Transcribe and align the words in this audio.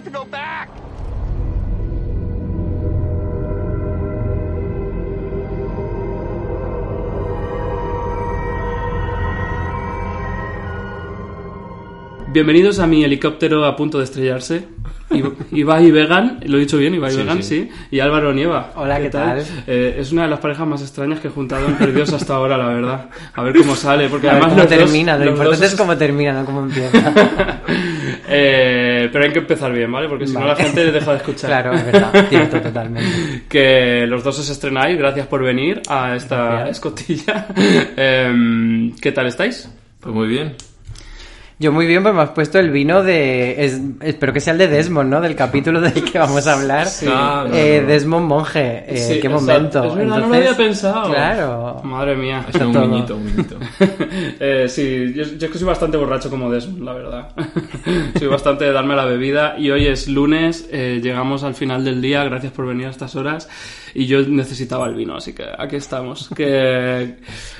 Have 0.00 0.04
to 0.04 0.18
go 0.18 0.24
back! 0.24 0.70
Bienvenidos 12.32 12.78
a 12.78 12.86
mi 12.86 13.02
helicóptero 13.02 13.64
a 13.64 13.74
punto 13.74 13.98
de 13.98 14.04
estrellarse. 14.04 14.64
Iba- 15.10 15.32
Ibai 15.50 15.86
y 15.86 15.90
Vegan, 15.90 16.38
lo 16.46 16.58
he 16.58 16.60
dicho 16.60 16.78
bien, 16.78 16.94
Ibai 16.94 17.10
y 17.10 17.14
Sí, 17.14 17.20
Vegan, 17.22 17.42
sí. 17.42 17.68
sí. 17.68 17.68
Y 17.90 17.98
Álvaro 17.98 18.32
Nieva. 18.32 18.70
Hola, 18.76 19.00
¿qué 19.00 19.10
tal? 19.10 19.42
Eh, 19.66 19.96
es 19.98 20.12
una 20.12 20.22
de 20.22 20.28
las 20.28 20.38
parejas 20.38 20.64
más 20.68 20.80
extrañas 20.80 21.18
que 21.18 21.26
he 21.26 21.30
juntado 21.32 21.66
en 21.66 21.74
Perdidos 21.74 22.12
hasta 22.12 22.34
ahora, 22.34 22.56
la 22.56 22.68
verdad. 22.68 23.10
A 23.34 23.42
ver 23.42 23.56
cómo 23.56 23.74
sale, 23.74 24.08
porque 24.08 24.28
A 24.28 24.34
ver 24.34 24.42
además 24.44 24.52
cómo 24.54 24.62
los 24.62 24.70
dos- 24.70 24.78
termina, 24.78 25.12
lo 25.16 25.24
los 25.24 25.32
importante 25.32 25.64
dos 25.64 25.72
es 25.72 25.78
cómo 25.78 25.96
termina, 25.96 26.32
no 26.32 26.44
cómo 26.44 26.60
empieza. 26.62 27.12
Eh, 28.28 29.08
pero 29.12 29.24
hay 29.24 29.32
que 29.32 29.38
empezar 29.40 29.72
bien, 29.72 29.90
¿vale? 29.90 30.08
Porque 30.08 30.26
si 30.26 30.34
no 30.34 30.46
la 30.46 30.56
gente 30.56 30.90
deja 30.92 31.10
de 31.12 31.16
escuchar. 31.18 31.50
claro, 31.50 31.72
es 31.72 31.84
verdad, 31.86 32.26
cierto, 32.28 32.60
totalmente. 32.60 33.42
que 33.48 34.06
los 34.06 34.22
dos 34.22 34.38
os 34.38 34.48
estrenáis. 34.48 34.98
Gracias 34.98 35.26
por 35.26 35.42
venir 35.42 35.82
a 35.88 36.14
esta 36.16 36.36
Gracias. 36.36 36.70
escotilla. 36.70 37.46
Em, 37.96 38.94
¿Qué 38.96 39.12
tal 39.12 39.26
estáis? 39.26 39.68
Pues 40.00 40.14
muy 40.14 40.28
bien. 40.28 40.54
Yo 41.62 41.72
muy 41.72 41.84
bien, 41.86 42.02
pues 42.02 42.14
me 42.14 42.22
has 42.22 42.30
puesto 42.30 42.58
el 42.58 42.70
vino 42.70 43.02
de... 43.02 43.62
es- 43.66 43.78
espero 44.00 44.32
que 44.32 44.40
sea 44.40 44.54
el 44.54 44.58
de 44.58 44.66
Desmond, 44.66 45.10
¿no? 45.10 45.20
Del 45.20 45.36
capítulo 45.36 45.78
del 45.82 45.92
que 46.10 46.18
vamos 46.18 46.46
a 46.46 46.54
hablar. 46.54 46.88
Ah, 47.06 47.44
no, 47.46 47.54
Eh, 47.54 47.80
no. 47.82 47.86
Desmond 47.88 48.26
Monje, 48.26 48.84
eh, 48.88 48.96
Sí, 48.96 49.20
qué 49.20 49.26
exacto. 49.28 49.40
momento. 49.42 49.84
Es 49.84 49.94
verdad, 49.94 50.18
no 50.20 50.26
lo 50.28 50.34
había 50.36 50.56
pensado. 50.56 51.10
Claro. 51.10 51.80
Madre 51.84 52.16
mía. 52.16 52.46
Es 52.48 52.58
un 52.62 52.70
minuto, 52.90 53.16
un 53.16 53.24
minuto. 53.26 53.56
Eh, 54.42 54.66
sí, 54.70 55.12
yo, 55.14 55.22
yo 55.22 55.46
es 55.46 55.52
que 55.52 55.58
soy 55.58 55.66
bastante 55.66 55.98
borracho 55.98 56.30
como 56.30 56.50
Desmond, 56.50 56.82
la 56.82 56.92
verdad. 56.94 57.28
soy 58.18 58.28
bastante 58.28 58.64
de 58.64 58.72
darme 58.72 58.96
la 58.96 59.04
bebida 59.04 59.58
y 59.58 59.70
hoy 59.70 59.86
es 59.86 60.08
lunes, 60.08 60.66
eh, 60.72 61.00
llegamos 61.02 61.44
al 61.44 61.54
final 61.54 61.84
del 61.84 62.00
día, 62.00 62.24
gracias 62.24 62.52
por 62.52 62.66
venir 62.66 62.86
a 62.86 62.90
estas 62.90 63.16
horas 63.16 63.50
y 63.94 64.06
yo 64.06 64.20
necesitaba 64.22 64.86
el 64.86 64.94
vino, 64.94 65.16
así 65.16 65.32
que 65.32 65.44
aquí 65.58 65.76
estamos. 65.76 66.28
Que 66.36 67.16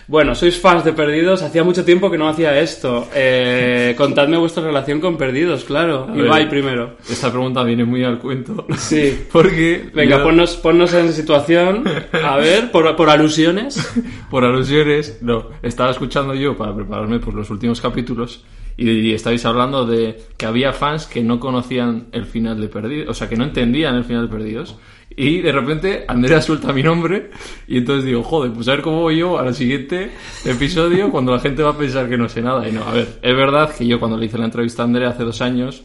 bueno, 0.07 0.35
sois 0.35 0.59
fans 0.59 0.85
de 0.85 0.93
Perdidos, 0.93 1.43
hacía 1.43 1.63
mucho 1.63 1.85
tiempo 1.85 2.11
que 2.11 2.19
no 2.19 2.29
hacía 2.29 2.59
esto. 2.59 3.09
Eh, 3.15 3.95
contadme 3.97 4.37
vuestra 4.37 4.65
relación 4.65 5.01
con 5.01 5.17
Perdidos, 5.17 5.65
claro. 5.65 6.07
A 6.09 6.13
ver. 6.13 6.27
Ibai 6.27 6.49
primero. 6.49 6.97
Esta 7.09 7.31
pregunta 7.31 7.63
viene 7.63 7.85
muy 7.85 8.03
al 8.05 8.19
cuento. 8.19 8.67
Sí. 8.77 9.27
Porque. 9.33 9.91
Venga, 9.95 10.19
yo, 10.19 10.25
ponnos, 10.25 10.57
ponnos 10.57 10.93
en 10.95 11.13
situación. 11.13 11.85
A 12.13 12.37
ver, 12.39 12.71
por, 12.71 12.97
por 12.97 13.11
alusiones. 13.11 13.79
Por 14.31 14.45
alusiones, 14.45 15.19
no. 15.23 15.49
Estaba 15.61 15.91
escuchando 15.91 16.35
yo 16.35 16.57
para 16.57 16.75
prepararme 16.75 17.19
por 17.19 17.35
los 17.35 17.51
últimos 17.51 17.81
capítulos. 17.81 18.45
Y, 18.77 18.89
y 18.89 19.13
estabais 19.13 19.45
hablando 19.45 19.85
de 19.85 20.21
que 20.37 20.47
había 20.47 20.73
fans 20.73 21.07
que 21.07 21.23
no 21.23 21.41
conocían 21.41 22.07
el 22.13 22.27
final 22.27 22.61
de 22.61 22.69
Perdidos. 22.69 23.09
O 23.09 23.15
sea, 23.15 23.29
que 23.29 23.37
no 23.37 23.45
entendían 23.45 23.97
el 23.97 24.05
final 24.05 24.29
de 24.29 24.37
Perdidos. 24.37 24.77
Y 25.21 25.43
de 25.43 25.53
repente 25.53 26.05
Andrea 26.09 26.41
suelta 26.41 26.73
mi 26.73 26.83
nombre. 26.83 27.29
Y 27.69 27.77
entonces 27.77 28.07
digo, 28.07 28.23
joder, 28.23 28.53
pues 28.53 28.67
a 28.69 28.71
ver 28.71 28.81
cómo 28.81 29.03
voy 29.03 29.19
yo 29.19 29.39
al 29.39 29.55
siguiente 29.55 30.13
episodio 30.47 31.11
cuando 31.11 31.33
la 31.33 31.41
gente 31.41 31.63
va 31.63 31.73
a 31.73 31.77
pensar 31.77 32.09
que 32.09 32.17
no 32.17 32.27
sé 32.27 32.41
nada. 32.41 32.67
Y 32.67 32.73
no, 32.73 32.83
a 32.85 32.93
ver, 32.95 33.19
es 33.21 33.37
verdad 33.37 33.71
que 33.77 33.87
yo 33.87 34.01
cuando 34.01 34.17
le 34.17 34.25
hice 34.25 34.39
la 34.39 34.47
entrevista 34.47 34.81
a 34.81 34.87
Andrea 34.87 35.11
hace 35.11 35.25
dos 35.25 35.43
años. 35.43 35.85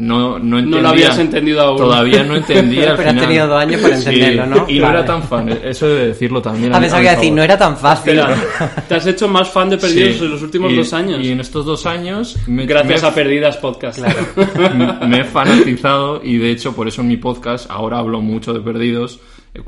No, 0.00 0.38
no 0.38 0.58
entendía. 0.58 0.82
lo 0.82 0.88
habías 0.88 1.18
entendido 1.18 1.60
aún. 1.60 1.76
Todavía 1.76 2.24
no 2.24 2.36
entendía 2.36 2.90
el 2.92 2.96
Pero 2.96 3.10
has 3.10 3.16
tenido 3.16 3.46
dos 3.46 3.60
años 3.62 3.80
para 3.82 3.96
entenderlo, 3.98 4.46
¿no? 4.46 4.66
Y 4.68 4.78
no 4.80 4.88
era 4.90 5.04
tan 5.04 5.22
fan, 5.22 5.48
eso 5.62 5.86
de 5.88 6.06
decirlo 6.08 6.40
también. 6.40 6.74
A 6.74 6.80
pesar 6.80 7.02
que 7.02 7.10
decir, 7.10 7.32
no 7.32 7.42
era 7.42 7.58
tan 7.58 7.76
fácil. 7.76 8.18
Espera, 8.18 8.36
te 8.88 8.94
has 8.94 9.06
hecho 9.06 9.28
más 9.28 9.50
fan 9.50 9.68
de 9.68 9.76
Perdidos 9.78 10.16
Sí. 10.16 10.24
en 10.24 10.30
los 10.30 10.42
últimos 10.42 10.72
Y- 10.72 10.76
dos 10.76 10.92
años. 10.94 11.20
Y 11.22 11.30
en 11.32 11.40
estos 11.40 11.66
dos 11.66 11.84
años, 11.86 12.36
me, 12.46 12.64
Gracias 12.66 13.02
me, 13.02 13.08
a 13.08 13.14
Perdidas 13.14 13.56
Podcast. 13.58 13.98
me- 13.98 15.06
me 15.06 15.20
he 15.20 15.24
fanatizado 15.24 16.20
y 16.24 16.38
de 16.38 16.50
hecho 16.50 16.74
por 16.74 16.88
eso 16.88 17.02
en 17.02 17.08
mi 17.08 17.16
podcast 17.18 17.70
ahora 17.70 17.98
hablo 17.98 18.20
mucho 18.20 18.52
de 18.54 18.60
perdidos. 18.60 19.20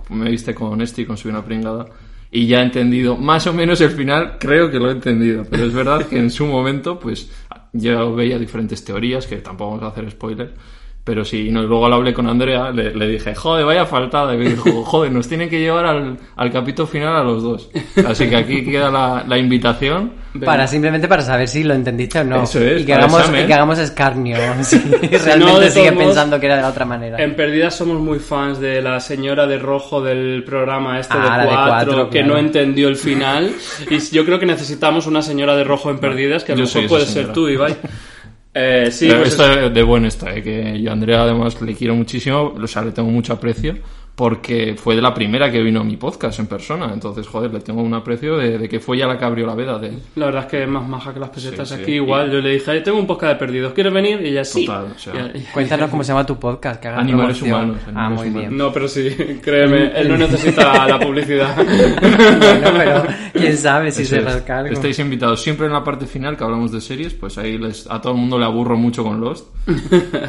Me 0.09 0.31
viste 0.31 0.55
con 0.55 0.81
este 0.81 1.03
y 1.03 1.05
con 1.05 1.17
Soy 1.19 1.31
una 1.31 1.45
pringada. 1.45 1.87
Y 2.31 2.47
ya 2.47 2.61
he 2.61 2.63
entendido 2.63 3.17
más 3.19 3.47
o 3.47 3.53
menos 3.53 3.81
el 3.83 3.91
final, 3.91 4.37
creo 4.41 4.71
que 4.71 4.79
lo 4.79 4.89
he 4.89 4.93
entendido. 4.93 5.45
Pero 5.51 5.67
es 5.67 5.75
verdad 5.75 6.07
que 6.07 6.17
en 6.19 6.31
su 6.31 6.47
momento, 6.47 6.99
pues 6.99 7.31
yo 7.73 8.15
veía 8.15 8.39
diferentes 8.39 8.85
teorías, 8.85 9.27
que 9.27 9.37
tampoco 9.39 9.73
vamos 9.73 9.85
a 9.85 9.89
hacer 9.89 10.11
spoiler. 10.11 10.55
Pero 11.05 11.25
sí, 11.25 11.51
no, 11.51 11.65
y 11.65 11.67
luego 11.67 11.89
lo 11.89 11.97
hablé 11.97 12.15
con 12.15 12.29
Andrea, 12.29 12.71
le, 12.71 12.95
le 12.95 13.09
dije, 13.09 13.35
joder, 13.35 13.65
vaya 13.65 13.85
faltada. 13.85 14.35
Y 14.35 14.39
me 14.39 14.51
dijo, 14.51 14.71
joder, 14.85 15.11
nos 15.11 15.27
tienen 15.27 15.49
que 15.51 15.59
llevar 15.59 15.85
al, 15.85 16.17
al 16.37 16.53
capítulo 16.53 16.87
final 16.87 17.17
a 17.17 17.25
los 17.25 17.43
dos. 17.43 17.71
Así 18.07 18.29
que 18.29 18.37
aquí 18.37 18.65
queda 18.65 18.89
la, 18.89 19.25
la 19.27 19.37
invitación. 19.37 20.13
Para 20.45 20.67
simplemente 20.69 21.09
para 21.09 21.23
saber 21.23 21.49
si 21.49 21.65
lo 21.65 21.75
entendiste 21.75 22.21
o 22.21 22.25
no. 22.25 22.45
Eso 22.45 22.61
es, 22.61 22.83
y 22.83 22.87
que 22.87 22.93
para 22.93 23.05
hagamos, 23.05 23.21
examen. 23.23 23.45
y 23.45 23.47
que 23.49 23.55
hagamos 23.55 23.79
escarnio. 23.81 24.37
Si 24.63 24.77
no, 24.77 24.83
de 24.97 25.19
realmente 25.19 25.53
todos 25.53 25.73
sigue 25.75 25.91
modos, 25.91 26.07
pensando 26.07 26.41
que 26.41 26.47
era 26.47 26.57
de 26.57 26.63
la 26.63 26.69
otra 26.69 26.85
manera. 26.85 27.19
En 27.23 27.35
Perdidas 27.35 27.75
somos 27.75 28.01
muy 28.01 28.19
fans 28.21 28.61
de 28.61 28.81
la 28.81 29.01
señora 29.01 29.47
de 29.49 29.59
rojo 29.59 30.01
del 30.01 30.45
programa 30.45 31.01
este 31.01 31.15
Ah, 31.19 31.39
de 31.39 31.43
de 31.43 31.49
cuatro, 31.49 31.67
Cuatro, 31.95 32.11
que 32.11 32.19
claro. 32.21 32.35
no 32.35 32.39
entendió 32.39 32.89
el 32.89 32.97
final. 32.97 33.53
Y 33.91 33.99
yo 34.15 34.25
creo 34.25 34.39
que 34.39 34.47
necesitamos 34.47 35.07
una 35.09 35.21
señora 35.21 35.57
de 35.57 35.65
rojo 35.65 35.91
en 35.91 35.99
Perdidas, 35.99 36.45
que 36.45 36.53
a 36.53 36.57
lo 36.57 36.63
mejor 36.63 36.87
puede 36.87 37.07
ser 37.07 37.33
tú, 37.33 37.49
Ibai. 37.49 37.77
Eh, 38.55 38.91
sí, 38.91 39.09
pues 39.09 39.37
de 39.39 39.83
bueno 39.83 40.09
está, 40.09 40.35
eh, 40.35 40.43
que 40.43 40.81
yo 40.81 40.91
a 40.91 40.93
Andrea 40.93 41.23
además 41.23 41.61
le 41.63 41.75
quiero 41.75 41.95
muchísimo, 41.95 42.53
o 42.61 42.67
sea, 42.67 42.83
le 42.83 42.93
tengo 42.93 43.09
mucho 43.11 43.33
aprecio, 43.33 43.77
porque 44.15 44.75
fue 44.77 44.95
de 44.95 45.03
la 45.03 45.15
primera 45.15 45.51
que 45.51 45.61
vino 45.63 45.81
a 45.81 45.85
mi 45.85 45.97
podcast 45.97 46.39
en 46.39 46.47
persona, 46.47 46.91
entonces, 46.93 47.27
joder, 47.27 47.53
le 47.53 47.61
tengo 47.61 47.83
un 47.83 47.95
aprecio 47.95 48.37
de, 48.37 48.59
de 48.59 48.69
que 48.69 48.79
fue 48.79 48.99
ya 48.99 49.07
la 49.07 49.19
que 49.19 49.25
abrió 49.25 49.47
la 49.47 49.55
veda 49.55 49.79
de 49.79 49.93
la 50.17 50.27
verdad 50.27 50.43
es 50.45 50.51
que 50.51 50.63
es 50.63 50.69
más 50.69 50.87
maja 50.87 51.13
que 51.15 51.21
las 51.21 51.31
pesetas 51.31 51.69
Sí, 51.69 51.77
sí. 51.77 51.83
aquí. 51.83 51.93
Igual, 51.93 52.31
yo 52.31 52.41
le 52.41 52.51
dije, 52.51 52.81
tengo 52.83 52.99
un 52.99 53.07
podcast 53.07 53.33
de 53.35 53.39
Perdidos, 53.39 53.73
¿quieres 53.73 53.93
venir? 53.93 54.21
Y 54.23 54.29
ella 54.29 54.45
sí. 54.45 54.67
Total, 54.67 54.87
o 54.95 54.99
sea, 54.99 55.31
Y- 55.35 55.39
y- 55.39 55.43
Cuéntanos 55.55 55.91
cómo 55.91 56.05
se 56.05 56.09
llama 56.13 56.27
tu 56.27 56.39
podcast. 56.39 56.81
Que 56.81 56.89
Animales 56.89 57.41
humanos, 57.43 57.79
ah, 57.95 58.09
muy 58.11 58.29
humanos. 58.29 58.35
bien. 58.35 58.57
No, 58.57 58.73
pero 58.73 58.87
sí, 58.89 59.09
créeme, 59.43 59.93
él 59.99 60.09
no 60.09 60.17
necesita 60.19 60.87
la 60.87 60.99
publicidad. 61.01 61.57
Bueno, 62.03 62.71
pero 62.77 63.05
quién 63.33 63.57
sabe 63.57 63.91
si 63.91 64.03
Eso 64.03 64.17
se 64.17 64.53
algo. 64.53 64.73
Estáis 64.73 64.99
invitados 64.99 65.43
siempre 65.43 65.67
en 65.67 65.73
la 65.73 65.83
parte 65.85 66.07
final 66.07 66.37
que 66.37 66.45
hablamos 66.45 66.73
de 66.73 66.81
series, 66.81 67.15
pues 67.15 67.39
ahí 67.39 67.59
les, 67.59 67.89
a 67.91 68.01
todo 68.01 68.13
el 68.13 68.19
mundo 68.19 68.39
le 68.39 68.45
aburro 68.45 68.77
mucho 68.77 69.03
con 69.05 69.21
Lost. 69.21 69.47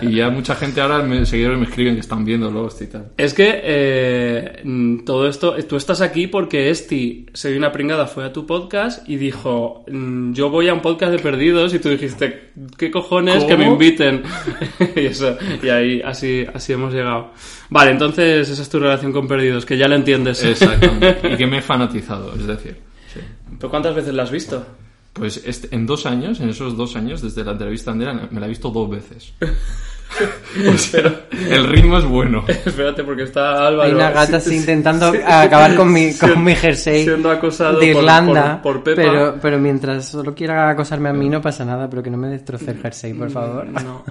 y 0.01 0.15
ya 0.15 0.29
mucha 0.29 0.55
gente 0.55 0.81
ahora, 0.81 1.00
me, 1.03 1.25
seguidores 1.25 1.57
me 1.59 1.65
escriben 1.65 1.95
que 1.95 2.00
están 2.01 2.23
viendo 2.25 2.50
Lost 2.51 2.81
y 2.81 2.88
tal. 2.88 3.11
Es 3.17 3.33
que 3.33 3.61
eh, 3.75 4.61
mm, 4.63 5.00
todo 5.03 5.28
esto, 5.28 5.56
tú 5.67 5.75
estás 5.75 6.01
aquí 6.01 6.28
porque 6.28 6.69
Esti, 6.69 7.25
se 7.34 7.50
dio 7.50 7.57
una 7.57 7.72
pringada, 7.72 8.06
fue 8.06 8.23
a 8.23 8.31
tu 8.31 8.45
podcast 8.45 9.07
y 9.09 9.16
dijo, 9.17 9.84
mm, 9.88 10.34
yo 10.34 10.50
voy 10.50 10.69
a 10.69 10.73
un 10.73 10.81
podcast 10.81 11.11
de 11.11 11.19
perdidos 11.19 11.73
y 11.73 11.79
tú 11.79 11.89
dijiste, 11.89 12.51
¿qué 12.78 12.91
cojones 12.91 13.38
¿Cómo? 13.38 13.47
que 13.47 13.57
me 13.57 13.66
inviten? 13.66 14.23
y 14.95 15.06
eso, 15.06 15.36
y 15.62 15.69
ahí 15.69 16.01
así, 16.01 16.45
así 16.53 16.74
hemos 16.74 16.94
llegado. 16.94 17.31
Vale, 17.69 17.92
entonces 17.92 18.48
esa 18.48 18.62
es 18.62 18.69
tu 18.69 18.80
relación 18.80 19.12
con 19.12 19.27
perdidos, 19.27 19.65
que 19.65 19.77
ya 19.77 19.88
la 19.88 19.95
entiendes. 19.95 20.44
Exactamente. 20.44 21.19
y 21.33 21.36
que 21.36 21.48
me 21.48 21.57
he 21.57 21.62
fanatizado, 21.62 22.33
es 22.36 22.45
decir. 22.45 22.77
sí. 23.12 23.19
¿Pero 23.57 23.69
cuántas 23.69 23.95
veces 23.95 24.13
la 24.13 24.24
has 24.24 24.31
visto? 24.31 24.65
Pues 25.13 25.42
este- 25.45 25.74
en 25.75 25.86
dos 25.86 26.06
años, 26.06 26.39
en 26.39 26.50
esos 26.50 26.75
dos 26.75 26.95
años, 26.95 27.21
desde 27.21 27.44
la 27.44 27.51
entrevista 27.51 27.92
a 27.92 27.94
Andrea, 27.94 28.27
me 28.30 28.39
la 28.39 28.45
he 28.45 28.50
visto 28.50 28.69
dos 28.69 28.89
veces. 28.89 29.33
O 30.74 30.77
sea, 30.77 31.01
el 31.50 31.68
ritmo 31.68 31.98
es 31.98 32.06
bueno. 32.06 32.44
Espérate, 32.48 33.04
porque 33.04 33.24
está 33.24 33.68
Álvaro. 33.68 33.89
Hay 33.89 33.95
una 33.95 34.12
gata 34.12 34.27
sí, 34.27 34.36
así 34.36 34.50
sí, 34.51 34.56
intentando 34.57 35.12
sí, 35.12 35.18
acabar 35.25 35.75
con 35.75 35.92
mi, 35.92 36.12
siendo- 36.12 36.36
con 36.36 36.44
mi 36.44 36.56
jersey 36.56 37.04
siendo 37.04 37.31
acosado 37.31 37.80
de 37.80 37.92
por- 37.94 38.01
Irlanda. 38.04 38.62
por- 38.62 38.74
por 38.75 38.83
Pepa. 38.83 39.01
Pero, 39.01 39.36
pero 39.42 39.57
mientras 39.60 40.06
solo 40.10 40.36
quiera 40.36 40.69
acosarme 40.69 41.10
a 41.10 41.13
mí 41.13 41.27
no 41.30 41.42
pasa 41.42 41.65
nada, 41.65 41.89
pero 41.89 42.04
que 42.04 42.12
no 42.12 42.18
me 42.18 42.27
destroce 42.27 42.69
el 42.71 42.77
jersey, 42.81 43.13
por 43.13 43.31
favor. 43.31 43.65
No, 43.68 44.04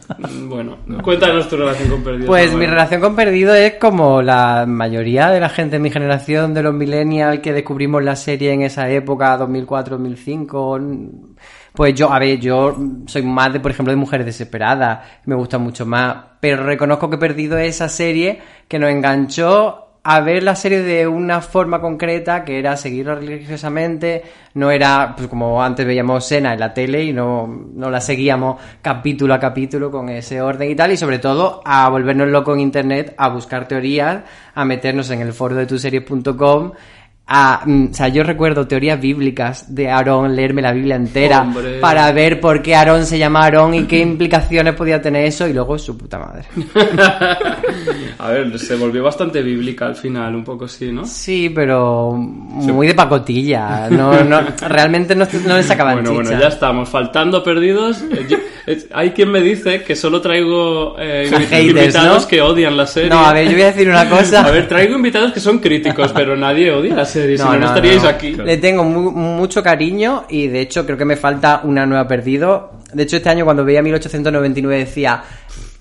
bueno, 0.48 0.78
cuéntanos 1.02 1.48
tu 1.48 1.56
relación 1.56 1.88
con 1.90 2.02
perdidos. 2.02 2.26
Pues 2.26 2.52
mi 2.54 2.66
relación 2.66 3.00
con 3.00 3.14
Perdido 3.14 3.54
es 3.54 3.74
como 3.74 4.20
la 4.22 4.64
mayoría 4.66 5.30
de 5.30 5.38
la 5.40 5.48
gente 5.48 5.76
de 5.76 5.80
mi 5.80 5.90
generación, 5.90 6.52
de 6.54 6.62
los 6.64 6.74
millennials 6.74 7.40
que 7.40 7.52
descubrimos 7.52 8.02
la 8.02 8.16
serie 8.16 8.52
en 8.52 8.62
esa 8.62 8.90
época, 8.90 9.38
2004-2005. 9.38 11.10
Pues 11.74 11.94
yo, 11.94 12.12
a 12.12 12.18
ver, 12.18 12.38
yo 12.38 12.76
soy 13.06 13.22
más 13.22 13.52
de, 13.52 13.60
por 13.60 13.70
ejemplo, 13.70 13.92
de 13.92 13.96
Mujeres 13.96 14.26
Desesperadas, 14.26 15.00
me 15.24 15.34
gusta 15.34 15.58
mucho 15.58 15.86
más, 15.86 16.16
pero 16.40 16.64
reconozco 16.64 17.08
que 17.08 17.16
he 17.16 17.18
perdido 17.18 17.56
esa 17.56 17.88
serie 17.88 18.40
que 18.68 18.78
nos 18.78 18.90
enganchó 18.90 19.82
a 20.04 20.20
ver 20.20 20.42
la 20.42 20.56
serie 20.56 20.82
de 20.82 21.06
una 21.06 21.40
forma 21.40 21.80
concreta 21.80 22.44
que 22.44 22.58
era 22.58 22.76
seguirla 22.76 23.14
religiosamente, 23.14 24.22
no 24.54 24.70
era 24.70 25.14
pues 25.16 25.28
como 25.28 25.62
antes 25.62 25.86
veíamos 25.86 26.26
Sena 26.26 26.52
en 26.54 26.60
la 26.60 26.74
tele 26.74 27.04
y 27.04 27.12
no, 27.12 27.46
no 27.46 27.88
la 27.88 28.00
seguíamos 28.00 28.60
capítulo 28.82 29.32
a 29.32 29.38
capítulo 29.38 29.92
con 29.92 30.08
ese 30.08 30.40
orden 30.40 30.70
y 30.70 30.74
tal, 30.74 30.90
y 30.90 30.96
sobre 30.96 31.20
todo 31.20 31.62
a 31.64 31.88
volvernos 31.88 32.28
locos 32.28 32.56
en 32.56 32.62
internet, 32.62 33.14
a 33.16 33.28
buscar 33.28 33.68
teorías, 33.68 34.24
a 34.54 34.64
meternos 34.64 35.08
en 35.10 35.20
el 35.20 35.32
foro 35.32 35.54
de 35.54 35.66
tuseries.com 35.66 36.72
a, 37.34 37.62
mm, 37.64 37.88
o 37.90 37.94
sea, 37.94 38.08
yo 38.08 38.22
recuerdo 38.24 38.66
teorías 38.66 39.00
bíblicas 39.00 39.74
de 39.74 39.88
Aarón, 39.90 40.36
leerme 40.36 40.60
la 40.60 40.72
Biblia 40.72 40.96
entera 40.96 41.40
Hombre. 41.40 41.80
para 41.80 42.12
ver 42.12 42.38
por 42.40 42.60
qué 42.60 42.74
Aarón 42.74 43.06
se 43.06 43.16
llama 43.18 43.42
Aarón 43.44 43.72
y 43.72 43.84
qué 43.84 44.00
implicaciones 44.00 44.74
podía 44.74 45.00
tener 45.00 45.24
eso 45.24 45.48
y 45.48 45.54
luego 45.54 45.78
su 45.78 45.96
puta 45.96 46.18
madre. 46.18 46.44
A 48.18 48.28
ver, 48.30 48.58
se 48.58 48.76
volvió 48.76 49.02
bastante 49.02 49.42
bíblica 49.42 49.86
al 49.86 49.96
final, 49.96 50.34
un 50.34 50.44
poco 50.44 50.68
sí, 50.68 50.92
¿no? 50.92 51.06
Sí, 51.06 51.50
pero 51.54 52.12
muy 52.12 52.86
de 52.86 52.94
pacotilla. 52.94 53.88
No, 53.88 54.22
no, 54.24 54.42
realmente 54.68 55.14
no, 55.16 55.26
no 55.46 55.56
le 55.56 55.62
sacaban 55.62 55.94
Bueno, 56.02 56.14
bueno, 56.14 56.38
ya 56.38 56.48
estamos. 56.48 56.88
Faltando 56.88 57.42
perdidos. 57.42 58.04
Yo- 58.28 58.36
eh, 58.36 58.40
hay 58.92 59.10
quien 59.10 59.30
me 59.30 59.40
dice 59.40 59.82
que 59.82 59.96
solo 59.96 60.20
traigo 60.20 60.96
eh, 60.98 61.28
invitados 61.62 62.22
¿no? 62.22 62.28
que 62.28 62.40
odian 62.40 62.76
la 62.76 62.86
serie. 62.86 63.10
No, 63.10 63.24
a 63.24 63.32
ver, 63.32 63.46
yo 63.46 63.52
voy 63.52 63.62
a 63.62 63.66
decir 63.66 63.88
una 63.88 64.08
cosa. 64.08 64.40
A 64.46 64.50
ver, 64.50 64.68
traigo 64.68 64.96
invitados 64.96 65.32
que 65.32 65.40
son 65.40 65.58
críticos, 65.58 66.12
pero 66.14 66.36
nadie 66.36 66.70
odia 66.70 66.94
la 66.94 67.04
serie, 67.04 67.36
si 67.36 67.42
No, 67.42 67.50
no, 67.50 67.54
no 67.54 67.60
no, 67.60 67.66
estaríais 67.68 68.04
aquí. 68.04 68.32
Le 68.32 68.56
tengo 68.58 68.84
mu- 68.84 69.10
mucho 69.10 69.62
cariño 69.62 70.24
y 70.28 70.46
de 70.48 70.60
hecho 70.60 70.84
creo 70.86 70.96
que 70.96 71.04
me 71.04 71.16
falta 71.16 71.60
una 71.64 71.86
nueva 71.86 72.06
perdido. 72.06 72.72
De 72.92 73.02
hecho, 73.04 73.16
este 73.16 73.30
año 73.30 73.44
cuando 73.44 73.64
veía 73.64 73.82
1899 73.82 74.78
decía, 74.84 75.22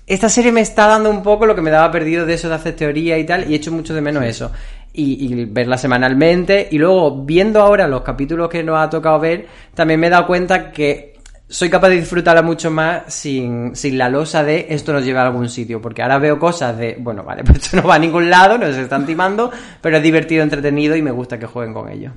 esta 0.06 0.28
serie 0.28 0.50
me 0.50 0.60
está 0.62 0.86
dando 0.88 1.10
un 1.10 1.22
poco 1.22 1.46
lo 1.46 1.54
que 1.54 1.60
me 1.62 1.70
daba 1.70 1.90
perdido 1.90 2.26
de 2.26 2.34
eso 2.34 2.48
de 2.48 2.54
hacer 2.56 2.74
teoría 2.74 3.18
y 3.18 3.24
tal, 3.24 3.50
y 3.50 3.54
echo 3.54 3.70
mucho 3.70 3.94
de 3.94 4.00
menos 4.00 4.24
eso. 4.24 4.50
Y, 4.94 5.24
y 5.32 5.44
verla 5.46 5.78
semanalmente, 5.78 6.68
y 6.70 6.76
luego 6.78 7.24
viendo 7.24 7.62
ahora 7.62 7.86
los 7.88 8.02
capítulos 8.02 8.48
que 8.50 8.62
nos 8.62 8.78
ha 8.78 8.90
tocado 8.90 9.18
ver, 9.20 9.46
también 9.74 9.98
me 10.00 10.08
he 10.08 10.10
dado 10.10 10.26
cuenta 10.26 10.70
que 10.70 11.11
soy 11.52 11.68
capaz 11.68 11.90
de 11.90 11.96
disfrutarla 11.96 12.40
mucho 12.42 12.70
más 12.70 13.12
sin, 13.12 13.76
sin 13.76 13.98
la 13.98 14.08
losa 14.08 14.42
de 14.42 14.66
esto 14.70 14.92
nos 14.92 15.04
lleva 15.04 15.22
a 15.22 15.26
algún 15.26 15.48
sitio, 15.50 15.80
porque 15.82 16.02
ahora 16.02 16.18
veo 16.18 16.38
cosas 16.38 16.76
de, 16.78 16.96
bueno, 16.98 17.22
vale, 17.24 17.44
pues 17.46 17.58
esto 17.58 17.76
no 17.76 17.86
va 17.86 17.96
a 17.96 17.98
ningún 17.98 18.30
lado, 18.30 18.56
nos 18.58 18.74
están 18.76 19.04
timando, 19.04 19.50
pero 19.80 19.98
es 19.98 20.02
divertido, 20.02 20.42
entretenido 20.42 20.96
y 20.96 21.02
me 21.02 21.10
gusta 21.10 21.38
que 21.38 21.46
jueguen 21.46 21.74
con 21.74 21.88
ello. 21.90 22.10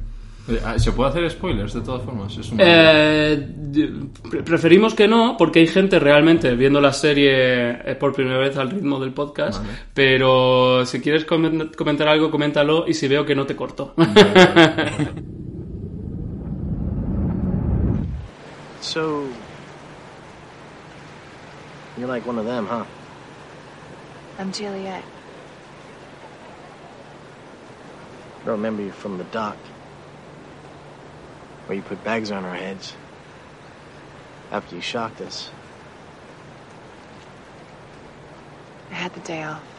Eh, 0.48 0.60
ah, 0.64 0.78
¿Se 0.78 0.92
puede 0.92 1.10
hacer 1.10 1.28
spoilers 1.32 1.74
de 1.74 1.82
todas 1.82 2.04
formas? 2.04 2.38
Es 2.38 2.52
una- 2.52 2.64
Eh, 2.66 3.48
pre- 4.30 4.44
preferimos 4.44 4.94
que 4.94 5.08
no, 5.08 5.36
porque 5.38 5.60
hay 5.60 5.66
gente 5.68 5.98
realmente 6.00 6.56
viendo 6.56 6.80
la 6.80 6.94
serie 6.94 7.72
eh, 7.72 7.96
por 8.00 8.14
primera 8.14 8.38
vez 8.38 8.56
al 8.56 8.70
ritmo 8.70 9.00
del 9.00 9.12
podcast. 9.12 9.60
Vale. 9.64 9.74
Pero 9.94 10.86
si 10.86 11.02
quieres 11.02 11.26
comen- 11.26 11.76
comentar 11.76 12.08
algo, 12.08 12.30
coméntalo 12.30 12.86
y 12.88 12.94
si 12.94 13.08
veo 13.08 13.26
que 13.26 13.34
no 13.36 13.46
te 13.48 13.56
corto. 13.56 13.96
So, 18.86 19.28
you're 21.98 22.08
like 22.08 22.24
one 22.26 22.38
of 22.38 22.46
them, 22.46 22.68
huh? 22.68 22.86
I'm 24.38 24.52
Juliet. 24.52 25.04
I 28.46 28.50
remember 28.50 28.84
you 28.84 28.92
from 28.92 29.18
the 29.18 29.24
dock, 29.26 29.58
where 31.66 31.76
you 31.76 31.82
put 31.82 32.04
bags 32.04 32.30
on 32.30 32.46
our 32.46 32.54
heads 32.56 32.94
after 34.52 34.76
you 34.76 34.82
shocked 34.82 35.20
us. 35.20 35.50
I 38.92 38.94
had 38.94 39.14
the 39.16 39.20
day 39.22 39.44
off. 39.44 39.75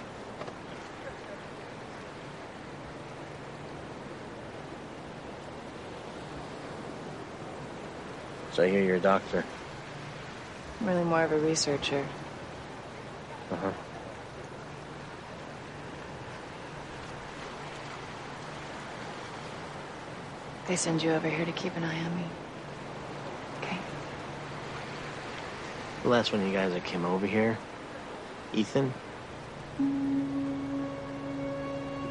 So 8.56 8.62
I 8.62 8.70
hear 8.70 8.82
you're 8.82 8.96
a 8.96 9.00
doctor. 9.00 9.44
I'm 10.80 10.86
really 10.86 11.04
more 11.04 11.22
of 11.22 11.30
a 11.30 11.38
researcher. 11.38 12.06
Uh 13.50 13.56
huh. 13.56 13.72
They 20.68 20.76
send 20.76 21.02
you 21.02 21.12
over 21.12 21.28
here 21.28 21.44
to 21.44 21.52
keep 21.52 21.76
an 21.76 21.84
eye 21.84 22.02
on 22.02 22.16
me. 22.16 22.24
Okay. 23.60 23.76
The 26.02 26.08
last 26.08 26.32
one 26.32 26.40
of 26.40 26.46
you 26.46 26.54
guys 26.54 26.72
that 26.72 26.82
came 26.82 27.04
over 27.04 27.26
here, 27.26 27.58
Ethan, 28.54 28.94
he 29.76 29.84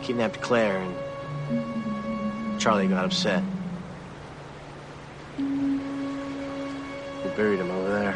kidnapped 0.05 0.39
Claire 0.41 0.77
and 0.77 2.61
Charlie 2.61 2.87
got 2.87 3.05
upset. 3.05 3.41
Buried 7.35 7.59
him 7.59 7.71
over 7.71 7.89
there. 7.89 8.15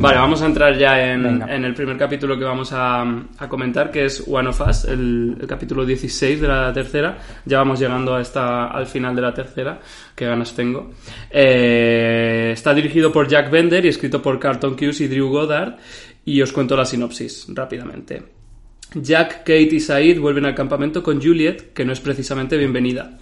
Vale, 0.00 0.16
vamos 0.16 0.40
a 0.42 0.46
entrar 0.46 0.78
ya 0.78 1.12
en, 1.12 1.42
el 1.64 1.74
primer 1.74 1.96
capítulo 1.96 2.38
que 2.38 2.44
vamos 2.44 2.72
a, 2.72 3.02
a 3.36 3.48
comentar, 3.48 3.90
que 3.90 4.04
es 4.04 4.22
One 4.28 4.48
of 4.48 4.60
Us, 4.60 4.84
el, 4.84 5.36
el 5.40 5.46
capítulo 5.48 5.84
16 5.84 6.40
de 6.40 6.46
la 6.46 6.72
tercera. 6.72 7.18
Ya 7.44 7.58
vamos 7.58 7.80
llegando 7.80 8.14
a 8.14 8.20
esta, 8.20 8.68
al 8.68 8.86
final 8.86 9.16
de 9.16 9.22
la 9.22 9.34
tercera, 9.34 9.80
que 10.14 10.24
ganas 10.24 10.54
tengo. 10.54 10.92
Eh, 11.28 12.50
está 12.52 12.72
dirigido 12.74 13.10
por 13.10 13.26
Jack 13.26 13.50
Bender 13.50 13.84
y 13.84 13.88
escrito 13.88 14.22
por 14.22 14.38
Carlton 14.38 14.76
Cuse 14.76 15.02
y 15.02 15.08
Drew 15.08 15.30
Goddard. 15.30 15.74
Y 16.24 16.40
os 16.42 16.52
cuento 16.52 16.76
la 16.76 16.84
sinopsis 16.84 17.46
rápidamente. 17.48 18.22
Jack, 18.94 19.38
Kate 19.38 19.68
y 19.72 19.80
Said 19.80 20.20
vuelven 20.20 20.46
al 20.46 20.54
campamento 20.54 21.02
con 21.02 21.20
Juliet, 21.20 21.72
que 21.72 21.84
no 21.84 21.92
es 21.92 21.98
precisamente 21.98 22.56
bienvenida. 22.56 23.18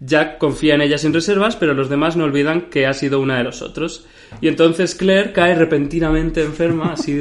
Jack 0.00 0.38
confía 0.38 0.74
en 0.74 0.82
ella 0.82 0.98
sin 0.98 1.14
reservas, 1.14 1.56
pero 1.56 1.74
los 1.74 1.88
demás 1.88 2.16
no 2.16 2.24
olvidan 2.24 2.62
que 2.62 2.86
ha 2.86 2.92
sido 2.92 3.20
una 3.20 3.38
de 3.38 3.44
los 3.44 3.62
otros. 3.62 4.06
Y 4.40 4.48
entonces 4.48 4.94
Claire 4.94 5.32
cae 5.32 5.54
repentinamente 5.54 6.42
enferma, 6.42 6.92
así, 6.92 7.18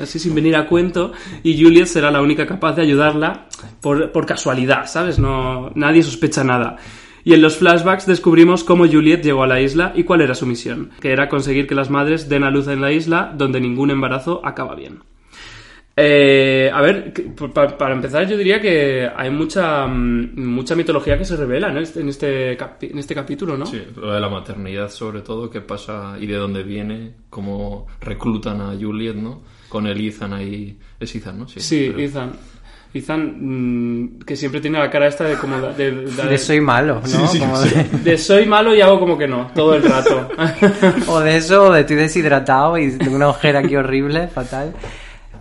así 0.00 0.18
sin 0.18 0.34
venir 0.34 0.56
a 0.56 0.68
cuento, 0.68 1.12
y 1.42 1.60
Juliet 1.60 1.86
será 1.86 2.10
la 2.10 2.22
única 2.22 2.46
capaz 2.46 2.74
de 2.74 2.82
ayudarla 2.82 3.46
por, 3.80 4.12
por 4.12 4.26
casualidad, 4.26 4.86
¿sabes? 4.86 5.18
No, 5.18 5.70
nadie 5.74 6.02
sospecha 6.02 6.44
nada. 6.44 6.76
Y 7.24 7.32
en 7.32 7.40
los 7.40 7.56
flashbacks 7.56 8.06
descubrimos 8.06 8.64
cómo 8.64 8.86
Juliet 8.86 9.22
llegó 9.22 9.42
a 9.42 9.46
la 9.46 9.60
isla 9.60 9.92
y 9.94 10.04
cuál 10.04 10.20
era 10.20 10.34
su 10.34 10.44
misión, 10.44 10.90
que 11.00 11.10
era 11.10 11.30
conseguir 11.30 11.66
que 11.66 11.74
las 11.74 11.88
madres 11.88 12.28
den 12.28 12.44
a 12.44 12.50
luz 12.50 12.68
en 12.68 12.82
la 12.82 12.92
isla 12.92 13.32
donde 13.34 13.60
ningún 13.60 13.90
embarazo 13.90 14.42
acaba 14.44 14.74
bien. 14.74 15.00
Eh, 15.96 16.70
a 16.74 16.80
ver, 16.80 17.12
para 17.78 17.94
empezar 17.94 18.26
yo 18.26 18.36
diría 18.36 18.60
que 18.60 19.08
hay 19.14 19.30
mucha 19.30 19.86
mm, 19.86 20.32
mucha 20.44 20.74
mitología 20.74 21.16
que 21.16 21.24
se 21.24 21.36
revela 21.36 21.68
en 21.68 22.08
este, 22.08 22.58
capi- 22.58 22.90
en 22.90 22.98
este 22.98 23.14
capítulo, 23.14 23.56
¿no? 23.56 23.64
Sí, 23.64 23.80
lo 23.96 24.12
de 24.12 24.20
la 24.20 24.28
maternidad 24.28 24.88
sobre 24.90 25.20
todo, 25.20 25.48
qué 25.48 25.60
pasa 25.60 26.16
y 26.20 26.26
de 26.26 26.34
dónde 26.34 26.64
viene, 26.64 27.12
cómo 27.30 27.86
reclutan 28.00 28.60
a 28.60 28.74
Juliet, 28.76 29.14
¿no? 29.14 29.42
Con 29.68 29.86
el 29.86 30.00
Ethan 30.04 30.32
ahí. 30.32 30.76
Es 30.98 31.14
Ethan, 31.14 31.38
¿no? 31.38 31.46
Sí, 31.48 31.60
Sí, 31.60 31.86
pero- 31.94 32.00
Ethan. 32.04 32.32
Ethan, 32.92 33.36
mm, 33.40 34.18
que 34.20 34.36
siempre 34.36 34.60
tiene 34.60 34.78
la 34.78 34.88
cara 34.90 35.08
esta 35.08 35.24
de 35.24 35.34
como... 35.36 35.60
De, 35.60 35.90
de- 35.92 36.28
De 36.28 36.38
soy 36.38 36.60
malo, 36.60 37.00
¿no? 37.02 37.26
Sí, 37.28 37.38
Como 37.40 37.56
sí. 37.56 37.68
de- 37.74 37.98
de 38.10 38.18
soy 38.18 38.46
malo 38.46 38.72
y 38.74 38.80
hago 38.80 38.98
como 39.00 39.16
que 39.18 39.26
no, 39.28 39.50
todo 39.54 39.74
el 39.74 39.82
rato. 39.84 40.28
o 41.08 41.20
de 41.20 41.36
eso, 41.36 41.64
o 41.68 41.72
de 41.72 41.80
estoy 41.80 41.96
deshidratado 41.96 42.78
y 42.78 42.96
tengo 42.98 43.16
una 43.16 43.28
ojera 43.28 43.60
aquí 43.60 43.74
horrible, 43.76 44.26
fatal. 44.28 44.74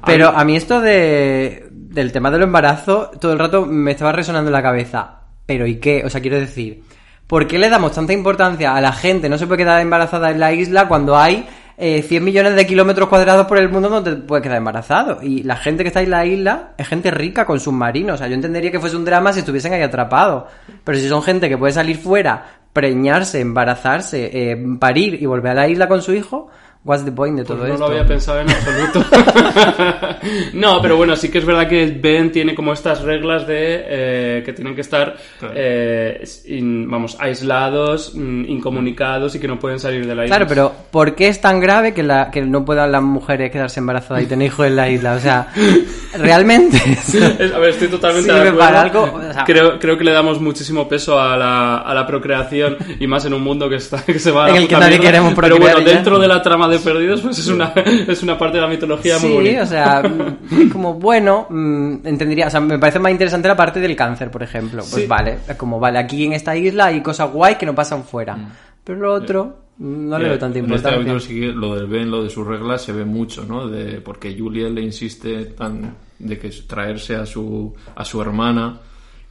Pero 0.05 0.29
a 0.29 0.43
mí 0.43 0.55
esto 0.55 0.81
de, 0.81 1.67
del 1.71 2.11
tema 2.11 2.31
del 2.31 2.43
embarazo, 2.43 3.11
todo 3.19 3.33
el 3.33 3.39
rato 3.39 3.65
me 3.65 3.91
estaba 3.91 4.11
resonando 4.11 4.49
en 4.49 4.53
la 4.53 4.63
cabeza. 4.63 5.19
Pero 5.45 5.67
¿y 5.67 5.75
qué? 5.75 6.03
O 6.05 6.09
sea, 6.09 6.21
quiero 6.21 6.39
decir, 6.39 6.83
¿por 7.27 7.47
qué 7.47 7.57
le 7.59 7.69
damos 7.69 7.93
tanta 7.93 8.13
importancia 8.13 8.75
a 8.75 8.81
la 8.81 8.93
gente? 8.93 9.29
No 9.29 9.37
se 9.37 9.47
puede 9.47 9.63
quedar 9.63 9.81
embarazada 9.81 10.31
en 10.31 10.39
la 10.39 10.53
isla 10.53 10.87
cuando 10.87 11.17
hay 11.17 11.47
eh, 11.77 12.01
100 12.01 12.23
millones 12.23 12.55
de 12.55 12.67
kilómetros 12.67 13.09
cuadrados 13.09 13.47
por 13.47 13.57
el 13.57 13.69
mundo 13.69 13.89
donde 13.89 14.15
te 14.15 14.21
puedes 14.21 14.43
quedar 14.43 14.57
embarazado. 14.57 15.19
Y 15.21 15.43
la 15.43 15.55
gente 15.55 15.83
que 15.83 15.87
está 15.87 16.01
en 16.01 16.11
la 16.11 16.25
isla 16.25 16.73
es 16.77 16.87
gente 16.87 17.11
rica 17.11 17.45
con 17.45 17.59
submarinos. 17.59 18.15
O 18.15 18.17
sea, 18.17 18.27
yo 18.27 18.35
entendería 18.35 18.71
que 18.71 18.79
fuese 18.79 18.95
un 18.95 19.05
drama 19.05 19.33
si 19.33 19.39
estuviesen 19.39 19.73
ahí 19.73 19.81
atrapados. 19.81 20.45
Pero 20.83 20.97
si 20.97 21.07
son 21.07 21.21
gente 21.21 21.49
que 21.49 21.57
puede 21.57 21.73
salir 21.73 21.97
fuera, 21.97 22.45
preñarse, 22.71 23.39
embarazarse, 23.39 24.29
eh, 24.51 24.57
parir 24.79 25.21
y 25.21 25.25
volver 25.25 25.51
a 25.51 25.55
la 25.55 25.67
isla 25.67 25.87
con 25.87 26.01
su 26.01 26.13
hijo, 26.13 26.49
What's 26.85 27.05
the 27.05 27.11
point 27.13 27.37
de 27.37 27.45
todo 27.45 27.59
Pues 27.59 27.69
no 27.69 27.75
esto? 27.75 27.85
lo 27.87 27.91
había 27.93 28.05
pensado 28.05 28.41
en 28.41 28.49
absoluto. 28.49 29.05
no, 30.53 30.81
pero 30.81 30.97
bueno, 30.97 31.15
sí 31.15 31.29
que 31.29 31.37
es 31.37 31.45
verdad 31.45 31.67
que 31.67 31.85
Ben 31.87 32.31
tiene 32.31 32.53
como 32.55 32.73
estas 32.73 33.01
reglas 33.01 33.47
de 33.47 33.83
eh, 33.87 34.43
que 34.45 34.53
tienen 34.53 34.75
que 34.75 34.81
estar, 34.81 35.15
Claro. 35.39 35.53
eh, 35.55 36.23
in- 36.47 36.89
vamos, 36.89 37.15
aislados, 37.19 38.13
mm, 38.15 38.45
incomunicados 38.49 39.33
y 39.35 39.39
que 39.39 39.47
no 39.47 39.57
pueden 39.59 39.79
salir 39.79 40.05
de 40.05 40.13
la 40.15 40.25
isla. 40.25 40.35
Claro, 40.35 40.49
pero 40.49 40.73
¿por 40.91 41.15
qué 41.15 41.27
es 41.29 41.39
tan 41.39 41.59
grave 41.59 41.93
que, 41.93 42.03
la, 42.03 42.29
que 42.31 42.41
no 42.41 42.65
puedan 42.65 42.91
las 42.91 43.01
mujeres 43.01 43.51
quedarse 43.51 43.79
embarazadas 43.79 44.23
y 44.23 44.25
tener 44.27 44.47
hijos 44.47 44.67
en 44.67 44.75
la 44.75 44.89
isla? 44.89 45.13
O 45.13 45.19
sea, 45.19 45.47
realmente. 46.17 46.77
Es- 46.85 47.15
a 47.53 47.59
ver, 47.59 47.69
estoy 47.69 47.87
totalmente 47.87 48.29
Sirve 48.29 48.43
de 48.43 48.49
acuerdo. 48.49 48.59
para 48.59 48.81
algo, 48.81 49.03
o 49.29 49.33
sea- 49.33 49.43
creo, 49.45 49.79
creo 49.79 49.97
que 49.97 50.03
le 50.03 50.11
damos 50.11 50.39
muchísimo 50.41 50.87
peso 50.87 51.19
a 51.19 51.37
la, 51.37 51.77
a 51.77 51.93
la 51.93 52.05
procreación 52.05 52.77
y 52.99 53.07
más 53.07 53.25
en 53.25 53.33
un 53.33 53.41
mundo 53.41 53.69
que, 53.69 53.75
está, 53.77 54.03
que 54.03 54.19
se 54.19 54.31
va 54.31 54.45
a 54.45 54.49
En 54.49 54.55
el 54.57 54.67
que 54.67 54.75
nadie 54.77 54.99
queremos 54.99 55.33
Pero 55.33 55.47
procrear 55.47 55.75
bueno, 55.75 55.87
ya. 55.87 55.95
dentro 55.95 56.19
de 56.19 56.27
la 56.27 56.41
trama 56.41 56.67
de 56.67 56.72
Perdidos, 56.81 57.21
pues 57.21 57.39
es 57.39 57.47
una, 57.47 57.73
es 57.75 58.23
una 58.23 58.37
parte 58.37 58.57
de 58.57 58.61
la 58.63 58.69
mitología 58.69 59.17
muy 59.19 59.27
Sí, 59.29 59.33
bonita. 59.35 59.63
o 59.63 59.65
sea, 59.65 60.01
mm, 60.03 60.69
como 60.69 60.93
bueno, 60.95 61.47
mm, 61.49 62.05
entendería, 62.05 62.47
o 62.47 62.49
sea, 62.49 62.59
me 62.59 62.79
parece 62.79 62.99
más 62.99 63.11
interesante 63.11 63.47
la 63.47 63.55
parte 63.55 63.79
del 63.79 63.95
cáncer, 63.95 64.29
por 64.31 64.43
ejemplo. 64.43 64.79
Pues 64.89 65.03
Sí. 65.03 65.07
vale, 65.07 65.39
como 65.57 65.79
vale, 65.79 65.99
aquí 65.99 66.25
en 66.25 66.33
esta 66.33 66.55
isla 66.55 66.85
hay 66.87 67.01
cosas 67.01 67.31
guay 67.31 67.55
que 67.55 67.65
no 67.65 67.75
pasan 67.75 68.03
fuera. 68.03 68.37
Pero 68.83 68.99
lo 68.99 69.13
otro, 69.13 69.57
mm, 69.77 70.09
no 70.09 70.17
le 70.19 70.29
veo 70.29 70.39
tanta 70.39 70.59
En 70.59 70.65
este 70.65 70.75
importancia. 70.75 70.91
capítulo 70.99 71.19
sí 71.19 71.39
que 71.39 71.47
lo 71.47 71.75
del 71.75 71.87
Ben, 71.87 72.11
lo 72.11 72.23
de 72.23 72.29
sus 72.29 72.45
reglas, 72.45 72.81
se 72.81 72.91
ve 72.91 73.05
mucho, 73.05 73.45
¿no? 73.45 73.67
De, 73.67 74.01
porque 74.01 74.35
Julia 74.37 74.69
le 74.69 74.81
insiste 74.81 75.45
tan 75.45 75.95
de 76.19 76.37
que 76.37 76.49
traerse 76.67 77.15
a 77.15 77.25
su, 77.25 77.73
a 77.95 78.03
su 78.05 78.21
hermana. 78.21 78.77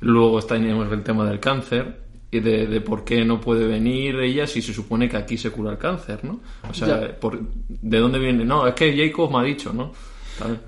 Luego 0.00 0.38
está 0.40 0.54
tenemos 0.56 0.90
el 0.92 1.02
tema 1.02 1.24
del 1.26 1.38
cáncer 1.38 2.01
de, 2.40 2.66
de 2.66 2.80
por 2.80 3.04
qué 3.04 3.24
no 3.24 3.40
puede 3.40 3.66
venir 3.66 4.16
ella 4.20 4.46
si 4.46 4.62
se 4.62 4.72
supone 4.72 5.08
que 5.08 5.16
aquí 5.16 5.36
se 5.36 5.50
cura 5.50 5.72
el 5.72 5.78
cáncer, 5.78 6.24
¿no? 6.24 6.40
O 6.68 6.74
sea, 6.74 7.18
por- 7.20 7.40
¿de 7.68 7.98
dónde 7.98 8.18
viene? 8.18 8.44
No, 8.44 8.66
es 8.66 8.74
que 8.74 8.96
Jacob 8.96 9.30
me 9.30 9.38
ha 9.38 9.42
dicho, 9.42 9.72
¿no? 9.72 9.92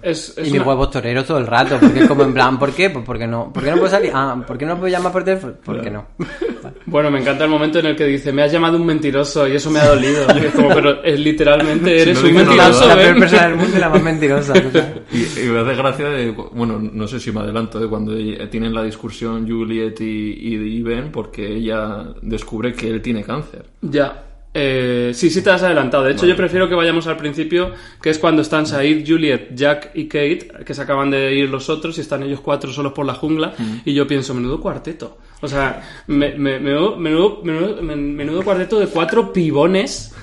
Es, 0.02 0.30
es 0.36 0.48
Y 0.48 0.52
mis 0.52 0.60
una- 0.60 0.68
huevos 0.68 0.90
toreros 0.90 1.24
todo 1.26 1.38
el 1.38 1.46
rato, 1.46 1.76
porque 1.80 2.00
es 2.00 2.06
como 2.08 2.22
en 2.22 2.32
plan, 2.34 2.58
¿por 2.58 2.72
qué? 2.72 2.90
Pues 2.90 3.04
porque 3.04 3.26
no, 3.26 3.52
¿por 3.52 3.62
qué 3.64 3.70
no 3.70 3.76
puedo 3.78 3.90
salir? 3.90 4.10
Ah, 4.14 4.40
¿por 4.46 4.56
qué 4.58 4.66
no 4.66 4.76
puedo 4.76 4.88
llamar 4.88 5.10
por 5.12 5.24
teléfono? 5.24 5.54
¿Por 5.64 5.80
qué 5.80 5.90
no? 5.90 6.06
Bueno, 6.86 7.10
me 7.10 7.20
encanta 7.20 7.44
el 7.44 7.50
momento 7.50 7.78
en 7.78 7.86
el 7.86 7.96
que 7.96 8.06
dice, 8.06 8.32
me 8.32 8.42
has 8.42 8.52
llamado 8.52 8.76
un 8.78 8.86
mentiroso 8.86 9.46
y 9.48 9.52
eso 9.56 9.70
me 9.70 9.80
ha 9.80 9.88
dolido. 9.88 10.26
Y 10.40 10.46
es 10.46 10.54
como, 10.54 10.68
pero 10.70 11.02
es, 11.02 11.18
literalmente 11.20 12.00
eres 12.02 12.22
no 12.22 12.28
un 12.28 12.34
mentiroso, 12.36 12.88
la 12.88 12.94
peor 12.94 13.10
¿ven? 13.12 13.20
persona 13.20 13.42
del 13.48 13.56
mundo 13.56 13.76
y 13.76 13.80
la 13.80 13.88
más 13.90 14.02
mentirosa. 14.02 14.54
Y, 15.12 15.40
y 15.40 15.46
me 15.50 15.60
hace 15.60 15.74
gracia 15.74 16.08
de, 16.08 16.30
bueno, 16.30 16.78
no 16.80 17.06
sé 17.08 17.20
si 17.20 17.32
me 17.32 17.40
adelanto, 17.40 17.78
de 17.80 17.88
cuando 17.88 18.14
ella- 18.14 18.48
tienen 18.48 18.72
la 18.74 18.82
discusión 18.82 19.46
Juliet 19.48 20.00
y, 20.00 20.04
y, 20.04 20.54
y 20.78 20.82
Ben 20.82 21.10
porque 21.10 21.46
ella 21.56 22.04
descubre 22.22 22.72
que 22.72 22.88
él 22.88 23.02
tiene 23.02 23.22
cáncer. 23.24 23.64
Ya. 23.82 24.22
Eh, 24.56 25.10
sí, 25.14 25.30
sí 25.30 25.42
te 25.42 25.50
has 25.50 25.64
adelantado. 25.64 26.04
De 26.04 26.12
hecho, 26.12 26.26
yo 26.26 26.36
prefiero 26.36 26.68
que 26.68 26.76
vayamos 26.76 27.08
al 27.08 27.16
principio, 27.16 27.72
que 28.00 28.10
es 28.10 28.18
cuando 28.20 28.40
están 28.42 28.66
Said, 28.66 29.04
Juliet, 29.06 29.48
Jack 29.54 29.90
y 29.94 30.06
Kate, 30.06 30.48
que 30.64 30.74
se 30.74 30.80
acaban 30.82 31.10
de 31.10 31.34
ir 31.34 31.48
los 31.50 31.68
otros 31.68 31.98
y 31.98 32.02
están 32.02 32.22
ellos 32.22 32.40
cuatro 32.40 32.72
solos 32.72 32.92
por 32.92 33.04
la 33.04 33.14
jungla. 33.14 33.52
Y 33.84 33.94
yo 33.94 34.06
pienso, 34.06 34.32
menudo 34.32 34.60
cuarteto. 34.60 35.18
O 35.40 35.48
sea, 35.48 35.82
me- 36.06 36.36
me- 36.38 36.60
menudo, 36.60 36.96
menudo, 36.96 37.40
menudo, 37.42 37.82
men- 37.82 38.14
menudo 38.14 38.42
cuarteto 38.42 38.78
de 38.78 38.86
cuatro 38.86 39.32
pibones 39.32 40.14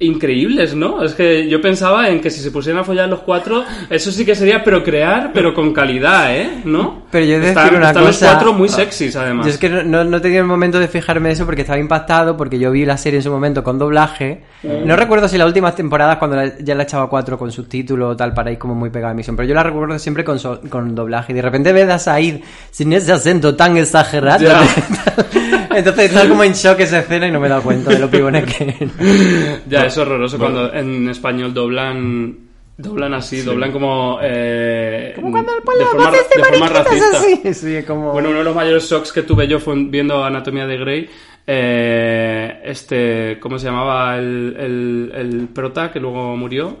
increíbles, 0.00 0.74
¿no? 0.74 1.02
Es 1.02 1.14
que 1.14 1.48
yo 1.48 1.60
pensaba 1.60 2.08
en 2.08 2.20
que 2.20 2.30
si 2.30 2.40
se 2.40 2.50
pusieran 2.52 2.82
a 2.82 2.84
follar 2.84 3.08
los 3.08 3.20
cuatro, 3.20 3.64
eso 3.90 4.12
sí 4.12 4.24
que 4.24 4.34
sería 4.36 4.62
procrear, 4.62 5.30
pero 5.34 5.52
con 5.52 5.72
calidad, 5.72 6.36
¿eh? 6.36 6.60
¿No? 6.64 7.02
Pero 7.10 7.24
yo 7.24 7.34
he 7.36 7.40
de 7.40 7.48
están, 7.48 7.64
decir 7.64 7.78
una 7.78 7.88
están 7.88 8.04
cosa. 8.04 8.26
los 8.26 8.34
cuatro 8.34 8.52
muy 8.52 8.68
sexys, 8.68 9.16
además. 9.16 9.46
Yo 9.46 9.52
es 9.52 9.58
que 9.58 9.68
no, 9.68 10.04
no, 10.04 10.20
tenido 10.20 10.42
el 10.42 10.46
momento 10.46 10.78
de 10.78 10.86
fijarme 10.88 11.30
eso 11.32 11.44
porque 11.46 11.62
estaba 11.62 11.78
impactado 11.80 12.36
porque 12.36 12.58
yo 12.58 12.70
vi 12.70 12.84
la 12.84 12.96
serie 12.96 13.18
en 13.18 13.22
su 13.24 13.30
momento 13.30 13.64
con 13.64 13.78
doblaje. 13.78 14.42
No 14.84 14.94
recuerdo 14.96 15.26
si 15.28 15.36
las 15.38 15.46
últimas 15.46 15.74
temporadas 15.74 16.18
cuando 16.18 16.36
la- 16.36 16.58
ya 16.58 16.74
la 16.74 16.82
echaba 16.84 17.08
cuatro 17.08 17.38
con 17.38 17.50
subtítulos 17.50 18.12
o 18.12 18.16
tal 18.16 18.34
para 18.34 18.50
ir 18.52 18.58
como 18.58 18.74
muy 18.74 18.90
pegada 18.90 19.10
a 19.10 19.14
emisión, 19.14 19.34
pero 19.36 19.48
yo 19.48 19.54
la 19.54 19.62
recuerdo 19.62 19.98
siempre 19.98 20.22
con, 20.24 20.38
so- 20.38 20.60
con 20.68 20.94
doblaje 20.94 21.32
y 21.32 21.34
de 21.36 21.42
repente 21.42 21.72
ves 21.72 21.88
a 21.88 21.98
Said 21.98 22.40
sin 22.70 22.92
ese 22.92 23.12
acento 23.12 23.56
tan 23.56 23.76
exagerado. 23.76 24.44
Entonces 25.74 26.06
estaba 26.06 26.28
como 26.28 26.42
en 26.44 26.52
shock 26.54 26.80
esa 26.80 27.00
escena 27.00 27.26
y 27.28 27.30
no 27.30 27.38
me 27.40 27.46
he 27.46 27.50
dado 27.50 27.62
cuenta 27.62 27.90
de 27.90 27.98
lo 27.98 28.10
pibones 28.10 28.44
que. 28.44 28.88
Ya, 29.68 29.87
es 29.88 29.98
horroroso 29.98 30.38
cuando 30.38 30.72
en 30.72 31.08
español 31.08 31.52
doblan 31.52 32.36
doblan 32.76 33.12
así, 33.14 33.42
doblan 33.42 33.72
como 33.72 34.18
eh, 34.22 35.12
Como 35.16 35.32
cuando 35.32 35.50
el 35.52 35.58
de 35.58 35.64
pueblo 35.64 35.86
forma, 35.86 36.08
hace 36.10 36.38
de 36.38 36.44
forma 36.44 36.68
racista. 36.68 37.18
así. 37.18 37.40
Sí, 37.54 37.82
como... 37.84 38.12
Bueno, 38.12 38.28
uno 38.28 38.38
de 38.38 38.44
los 38.44 38.54
mayores 38.54 38.84
shocks 38.88 39.12
que 39.12 39.22
tuve 39.22 39.48
yo 39.48 39.58
fue 39.58 39.74
viendo 39.76 40.22
Anatomía 40.24 40.66
de 40.66 40.76
Grey. 40.76 41.08
eh, 41.46 42.60
este, 42.64 43.38
¿cómo 43.40 43.58
se 43.58 43.66
llamaba 43.66 44.16
el, 44.16 44.54
el, 44.58 45.12
el 45.14 45.48
prota 45.48 45.90
que 45.90 45.98
luego 45.98 46.36
murió? 46.36 46.76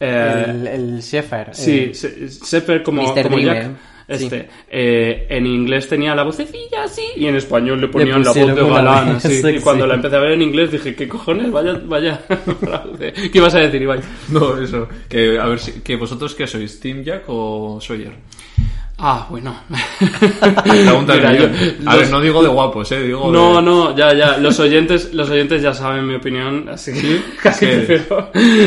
Eh, 0.00 0.44
el, 0.48 0.66
el 0.66 1.00
Sheffer. 1.00 1.54
Sí, 1.54 1.92
eh, 1.92 2.28
Sepper 2.28 2.82
como, 2.82 3.02
Mr. 3.02 3.22
como 3.24 3.38
Jack. 3.38 3.66
sí. 3.66 3.72
Este, 4.06 4.50
eh, 4.68 5.26
en 5.30 5.46
inglés 5.46 5.88
tenía 5.88 6.14
la 6.14 6.24
vocecilla 6.24 6.84
así 6.84 7.02
y 7.16 7.26
en 7.26 7.36
español 7.36 7.80
le 7.80 7.88
ponían 7.88 8.22
la 8.22 8.32
voz 8.32 8.54
de 8.54 8.68
galán 8.68 9.08
así. 9.16 9.40
Y 9.48 9.60
cuando 9.60 9.86
la 9.86 9.94
empecé 9.94 10.16
a 10.16 10.20
ver 10.20 10.32
en 10.32 10.42
inglés 10.42 10.70
dije, 10.72 10.94
¿qué 10.94 11.08
cojones? 11.08 11.50
Vaya, 11.50 11.80
vaya. 11.84 12.20
¿Qué 12.98 13.30
ibas 13.32 13.54
a 13.54 13.60
decir, 13.60 13.80
Ibai? 13.80 14.00
No, 14.28 14.60
eso. 14.60 14.88
Que, 15.08 15.38
a 15.38 15.46
ver, 15.46 15.58
si, 15.58 15.80
que 15.80 15.96
vosotros 15.96 16.34
qué 16.34 16.46
sois, 16.46 16.78
Team 16.80 17.02
Jack 17.02 17.24
o 17.28 17.78
Sawyer. 17.80 18.12
Ah, 18.96 19.26
bueno. 19.28 19.54
Pregunta 20.64 21.14
Mira, 21.16 21.32
yo-. 21.34 21.48
A 21.86 21.92
los- 21.94 22.02
ver, 22.02 22.10
no 22.10 22.20
digo 22.20 22.42
de 22.42 22.48
guapos, 22.48 22.92
eh, 22.92 23.02
digo 23.02 23.30
No, 23.30 23.56
de... 23.56 23.62
no, 23.62 23.96
ya, 23.96 24.14
ya. 24.14 24.36
Los 24.38 24.58
oyentes, 24.60 25.12
los 25.12 25.28
oyentes 25.30 25.62
ya 25.62 25.74
saben 25.74 26.06
mi 26.06 26.14
opinión, 26.14 26.68
así 26.68 26.92
que 27.00 27.20
casi. 27.42 27.66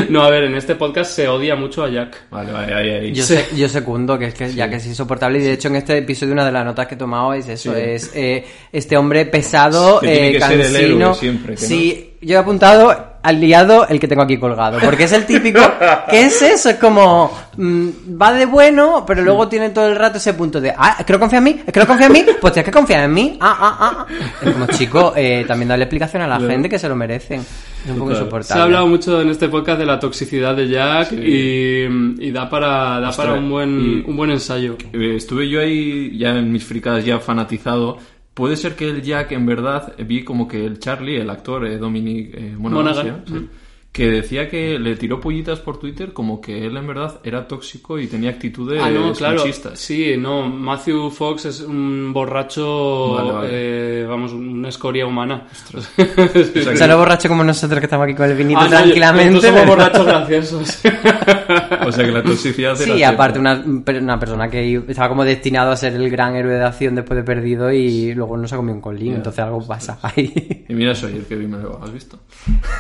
No, 0.10 0.24
a 0.24 0.30
ver, 0.30 0.44
en 0.46 0.56
este 0.56 0.76
podcast 0.76 1.12
se 1.12 1.28
odia 1.28 1.56
mucho 1.56 1.84
a 1.84 1.90
Jack. 1.90 2.26
Vale, 2.30 2.52
vale, 2.52 2.74
ahí, 2.74 2.90
ahí. 2.90 3.14
Yo, 3.14 3.24
sé- 3.24 3.48
yo 3.56 3.70
secundo 3.70 4.20
que 4.20 4.26
es 4.26 4.34
que 4.34 4.54
ya 4.54 4.70
que 4.70 4.76
es 4.76 4.86
insoportable 4.86 5.40
y 5.40 5.44
de 5.44 5.54
hecho 5.54 5.70
en 5.70 5.78
este 5.78 5.98
episodio 5.98 6.34
una 6.34 6.46
de 6.46 6.52
las 6.52 6.66
notas 6.66 6.88
que 6.88 6.96
he 6.96 6.98
tomado 6.98 7.34
es 7.34 7.48
eso, 7.48 7.74
Sí. 7.74 7.80
es 7.82 8.12
eh, 8.14 8.46
este 8.72 8.98
hombre 8.98 9.26
pesado, 9.26 10.00
Que 10.02 10.08
tiene 10.08 10.28
eh, 10.28 10.32
que 10.34 10.42
ser 10.42 10.52
el 10.52 10.62
cansino. 10.62 10.96
héroe 11.06 11.16
siempre, 11.16 11.56
que 11.56 11.62
sí, 11.62 12.14
yo 12.22 12.36
he 12.36 12.38
apuntado 12.38 13.17
al 13.28 13.40
liado 13.42 13.88
el 13.88 14.00
que 14.00 14.08
tengo 14.08 14.22
aquí 14.22 14.38
colgado, 14.38 14.80
porque 14.80 15.04
es 15.04 15.12
el 15.12 15.26
típico, 15.26 15.60
¿qué 16.10 16.22
es 16.28 16.42
eso? 16.42 16.70
Es 16.70 16.78
como, 16.78 17.32
mm, 17.58 17.88
va 18.22 18.32
de 18.34 18.46
bueno, 18.46 19.04
pero 19.06 19.22
luego 19.22 19.48
tiene 19.50 19.70
todo 19.72 19.88
el 19.88 19.96
rato 19.96 20.18
ese 20.18 20.34
punto 20.34 20.62
de, 20.62 20.74
ah, 20.78 20.96
es 21.00 21.06
que 21.06 21.20
confía 21.20 21.40
en 21.40 21.44
mí, 21.44 21.62
es 21.66 21.74
que 21.74 21.80
no 21.80 21.88
confía 21.88 22.08
en 22.08 22.14
mí, 22.14 22.26
pues 22.40 22.54
tienes 22.54 22.66
que 22.66 22.72
confiar 22.72 23.04
en 23.04 23.14
mí, 23.14 23.38
ah, 23.42 23.58
ah, 23.60 23.78
ah. 23.82 24.06
Es 24.42 24.52
como, 24.54 24.68
chico, 24.68 25.14
eh, 25.16 25.44
también 25.48 25.68
darle 25.70 25.84
explicación 25.84 26.22
a 26.22 26.28
la 26.28 26.40
gente 26.40 26.70
que 26.70 26.80
se 26.80 26.88
lo 26.88 26.96
merecen. 26.96 27.42
Es 27.86 27.92
un 27.94 28.00
poco 28.00 28.12
insoportable. 28.12 28.54
Se 28.54 28.60
ha 28.60 28.64
hablado 28.64 28.88
mucho 28.88 29.22
en 29.22 29.30
este 29.30 29.48
podcast 29.50 29.80
de 29.80 29.86
la 29.86 30.00
toxicidad 30.00 30.56
de 30.56 30.68
Jack 30.68 31.12
y, 31.14 31.84
y 32.20 32.32
da 32.32 32.50
para, 32.50 33.00
da 33.00 33.10
Ostras, 33.10 33.28
para 33.28 33.40
un 33.40 33.50
buen, 33.50 33.70
y- 34.06 34.10
un 34.10 34.18
buen 34.18 34.32
ensayo. 34.32 34.76
Eh, 34.94 35.16
Estuve 35.16 35.48
yo 35.48 35.62
ahí 35.62 36.18
ya 36.18 36.30
en 36.30 36.52
mis 36.52 36.64
fricadas 36.66 37.06
ya 37.06 37.20
fanatizado. 37.20 37.98
Puede 38.38 38.56
ser 38.56 38.76
que 38.76 38.88
el 38.88 39.02
Jack 39.02 39.32
en 39.32 39.48
verdad 39.48 39.96
vi 39.98 40.24
como 40.24 40.48
que 40.48 40.64
el 40.64 40.78
Charlie, 40.78 41.18
el 41.20 41.30
actor 41.32 41.66
eh, 41.66 41.80
Dominic 41.80 42.36
eh, 42.36 42.54
Monaghan, 42.56 42.86
Monaghan, 42.96 43.24
sí, 43.26 43.34
mm. 43.34 43.50
que 43.92 44.08
decía 44.12 44.48
que 44.48 44.78
le 44.78 44.96
tiró 44.96 45.20
pollitas 45.20 45.60
por 45.60 45.80
Twitter 45.80 46.14
como 46.14 46.40
que 46.40 46.68
él 46.68 46.78
en 46.78 46.86
verdad 46.86 47.20
era 47.24 47.48
tóxico 47.48 47.98
y 47.98 48.06
tenía 48.06 48.30
actitudes 48.30 48.80
Ah, 48.84 48.92
no, 48.92 49.12
claro. 49.14 49.40
machistas. 49.40 49.80
Sí, 49.80 50.14
no. 50.20 50.48
Matthew 50.48 51.10
Fox 51.10 51.46
es 51.46 51.62
un 51.62 52.12
borracho, 52.14 53.14
Vale, 53.16 53.32
vale. 53.32 53.48
eh, 53.52 54.06
vamos, 54.06 54.34
una 54.34 54.70
escoria 54.70 55.08
humana. 55.08 55.48
O 55.98 56.76
sea, 56.78 56.86
no 56.88 56.98
borracho 57.00 57.28
como 57.30 57.44
nosotros 57.44 57.80
que 57.80 57.88
estamos 57.88 58.06
aquí 58.06 58.14
con 58.14 58.30
el 58.30 58.38
vinito 58.38 58.60
Ah, 58.60 58.66
no, 58.66 58.70
tranquilamente. 58.70 59.32
nosotros 59.34 59.60
somos 59.62 59.78
¿verdad? 59.78 60.04
borrachos 60.04 60.06
graciosos. 60.06 60.82
O 61.86 61.92
sea 61.92 62.06
que 62.06 62.12
la 62.12 62.24
toxicidad 62.24 62.82
era 62.82 62.94
Sí, 62.96 63.04
aparte 63.04 63.40
una, 63.40 63.64
una 63.66 64.20
persona 64.20 64.50
que 64.50 64.82
estaba 64.88 65.10
como 65.10 65.24
destinado 65.24 65.72
a 65.72 65.76
ser 65.76 65.94
el 65.94 66.10
gran 66.10 66.36
héroe 66.36 66.54
de 66.56 66.64
acción 66.64 66.96
después 66.96 67.18
de 67.18 67.24
perdido 67.24 67.72
y 67.72 68.14
luego 68.14 68.38
no 68.38 68.48
se 68.48 68.56
ha 68.56 68.58
comido 68.58 68.76
un 68.76 68.82
colín, 68.82 69.16
entonces 69.16 69.40
algo 69.44 69.66
pasa 69.66 70.00
ahí. 70.02 70.66
Y 70.70 70.74
mira 70.74 70.94
Sawyer, 70.96 71.24
que 71.24 71.36
bien 71.36 71.52
me 71.52 71.58
lo 71.60 71.82
has 71.84 71.92
visto. 71.92 72.20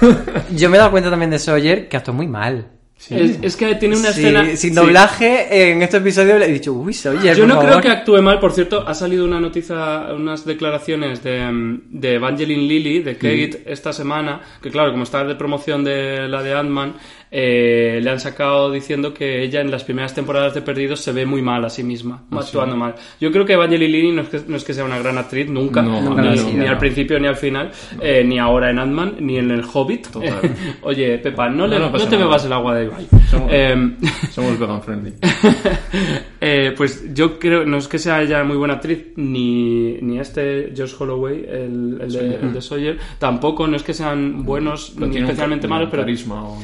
Yo 0.55 0.69
me 0.69 0.77
he 0.77 0.79
dado 0.79 0.91
cuenta 0.91 1.09
también 1.09 1.31
de 1.31 1.39
Sawyer 1.39 1.87
que 1.87 1.97
actuó 1.97 2.13
muy 2.13 2.27
mal. 2.27 2.71
Es, 3.11 3.37
es 3.43 3.55
que 3.55 3.75
tiene 3.75 3.95
una 3.95 4.11
Sí, 4.11 4.21
escena... 4.21 4.43
sin 4.55 4.57
sí. 4.57 4.69
doblaje 4.71 5.69
en 5.71 5.83
este 5.83 5.97
episodio 5.97 6.39
le 6.39 6.45
he 6.49 6.51
dicho, 6.51 6.73
uy, 6.73 6.93
Sawyer, 6.95 7.37
Yo 7.37 7.45
no 7.45 7.59
creo 7.59 7.67
favor". 7.69 7.83
que 7.83 7.89
actúe 7.89 8.21
mal, 8.23 8.39
por 8.39 8.53
cierto, 8.53 8.87
ha 8.87 8.93
salido 8.95 9.23
una 9.23 9.39
noticia, 9.39 10.07
unas 10.15 10.43
declaraciones 10.45 11.21
de, 11.23 11.45
mm, 11.51 11.81
de 11.91 12.15
Evangeline 12.15 12.63
Lilly, 12.67 13.03
de 13.03 13.13
Kate, 13.13 13.61
esta 13.67 13.93
semana, 13.93 14.41
que 14.63 14.71
claro, 14.71 14.89
como 14.91 15.03
está 15.03 15.23
de 15.23 15.35
promoción 15.35 15.83
de 15.83 16.27
la 16.27 16.41
de 16.41 16.55
Ant-Man, 16.55 16.95
eh, 17.31 17.99
le 18.01 18.09
han 18.09 18.19
sacado 18.19 18.71
diciendo 18.71 19.13
que 19.13 19.43
ella 19.43 19.61
en 19.61 19.69
las 19.71 19.83
primeras 19.83 20.13
temporadas 20.13 20.53
de 20.53 20.61
Perdidos 20.61 21.01
se 21.01 21.11
ve 21.11 21.25
muy 21.25 21.41
mal 21.41 21.63
a 21.65 21.69
sí 21.69 21.83
misma, 21.83 22.23
actuando 22.31 22.75
mal. 22.75 22.95
Yo 23.19 23.31
creo 23.31 23.45
que 23.45 23.53
Evangeline 23.53 24.15
no 24.15 24.21
es 24.21 24.29
que, 24.29 24.41
no 24.47 24.55
es 24.57 24.63
que 24.63 24.73
sea 24.73 24.85
una 24.85 24.97
gran 24.99 25.17
actriz, 25.17 25.49
nunca, 25.49 25.81
No, 25.81 26.01
lo 26.01 26.15
ni, 26.21 26.29
ni 26.53 26.65
al 26.65 26.73
no. 26.73 26.79
principio 26.79 27.19
ni 27.19 27.27
al 27.27 27.35
final, 27.35 27.71
eh, 28.01 28.23
ni 28.23 28.39
ahora 28.39 28.69
en 28.69 28.79
Ant-Man, 28.79 29.15
ni 29.19 29.37
en 29.37 29.51
el 29.51 29.63
Hobbit. 29.71 30.07
Total. 30.09 30.39
Oye, 30.81 31.17
Pepa, 31.17 31.49
no, 31.49 31.67
le, 31.67 31.79
No, 31.79 31.85
no 31.89 31.91
no 31.91 31.97
te 31.97 32.05
nada. 32.05 32.17
bebas 32.25 32.45
el 32.45 32.53
agua 32.53 32.75
de 32.75 32.85
Ibai. 32.85 33.07
Somos- 33.29 33.51
Em, 33.51 33.97
Somos 34.31 34.57
vegan 34.59 34.81
friendly. 34.81 35.13
eh, 36.41 36.73
pues 36.77 37.13
yo 37.13 37.37
creo, 37.39 37.65
no 37.65 37.77
es 37.77 37.87
que 37.87 37.99
sea 37.99 38.21
ella 38.21 38.43
muy 38.43 38.57
buena 38.57 38.75
actriz, 38.75 39.07
ni, 39.15 39.93
ni 40.01 40.19
este 40.19 40.73
Josh 40.75 40.93
Holloway, 40.99 41.45
el, 41.49 41.97
el 42.01 42.11
de, 42.11 42.35
el 42.35 42.53
de 42.53 42.61
Sawyer, 42.61 42.97
tampoco, 43.19 43.67
no 43.67 43.75
es 43.75 43.83
que 43.83 43.93
sean 43.93 44.43
buenos 44.45 44.95
No 44.97 45.07
ni 45.07 45.17
especialmente 45.17 45.67
malos, 45.67 45.89
pero 45.91 46.03
carisma 46.03 46.43
o- 46.47 46.61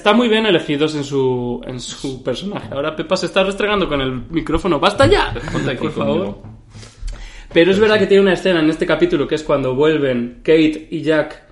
está, 0.00 0.12
muy 0.12 0.28
bien 0.28 0.46
elegidos 0.46 0.94
en 0.94 1.04
su, 1.04 1.60
en 1.66 1.78
su 1.80 2.22
personaje. 2.24 2.68
Ahora 2.72 2.96
Pepa 2.96 3.16
se 3.16 3.26
está 3.26 3.44
restregando 3.44 3.88
con 3.88 4.00
el 4.00 4.12
micrófono. 4.30 4.80
¡Basta 4.80 5.06
ya! 5.06 5.32
Ponte 5.52 5.70
aquí 5.70 5.82
por 5.82 5.92
favor. 5.92 6.16
conmigo. 6.16 6.42
Pero 7.52 7.72
es 7.72 7.80
verdad 7.80 7.98
que 7.98 8.06
tiene 8.06 8.22
una 8.22 8.34
escena 8.34 8.60
en 8.60 8.70
este 8.70 8.86
capítulo 8.86 9.26
que 9.26 9.34
es 9.34 9.42
cuando 9.42 9.74
vuelven 9.74 10.38
Kate 10.42 10.88
y 10.90 11.02
Jack 11.02 11.42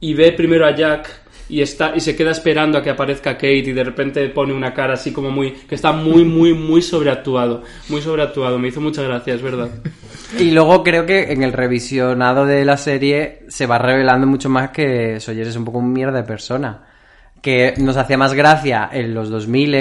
y 0.00 0.14
ve 0.14 0.32
primero 0.32 0.64
a 0.64 0.74
Jack 0.74 1.08
y 1.48 1.62
está 1.62 1.94
y 1.96 2.00
se 2.00 2.14
queda 2.14 2.30
esperando 2.30 2.78
a 2.78 2.82
que 2.82 2.90
aparezca 2.90 3.34
Kate 3.34 3.56
y 3.56 3.72
de 3.72 3.82
repente 3.82 4.28
pone 4.28 4.52
una 4.52 4.72
cara 4.72 4.94
así 4.94 5.12
como 5.12 5.30
muy 5.30 5.52
que 5.52 5.74
está 5.74 5.90
muy 5.92 6.24
muy 6.24 6.54
muy 6.54 6.80
sobreactuado, 6.80 7.62
muy 7.88 8.00
sobreactuado. 8.00 8.58
Me 8.58 8.68
hizo 8.68 8.80
mucha 8.80 9.02
gracia, 9.02 9.34
es 9.34 9.42
verdad. 9.42 9.68
Y 10.38 10.52
luego 10.52 10.84
creo 10.84 11.06
que 11.06 11.32
en 11.32 11.42
el 11.42 11.52
revisionado 11.52 12.46
de 12.46 12.64
la 12.64 12.76
serie 12.76 13.40
se 13.48 13.66
va 13.66 13.78
revelando 13.78 14.26
mucho 14.26 14.48
más 14.48 14.70
que 14.70 15.18
Sawyer 15.18 15.48
es 15.48 15.56
un 15.56 15.64
poco 15.64 15.78
un 15.78 15.92
mierda 15.92 16.18
de 16.18 16.24
persona. 16.24 16.87
Que 17.42 17.74
nos 17.78 17.96
hacía 17.96 18.16
más 18.18 18.34
gracia 18.34 18.88
en 18.92 19.14
los 19.14 19.30
2000 19.30 19.74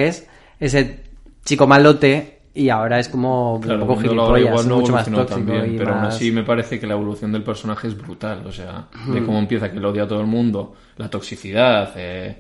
ese 0.60 1.00
chico 1.46 1.68
malote 1.68 2.40
y 2.54 2.70
ahora 2.70 3.00
es 3.00 3.08
como 3.10 3.60
Claro, 3.62 3.82
un 3.82 3.88
poco 3.88 4.02
gilipollas, 4.02 4.50
igual 4.50 4.68
no 4.68 4.78
mucho 4.80 4.94
más 4.94 5.06
tóxico 5.12 5.66
y 5.66 5.78
pero 5.78 5.92
aún 5.94 6.02
más- 6.04 6.16
así 6.16 6.32
me 6.32 6.44
parece 6.44 6.80
que 6.80 6.88
la 6.88 6.94
evolución 6.96 7.32
del 7.32 7.44
personaje 7.44 7.88
es 7.88 7.98
brutal, 7.98 8.44
o 8.48 8.52
sea, 8.52 8.88
de 9.14 9.24
cómo 9.24 9.38
empieza 9.38 9.72
que 9.72 9.80
lo 9.80 9.90
odia 9.92 10.04
a 10.04 10.08
todo 10.08 10.22
el 10.22 10.28
mundo, 10.28 10.74
la 10.98 11.10
toxicidad, 11.10 11.92
eh, 11.96 12.36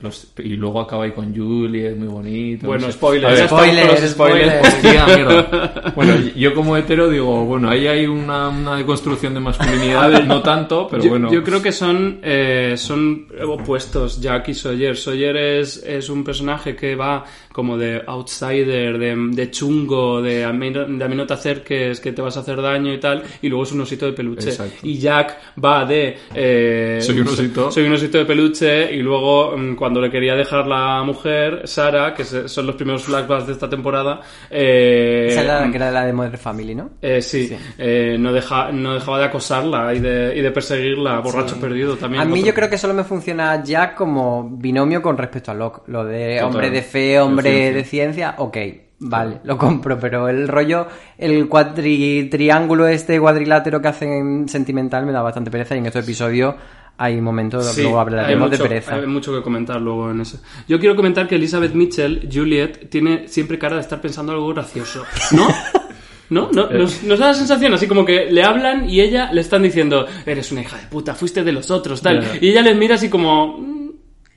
los- 0.00 0.28
y 0.38 0.50
luego 0.56 0.80
acaba 0.80 1.04
ahí 1.04 1.12
con 1.12 1.34
Juliet, 1.34 1.96
muy 1.96 2.08
bonito. 2.08 2.62
no 2.62 2.68
Bueno, 2.68 2.86
sé. 2.86 2.92
spoilers, 2.92 3.46
spoilers, 3.46 4.10
spoilers. 4.10 4.10
spoilers. 4.12 4.68
Hostia, 4.68 5.06
mierda. 5.06 5.92
Bueno, 5.96 6.14
yo 6.36 6.54
como 6.54 6.76
hetero 6.76 7.08
digo, 7.10 7.44
bueno, 7.44 7.68
ahí 7.70 7.86
hay 7.88 8.06
una, 8.06 8.48
una 8.48 8.76
deconstrucción 8.76 9.34
de 9.34 9.40
masculinidad, 9.40 10.22
no 10.24 10.40
tanto, 10.42 10.86
pero 10.88 11.02
yo, 11.02 11.10
bueno. 11.10 11.32
yo 11.32 11.42
creo 11.42 11.60
que 11.60 11.72
son, 11.72 12.20
eh, 12.22 12.74
son 12.76 13.26
opuestos, 13.46 14.20
Jack 14.20 14.48
y 14.50 14.54
Sawyer. 14.54 14.96
Sawyer 14.96 15.36
es, 15.36 15.82
es 15.84 16.08
un 16.08 16.22
personaje 16.22 16.76
que 16.76 16.94
va 16.94 17.24
como 17.58 17.76
de 17.76 18.00
outsider, 18.06 18.98
de, 18.98 19.16
de 19.32 19.50
chungo, 19.50 20.22
de 20.22 20.44
a, 20.44 20.52
mí, 20.52 20.70
no- 20.70 20.84
de 20.84 21.04
a 21.04 21.08
mí 21.08 21.16
no 21.16 21.26
te 21.26 21.34
acerques, 21.34 21.98
que 21.98 22.12
te 22.12 22.22
vas 22.22 22.36
a 22.36 22.40
hacer 22.40 22.62
daño 22.62 22.92
y 22.94 23.00
tal, 23.00 23.24
y 23.42 23.48
luego 23.48 23.64
es 23.64 23.72
un 23.72 23.80
osito 23.80 24.06
de 24.06 24.12
peluche. 24.12 24.50
Exacto. 24.50 24.76
Y 24.84 24.96
Jack 25.00 25.36
va 25.64 25.84
de... 25.84 26.16
eh, 26.32 26.98
Soy 27.00 27.18
un 27.18 27.26
osito. 27.26 27.72
Soy 27.72 27.82
un 27.82 27.94
osito 27.94 28.16
de 28.18 28.26
peluche, 28.26 28.94
y 28.94 29.02
luego 29.02 29.56
mm, 29.56 29.74
cuando 29.74 30.00
le 30.00 30.08
quería 30.08 30.36
dejar 30.36 30.68
la 30.68 31.02
mujer, 31.02 31.62
Sara, 31.64 32.14
que 32.14 32.24
son 32.24 32.64
los 32.64 32.76
primeros 32.76 33.02
flashbacks 33.02 33.48
de 33.48 33.52
esta 33.54 33.68
temporada, 33.68 34.20
eh, 34.50 35.26
Esa 35.30 35.42
era 35.42 35.60
la 35.64 35.70
que 35.72 35.76
era 35.78 35.90
la 35.90 36.06
de 36.06 36.12
Modern 36.12 36.38
Family, 36.38 36.76
¿no? 36.76 36.90
eh, 37.02 37.20
sí, 37.20 37.50
eh, 37.76 38.16
no, 38.20 38.32
deja, 38.32 38.70
no 38.70 38.94
dejaba 38.94 39.18
de 39.18 39.24
acosarla 39.24 39.92
y 39.94 39.98
de, 39.98 40.32
y 40.36 40.42
de 40.42 40.50
perseguirla, 40.52 41.18
borracho 41.18 41.58
perdido 41.58 41.96
también. 41.96 42.22
A 42.22 42.24
mí 42.24 42.34
otro. 42.34 42.46
yo 42.46 42.54
creo 42.54 42.70
que 42.70 42.78
solo 42.78 42.94
me 42.94 43.02
funciona 43.02 43.64
Jack 43.64 43.96
como 43.96 44.48
binomio 44.48 45.02
con 45.02 45.18
respecto 45.18 45.50
a 45.50 45.54
Locke. 45.54 45.82
Lo 45.88 46.04
de 46.04 46.40
hombre 46.40 46.70
de 46.70 46.82
fe, 46.82 47.18
hombre 47.18 47.47
De 47.48 47.54
ciencia. 47.54 47.72
de 47.72 47.84
ciencia, 47.84 48.34
ok, 48.38 48.56
vale, 49.00 49.40
lo 49.44 49.58
compro, 49.58 49.98
pero 49.98 50.28
el 50.28 50.48
rollo, 50.48 50.86
el 51.16 51.48
cuadri 51.48 52.28
triángulo 52.30 52.86
este 52.86 53.20
cuadrilátero 53.20 53.80
que 53.80 53.88
hacen 53.88 54.48
sentimental 54.48 55.06
me 55.06 55.12
da 55.12 55.22
bastante 55.22 55.50
pereza 55.50 55.74
y 55.74 55.78
en 55.78 55.86
este 55.86 56.00
episodio 56.00 56.56
hay 57.00 57.20
momentos, 57.20 57.64
Sí, 57.66 57.82
luego 57.82 58.00
hablaremos 58.00 58.50
mucho, 58.50 58.62
de 58.62 58.68
pereza. 58.68 58.96
Hay 58.96 59.06
mucho 59.06 59.32
que 59.32 59.40
comentar 59.40 59.80
luego 59.80 60.10
en 60.10 60.20
eso. 60.20 60.40
Yo 60.66 60.80
quiero 60.80 60.96
comentar 60.96 61.28
que 61.28 61.36
Elizabeth 61.36 61.72
Mitchell, 61.72 62.28
Juliet, 62.30 62.90
tiene 62.90 63.28
siempre 63.28 63.56
cara 63.56 63.76
de 63.76 63.82
estar 63.82 64.00
pensando 64.00 64.32
algo 64.32 64.48
gracioso. 64.48 65.04
¿No? 65.30 65.46
¿No? 66.30 66.50
¿No? 66.52 66.68
Nos, 66.68 67.04
nos 67.04 67.18
da 67.20 67.28
la 67.28 67.34
sensación 67.34 67.72
así 67.72 67.86
como 67.86 68.04
que 68.04 68.26
le 68.30 68.42
hablan 68.42 68.90
y 68.90 69.00
ella 69.00 69.32
le 69.32 69.40
están 69.40 69.62
diciendo, 69.62 70.06
eres 70.26 70.50
una 70.50 70.62
hija 70.62 70.76
de 70.76 70.86
puta, 70.88 71.14
fuiste 71.14 71.44
de 71.44 71.52
los 71.52 71.70
otros, 71.70 72.02
tal. 72.02 72.22
Y 72.40 72.48
ella 72.48 72.62
les 72.62 72.76
mira 72.76 72.96
así 72.96 73.08
como... 73.08 73.77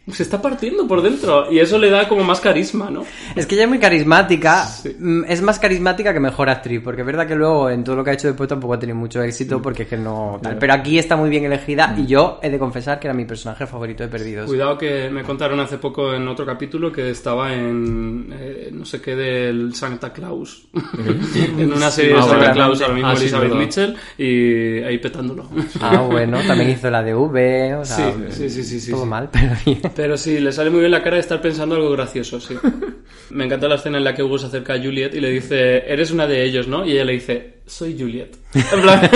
"Mm, 0.05 0.11
Se 0.11 0.23
está 0.23 0.41
partiendo 0.41 0.87
por 0.87 1.01
dentro 1.01 1.51
y 1.51 1.59
eso 1.59 1.77
le 1.77 1.89
da 1.89 2.07
como 2.07 2.23
más 2.23 2.39
carisma, 2.39 2.89
¿no? 2.89 3.03
Es 3.35 3.45
que 3.45 3.55
ella 3.55 3.63
es 3.65 3.69
muy 3.69 3.77
carismática, 3.79 4.65
Sí. 4.65 4.95
mm, 4.99 5.25
es 5.27 5.41
más 5.41 5.59
carismática 5.59 6.11
que 6.13 6.19
mejor 6.19 6.49
actriz, 6.49 6.81
porque 6.83 7.01
es 7.01 7.05
verdad 7.07 7.27
que 7.27 7.35
luego 7.35 7.69
en 7.69 7.83
todo 7.83 7.95
lo 7.95 8.03
que 8.03 8.09
ha 8.09 8.13
hecho 8.13 8.27
después 8.27 8.49
tampoco 8.49 8.73
ha 8.73 8.79
tenido 8.79 8.97
mucho 8.97 9.21
éxito 9.21 9.61
porque 9.61 9.83
es 9.83 9.89
que 9.89 9.97
no 9.97 10.39
tal. 10.41 10.57
Pero 10.57 10.73
aquí 10.73 10.97
está 10.97 11.15
muy 11.15 11.29
bien 11.29 11.45
elegida 11.45 11.93
y 11.97 12.07
yo 12.07 12.39
he 12.41 12.49
de 12.49 12.57
confesar 12.57 12.99
que 12.99 13.07
era 13.07 13.13
mi 13.13 13.25
personaje 13.25 13.67
favorito 13.67 14.01
de 14.03 14.09
Perdidos. 14.09 14.47
Cuidado 14.47 14.77
que 14.77 15.09
me 15.11 15.23
contaron 15.23 15.59
hace 15.59 15.77
poco 15.77 16.13
en 16.13 16.27
otro 16.27 16.45
capítulo 16.45 16.91
que 16.91 17.11
estaba 17.11 17.53
en 17.53 18.33
eh, 18.37 18.69
no 18.73 18.85
sé 18.85 18.99
qué 19.01 19.15
del 19.15 19.73
Santa 19.75 20.11
Claus. 20.11 20.67
en 21.57 21.71
una 21.73 21.91
serie 21.91 22.13
de 22.13 22.19
Ah, 22.19 22.23
Santa. 22.23 22.51
Claus 22.53 22.81
ahora 22.81 22.93
mismo 22.93 23.09
Ah, 23.09 23.13
Elizabeth. 23.13 23.53
Mitchell 23.53 23.95
y 24.17 24.81
ahí 24.83 24.97
petándolo. 24.97 25.47
Ah, 25.79 26.01
bueno, 26.09 26.39
también 26.47 26.71
hizo 26.71 26.89
la 26.89 27.03
de 27.03 27.13
V, 27.13 27.75
o 27.75 27.85
sea, 27.85 28.11
Sí, 28.11 28.23
sí, 28.29 28.49
sí, 28.49 28.63
sí, 28.63 28.79
sí, 28.79 28.91
todo 28.91 29.03
sí. 29.03 29.07
mal, 29.09 29.29
pero 29.31 29.51
bien. 29.65 29.81
Pero 29.95 30.17
sí, 30.17 30.39
le 30.39 30.51
sale 30.51 30.69
muy 30.69 30.79
bien 30.79 30.91
la 30.91 31.03
cara 31.03 31.15
de 31.15 31.21
estar 31.21 31.41
pensando 31.41 31.75
algo 31.75 31.91
gracioso, 31.91 32.39
sí. 32.39 32.55
Me 33.31 33.45
encanta 33.45 33.67
la 33.67 33.75
escena 33.75 33.97
en 33.97 34.03
la 34.03 34.13
que 34.13 34.23
Hugo 34.23 34.37
se 34.37 34.47
acerca 34.47 34.73
a 34.73 34.77
Juliet 34.79 35.13
y 35.15 35.21
le 35.21 35.29
dice, 35.31 35.77
eres 35.91 36.11
una 36.11 36.27
de 36.27 36.43
ellos, 36.43 36.67
¿no? 36.67 36.85
Y 36.85 36.91
ella 36.91 37.05
le 37.05 37.13
dice, 37.13 37.61
soy 37.65 37.97
Juliet. 37.97 38.35
En 38.53 38.81
plan... 38.81 39.01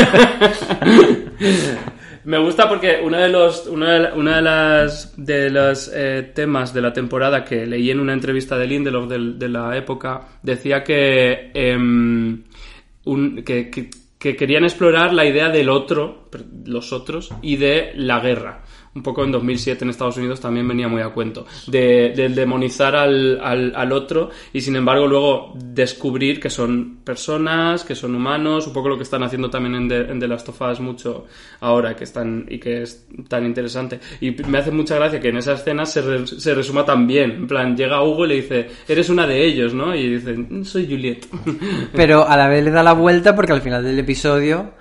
Me 2.25 2.39
gusta 2.39 2.67
porque 2.67 2.99
uno 3.03 3.19
de 3.19 3.29
los 3.29 3.67
una 3.67 3.99
de, 3.99 4.19
una 4.19 4.37
de 4.37 4.41
las 4.41 5.13
de 5.15 5.51
los 5.51 5.91
eh, 5.93 6.31
temas 6.33 6.73
de 6.73 6.81
la 6.81 6.91
temporada 6.91 7.45
que 7.45 7.67
leí 7.67 7.91
en 7.91 7.99
una 7.99 8.13
entrevista 8.13 8.57
de 8.57 8.65
Lindelof 8.65 9.07
del- 9.07 9.37
de, 9.37 9.47
la 9.47 9.77
época 9.77 10.21
decía 10.41 10.83
que, 10.83 11.51
em, 11.53 12.41
un- 13.03 13.43
que, 13.43 13.69
que- 13.69 13.91
que 14.17 14.35
querían 14.35 14.63
explorar 14.63 15.13
la 15.13 15.23
idea 15.23 15.49
del 15.49 15.69
otro, 15.69 16.29
los 16.65 16.91
otros, 16.93 17.29
y 17.43 17.57
de 17.57 17.91
la 17.95 18.19
guerra. 18.21 18.63
Un 18.95 19.03
poco 19.03 19.25
en 19.25 19.31
2007 19.33 19.83
en 19.83 19.89
Estados 19.89 20.15
Unidos 20.15 20.39
también 20.39 20.65
venía 20.67 20.87
muy 20.87 21.01
a 21.01 21.09
cuento. 21.09 21.45
De, 21.67 22.13
del 22.15 22.33
demonizar 22.33 22.95
al, 22.95 23.41
al, 23.43 23.73
al 23.75 23.91
otro 23.91 24.29
y 24.53 24.61
sin 24.61 24.77
embargo 24.77 25.05
luego 25.05 25.53
descubrir 25.65 26.39
que 26.39 26.49
son 26.49 26.99
personas, 27.03 27.83
que 27.83 27.93
son 27.93 28.15
humanos, 28.15 28.67
un 28.67 28.73
poco 28.73 28.87
lo 28.87 28.95
que 28.95 29.03
están 29.03 29.21
haciendo 29.23 29.49
también 29.49 29.75
en 29.75 29.89
The, 29.89 30.11
en 30.11 30.19
The 30.21 30.27
Last 30.29 30.47
of 30.47 30.61
Us 30.61 30.79
mucho 30.79 31.25
ahora 31.59 31.93
que 31.93 32.05
están, 32.05 32.45
y 32.49 32.57
que 32.57 32.83
es 32.83 33.05
tan 33.27 33.45
interesante. 33.45 33.99
Y 34.21 34.31
me 34.47 34.59
hace 34.59 34.71
mucha 34.71 34.95
gracia 34.95 35.19
que 35.19 35.27
en 35.27 35.37
esa 35.37 35.53
escena 35.55 35.85
se, 35.85 36.01
re- 36.01 36.25
se 36.25 36.55
resuma 36.55 36.85
tan 36.85 37.05
bien. 37.05 37.31
En 37.31 37.47
plan, 37.47 37.75
llega 37.75 38.01
Hugo 38.01 38.23
y 38.25 38.29
le 38.29 38.35
dice, 38.35 38.69
eres 38.87 39.09
una 39.09 39.27
de 39.27 39.45
ellos, 39.45 39.73
¿no? 39.73 39.93
Y 39.93 40.07
dice, 40.15 40.33
"Mm, 40.37 40.63
soy 40.63 40.85
Juliet. 40.87 41.25
Pero 41.93 42.25
a 42.25 42.37
la 42.37 42.47
vez 42.47 42.63
le 42.63 42.71
da 42.71 42.81
la 42.81 42.93
vuelta 42.93 43.35
porque 43.35 43.51
al 43.51 43.61
final 43.61 43.83
del 43.83 43.99
episodio. 43.99 44.71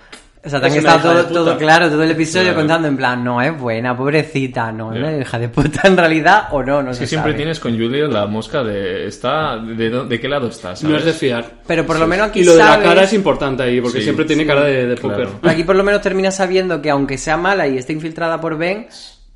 O 0.46 0.50
sea, 0.50 0.60
te 0.60 0.66
han 0.66 0.74
estado 0.74 1.14
de 1.14 1.22
todo, 1.24 1.44
todo 1.44 1.58
claro, 1.58 1.88
todo 1.88 2.02
el 2.02 2.10
episodio 2.10 2.44
Claro. 2.48 2.58
contando 2.58 2.88
en 2.88 2.96
plan, 2.98 3.24
no 3.24 3.40
es 3.40 3.58
buena, 3.58 3.96
pobrecita, 3.96 4.70
no, 4.72 4.92
es 4.92 4.98
una 4.98 5.16
hija 5.16 5.38
de 5.38 5.48
puta 5.48 5.80
en 5.88 5.96
realidad 5.96 6.48
o 6.50 6.62
no, 6.62 6.82
no 6.82 6.90
Es 6.90 6.98
se 6.98 7.04
que 7.04 7.06
siempre 7.08 7.32
sabe. 7.32 7.36
tienes 7.38 7.60
con 7.60 7.72
Juliet 7.72 8.08
la 8.10 8.26
mosca 8.26 8.62
de 8.62 9.06
está 9.06 9.56
de, 9.56 9.90
dó- 9.90 10.04
de 10.06 10.20
qué 10.20 10.28
lado 10.28 10.48
estás. 10.48 10.82
No 10.84 10.96
es 10.96 11.04
de 11.04 11.12
fiar. 11.14 11.44
Pero 11.66 11.86
por 11.86 11.98
lo 11.98 12.06
menos 12.06 12.28
aquí 12.28 12.40
Y 12.40 12.44
lo 12.44 12.52
de 12.52 12.58
la 12.58 12.78
cara 12.82 13.04
es 13.04 13.12
importante 13.14 13.62
ahí, 13.62 13.80
porque 13.80 13.98
Sí, 13.98 14.04
siempre 14.04 14.26
tiene 14.26 14.44
cara 14.46 14.64
de, 14.64 14.86
de 14.86 14.94
claro. 14.96 15.30
Aquí 15.42 15.64
por 15.64 15.76
lo 15.76 15.82
menos 15.84 16.02
termina 16.02 16.30
sabiendo 16.30 16.82
que 16.82 16.90
aunque 16.90 17.16
sea 17.16 17.36
mala 17.38 17.66
y 17.66 17.78
esté 17.78 17.94
infiltrada 17.94 18.38
por 18.40 18.58
Ben, 18.58 18.86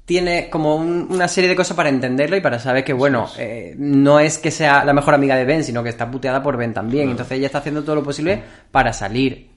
tiene 0.04 0.48
como 0.50 0.76
un- 0.76 1.06
una 1.10 1.28
serie 1.28 1.48
de 1.50 1.56
cosas 1.56 1.76
para 1.76 1.88
entenderlo 1.90 2.36
y 2.36 2.40
para 2.40 2.58
saber 2.58 2.82
que, 2.84 2.92
bueno, 2.94 3.28
eh, 3.38 3.74
no 3.78 4.20
es 4.20 4.38
que 4.38 4.50
sea 4.50 4.82
la 4.84 4.92
mejor 4.94 5.12
amiga 5.14 5.36
de 5.36 5.44
Ben, 5.44 5.62
sino 5.64 5.82
que 5.82 5.90
está 5.90 6.10
puteada 6.10 6.42
por 6.42 6.56
Ben 6.56 6.72
también. 6.72 7.10
Entonces 7.10 7.36
ella 7.38 7.46
está 7.46 7.58
haciendo 7.58 7.82
todo 7.82 7.96
lo 7.96 8.02
posible 8.02 8.42
para 8.70 8.92
salir. 8.94 9.47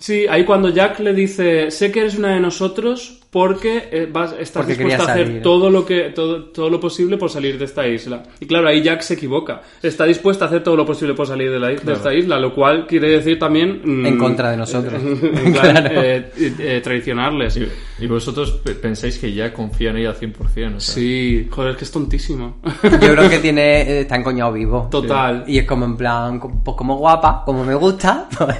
Sí, 0.00 0.26
ahí 0.28 0.44
cuando 0.44 0.70
Jack 0.70 0.98
le 1.00 1.12
dice, 1.14 1.70
sé 1.70 1.92
que 1.92 2.00
eres 2.00 2.16
una 2.18 2.34
de 2.34 2.40
nosotros 2.40 3.19
porque 3.30 3.88
eh, 3.92 4.08
vas, 4.12 4.32
estás 4.40 4.64
Porque 4.66 4.72
dispuesta 4.74 5.04
a 5.04 5.12
hacer 5.14 5.26
salir". 5.28 5.42
todo 5.42 5.70
lo 5.70 5.86
que 5.86 6.10
todo, 6.10 6.46
todo 6.46 6.68
lo 6.68 6.80
posible 6.80 7.16
por 7.16 7.30
salir 7.30 7.58
de 7.58 7.64
esta 7.64 7.86
isla. 7.86 8.24
Y 8.40 8.46
claro, 8.46 8.66
ahí 8.68 8.82
Jack 8.82 9.02
se 9.02 9.14
equivoca. 9.14 9.62
Está 9.82 10.04
dispuesta 10.04 10.46
a 10.46 10.48
hacer 10.48 10.64
todo 10.64 10.74
lo 10.76 10.84
posible 10.84 11.14
por 11.14 11.26
salir 11.28 11.48
de, 11.50 11.60
la, 11.60 11.68
de 11.68 11.92
esta 11.92 12.12
isla, 12.12 12.40
lo 12.40 12.52
cual 12.52 12.86
quiere 12.88 13.08
decir 13.10 13.38
también... 13.38 13.80
mm, 13.84 14.06
En 14.06 14.18
contra 14.18 14.50
de 14.50 14.56
nosotros. 14.56 15.00
en 15.02 15.52
plan, 15.52 15.74
Claro. 15.76 16.02
eh, 16.02 16.30
eh, 16.36 16.80
traicionarles. 16.82 17.56
Y, 17.56 17.68
y 18.00 18.06
vosotros 18.08 18.50
pe- 18.64 18.74
pensáis 18.74 19.16
que 19.18 19.32
ya 19.32 19.52
confía 19.52 19.90
en 19.90 19.98
ella 19.98 20.10
al 20.10 20.16
100%. 20.16 20.36
O 20.76 20.80
sea, 20.80 20.80
Sí, 20.80 21.46
joder, 21.50 21.70
es 21.72 21.76
que 21.76 21.84
es 21.84 21.90
tontísimo. 21.92 22.56
Yo 22.82 22.98
creo 23.14 23.30
que 23.30 23.38
tiene, 23.42 23.82
eh, 23.82 24.00
está 24.00 24.16
encoñado 24.16 24.52
vivo. 24.52 24.88
Total. 24.90 25.44
Y 25.46 25.58
es 25.58 25.66
como 25.66 25.84
en 25.84 25.96
plan, 25.96 26.40
pues 26.64 26.76
como 26.76 26.96
guapa, 26.96 27.44
como 27.46 27.64
me 27.64 27.76
gusta, 27.76 28.28
pues, 28.38 28.56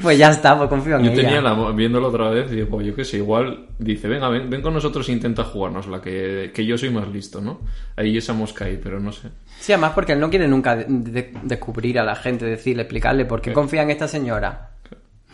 pues 0.00 0.16
ya 0.18 0.30
está, 0.30 0.56
pues 0.56 0.70
confío 0.70 0.96
en 0.96 1.04
Yo 1.04 1.10
ella. 1.12 1.22
tenía 1.22 1.40
la, 1.42 1.70
viéndolo 1.72 2.08
otra 2.08 2.30
vez 2.30 2.50
digo, 2.50 2.80
yo 2.80 2.94
qué 2.94 3.04
sé, 3.04 3.18
igual 3.18 3.66
dice, 3.78 4.05
venga, 4.06 4.28
ven, 4.28 4.48
ven 4.50 4.62
con 4.62 4.74
nosotros 4.74 5.08
e 5.08 5.12
intenta 5.12 5.44
jugarnos 5.44 5.86
la 5.86 6.00
que, 6.00 6.50
que 6.54 6.64
yo 6.64 6.76
soy 6.78 6.90
más 6.90 7.08
listo, 7.08 7.40
¿no? 7.40 7.60
Ahí 7.96 8.16
esa 8.16 8.32
mosca 8.32 8.64
ahí, 8.66 8.78
pero 8.82 9.00
no 9.00 9.12
sé. 9.12 9.28
Sí, 9.58 9.72
además 9.72 9.92
porque 9.94 10.12
él 10.12 10.20
no 10.20 10.30
quiere 10.30 10.46
nunca 10.48 10.76
de- 10.76 10.86
de- 10.88 11.32
descubrir 11.42 11.98
a 11.98 12.04
la 12.04 12.14
gente, 12.16 12.44
decirle, 12.44 12.82
explicarle 12.82 13.24
por 13.24 13.40
qué 13.40 13.52
confía 13.52 13.82
en 13.82 13.90
esta 13.90 14.06
señora. 14.08 14.70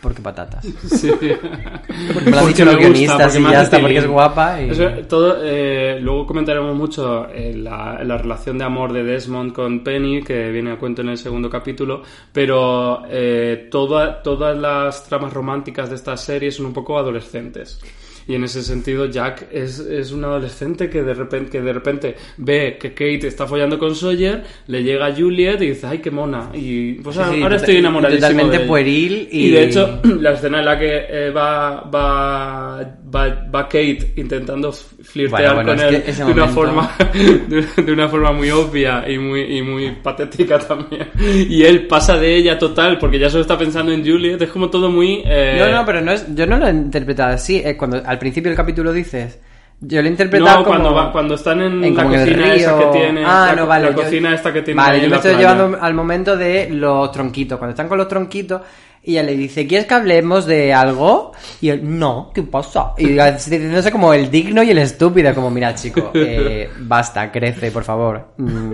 Porque 0.01 0.21
patatas. 0.21 0.65
Sí. 0.89 1.09
Porque 1.09 1.39
me 2.25 2.31
lo 2.31 2.39
han 2.39 2.47
dicho 2.47 2.65
los 2.65 2.75
guionistas 2.75 3.31
porque 3.37 3.49
y 3.49 3.51
ya 3.53 3.61
está, 3.61 3.79
porque 3.79 3.97
es 3.99 4.05
guapa. 4.07 4.61
Y... 4.61 4.69
Eso, 4.71 4.89
todo, 5.07 5.37
eh, 5.41 5.97
luego 6.01 6.27
comentaremos 6.27 6.75
mucho 6.75 7.29
eh, 7.29 7.53
la, 7.55 8.03
la 8.03 8.17
relación 8.17 8.57
de 8.57 8.65
amor 8.65 8.91
de 8.91 9.01
Desmond 9.03 9.53
con 9.53 9.81
Penny, 9.81 10.21
que 10.21 10.51
viene 10.51 10.71
a 10.73 10.77
cuento 10.77 11.01
en 11.03 11.07
el 11.09 11.17
segundo 11.17 11.49
capítulo, 11.49 12.01
pero 12.33 13.03
eh, 13.09 13.69
toda- 13.71 14.21
todas 14.21 14.57
las 14.57 15.05
tramas 15.07 15.31
románticas 15.31 15.89
de 15.89 15.95
esta 15.95 16.17
serie 16.17 16.51
son 16.51 16.65
un 16.65 16.73
poco 16.73 16.97
adolescentes. 16.99 17.79
Y 18.27 18.35
en 18.35 18.43
ese 18.43 18.63
sentido, 18.63 19.05
Jack 19.07 19.47
es, 19.51 19.79
es 19.79 20.11
un 20.11 20.23
adolescente 20.23 20.89
que 20.89 21.03
de, 21.03 21.13
repente, 21.13 21.49
que 21.51 21.61
de 21.61 21.73
repente 21.73 22.15
ve 22.37 22.77
que 22.79 22.91
Kate 22.93 23.27
está 23.27 23.47
follando 23.47 23.77
con 23.77 23.95
Sawyer, 23.95 24.43
le 24.67 24.83
llega 24.83 25.07
a 25.07 25.15
Juliet 25.15 25.61
y 25.61 25.67
dice, 25.67 25.87
ay, 25.87 25.99
qué 25.99 26.09
mona. 26.11 26.49
Y 26.53 26.93
pues 26.93 27.15
Sí, 27.15 27.21
ahora, 27.21 27.35
sí, 27.35 27.41
ahora 27.43 27.55
estoy 27.57 27.75
enamoradísimo 27.77 28.27
totalmente 28.29 28.57
de 28.59 28.65
pueril 28.67 29.27
y- 29.31 29.47
y 29.47 29.51
de 29.51 29.63
hecho, 29.63 30.01
la 30.19 30.33
escena 30.33 30.59
en 30.59 30.65
la 30.65 30.79
que 30.79 31.05
eh, 31.09 31.31
va, 31.31 31.81
va, 31.89 32.97
va, 33.13 33.27
va 33.53 33.63
Kate 33.67 34.13
intentando 34.17 34.71
flirtear 34.71 35.55
Bueno, 35.55 35.73
bueno, 35.73 35.83
con 35.83 35.93
él 35.95 36.03
de 36.15 36.23
una 36.31 36.47
forma 36.47 36.95
de, 37.47 37.83
de 37.83 37.91
una 37.91 38.07
forma 38.09 38.31
muy 38.31 38.49
obvia 38.51 39.03
y 39.09 39.17
muy, 39.17 39.57
y 39.57 39.61
muy 39.61 39.91
patética 39.91 40.59
también. 40.59 41.09
Y 41.49 41.63
él 41.63 41.87
pasa 41.87 42.17
de 42.17 42.35
ella 42.35 42.57
total 42.57 42.97
porque 42.97 43.19
ya 43.19 43.29
solo 43.29 43.41
está 43.41 43.57
pensando 43.57 43.91
en 43.91 44.03
Juliet. 44.05 44.41
Es 44.41 44.49
como 44.49 44.69
todo 44.69 44.89
muy... 44.89 45.21
eh, 45.25 45.57
No, 45.59 45.69
no, 45.71 45.85
pero 45.85 46.01
no 46.01 46.11
es, 46.11 46.25
yo 46.35 46.45
no 46.45 46.57
lo 46.57 46.67
he 46.67 46.71
interpretado 46.71 47.33
así. 47.33 47.61
Es 47.63 47.75
cuando 47.75 48.01
al 48.05 48.17
principio 48.19 48.49
del 48.49 48.57
capítulo 48.57 48.91
dices. 48.91 49.39
Yo 49.85 50.01
lo 50.01 50.07
he 50.07 50.11
interpretado 50.11 50.59
No, 50.59 50.63
como. 50.63 50.69
cuando, 50.77 50.93
va- 50.93 51.11
cuando 51.11 51.35
están 51.35 51.61
en, 51.61 51.83
en 51.83 51.95
la 51.95 52.03
cocina 52.05 52.53
esa 52.53 52.79
que 52.79 52.85
tiene. 52.97 53.23
Ah, 53.25 53.47
la, 53.49 53.55
no, 53.61 53.67
vale. 53.67 53.89
la 53.89 53.95
yo- 53.95 54.03
cocina 54.03 54.33
esta 54.33 54.53
que 54.53 54.61
tiene. 54.61 54.81
Vale, 54.81 55.01
yo 55.01 55.09
me 55.09 55.15
estoy 55.17 55.33
playa. 55.33 55.53
llevando 55.53 55.77
al 55.81 55.93
momento 55.93 56.37
de 56.37 56.69
los 56.69 57.11
tronquitos. 57.11 57.57
Cuando 57.57 57.71
están 57.71 57.89
con 57.89 57.97
los 57.97 58.07
tronquitos, 58.07 58.61
y 59.03 59.11
ella 59.11 59.23
le 59.23 59.35
dice, 59.35 59.67
¿quieres 59.67 59.85
que 59.85 59.93
hablemos 59.93 60.45
de 60.45 60.73
algo? 60.73 61.33
Y 61.59 61.67
él, 61.69 61.81
no, 61.99 62.31
¿qué 62.33 62.43
pasa? 62.43 62.93
Y 62.97 63.17
sé, 63.37 63.91
como 63.91 64.13
el 64.13 64.31
digno 64.31 64.63
y 64.63 64.71
el 64.71 64.77
estúpido, 64.77 65.35
como, 65.35 65.49
mira, 65.49 65.75
chico, 65.75 66.11
eh, 66.13 66.69
basta, 66.79 67.29
crece, 67.29 67.69
por 67.71 67.83
favor. 67.83 68.29
Mm, 68.37 68.73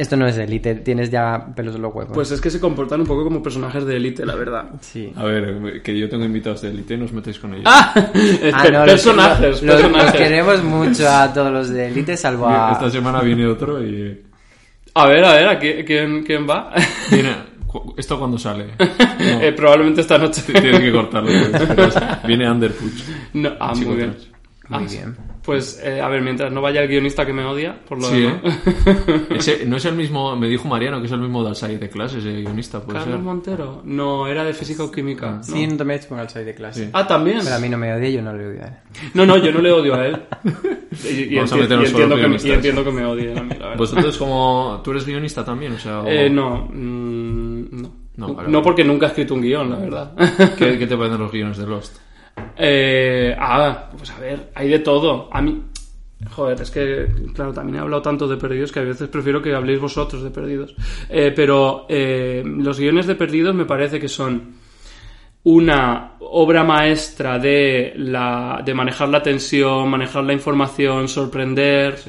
esto 0.00 0.16
no 0.16 0.26
es 0.26 0.36
élite, 0.38 0.74
tienes 0.76 1.10
ya 1.10 1.46
pelos 1.54 1.74
en 1.76 1.82
los 1.82 1.94
huevos. 1.94 2.12
Pues 2.14 2.30
es 2.30 2.40
que 2.40 2.50
se 2.50 2.58
comportan 2.58 3.00
un 3.02 3.06
poco 3.06 3.22
como 3.24 3.42
personajes 3.42 3.84
de 3.84 3.96
élite, 3.96 4.24
la 4.26 4.34
verdad. 4.34 4.64
sí. 4.80 5.12
A 5.16 5.24
ver, 5.24 5.82
que 5.82 5.98
yo 5.98 6.08
tengo 6.08 6.24
invitados 6.24 6.62
de 6.62 6.70
élite, 6.70 6.96
no 6.96 7.04
os 7.04 7.12
metéis 7.12 7.38
con 7.38 7.52
ellos. 7.54 7.64
Ah, 7.66 7.92
Ah, 8.52 8.64
no, 8.72 8.78
los- 8.80 8.86
personajes, 8.86 9.62
los, 9.62 9.62
los 9.62 9.76
personajes. 9.82 10.12
queremos 10.20 10.62
mucho 10.64 11.08
a 11.08 11.32
todos 11.32 11.52
los 11.52 11.68
de 11.70 11.88
élite, 11.88 12.16
salvo 12.16 12.48
a... 12.48 12.72
Esta 12.72 12.90
semana 12.90 13.20
viene 13.20 13.46
otro 13.46 13.82
y... 13.84 14.20
A 14.94 15.06
ver, 15.06 15.24
a 15.24 15.34
ver, 15.34 15.48
¿a 15.48 15.58
quién, 15.58 15.84
quién, 15.84 16.22
quién 16.24 16.48
va? 16.48 16.72
Viene... 17.10 17.50
¿Esto 17.96 18.18
cuándo 18.18 18.36
sale? 18.38 18.66
No, 19.20 19.40
Eh, 19.42 19.52
probablemente 19.52 20.00
esta 20.00 20.16
noche. 20.18 20.40
tienes 20.42 20.80
que 20.80 20.90
cortarlo. 20.90 21.30
pues, 21.76 21.94
Viene 22.26 22.50
Underpuch. 22.50 23.02
No, 23.34 23.50
ah, 23.60 23.74
muy 23.76 23.94
bien. 23.96 24.10
trans. 24.12 24.28
Muy 24.68 24.78
Ah, 24.78 24.86
bien. 24.90 25.16
Pues, 25.42 25.80
eh, 25.82 26.00
a 26.02 26.08
ver, 26.08 26.20
mientras 26.20 26.52
no 26.52 26.60
vaya 26.60 26.82
el 26.82 26.88
guionista 26.88 27.24
que 27.24 27.32
me 27.32 27.44
odia, 27.44 27.74
por 27.88 27.98
lo 27.98 28.04
Sí, 28.08 28.20
demás. 28.20 28.40
¿eh? 28.44 29.26
Ese- 29.36 29.64
no 29.66 29.78
es 29.78 29.84
el 29.86 29.94
mismo, 29.94 30.36
me 30.36 30.48
dijo 30.48 30.68
Mariano 30.68 31.00
que 31.00 31.06
es 31.06 31.12
el 31.12 31.20
mismo 31.20 31.42
de 31.42 31.48
Alsai 31.48 31.76
de 31.78 31.88
clases, 31.88 32.18
ese 32.24 32.42
guionista, 32.42 32.80
puede 32.82 32.98
Carlos 32.98 33.16
ser. 33.16 33.24
Montero. 33.24 33.80
No, 33.84 34.26
era 34.26 34.44
de 34.44 34.52
física 34.52 34.84
o 34.84 34.90
química. 34.90 35.30
¿no? 35.36 35.42
Sí, 35.42 35.66
no 35.66 35.76
te 35.78 35.84
metes 35.84 36.06
con 36.06 36.28
soy 36.28 36.44
de 36.44 36.54
clase. 36.54 36.84
Sí. 36.84 36.90
Ah, 36.92 37.06
también. 37.06 37.38
Pero 37.42 37.54
a 37.56 37.58
mí 37.58 37.68
no 37.70 37.78
me 37.78 37.92
odia, 37.94 38.10
yo 38.10 38.22
no 38.22 38.34
le 38.34 38.46
odio 38.48 38.62
a 38.62 38.66
él. 38.66 38.72
No, 39.14 39.24
no, 39.24 39.38
yo 39.38 39.50
no 39.50 39.60
le 39.62 39.72
odio 39.72 39.94
a 39.94 40.06
él. 40.06 40.22
Y, 41.04 41.08
y 41.32 41.36
Vamos 41.36 41.52
a 41.52 41.56
enti- 41.56 41.82
y 41.82 41.86
entiendo, 41.86 42.16
que, 42.16 42.26
me- 42.28 42.36
y 42.42 42.50
entiendo 42.50 42.84
que 42.84 42.90
me 42.90 43.04
odie 43.06 43.30
a 43.38 43.42
mí, 43.44 43.50
la 43.50 43.58
verdad. 43.68 43.76
Vosotros 43.78 44.18
como... 44.18 44.80
¿Tú 44.82 44.90
eres 44.90 45.06
guionista 45.06 45.44
también? 45.44 45.72
O 45.74 45.78
sea, 45.78 46.00
o- 46.00 46.08
Eh, 46.08 46.28
no, 46.28 46.68
mm, 46.68 47.80
no. 47.80 47.92
No, 48.16 48.42
No, 48.48 48.60
porque 48.62 48.82
nunca 48.84 49.06
he 49.06 49.08
escrito 49.10 49.34
un 49.34 49.40
guion, 49.40 49.70
la 49.70 49.76
verdad. 49.76 50.12
¿Qué, 50.58 50.76
qué 50.78 50.86
te 50.88 50.96
parecen 50.96 51.20
los 51.20 51.30
guiones 51.30 51.56
de 51.58 51.66
Lost? 51.66 51.96
Eh, 52.56 53.34
ah, 53.38 53.90
pues 53.96 54.10
a 54.10 54.18
ver, 54.18 54.50
hay 54.54 54.68
de 54.68 54.78
todo. 54.80 55.28
A 55.32 55.40
mí, 55.40 55.62
joder, 56.30 56.60
es 56.60 56.70
que, 56.70 57.06
claro, 57.34 57.52
también 57.52 57.76
he 57.76 57.80
hablado 57.80 58.02
tanto 58.02 58.28
de 58.28 58.36
perdidos 58.36 58.72
que 58.72 58.80
a 58.80 58.84
veces 58.84 59.08
prefiero 59.08 59.40
que 59.40 59.54
habléis 59.54 59.80
vosotros 59.80 60.22
de 60.22 60.30
perdidos. 60.30 60.74
Eh, 61.08 61.32
pero 61.34 61.86
eh, 61.88 62.42
los 62.44 62.78
guiones 62.78 63.06
de 63.06 63.14
perdidos 63.14 63.54
me 63.54 63.64
parece 63.64 63.98
que 63.98 64.08
son 64.08 64.54
una 65.42 66.16
obra 66.20 66.64
maestra 66.64 67.38
de, 67.38 67.94
la, 67.96 68.60
de 68.64 68.74
manejar 68.74 69.08
la 69.08 69.22
tensión, 69.22 69.88
manejar 69.88 70.24
la 70.24 70.34
información, 70.34 71.08
sorprender. 71.08 71.94
Es 71.94 72.08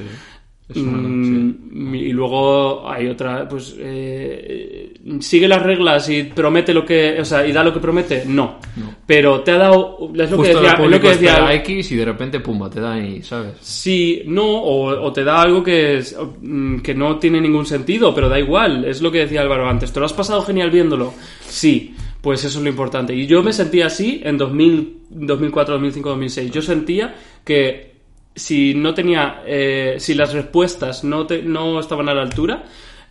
Mm, 0.80 1.94
Y 1.94 2.12
luego 2.12 2.88
hay 2.88 3.08
otra, 3.08 3.48
pues 3.48 3.74
eh, 3.78 4.92
sigue 5.20 5.48
las 5.48 5.62
reglas 5.62 6.08
y 6.08 6.24
promete 6.24 6.72
lo 6.72 6.84
que, 6.84 7.20
o 7.20 7.24
sea, 7.24 7.46
y 7.46 7.52
da 7.52 7.62
lo 7.64 7.72
que 7.72 7.80
promete, 7.80 8.24
no. 8.26 8.58
Pero 9.06 9.40
te 9.40 9.50
ha 9.52 9.58
dado, 9.58 9.98
es 10.14 10.30
lo 10.30 10.42
que 10.42 10.48
decía, 10.48 10.76
lo 10.78 11.00
que 11.00 11.08
decía, 11.08 11.54
X 11.54 11.92
y 11.92 11.96
de 11.96 12.04
repente, 12.04 12.40
pumba, 12.40 12.70
te 12.70 12.80
da 12.80 12.94
ahí, 12.94 13.22
¿sabes? 13.22 13.52
Sí, 13.60 14.22
no, 14.26 14.44
o, 14.44 14.88
o 15.02 15.12
te 15.12 15.24
da 15.24 15.42
algo 15.42 15.62
que, 15.62 15.98
es, 15.98 16.16
mm, 16.40 16.78
que 16.78 16.94
no 16.94 17.18
tiene 17.18 17.40
ningún 17.40 17.66
sentido, 17.66 18.14
pero 18.14 18.28
da 18.28 18.38
igual, 18.38 18.84
es 18.84 19.02
lo 19.02 19.10
que 19.10 19.18
decía 19.18 19.40
Álvaro 19.42 19.68
antes. 19.68 19.92
¿Te 19.92 20.00
lo 20.00 20.06
has 20.06 20.12
pasado 20.12 20.42
genial 20.42 20.70
viéndolo? 20.70 21.12
Sí, 21.40 21.94
pues 22.20 22.44
eso 22.44 22.58
es 22.58 22.64
lo 22.64 22.70
importante. 22.70 23.14
Y 23.14 23.26
yo 23.26 23.42
me 23.42 23.52
sentía 23.52 23.86
así 23.86 24.20
en 24.24 24.38
2000, 24.38 24.96
2004, 25.10 25.74
2005, 25.74 26.08
2006. 26.10 26.50
Yo 26.52 26.62
sentía 26.62 27.14
que 27.44 27.91
si 28.34 28.74
no 28.74 28.94
tenía, 28.94 29.42
eh, 29.46 29.96
si 29.98 30.14
las 30.14 30.32
respuestas 30.32 31.04
no, 31.04 31.26
te- 31.26 31.42
no 31.42 31.78
estaban 31.80 32.08
a 32.08 32.14
la 32.14 32.22
altura, 32.22 32.64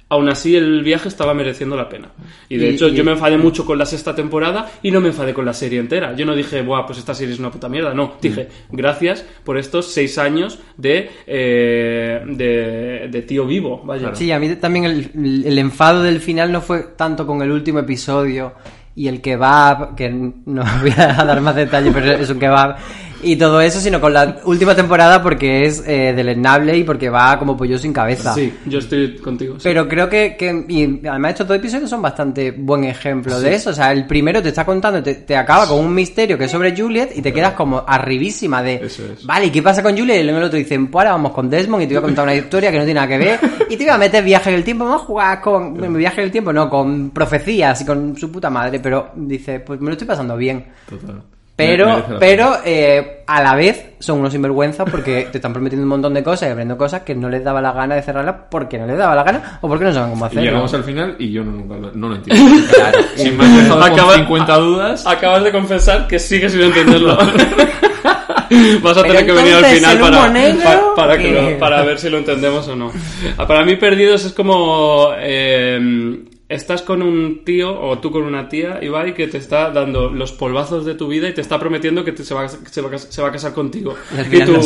aún 0.10 0.28
así 0.28 0.58
el 0.58 0.84
viaje 0.84 1.08
estaba 1.08 1.34
mereciendo 1.34 1.78
la 1.78 1.88
pena. 1.88 2.10
Y 2.50 2.58
de 2.58 2.66
Y- 2.72 2.74
hecho 2.74 2.90
y- 2.90 2.96
yo 2.96 3.04
me 3.06 3.12
enfadé 3.14 3.38
mucho 3.38 3.66
con 3.66 3.78
la 3.78 3.86
sexta 3.86 4.14
temporada 4.14 4.70
y 4.84 4.92
no 4.92 5.00
me 5.00 5.08
enfadé 5.08 5.34
con 5.34 5.46
la 5.46 5.54
serie 5.54 5.80
entera. 5.80 6.14
Yo 6.18 6.26
no 6.26 6.36
dije, 6.36 6.62
buah, 6.64 6.86
pues 6.86 6.98
esta 7.00 7.14
serie 7.14 7.34
es 7.34 7.40
una 7.40 7.50
puta 7.50 7.70
mierda. 7.70 7.94
No, 7.94 8.16
dije, 8.22 8.50
gracias 8.72 9.26
por 9.46 9.58
estos 9.58 9.86
seis 9.94 10.18
años 10.18 10.60
de, 10.76 11.10
eh, 11.28 12.22
de, 12.28 13.08
de 13.10 13.22
tío 13.22 13.46
vivo. 13.46 13.82
Vaya. 13.86 14.14
Sí, 14.14 14.32
a 14.34 14.40
mí 14.40 14.54
también 14.56 14.86
el, 14.86 15.44
el 15.46 15.58
enfado 15.58 16.04
del 16.04 16.20
final 16.20 16.52
no 16.52 16.60
fue 16.62 16.84
tanto 16.98 17.26
con 17.26 17.42
el 17.42 17.52
último 17.52 17.80
episodio 17.80 18.54
y 18.94 19.08
el 19.08 19.22
kebab, 19.22 19.96
que 19.96 20.10
no 20.10 20.34
voy 20.82 20.92
a 20.98 21.24
dar 21.24 21.40
más 21.40 21.56
detalles, 21.56 21.94
pero 21.94 22.12
es 22.12 22.30
un 22.30 22.38
kebab, 22.40 22.76
y 23.24 23.36
todo 23.36 23.62
eso, 23.62 23.80
sino 23.80 24.00
con 24.02 24.14
la 24.14 24.38
última 24.46 24.76
temporada 24.76 25.22
porque 25.22 25.66
es 25.66 25.84
eh, 25.88 26.14
deleznable 26.16 26.78
y 26.78 26.84
porque 26.84 27.10
va 27.10 27.38
como 27.40 27.56
pollo 27.58 27.78
sin 27.78 27.94
cabeza. 27.94 28.34
Sí, 28.34 28.54
yo 28.66 28.80
estoy 28.80 29.16
contigo. 29.18 29.56
sí. 29.56 29.62
Pero 29.64 29.88
creo 29.88 30.10
que, 30.10 30.36
que- 30.38 30.66
y 30.68 31.06
además 31.08 31.32
estos 31.32 31.48
dos 31.48 31.58
episodios 31.58 31.90
son 31.90 32.02
bastante 32.02 32.52
buen 32.52 32.84
ejemplo 32.84 33.40
de 33.40 33.54
eso. 33.56 33.70
O 33.72 33.74
sea, 33.74 33.92
el 33.92 34.06
primero 34.08 34.42
te 34.42 34.50
está 34.50 34.66
contando, 34.66 35.02
te, 35.04 35.14
te 35.16 35.36
acaba 35.36 35.68
con 35.68 35.80
un 35.80 35.94
misterio 35.94 36.38
que 36.38 36.46
es 36.46 36.52
sobre 36.52 36.76
Juliet 36.76 37.12
y 37.16 37.22
te 37.22 37.32
quedas 37.34 37.54
como 37.54 37.84
arribísima 37.88 38.62
de, 38.64 38.76
Eso 38.76 39.04
es. 39.12 39.26
vale, 39.26 39.48
¿y 39.48 39.50
qué 39.50 39.62
pasa 39.62 39.82
con 39.84 39.98
Juliet? 39.98 40.20
Y 40.22 40.24
luego 40.24 40.40
el 40.40 40.46
otro 40.46 40.58
dice, 40.58 40.78
pues 40.80 40.90
ahora 41.06 41.12
vamos 41.12 41.32
con 41.34 41.50
Desmond 41.50 41.84
y 41.84 41.88
te 41.88 41.94
voy 41.94 42.00
a 42.00 42.02
contar 42.04 42.24
una 42.24 42.36
historia 42.36 42.72
que 42.72 42.78
no 42.78 42.84
tiene 42.86 43.00
nada 43.00 43.08
que 43.08 43.18
ver 43.18 43.40
y 43.70 43.78
te 43.78 43.84
voy 43.84 43.94
a 43.94 43.98
meter 43.98 44.24
viaje 44.24 44.50
en 44.50 44.56
el 44.56 44.64
tiempo, 44.64 44.86
vamos 44.86 45.02
a 45.02 45.06
jugar 45.06 45.42
con 45.42 45.94
viaje 45.98 46.22
en 46.22 46.26
el 46.26 46.32
tiempo, 46.32 46.52
no, 46.54 46.70
con 46.70 47.10
profecías 47.12 47.80
y 47.82 47.86
con 47.86 48.16
su 48.18 48.32
puta 48.32 48.50
madre, 48.50 48.80
pero 48.80 49.12
dice, 49.16 49.60
pues 49.60 49.80
me 49.80 49.88
lo 49.88 49.92
estoy 49.94 50.08
pasando 50.08 50.36
bien. 50.38 50.66
Total. 50.90 51.22
Pero, 51.68 52.06
pero 52.20 52.58
eh, 52.66 53.24
a 53.28 53.42
la 53.42 53.56
vez 53.56 53.86
son 54.00 54.20
unos 54.20 54.32
sinvergüenzas 54.34 54.90
porque 54.90 55.28
te 55.32 55.38
están 55.38 55.54
prometiendo 55.54 55.84
un 55.84 55.90
montón 55.90 56.14
de 56.14 56.24
cosas 56.24 56.50
y 56.50 56.52
abriendo 56.52 56.78
cosas 56.78 57.02
que 57.04 57.14
no 57.16 57.30
les 57.30 57.44
daba 57.44 57.62
la 57.62 57.72
gana 57.72 57.96
de 57.96 58.02
cerrarlas 58.02 58.36
porque 58.50 58.78
no 58.80 58.86
les 58.88 58.98
daba 58.98 59.16
la 59.16 59.24
gana 59.24 59.60
o 59.62 59.68
porque 59.68 59.86
no 59.86 59.94
saben 59.94 60.10
cómo 60.12 60.26
Y 60.26 60.28
hacerlo. 60.28 60.44
llegamos 60.44 60.74
al 60.74 60.84
final 60.84 61.16
y 61.20 61.32
yo 61.32 61.44
no, 61.44 61.52
nunca 61.52 61.76
lo, 61.78 61.92
no 61.94 62.10
lo 62.10 62.16
entiendo. 62.16 62.44
Claro. 62.76 63.00
Si 63.16 63.32
me 63.32 63.44
has 63.46 63.56
dejado 63.58 63.84
Acaba- 63.84 64.08
con 64.14 64.16
50 64.22 64.58
dudas, 64.58 65.08
Acabas 65.08 65.44
de 65.44 65.52
confesar 65.52 66.08
que 66.08 66.18
sigues 66.20 66.52
sin 66.52 66.62
entenderlo. 66.62 67.18
Vas 68.82 68.98
a 68.98 69.04
tener 69.04 69.26
que 69.26 69.32
venir 69.32 69.54
al 69.54 69.66
final 69.66 70.00
para, 70.00 70.18
humo 70.20 70.28
negro, 70.28 70.62
pa- 70.64 70.96
para, 70.96 71.18
que 71.18 71.56
para 71.60 71.84
ver 71.84 71.98
si 72.00 72.10
lo 72.10 72.18
entendemos 72.18 72.68
o 72.68 72.76
no. 72.76 72.92
Ah, 73.38 73.48
Para 73.48 73.64
mí, 73.64 73.76
Perdidos 73.78 74.26
es 74.26 74.34
como. 74.34 75.10
eh, 75.18 76.20
estás 76.54 76.82
con 76.82 77.02
un 77.02 77.44
tío 77.46 77.80
o 77.82 78.00
tú 78.00 78.12
con 78.12 78.24
una 78.24 78.50
tía, 78.50 78.80
Ibai, 78.82 79.14
que 79.14 79.28
te 79.28 79.38
está 79.38 79.72
dando 79.72 80.10
los 80.10 80.32
polvazos 80.32 80.86
de 80.86 80.96
tu 80.96 81.08
vida 81.08 81.28
y 81.30 81.34
te 81.34 81.42
está 81.42 81.58
prometiendo 81.60 82.04
que 82.04 82.12
te- 82.12 82.24
se, 82.24 82.34
va, 82.34 82.44
a- 82.46 82.50
se 82.50 82.82
va 82.82 82.88
a 82.90 82.92
cas- 82.92 83.08
se 83.10 83.22
va 83.22 83.30
a 83.30 83.32
casar 83.32 83.54
contigo. 83.54 83.96
Y 84.32 84.40
tú, 84.46 84.52
no 84.54 84.62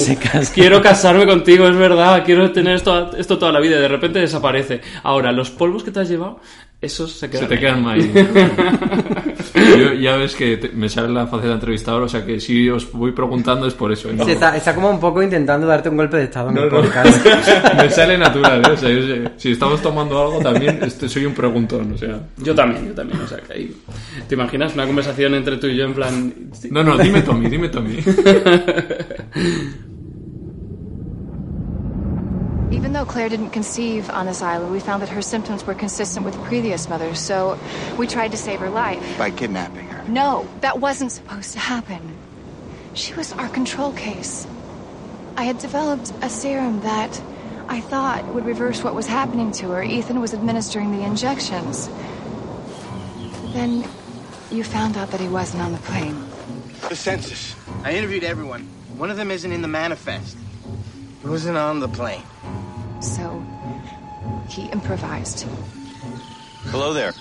quiero 0.53 0.81
casarme 0.81 1.25
contigo, 1.25 1.67
es 1.67 1.75
verdad, 1.75 2.23
quiero 2.25 2.51
tener 2.51 2.75
esto, 2.75 3.15
esto 3.17 3.37
toda 3.37 3.51
la 3.51 3.59
vida 3.59 3.77
y 3.77 3.81
de 3.81 3.87
repente 3.87 4.19
desaparece. 4.19 4.81
Ahora, 5.03 5.31
los 5.31 5.51
polvos 5.51 5.83
que 5.83 5.91
te 5.91 5.99
has 5.99 6.09
llevado, 6.09 6.39
esos 6.85 7.11
se 7.11 7.29
quedan. 7.29 7.43
se 7.43 7.47
te 7.49 7.55
ahí. 7.55 7.59
quedan 7.61 7.83
mal. 7.83 7.99
Yo, 9.77 9.93
ya 9.93 10.15
ves 10.17 10.35
que 10.35 10.57
te- 10.57 10.69
me 10.69 10.87
sale 10.89 11.09
la 11.09 11.27
faceta 11.27 11.49
de 11.49 11.53
entrevistador, 11.55 12.03
o 12.03 12.09
sea 12.09 12.25
que 12.25 12.39
si 12.39 12.69
os 12.69 12.91
voy 12.91 13.11
preguntando 13.11 13.67
es 13.67 13.73
por 13.73 13.91
eso. 13.91 14.09
¿no? 14.13 14.25
Sí, 14.25 14.31
está, 14.31 14.55
está 14.55 14.73
como 14.75 14.89
un 14.89 14.99
poco 14.99 15.21
intentando 15.23 15.67
darte 15.67 15.89
un 15.89 15.97
golpe 15.97 16.17
de 16.17 16.23
estado 16.25 16.49
en 16.49 16.55
No, 16.55 16.63
el 16.63 16.69
no. 16.71 16.81
podcast. 16.81 17.25
me 17.77 17.89
sale 17.89 18.17
natural, 18.17 18.61
¿eh? 18.65 18.71
O 18.71 18.77
sea, 18.77 18.89
yo 18.89 19.29
si 19.37 19.51
estamos 19.51 19.81
tomando 19.81 20.21
algo 20.21 20.39
también 20.39 20.79
este, 20.83 21.07
soy 21.09 21.25
un 21.25 21.33
preguntón, 21.33 21.93
o 21.93 21.97
sea... 21.97 22.19
Yo 22.37 22.53
también, 22.55 22.87
yo 22.87 22.93
también. 22.93 23.19
O 23.21 23.27
sea, 23.27 23.37
que 23.39 23.53
ahí. 23.53 23.75
¿Te 24.27 24.35
imaginas 24.35 24.73
una 24.73 24.85
conversación 24.85 25.33
entre 25.35 25.57
tú 25.57 25.67
y 25.67 25.75
yo 25.77 25.85
en 25.85 25.93
plan. 25.93 26.33
No, 26.71 26.83
no, 26.83 26.97
dime 26.97 27.21
Tommy, 27.21 27.49
dime 27.49 27.69
Tommy. 27.69 27.97
Even 32.75 32.91
though 32.91 33.05
Claire 33.05 33.29
didn't 33.29 33.51
conceive 33.51 34.09
on 34.09 34.25
this 34.25 34.41
island, 34.41 34.69
we 34.69 34.81
found 34.81 35.01
that 35.01 35.07
her 35.07 35.21
symptoms 35.21 35.65
were 35.65 35.73
consistent 35.73 36.25
with 36.25 36.35
previous 36.43 36.89
mothers, 36.89 37.21
so 37.21 37.57
we 37.97 38.05
tried 38.05 38.31
to 38.31 38.37
save 38.37 38.59
her 38.59 38.69
life. 38.69 39.17
By 39.17 39.31
kidnapping 39.31 39.87
her. 39.87 40.03
No, 40.09 40.45
that 40.59 40.81
wasn't 40.81 41.13
supposed 41.13 41.53
to 41.53 41.59
happen. 41.59 42.17
She 42.93 43.13
was 43.13 43.31
our 43.31 43.47
control 43.47 43.93
case. 43.93 44.45
I 45.37 45.45
had 45.45 45.57
developed 45.59 46.11
a 46.21 46.29
serum 46.29 46.81
that 46.81 47.21
I 47.69 47.79
thought 47.79 48.25
would 48.33 48.45
reverse 48.45 48.83
what 48.83 48.93
was 48.93 49.07
happening 49.07 49.53
to 49.53 49.69
her. 49.71 49.81
Ethan 49.81 50.19
was 50.19 50.33
administering 50.33 50.91
the 50.91 51.05
injections. 51.05 51.89
Then 53.53 53.87
you 54.51 54.65
found 54.65 54.97
out 54.97 55.11
that 55.11 55.21
he 55.21 55.29
wasn't 55.29 55.63
on 55.63 55.71
the 55.71 55.79
plane. 55.79 56.25
The 56.89 56.95
census. 56.97 57.55
I 57.85 57.93
interviewed 57.93 58.25
everyone. 58.25 58.63
One 58.97 59.09
of 59.09 59.15
them 59.15 59.31
isn't 59.31 59.51
in 59.51 59.61
the 59.61 59.69
manifest. 59.69 60.37
He 61.21 61.27
wasn't 61.29 61.57
on 61.57 61.79
the 61.79 61.87
plane. 61.87 62.21
So 62.99 63.43
he 64.47 64.65
improvised. 64.71 65.45
Hello 66.65 66.93
there. 66.93 67.13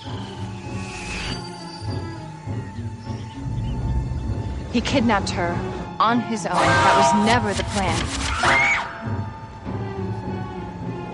He 4.71 4.81
kidnapped 4.81 5.29
her 5.29 5.57
on 5.99 6.19
his 6.19 6.45
own. 6.45 6.53
That 6.55 6.97
was 6.97 7.25
never 7.25 7.53
the 7.53 7.63
plan. 7.63 7.95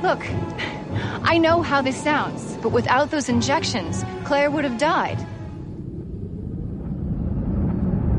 Look, 0.01 0.25
I 1.23 1.37
know 1.37 1.61
how 1.61 1.81
this 1.81 2.01
sounds, 2.01 2.57
but 2.63 2.69
without 2.69 3.11
those 3.11 3.29
injections, 3.29 4.03
Claire 4.23 4.49
would 4.49 4.63
have 4.63 4.79
died. 4.79 5.19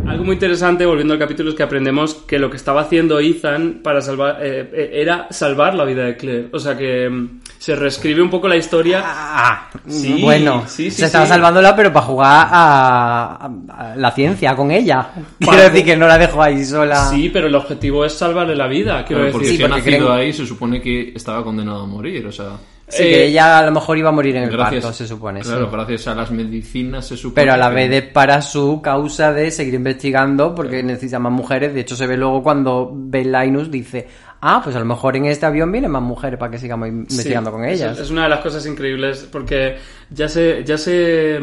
Algo 0.06 0.24
muy 0.24 0.34
interesante, 0.34 0.84
volviendo 0.84 1.14
al 1.14 1.18
capítulo, 1.20 1.50
es 1.50 1.56
que 1.56 1.62
aprendemos 1.62 2.14
que 2.14 2.38
lo 2.38 2.50
que 2.50 2.56
estaba 2.56 2.82
haciendo 2.82 3.18
Ethan 3.20 3.80
para 3.82 4.00
salvar 4.00 4.38
eh, 4.42 4.68
eh, 4.72 4.90
era 4.94 5.26
salvar 5.30 5.74
la 5.74 5.84
vida 5.84 6.04
de 6.04 6.16
Claire. 6.16 6.48
O 6.52 6.58
sea 6.58 6.76
que 6.76 7.08
mm, 7.08 7.40
se 7.58 7.76
reescribe 7.76 8.20
un 8.20 8.28
poco 8.28 8.48
la 8.48 8.56
historia. 8.56 9.02
Ah, 9.04 9.70
Sí, 9.88 10.18
bueno, 10.20 10.64
sí, 10.66 10.90
sí, 10.90 10.98
se 11.00 11.06
estaba 11.06 11.24
sí. 11.24 11.30
salvándola, 11.32 11.74
pero 11.74 11.92
para 11.92 12.06
jugar 12.06 12.48
a, 12.50 13.38
a- 13.68 13.92
a 13.92 13.96
la 13.96 14.10
ciencia 14.10 14.54
con 14.54 14.70
ella. 14.70 15.08
Quiero 15.38 15.62
decir 15.62 15.84
que 15.84 15.96
no 15.96 16.06
la 16.06 16.18
dejó 16.18 16.42
ahí 16.42 16.64
sola. 16.64 16.96
Sí, 17.08 17.30
pero 17.32 17.46
el 17.46 17.54
objetivo 17.54 18.04
es 18.04 18.12
salvarle 18.12 18.54
la 18.56 18.66
vida, 18.66 19.04
quiero 19.04 19.22
Claro, 19.22 19.32
porque 19.32 19.46
decir. 19.46 19.58
si 19.60 19.64
ha 19.64 19.68
porque 19.68 19.90
nacido 19.90 20.08
creen- 20.08 20.18
ahí 20.20 20.32
se 20.32 20.46
supone 20.46 20.80
que 20.80 21.12
estaba 21.14 21.42
condenado 21.44 21.82
a 21.82 21.86
morir, 21.86 22.26
o 22.26 22.32
sea... 22.32 22.50
Sí, 22.94 23.04
Eh, 23.04 23.10
que 23.10 23.26
ella 23.28 23.58
a 23.58 23.64
lo 23.64 23.72
mejor 23.72 23.96
iba 23.96 24.10
a 24.10 24.12
morir 24.12 24.36
en 24.36 24.42
el 24.44 24.50
Gracias, 24.50 24.82
parto, 24.84 24.96
se 24.96 25.06
supone. 25.06 25.42
sí. 25.42 25.48
Claro, 25.48 25.70
gracias 25.70 26.06
a 26.08 26.14
las 26.14 26.30
medicinas 26.30 27.06
se 27.06 27.16
supone 27.16 27.34
Pero 27.42 27.54
a 27.54 27.56
la 27.56 27.70
que- 27.70 27.74
vez 27.74 28.04
es 28.04 28.10
para 28.10 28.42
su 28.42 28.80
causa 28.82 29.32
de 29.32 29.50
seguir 29.50 29.74
investigando 29.74 30.54
porque 30.54 30.82
necesita 30.82 31.18
más 31.18 31.32
mujeres. 31.32 31.72
De 31.72 31.80
hecho, 31.80 31.96
se 31.96 32.06
ve 32.06 32.16
luego 32.18 32.42
cuando 32.42 32.90
Ben 32.94 33.32
Linus 33.32 33.70
dice, 33.70 34.06
ah, 34.42 34.60
pues 34.62 34.76
a 34.76 34.78
lo 34.78 34.84
mejor 34.84 35.16
en 35.16 35.24
este 35.24 35.46
avión 35.46 35.72
vienen 35.72 35.90
más 35.90 36.02
mujeres 36.02 36.38
para 36.38 36.50
que 36.50 36.58
sigamos 36.58 36.88
in- 36.88 37.06
investigando 37.08 37.50
Sí, 37.50 37.56
con 37.56 37.64
ellas. 37.64 37.98
Es 37.98 38.10
una 38.10 38.24
de 38.24 38.28
las 38.28 38.40
cosas 38.40 38.66
increíbles 38.66 39.26
porque 39.32 39.76
ya 40.10 40.28
se, 40.28 40.62
ya 40.64 40.76
se, 40.76 41.40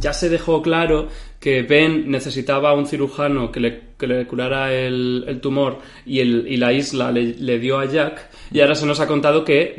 ya 0.00 0.12
se 0.12 0.28
dejó 0.28 0.62
claro 0.62 1.08
que 1.38 1.62
Ben 1.62 2.10
necesitaba 2.10 2.72
un 2.74 2.86
cirujano 2.86 3.50
que 3.50 3.60
le, 3.60 3.80
que 4.02 4.08
le 4.08 4.26
curara 4.26 4.74
el, 4.74 5.38
tumor 5.40 5.78
y, 6.04 6.18
el, 6.18 6.44
y 6.48 6.56
la 6.56 6.72
isla 6.72 7.12
le, 7.12 7.58
dio 7.60 7.78
a 7.78 7.84
Jack 7.84 8.30
y 8.50 8.58
ahora 8.58 8.74
se 8.74 8.84
nos 8.84 8.98
ha 8.98 9.06
contado 9.06 9.44
que 9.44 9.76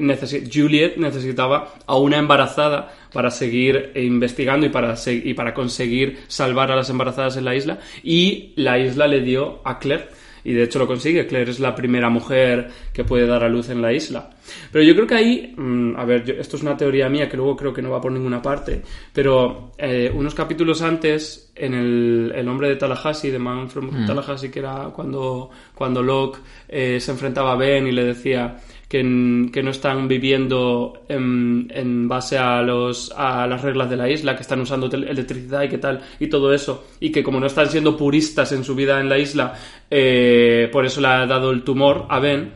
Juliet 0.49 0.95
necesitaba 0.95 1.73
a 1.86 1.97
una 1.97 2.19
embarazada 2.19 2.93
para 3.12 3.29
seguir 3.29 3.91
investigando 3.95 4.65
y 4.65 4.69
para, 4.69 4.95
y 5.05 5.33
para 5.33 5.53
conseguir 5.53 6.19
salvar 6.29 6.71
a 6.71 6.77
las 6.77 6.89
embarazadas 6.89 7.36
en 7.36 7.43
la 7.43 7.53
isla 7.53 7.79
y 8.01 8.53
la 8.55 8.79
isla 8.79 9.07
le 9.07 9.19
dio 9.19 9.59
a 9.65 9.77
Claire 9.77 10.07
y 10.43 10.53
de 10.53 10.63
hecho 10.63 10.79
lo 10.79 10.88
consigue. 10.88 11.25
Claire 11.27 11.51
es 11.51 11.60
la 11.60 11.73
primera 11.75 12.10
mujer 12.10 12.69
que 12.93 13.03
puede 13.03 13.25
dar 13.27 13.43
a 13.43 13.49
luz 13.49 13.69
en 13.69 13.82
la 13.82 13.93
isla. 13.93 14.29
Pero 14.71 14.84
yo 14.84 14.93
creo 14.95 15.08
que 15.08 15.15
ahí, 15.15 15.53
mm, 15.56 15.95
a 15.95 16.06
ver, 16.06 16.25
yo- 16.25 16.34
esto 16.34 16.58
es 16.58 16.63
una 16.63 16.75
teoría 16.75 17.08
mía 17.10 17.29
que 17.29 17.38
luego 17.38 17.56
creo 17.56 17.73
que 17.73 17.82
no 17.82 17.89
va 17.91 18.01
por 18.01 18.12
ninguna 18.12 18.41
parte, 18.41 18.82
pero 19.13 19.71
eh, 19.77 20.12
unos 20.13 20.36
capítulos 20.36 20.82
antes, 20.82 21.51
en 21.56 21.73
el, 21.73 22.34
el 22.36 22.47
hombre 22.47 22.67
de 22.69 22.75
Tallahassee, 22.75 23.29
de 23.32 23.39
Man 23.39 23.69
from 23.69 24.06
Tallahassee, 24.06 24.49
que 24.51 24.60
era 24.60 24.89
cuando, 24.93 25.49
cuando 25.75 26.01
Locke 26.01 26.39
eh, 26.67 26.99
se 26.99 27.12
enfrentaba 27.12 27.53
a 27.53 27.56
Ben 27.56 27.88
y 27.88 27.91
le 27.91 28.03
decía 28.06 28.58
que, 28.93 29.63
no 29.63 29.71
están 29.71 30.08
viviendo 30.08 31.03
en, 31.10 32.08
base 32.08 32.38
a, 32.38 32.62
los, 32.62 33.12
a 33.17 33.47
las 33.47 33.63
reglas 33.63 33.89
de 33.89 33.97
la 33.97 34.08
isla, 34.08 34.36
que 34.36 34.43
están 34.43 34.62
usando 34.62 34.86
electricidad 34.86 35.63
y 35.63 35.69
qué 35.69 35.79
tal, 35.79 36.01
y 36.19 36.27
todo 36.27 36.53
eso, 36.53 36.86
y 36.99 37.12
que 37.12 37.23
como 37.23 37.39
no 37.39 37.47
están 37.47 37.71
siendo 37.71 37.97
puristas 37.97 38.51
en 38.51 38.63
su 38.63 38.75
vida 38.75 38.99
en 38.99 39.10
la 39.10 39.17
isla, 39.17 39.56
eh, 39.89 40.69
por 40.71 40.86
eso 40.86 41.01
le 41.01 41.08
ha 41.08 41.25
dado 41.25 41.49
el 41.49 41.63
tumor 41.63 42.06
a 42.08 42.19
Ben. 42.19 42.51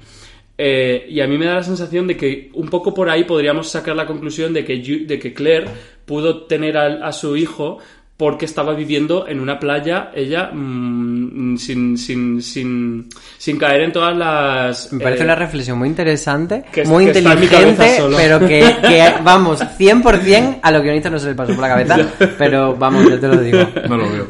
Eh, 0.59 1.07
y 1.09 1.21
a 1.21 1.27
mí 1.27 1.39
me 1.39 1.45
da 1.45 1.55
la 1.55 1.63
sensación 1.63 2.05
de 2.05 2.17
que 2.17 2.51
un 2.53 2.69
poco 2.69 2.93
por 2.93 3.09
ahí 3.09 3.23
podríamos 3.23 3.69
sacar 3.69 3.95
la 3.95 4.05
conclusión 4.05 4.53
de 4.53 4.63
que, 4.63 4.77
de 5.07 5.19
que 5.19 5.33
Claire 5.33 5.69
pudo 6.05 6.43
tener 6.43 6.77
a, 6.77 7.11
su 7.13 7.35
hijo 7.35 7.79
porque 8.17 8.45
estaba 8.45 8.73
viviendo 8.73 9.27
en 9.27 9.39
una 9.39 9.59
playa 9.59 10.11
ella 10.15 10.49
mm, 10.51 11.55
sin, 11.57 11.97
sin, 11.97 12.41
sin, 12.41 13.07
sin 13.37 13.57
caer 13.59 13.81
en 13.83 13.91
todas 13.91 14.17
las... 14.17 14.91
Me 14.91 15.03
parece 15.03 15.21
eh, 15.21 15.25
una 15.25 15.35
reflexión 15.35 15.77
muy 15.77 15.87
interesante, 15.87 16.63
que 16.71 16.83
muy 16.85 17.05
que 17.11 17.19
inteligente, 17.19 17.97
pero 18.15 18.39
que, 18.39 18.75
que, 18.81 19.13
vamos, 19.23 19.61
100% 19.61 20.59
a 20.61 20.71
los 20.71 20.81
guionistas 20.81 21.11
no 21.11 21.19
se 21.19 21.27
les 21.27 21.35
pasó 21.35 21.53
por 21.53 21.61
la 21.61 21.69
cabeza, 21.69 21.97
pero 22.37 22.75
vamos, 22.75 23.07
yo 23.09 23.19
te 23.19 23.27
lo 23.27 23.37
digo. 23.37 23.59
No 23.87 23.97
lo 23.97 24.11
veo. 24.11 24.27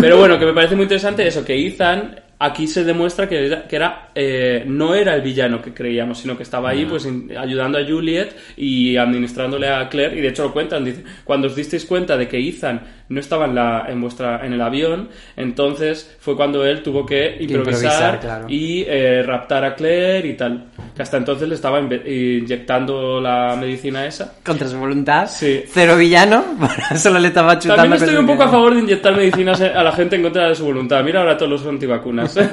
Pero 0.00 0.16
bueno, 0.18 0.38
que 0.38 0.46
me 0.46 0.52
parece 0.52 0.76
muy 0.76 0.84
interesante 0.84 1.26
eso, 1.26 1.44
que 1.44 1.54
Ethan 1.66 2.20
aquí 2.38 2.66
se 2.66 2.84
demuestra 2.84 3.28
que 3.28 3.46
era, 3.46 3.66
que 3.66 3.76
era 3.76 4.10
eh, 4.14 4.64
no 4.66 4.94
era 4.94 5.14
el 5.14 5.22
villano 5.22 5.62
que 5.62 5.72
creíamos, 5.72 6.18
sino 6.18 6.36
que 6.36 6.42
estaba 6.42 6.70
ahí 6.70 6.84
pues 6.84 7.06
in- 7.06 7.32
ayudando 7.36 7.78
a 7.78 7.84
Juliet 7.86 8.34
y 8.56 8.96
administrándole 8.96 9.68
a 9.68 9.88
Claire, 9.88 10.18
y 10.18 10.20
de 10.20 10.28
hecho 10.28 10.44
lo 10.44 10.52
cuentan, 10.52 10.84
dice, 10.84 11.02
cuando 11.24 11.46
os 11.48 11.56
disteis 11.56 11.84
cuenta 11.84 12.16
de 12.16 12.28
que 12.28 12.36
Ethan 12.38 12.82
no 13.08 13.20
estaba 13.20 13.44
en, 13.44 13.54
la, 13.54 13.84
en, 13.88 14.00
vuestra, 14.00 14.44
en 14.46 14.52
el 14.54 14.60
avión, 14.60 15.08
entonces 15.36 16.16
fue 16.20 16.36
cuando 16.36 16.64
él 16.64 16.82
tuvo 16.82 17.04
que 17.04 17.36
improvisar, 17.40 17.74
Improvisar, 17.74 18.20
claro. 18.20 18.46
y 18.48 18.84
eh, 18.88 19.22
raptar 19.22 19.64
a 19.64 19.74
Claire 19.74 20.26
y 20.28 20.34
tal. 20.34 20.66
Que 20.96 21.02
hasta 21.02 21.16
entonces 21.16 21.48
le 21.48 21.56
estaba 21.56 21.80
inyectando 21.80 23.20
la 23.20 23.56
medicina 23.60 24.06
esa. 24.06 24.34
Contra 24.44 24.68
su 24.68 24.78
voluntad, 24.78 25.26
Sí. 25.28 25.64
cero 25.66 25.96
villano, 25.96 26.44
solo 26.96 27.18
le 27.18 27.28
estaba 27.28 27.58
chutando. 27.58 27.82
También 27.82 28.02
estoy 28.02 28.16
un 28.16 28.26
poco 28.26 28.44
a 28.44 28.48
favor 28.48 28.74
de 28.74 28.80
inyectar 28.80 29.14
medicinas 29.16 29.60
a 29.60 29.82
la 29.82 29.92
gente 29.92 30.16
en 30.16 30.22
contra 30.22 30.48
de 30.48 30.54
su 30.54 30.64
voluntad. 30.64 31.02
Mira 31.04 31.20
ahora 31.20 31.36
todos 31.36 31.50
los 31.50 31.66
antivacunas. 31.66 32.38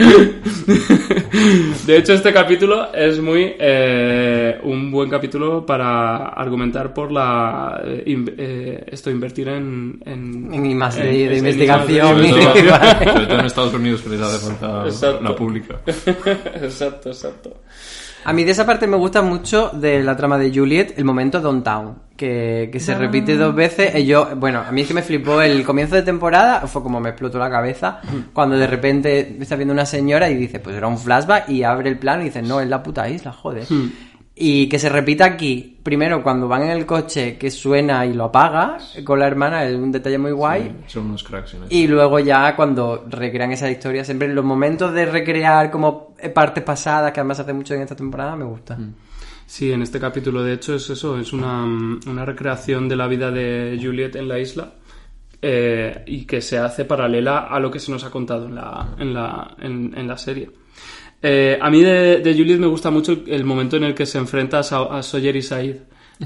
De 1.86 1.96
hecho, 1.96 2.12
este 2.12 2.32
capítulo 2.32 2.92
es 2.92 3.20
muy 3.20 3.54
eh, 3.58 4.58
un 4.62 4.90
buen 4.90 5.08
capítulo 5.08 5.64
para 5.64 6.28
argumentar 6.28 6.92
por 6.92 7.10
la 7.10 7.80
eh, 7.84 8.02
in- 8.06 8.34
eh, 8.36 8.84
esto 8.88 9.10
invertir 9.10 9.48
en 9.48 10.00
en, 10.04 10.76
más 10.76 10.96
en- 10.98 11.04
de 11.04 11.38
investigación. 11.38 12.08
Sobre 12.08 12.28
de 12.28 12.32
todo, 12.32 12.54
sobre 13.12 13.26
todo 13.26 13.38
en 13.40 13.46
Estados 13.46 13.74
Unidos 13.74 14.00
que 14.02 14.08
les 14.10 14.20
hace 14.20 14.46
falta 14.46 14.84
Exacto. 14.86 15.22
la 15.24 15.34
pública. 15.36 15.80
exacto, 15.86 17.08
exacto. 17.10 17.56
A 18.24 18.32
mí 18.32 18.44
de 18.44 18.50
esa 18.50 18.66
parte 18.66 18.86
me 18.86 18.96
gusta 18.96 19.22
mucho 19.22 19.70
de 19.70 20.02
la 20.02 20.16
trama 20.16 20.36
de 20.36 20.52
Juliet 20.54 20.94
el 20.98 21.04
momento 21.04 21.40
downtown, 21.40 21.96
que, 22.16 22.68
que 22.70 22.78
se 22.78 22.94
repite 22.94 23.36
dos 23.36 23.54
veces. 23.54 23.94
Y 23.94 24.04
yo, 24.04 24.36
bueno, 24.36 24.62
a 24.66 24.70
mí 24.72 24.82
es 24.82 24.88
que 24.88 24.94
me 24.94 25.02
flipó 25.02 25.40
el 25.40 25.64
comienzo 25.64 25.94
de 25.94 26.02
temporada, 26.02 26.66
fue 26.66 26.82
como 26.82 27.00
me 27.00 27.10
explotó 27.10 27.38
la 27.38 27.50
cabeza, 27.50 28.00
cuando 28.34 28.58
de 28.58 28.66
repente 28.66 29.36
está 29.40 29.56
viendo 29.56 29.72
una 29.72 29.86
señora 29.86 30.28
y 30.28 30.34
dice, 30.34 30.60
pues 30.60 30.76
era 30.76 30.86
un 30.86 30.98
flashback, 30.98 31.48
y 31.48 31.62
abre 31.62 31.88
el 31.88 31.98
plano 31.98 32.22
y 32.22 32.26
dice, 32.26 32.42
no, 32.42 32.60
es 32.60 32.68
la 32.68 32.82
puta 32.82 33.08
isla, 33.08 33.32
joder. 33.32 33.64
Y 34.42 34.70
que 34.70 34.78
se 34.78 34.88
repita 34.88 35.26
aquí, 35.26 35.76
primero 35.82 36.22
cuando 36.22 36.48
van 36.48 36.62
en 36.62 36.70
el 36.70 36.86
coche 36.86 37.36
que 37.36 37.50
suena 37.50 38.06
y 38.06 38.14
lo 38.14 38.24
apaga 38.24 38.78
con 39.04 39.18
la 39.18 39.26
hermana, 39.26 39.66
es 39.66 39.76
un 39.76 39.92
detalle 39.92 40.16
muy 40.16 40.32
guay. 40.32 40.76
Son 40.86 41.04
unos 41.04 41.22
cracks 41.22 41.52
en. 41.52 41.64
Y 41.68 41.86
luego 41.86 42.18
ya 42.20 42.56
cuando 42.56 43.04
recrean 43.06 43.52
esa 43.52 43.70
historia, 43.70 44.02
siempre 44.02 44.28
en 44.28 44.34
los 44.34 44.42
momentos 44.42 44.94
de 44.94 45.04
recrear 45.04 45.70
como 45.70 46.14
partes 46.34 46.64
pasadas, 46.64 47.12
que 47.12 47.20
además 47.20 47.40
hace 47.40 47.52
mucho 47.52 47.74
en 47.74 47.82
esta 47.82 47.94
temporada, 47.94 48.34
me 48.34 48.46
gusta. 48.46 48.78
Sí, 49.44 49.72
en 49.72 49.82
este 49.82 50.00
capítulo 50.00 50.42
de 50.42 50.54
hecho 50.54 50.74
es 50.74 50.88
eso, 50.88 51.18
es 51.18 51.34
una, 51.34 51.62
una 51.64 52.24
recreación 52.24 52.88
de 52.88 52.96
la 52.96 53.08
vida 53.08 53.30
de 53.30 53.78
Juliet 53.78 54.16
en 54.16 54.26
la 54.26 54.38
isla 54.38 54.72
eh, 55.42 56.02
y 56.06 56.24
que 56.24 56.40
se 56.40 56.56
hace 56.56 56.86
paralela 56.86 57.40
a 57.40 57.60
lo 57.60 57.70
que 57.70 57.78
se 57.78 57.92
nos 57.92 58.04
ha 58.04 58.10
contado 58.10 58.46
en 58.46 58.54
la, 58.54 58.94
en 58.98 59.12
la, 59.12 59.54
en, 59.60 59.92
en 59.98 60.08
la 60.08 60.16
serie. 60.16 60.48
Eh, 61.22 61.58
a 61.60 61.68
mí 61.70 61.82
de, 61.82 62.18
de 62.20 62.34
Juliet 62.34 62.58
me 62.58 62.66
gusta 62.66 62.90
mucho 62.90 63.12
el, 63.12 63.24
el 63.28 63.44
momento 63.44 63.76
en 63.76 63.84
el 63.84 63.94
que 63.94 64.06
se 64.06 64.18
enfrenta 64.18 64.60
a, 64.60 64.98
a 64.98 65.02
Sawyer 65.02 65.36
y 65.36 65.42
Said, 65.42 65.76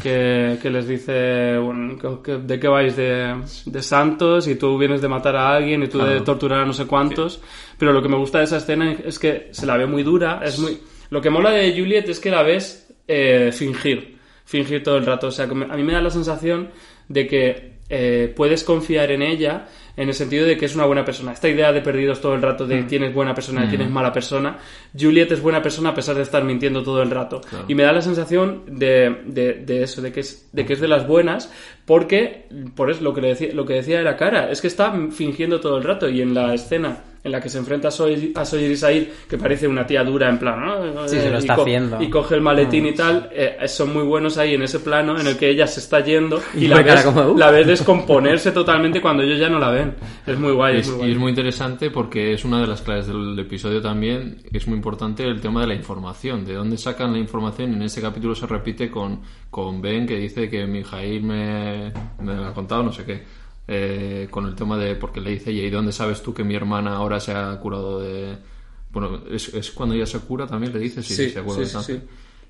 que, 0.00 0.58
que 0.62 0.70
les 0.70 0.86
dice, 0.86 1.58
bueno, 1.58 1.98
que- 1.98 2.22
que- 2.32 2.38
¿de 2.38 2.60
qué 2.60 2.68
vais? 2.68 2.94
De, 2.96 3.34
de 3.66 3.82
santos 3.82 4.46
y 4.46 4.54
tú 4.54 4.78
vienes 4.78 5.00
de 5.02 5.08
matar 5.08 5.34
a 5.36 5.54
alguien 5.56 5.82
y 5.82 5.88
tú 5.88 5.98
de 5.98 6.20
torturar 6.20 6.60
a 6.60 6.64
no 6.64 6.72
sé 6.72 6.86
cuántos. 6.86 7.40
Pero 7.78 7.92
lo 7.92 8.02
que 8.02 8.08
me 8.08 8.16
gusta 8.16 8.38
de 8.38 8.44
esa 8.44 8.58
escena 8.58 8.92
es 9.04 9.18
que 9.18 9.48
se 9.50 9.66
la 9.66 9.76
ve 9.76 9.86
muy 9.86 10.02
dura, 10.04 10.40
es 10.44 10.58
muy... 10.58 10.78
Lo 11.10 11.20
que 11.20 11.30
mola 11.30 11.50
de 11.50 11.72
Juliet 11.72 12.08
es 12.08 12.18
que 12.20 12.30
la 12.30 12.42
ves 12.42 12.92
eh, 13.06 13.50
fingir, 13.52 14.16
fingir 14.44 14.82
todo 14.82 14.96
el 14.96 15.06
rato. 15.06 15.26
O 15.28 15.30
sea, 15.30 15.44
a 15.44 15.48
mí 15.76 15.82
me 15.82 15.92
da 15.92 16.00
la 16.00 16.10
sensación 16.10 16.70
de 17.08 17.26
que 17.26 17.74
eh, 17.88 18.32
puedes 18.34 18.64
confiar 18.64 19.10
en 19.10 19.22
ella 19.22 19.66
en 19.96 20.08
el 20.08 20.14
sentido 20.14 20.46
de 20.46 20.56
que 20.56 20.66
es 20.66 20.74
una 20.74 20.86
buena 20.86 21.04
persona. 21.04 21.32
Esta 21.32 21.48
idea 21.48 21.72
de 21.72 21.80
perdidos 21.80 22.20
todo 22.20 22.34
el 22.34 22.42
rato 22.42 22.66
de 22.66 22.86
quién 22.86 23.04
es 23.04 23.14
buena 23.14 23.34
persona 23.34 23.64
y 23.64 23.68
quién 23.68 23.82
es 23.82 23.90
mala 23.90 24.12
persona. 24.12 24.58
Juliet 24.98 25.30
es 25.30 25.40
buena 25.40 25.62
persona 25.62 25.90
a 25.90 25.94
pesar 25.94 26.16
de 26.16 26.22
estar 26.22 26.42
mintiendo 26.44 26.82
todo 26.82 27.02
el 27.02 27.10
rato. 27.10 27.40
Y 27.68 27.74
me 27.74 27.84
da 27.84 27.92
la 27.92 28.02
sensación 28.02 28.64
de, 28.66 29.22
de, 29.26 29.54
de 29.54 29.82
eso, 29.82 30.02
de 30.02 30.12
que, 30.12 30.20
es, 30.20 30.48
de 30.52 30.64
que 30.64 30.72
es 30.72 30.80
de 30.80 30.88
las 30.88 31.06
buenas, 31.06 31.52
porque, 31.84 32.48
por 32.74 32.90
eso 32.90 33.02
lo 33.02 33.14
que, 33.14 33.20
le 33.20 33.28
decía, 33.28 33.54
lo 33.54 33.64
que 33.64 33.74
decía 33.74 34.00
era 34.00 34.16
cara, 34.16 34.50
es 34.50 34.60
que 34.60 34.66
está 34.66 34.92
fingiendo 35.10 35.60
todo 35.60 35.78
el 35.78 35.84
rato 35.84 36.08
y 36.08 36.20
en 36.20 36.34
la 36.34 36.54
escena 36.54 36.98
en 37.24 37.32
la 37.32 37.40
que 37.40 37.48
se 37.48 37.56
enfrenta 37.58 37.88
a 37.88 37.90
Sawyer, 37.90 38.32
a 38.34 38.44
Sawyer 38.44 38.70
y 38.70 38.76
Said, 38.76 39.08
que 39.28 39.38
parece 39.38 39.66
una 39.66 39.86
tía 39.86 40.04
dura 40.04 40.28
en 40.28 40.38
plan, 40.38 40.60
¿no? 40.94 41.08
Sí, 41.08 41.16
se 41.18 41.30
lo 41.30 41.36
Y 41.36 41.38
está 41.38 41.54
haciendo. 41.54 41.98
Mm. 41.98 42.02
Y 42.02 42.10
coge 42.10 42.34
el 42.34 42.42
maletín 42.42 42.84
y 42.86 42.92
tal, 42.94 43.30
eh, 43.32 43.56
son 43.66 43.92
muy 43.94 44.02
buenos 44.04 44.36
ahí 44.36 44.52
en 44.54 44.62
ese 44.62 44.80
plano 44.80 45.18
en 45.18 45.26
el 45.26 45.36
que 45.38 45.48
ella 45.48 45.66
se 45.66 45.80
está 45.80 46.00
yendo 46.00 46.40
y, 46.54 46.66
Y 46.66 46.68
la 46.68 46.82
ves, 46.82 47.02
como, 47.02 47.22
"Uh". 47.32 47.38
la 47.38 47.50
ves 47.50 47.66
descomponerse 47.66 48.52
totalmente 48.52 49.00
cuando 49.00 49.22
ellos 49.22 49.38
ya 49.38 49.48
no 49.48 49.58
la 49.58 49.70
ven. 49.70 49.94
Es 50.26 50.38
muy 50.38 50.52
guay. 50.52 50.76
Es- 50.80 50.86
es 50.86 50.88
muy 50.88 50.96
y 50.96 50.98
guay. 51.00 51.12
es 51.12 51.18
muy 51.18 51.30
interesante 51.30 51.90
porque 51.90 52.34
es 52.34 52.44
una 52.44 52.60
de 52.60 52.66
las 52.66 52.82
claves 52.82 53.06
del 53.06 53.38
episodio 53.38 53.80
también. 53.80 54.42
Es 54.52 54.66
muy 54.68 54.76
importante 54.76 55.24
el 55.24 55.40
tema 55.40 55.62
de 55.62 55.68
la 55.68 55.74
información, 55.74 56.44
de 56.44 56.52
dónde 56.54 56.76
sacan 56.76 57.12
la 57.12 57.18
información. 57.18 57.72
En 57.72 57.82
este 57.82 58.02
capítulo 58.02 58.34
se 58.34 58.46
repite 58.46 58.90
con, 58.90 59.20
con 59.50 59.80
Ben 59.80 60.06
que 60.06 60.16
dice 60.18 60.50
que 60.50 60.66
Mijail 60.66 61.22
me, 61.22 61.90
me 62.20 62.34
lo 62.34 62.44
ha 62.44 62.52
contado, 62.52 62.82
no 62.82 62.92
sé 62.92 63.04
qué. 63.04 63.22
Eh, 63.68 64.28
con 64.30 64.46
el 64.46 64.54
tema 64.54 64.78
de. 64.78 64.96
Porque 64.96 65.20
le 65.20 65.30
dice, 65.32 65.52
¿y 65.52 65.70
dónde 65.70 65.92
sabes 65.92 66.22
tú 66.22 66.34
que 66.34 66.44
mi 66.44 66.54
hermana 66.54 66.96
ahora 66.96 67.20
se 67.20 67.32
ha 67.32 67.58
curado 67.60 68.00
de.? 68.00 68.38
Bueno, 68.90 69.22
es, 69.30 69.52
es 69.54 69.70
cuando 69.72 69.94
ella 69.94 70.06
se 70.06 70.20
cura 70.20 70.46
también, 70.46 70.72
le 70.72 70.78
dice, 70.78 71.02
sí, 71.02 71.14
Sí, 71.14 71.30
se 71.30 71.42
cura 71.42 71.56
sí, 71.56 71.60
de 71.60 71.66
sí, 71.66 71.72
cáncer. 71.72 72.00
sí. 72.00 72.02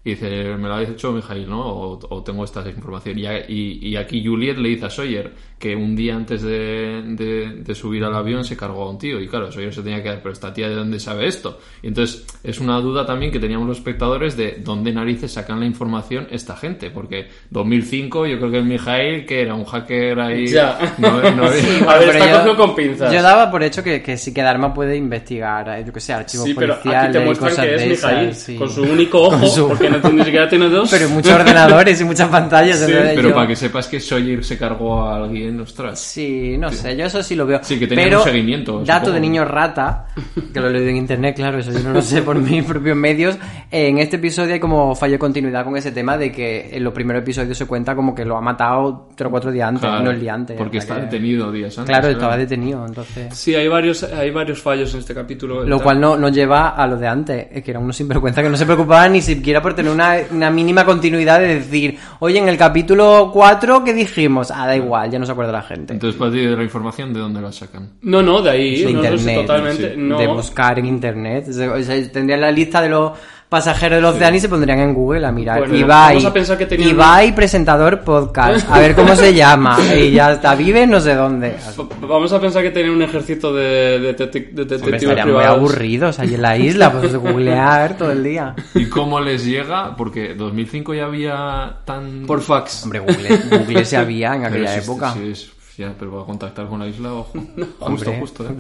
Y 0.07 0.11
dice, 0.11 0.57
me 0.59 0.68
lo 0.68 0.74
ha 0.74 0.83
hecho 0.83 1.12
Mijail, 1.12 1.48
¿no? 1.48 1.62
O, 1.66 1.98
o 2.14 2.22
tengo 2.22 2.44
esta 2.44 2.68
información. 2.68 3.18
Y, 3.18 3.27
a- 3.27 3.48
y, 3.50 3.79
y 3.83 3.96
aquí 3.96 4.24
Juliet 4.24 4.59
le 4.59 4.68
dice 4.70 4.85
a 4.87 4.90
Sawyer 4.90 5.33
que 5.64 5.74
un 5.74 5.96
día 5.96 6.14
antes 6.14 6.42
de, 6.42 7.03
de- 7.07 7.55
de 7.64 7.74
subir 7.74 8.05
al 8.05 8.14
avión 8.14 8.44
se 8.44 8.55
cargó 8.55 8.83
a 8.85 8.90
un 8.90 8.98
tío. 8.98 9.18
Y 9.18 9.27
claro, 9.29 9.50
Sawyer 9.50 9.72
se 9.72 9.81
tenía 9.81 10.03
que 10.03 10.11
dar, 10.11 10.18
pero 10.20 10.35
esta 10.35 10.53
tía 10.53 10.68
de 10.68 10.74
dónde 10.74 11.00
sabe 11.00 11.27
esto. 11.27 11.59
Y 11.83 11.87
entonces 11.88 12.27
es 12.44 12.61
una 12.61 12.79
duda 12.81 13.07
también 13.07 13.33
que 13.33 13.38
teníamos 13.40 13.66
los 13.66 13.79
espectadores 13.79 14.37
de 14.37 14.59
dónde 14.62 14.92
narices 14.92 15.33
sacan 15.33 15.61
la 15.61 15.64
información 15.66 16.27
esta 16.31 16.55
gente. 16.55 16.90
Porque 16.90 17.29
2005 17.48 18.27
yo 18.27 18.38
creo 18.38 18.50
que 18.50 18.59
el 18.59 18.64
Mijail, 18.64 19.24
que 19.24 19.40
era 19.40 19.55
un 19.55 19.64
hacker 19.64 20.20
ahí... 20.20 20.46
Ya. 20.48 20.79
No, 20.98 21.22
no- 21.31 21.44
a 21.46 21.48
ver, 21.48 21.62
Pero 21.85 22.12
está 22.12 22.27
yo- 22.31 22.37
cogido 22.37 22.57
con 22.59 22.74
pinzas. 22.77 23.11
Yo 23.12 23.22
daba 23.22 23.50
por 23.50 23.62
hecho 23.62 23.83
que, 23.83 24.03
que 24.03 24.18
sí 24.18 24.35
que 24.35 24.42
Dharma 24.42 24.74
puede 24.74 24.96
investigar, 24.96 25.66
eh, 25.70 25.85
yo 25.87 25.92
que 25.94 26.00
sé, 26.00 26.12
archivos 26.12 26.46
Sí, 26.46 26.53
pero 26.55 26.74
policiales 26.74 27.05
aquí 27.09 27.12
te 27.12 27.22
y 27.22 27.24
muestran 27.24 27.50
cosas 27.50 27.64
que 27.64 27.74
es 27.74 27.81
de 27.81 27.88
Mijail, 27.88 28.29
esas, 28.29 28.42
sí. 28.42 28.57
con 28.57 28.68
su 28.70 28.83
único 28.83 29.22
ojo, 29.22 29.38
Con 29.40 29.48
su- 29.48 29.68
porque 29.68 29.88
no, 29.88 30.00
tiene- 30.00 30.16
ni 30.18 30.24
siquiera 30.24 30.48
tiene 30.48 30.68
dos. 30.68 30.90
Pero 30.94 31.09
muchos 31.09 31.33
ordenadores 31.33 32.00
y 32.00 32.05
muchas 32.05 32.29
pantallas. 32.29 32.79
Sí, 32.85 32.92
Pero 32.92 33.29
yo- 33.31 33.35
para 33.35 33.46
que 33.46 33.57
sepas 33.57 33.88
que 33.88 33.98
Sawyer 34.00 34.44
se 34.44 34.59
cargó 34.59 35.03
a 35.05 35.16
alguien, 35.16 35.53
ostras. 35.60 36.00
Sí, 36.00 36.56
no 36.58 36.70
sé, 36.72 36.96
yo 36.96 37.06
eso 37.06 37.22
sí 37.22 37.34
lo 37.34 37.46
veo. 37.46 37.60
Sí, 37.62 37.78
que 37.78 37.86
tenía 37.86 38.04
Pero, 38.04 38.18
un 38.18 38.24
seguimiento, 38.24 38.78
Dato 38.84 39.06
supongo. 39.06 39.14
de 39.14 39.20
niño 39.20 39.44
rata, 39.44 40.06
que 40.52 40.60
lo 40.60 40.68
he 40.68 40.72
leído 40.72 40.88
en 40.90 40.96
internet, 40.96 41.36
claro, 41.36 41.58
eso 41.58 41.72
yo 41.72 41.80
no 41.80 41.92
lo 41.92 42.02
sé 42.02 42.22
por 42.22 42.36
mis 42.38 42.64
propios 42.66 42.96
medios. 42.96 43.36
eh, 43.70 43.88
En 43.88 43.98
este 43.98 44.16
episodio 44.16 44.54
hay 44.54 44.60
como 44.60 44.94
fallo 44.94 45.12
de 45.12 45.18
continuidad 45.18 45.64
con 45.64 45.76
ese 45.76 45.92
tema 45.92 46.16
de 46.18 46.30
que 46.32 46.70
en 46.76 46.82
los 46.84 46.92
primeros 46.92 47.22
episodios 47.22 47.56
se 47.56 47.66
cuenta 47.66 47.94
como 47.94 48.14
que 48.14 48.24
lo 48.24 48.36
ha 48.36 48.40
matado 48.40 49.08
tres 49.14 49.28
o 49.28 49.30
cuatro 49.30 49.50
días 49.52 49.68
antes, 49.68 49.82
Claro, 49.82 50.04
no 50.04 50.10
el 50.10 50.20
día 50.20 50.34
antes. 50.34 50.56
Porque 50.56 50.78
está 50.78 50.96
que- 50.96 51.02
detenido 51.02 51.50
días 51.52 51.76
antes. 51.78 51.90
Claro, 51.90 52.08
estaba 52.08 52.36
detenido, 52.36 52.84
entonces. 52.86 53.34
Sí, 53.36 53.54
hay 53.54 53.68
varios, 53.68 54.02
hay 54.02 54.30
varios 54.30 54.60
fallos 54.60 54.92
en 54.94 55.00
este 55.00 55.14
capítulo. 55.14 55.64
Lo 55.64 55.80
cual 55.80 56.00
no 56.00 56.16
nos 56.16 56.32
lleva 56.32 56.70
a 56.70 56.86
lo 56.86 56.96
de 56.96 57.06
antes, 57.06 57.46
es 57.52 57.62
que 57.62 57.70
era 57.70 57.80
uno 57.80 57.92
sinvergüenza 57.92 58.42
que 58.42 58.48
no 58.50 58.56
se 58.56 58.64
preocupaba 58.66 59.08
ni 59.08 59.20
siquiera 59.20 59.60
por 59.62 59.74
tener 59.74 59.92
una, 59.92 60.16
una 60.30 60.50
mínima 60.50 60.84
continuidad 60.84 61.40
de 61.40 61.56
decir, 61.56 61.98
oye, 62.20 62.38
en 62.38 62.48
el 62.48 62.56
capítulo 62.56 63.30
4, 63.32 63.84
¿qué 63.84 63.92
dijimos? 63.94 64.50
Ah, 64.50 64.66
da 64.66 64.76
igual, 64.76 65.10
ya 65.10 65.18
no 65.18 65.26
se 65.26 65.32
acuerda 65.32 65.43
la 65.52 65.62
gente. 65.62 65.92
Entonces, 65.92 66.18
para 66.18 66.33
ti, 66.33 66.38
de 66.38 66.57
la 66.57 66.62
información, 66.62 67.12
¿de 67.12 67.20
dónde 67.20 67.40
la 67.40 67.52
sacan? 67.52 67.90
No, 68.02 68.22
no, 68.22 68.42
de 68.42 68.50
ahí. 68.50 68.83
de 68.83 68.92
no, 68.92 69.02
no 69.02 69.02
sé, 69.02 69.14
internet, 69.14 69.46
totalmente. 69.46 69.94
sí. 69.94 70.00
no. 70.00 70.18
de 70.18 70.26
buscar 70.26 70.78
en 70.78 70.87
internet. 70.87 71.46
O 71.48 71.83
sea, 71.83 72.12
tendrían 72.12 72.40
la 72.40 72.50
lista 72.50 72.80
de 72.80 72.88
los 72.88 73.12
pasajeros 73.54 73.96
del 73.98 74.04
océano 74.06 74.36
y 74.36 74.40
se 74.40 74.48
pondrían 74.48 74.80
en 74.80 74.94
Google 74.94 75.24
a 75.26 75.30
mirar. 75.30 75.60
Bueno, 75.60 75.76
Ibai, 75.76 76.14
vamos 76.16 76.24
a 76.24 76.32
pensar 76.32 76.58
que 76.58 76.66
tenían- 76.66 76.90
Ibai, 76.90 77.32
presentador 77.34 78.00
podcast, 78.00 78.68
a 78.68 78.80
ver 78.80 78.96
cómo 78.96 79.14
se 79.14 79.32
llama. 79.32 79.78
Y 79.96 80.10
ya 80.10 80.32
está, 80.32 80.56
vive 80.56 80.86
no 80.88 80.98
sé 81.00 81.14
dónde. 81.14 81.54
Vamos 82.00 82.32
a 82.32 82.40
pensar 82.40 82.62
que 82.64 82.70
tienen 82.72 82.90
un 82.92 83.02
ejército 83.02 83.54
de, 83.54 83.62
de, 84.00 84.12
de 84.12 84.24
Hombre, 84.24 84.54
detectives 84.64 85.02
estarían 85.02 85.28
muy 85.28 85.36
privados. 85.36 85.56
aburridos 85.58 86.18
ahí 86.18 86.34
en 86.34 86.42
la 86.42 86.56
isla, 86.56 86.90
pues 86.90 87.12
de 87.12 87.18
googlear 87.18 87.96
todo 87.96 88.10
el 88.10 88.24
día. 88.24 88.56
¿Y 88.74 88.86
cómo 88.86 89.20
les 89.20 89.44
llega? 89.44 89.94
Porque 89.96 90.34
2005 90.34 90.94
ya 90.94 91.04
había 91.04 91.76
tan... 91.84 92.24
Por 92.26 92.40
fax. 92.40 92.82
Hombre, 92.82 92.98
Google, 93.00 93.38
Google 93.58 93.84
se 93.84 93.96
había 93.96 94.34
en 94.34 94.42
Pero 94.42 94.54
aquella 94.54 94.72
sí, 94.72 94.78
época. 94.80 95.12
sí, 95.14 95.30
es- 95.30 95.50
ya, 95.76 95.94
pero 95.98 96.12
para 96.12 96.24
contactar 96.24 96.66
con 96.68 96.80
la 96.80 96.87
isla, 96.87 97.12
ojo. 97.12 97.32
justo, 97.56 97.76
Hombre, 97.80 98.20
justo, 98.20 98.48
¿eh? 98.48 98.56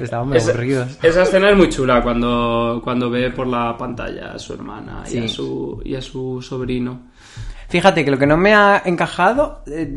Esa- 0.00 0.18
aburridos. 0.18 0.98
Esa 1.02 1.22
escena 1.22 1.50
es 1.50 1.56
muy 1.56 1.68
chula 1.68 2.02
cuando, 2.02 2.80
cuando 2.82 3.10
ve 3.10 3.30
por 3.30 3.46
la 3.46 3.76
pantalla 3.76 4.32
a 4.32 4.38
su 4.38 4.54
hermana 4.54 5.04
y, 5.10 5.18
a 5.18 5.28
su, 5.28 5.80
y 5.84 5.94
a 5.94 6.02
su 6.02 6.40
sobrino. 6.42 7.00
Fíjate 7.68 8.04
que 8.04 8.10
lo 8.10 8.18
que 8.18 8.26
no 8.26 8.36
me 8.36 8.54
ha 8.54 8.82
encajado, 8.84 9.62
eh, 9.66 9.92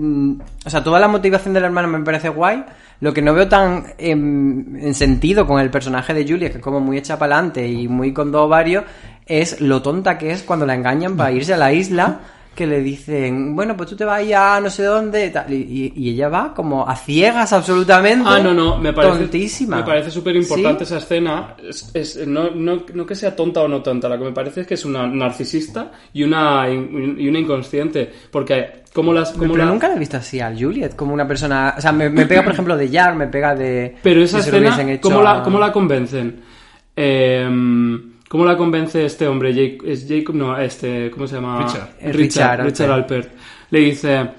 o 0.66 0.70
sea, 0.70 0.84
toda 0.84 1.00
la 1.00 1.08
motivación 1.08 1.54
del 1.54 1.66
hermano 1.66 1.88
me 1.88 2.00
parece 2.04 2.30
guay. 2.30 2.64
Lo 3.00 3.14
que 3.14 3.22
no 3.22 3.36
veo 3.36 3.48
tan 3.48 3.94
em, 4.00 4.76
en 4.78 4.96
sentido 4.96 5.46
con 5.46 5.60
el 5.60 5.70
personaje 5.70 6.14
de 6.16 6.28
Julia, 6.28 6.50
que 6.50 6.58
es 6.58 6.64
como 6.64 6.80
muy 6.80 6.98
hecha 6.98 7.20
para 7.20 7.36
adelante 7.36 7.68
y 7.68 7.88
muy 7.88 8.14
con 8.14 8.32
dos 8.32 8.44
ovarios, 8.48 8.86
es 9.28 9.62
lo 9.62 9.84
tonta 9.84 10.18
que 10.18 10.32
es 10.32 10.42
cuando 10.42 10.66
la 10.66 10.74
engañan 10.74 11.16
para 11.16 11.32
irse 11.32 11.54
a 11.54 11.58
la 11.58 11.72
isla. 11.72 12.20
Que 12.58 12.66
le 12.66 12.82
dicen, 12.82 13.56
bueno, 13.56 13.78
pues 13.78 13.88
tú 13.92 13.96
te 13.96 14.04
vas 14.04 14.28
ya 14.28 14.60
no 14.60 14.72
sé 14.72 14.82
dónde, 14.82 15.30
tal, 15.30 15.54
y, 15.54 15.94
ella 16.10 16.28
va 16.28 16.56
como 16.56 16.90
a 16.90 16.96
ciegas 16.96 17.54
absolutamente. 17.54 18.26
Ah, 18.28 18.40
no, 18.40 18.52
no, 18.52 18.80
me 18.80 18.94
parece, 18.94 19.20
Tontísima. 19.20 19.78
me 19.78 19.84
parece 19.84 20.10
súper 20.10 20.36
importante 20.36 20.84
¿Sí? 20.84 20.96
esa 20.96 20.98
escena. 20.98 21.56
Es, 21.64 21.92
es- 21.94 22.26
no, 22.26 22.50
no, 22.50 22.82
no 22.96 23.06
que 23.06 23.14
sea 23.14 23.36
tonta 23.36 23.62
o 23.62 23.68
no 23.68 23.84
tonta, 23.84 24.10
lo 24.10 24.18
que 24.18 24.24
me 24.24 24.32
parece 24.32 24.62
es 24.62 24.68
que 24.68 24.74
es 24.74 24.86
una 24.86 25.06
narcisista 25.06 25.92
y 26.14 26.24
una, 26.24 26.68
y 26.68 27.28
una 27.30 27.38
inconsciente. 27.38 28.12
Porque, 28.32 28.82
como 28.92 29.14
las. 29.14 29.34
Como 29.34 29.54
Pero 29.54 29.64
la- 29.66 29.72
nunca 29.72 29.88
la 29.88 29.96
he 29.96 30.00
visto 30.00 30.18
así 30.18 30.40
al 30.40 30.60
Juliet, 30.60 30.96
como 30.96 31.14
una 31.14 31.28
persona. 31.28 31.76
O 31.78 31.82
sea, 31.82 31.92
me, 31.92 32.10
me 32.10 32.26
pega, 32.26 32.42
por 32.44 32.54
ejemplo, 32.54 32.76
de 32.76 32.90
Jar, 32.90 33.16
me 33.16 33.28
pega 33.28 33.54
de. 33.54 33.98
Pero 34.02 34.24
esa 34.24 34.40
escena, 34.40 34.76
¿cómo, 35.00 35.22
la, 35.22 35.38
a- 35.42 35.44
¿cómo 35.44 35.60
la 35.60 35.72
convencen? 35.72 36.42
Eh, 36.96 37.48
¿Cómo 38.30 38.44
la 38.46 38.58
convence 38.58 39.06
este 39.06 39.28
hombre? 39.28 39.54
Jake- 39.54 39.80
es 39.86 40.06
Jacob, 40.08 40.36
no, 40.36 40.58
este, 40.58 41.10
¿cómo 41.12 41.28
se 41.28 41.36
llama? 41.36 41.64
Richard. 41.66 41.90
Eh, 42.02 42.12
Richard, 42.12 42.16
Richard 42.60 42.66
Richard 42.66 42.92
Alpert. 42.92 43.32
Le 43.70 43.80
dice, 43.80 44.30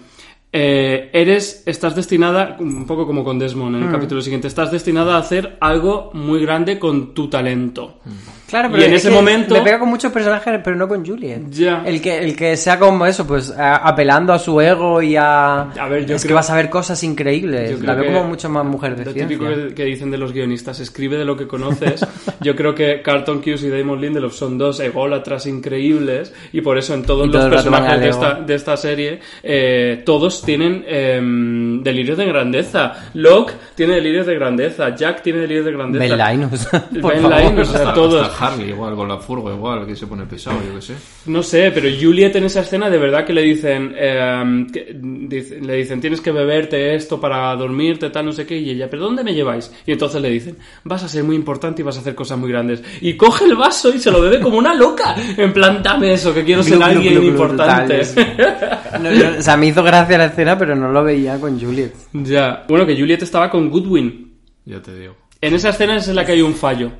eh, 0.53 1.11
eres, 1.13 1.63
estás 1.67 1.95
destinada, 1.95 2.57
un 2.61 2.87
poco 2.87 3.07
como 3.07 3.25
con 3.25 3.39
Desmond 3.39 3.77
en 3.77 3.83
el 3.85 3.91
capítulo 3.91 4.21
siguiente, 4.21 4.49
estás 4.49 4.71
destinada 4.71 5.17
a 5.17 5.19
hacer 5.21 5.57
algo 5.61 6.11
muy 6.15 6.41
grande 6.43 6.79
con 6.79 7.15
tu 7.15 7.29
talento. 7.29 8.01
Claro, 8.49 8.69
Y 8.69 8.73
pero 8.73 8.85
en 8.85 8.93
es 8.95 9.01
ese 9.01 9.09
que 9.11 9.15
momento- 9.15 9.55
Me 9.55 9.61
pega 9.61 9.79
con 9.79 9.89
muchos 9.91 10.11
personajes, 10.11 10.61
pero 10.65 10.75
no 10.75 10.89
con 10.89 11.05
Juliet. 11.05 11.43
Ya. 11.51 11.83
El 11.85 12.01
que, 12.01 12.19
el 12.19 12.35
que 12.35 12.57
sea 12.57 12.79
como 12.79 13.05
eso, 13.07 13.27
pues 13.27 13.51
a- 13.51 13.77
apelando 13.77 14.33
a 14.33 14.39
su 14.39 14.59
ego 14.61 15.03
y 15.03 15.17
a. 15.17 15.63
A 15.73 15.89
ver, 15.89 16.07
yo 16.07 16.17
es 16.17 16.23
que 16.23 16.29
creo- 16.29 16.37
vas 16.37 16.49
a 16.51 16.57
ver 16.57 16.71
cosas 16.71 17.03
increíbles. 17.05 17.81
La 17.83 17.95
veo 17.95 18.05
que 18.05 18.13
como 18.13 18.29
mucho 18.29 18.49
más 18.49 18.65
mujer 18.65 18.97
de 18.97 19.05
Lo 19.05 19.13
ciencia. 19.13 19.29
típico 19.39 19.55
que, 19.69 19.75
que 19.75 19.85
dicen 19.85 20.11
de 20.11 20.19
los 20.19 20.33
guionistas, 20.33 20.81
escribe 20.81 21.17
de 21.19 21.25
lo 21.27 21.37
que 21.37 21.47
conoces. 21.47 22.07
Yo 22.41 22.57
creo 22.57 22.75
que 22.75 23.03
Carlton 23.03 23.43
Cuse 23.43 23.67
y 23.67 23.71
Damon 23.71 24.01
Lindelof 24.01 24.33
son 24.35 24.57
dos 24.57 24.81
ególatras 24.81 25.47
increíbles 25.47 26.33
y 26.53 26.61
por 26.63 26.79
eso 26.79 26.95
en 26.95 27.03
todos 27.03 27.27
Y 27.27 27.31
todo 27.31 27.49
los 27.49 27.51
personajes 27.55 28.01
de 28.01 28.09
esta, 28.09 28.35
de 28.35 28.55
esta 28.55 28.77
serie 28.77 29.21
eh, 29.43 30.03
todos 30.07 30.43
tienen 30.43 30.85
em, 30.89 31.83
delirios 31.83 32.17
de 32.19 32.25
grandeza. 32.27 32.95
Locke 33.15 33.53
tiene 33.75 33.95
delirios 33.97 34.27
de 34.27 34.35
grandeza, 34.35 34.95
Jack 34.95 35.23
tiene 35.23 35.41
delirios 35.41 35.67
de 35.67 35.73
grandeza. 35.73 36.17
Ben 36.17 36.41
Linus, 36.41 36.69
Ben 36.91 37.03
favor. 37.23 37.41
Linus, 37.43 37.69
o 37.69 37.73
sea, 37.73 37.93
todos. 37.93 38.38
Harley 38.39 38.71
igual, 38.71 38.95
con 38.95 39.09
la 39.09 39.19
furgo 39.19 39.53
igual, 39.53 39.87
que 39.87 39.97
se 39.97 40.07
pone 40.07 40.25
pesado, 40.27 40.59
yo 40.67 40.75
qué 40.77 40.83
sé. 40.83 40.95
No 41.27 41.43
sé, 41.43 41.71
pero 41.73 41.89
Juliet 42.01 42.35
en 42.37 42.45
esa 42.45 42.61
escena 42.61 42.89
de 42.91 42.99
verdad 42.99 43.25
que 43.25 43.33
le 43.33 43.43
dicen, 43.43 43.95
eh, 43.97 44.67
que- 44.73 44.97
dice- 45.01 45.61
le 45.61 45.75
dicen, 45.75 46.01
tienes 46.01 46.21
que 46.21 46.33
beberte 46.33 46.95
esto 46.95 47.21
para 47.21 47.55
dormirte, 47.57 48.11
tal, 48.11 48.27
no 48.27 48.33
sé 48.33 48.47
qué, 48.47 48.59
y 48.59 48.71
ella, 48.71 48.89
¿pero 48.91 49.03
dónde 49.05 49.23
me 49.25 49.35
lleváis? 49.35 49.73
Y 49.87 49.93
entonces 49.93 50.21
le 50.23 50.31
dicen, 50.31 50.57
vas 50.85 51.03
a 51.03 51.09
ser 51.09 51.25
muy 51.25 51.37
importante 51.37 51.83
y 51.83 51.85
vas 51.85 51.97
a 51.97 52.01
hacer 52.01 52.15
cosas 52.15 52.39
muy 52.39 52.51
grandes. 52.51 52.83
Y 53.01 53.15
coge 53.17 53.45
el 53.45 53.55
vaso 53.57 53.93
y 53.95 53.99
se 53.99 54.11
lo 54.11 54.21
bebe 54.21 54.41
como 54.41 54.59
una 54.59 54.75
loca. 54.75 55.15
En 55.37 55.53
plan, 55.53 55.83
dame 55.83 56.13
eso, 56.13 56.33
que 56.35 56.45
quiero 56.45 56.63
ser 56.63 56.79
alguien 56.83 57.15
importante. 57.29 58.03
no, 59.01 59.39
o 59.39 59.43
sea, 59.43 59.57
me 59.57 59.67
hizo 59.67 59.83
gracia 59.83 60.19
la 60.19 60.27
escena, 60.27 60.57
pero 60.59 60.75
no 60.75 60.91
lo 60.91 61.05
veía 61.05 61.39
con 61.41 61.59
Juliet. 61.61 61.93
ya. 62.13 62.65
Bueno, 62.69 62.87
que 62.87 62.97
Juliet 62.99 63.23
estaba 63.23 63.51
con 63.51 63.71
Goodwin. 63.71 64.33
Ya 64.65 64.81
te 64.83 64.95
digo. 64.99 65.15
En 65.41 65.55
esa 65.55 65.71
escena 65.71 65.97
es 65.97 66.09
en 66.09 66.17
la 66.17 66.25
que 66.25 66.33
hay 66.33 66.43
un 66.43 66.55
fallo. 66.55 66.91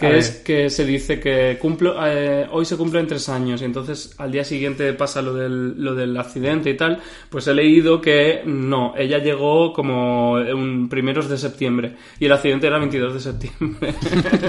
Que 0.00 0.18
es 0.18 0.30
que 0.30 0.70
se 0.70 0.84
dice 0.84 1.20
que 1.20 1.58
cumplo, 1.60 1.94
eh, 2.06 2.46
hoy 2.50 2.64
se 2.64 2.76
cumplen 2.76 3.06
tres 3.06 3.28
años 3.28 3.60
y 3.62 3.64
entonces 3.64 4.14
al 4.18 4.32
día 4.32 4.44
siguiente 4.44 4.92
pasa 4.94 5.20
lo 5.20 5.34
del, 5.34 5.82
lo 5.82 5.94
del 5.94 6.16
accidente 6.16 6.70
y 6.70 6.76
tal. 6.76 7.00
Pues 7.28 7.46
he 7.46 7.54
leído 7.54 8.00
que 8.00 8.42
no, 8.44 8.94
ella 8.96 9.18
llegó 9.18 9.72
como 9.72 10.32
un 10.32 10.88
primeros 10.88 11.28
de 11.28 11.38
septiembre 11.38 11.94
y 12.18 12.26
el 12.26 12.32
accidente 12.32 12.66
era 12.66 12.78
22 12.78 13.14
de 13.14 13.20
septiembre. 13.20 13.94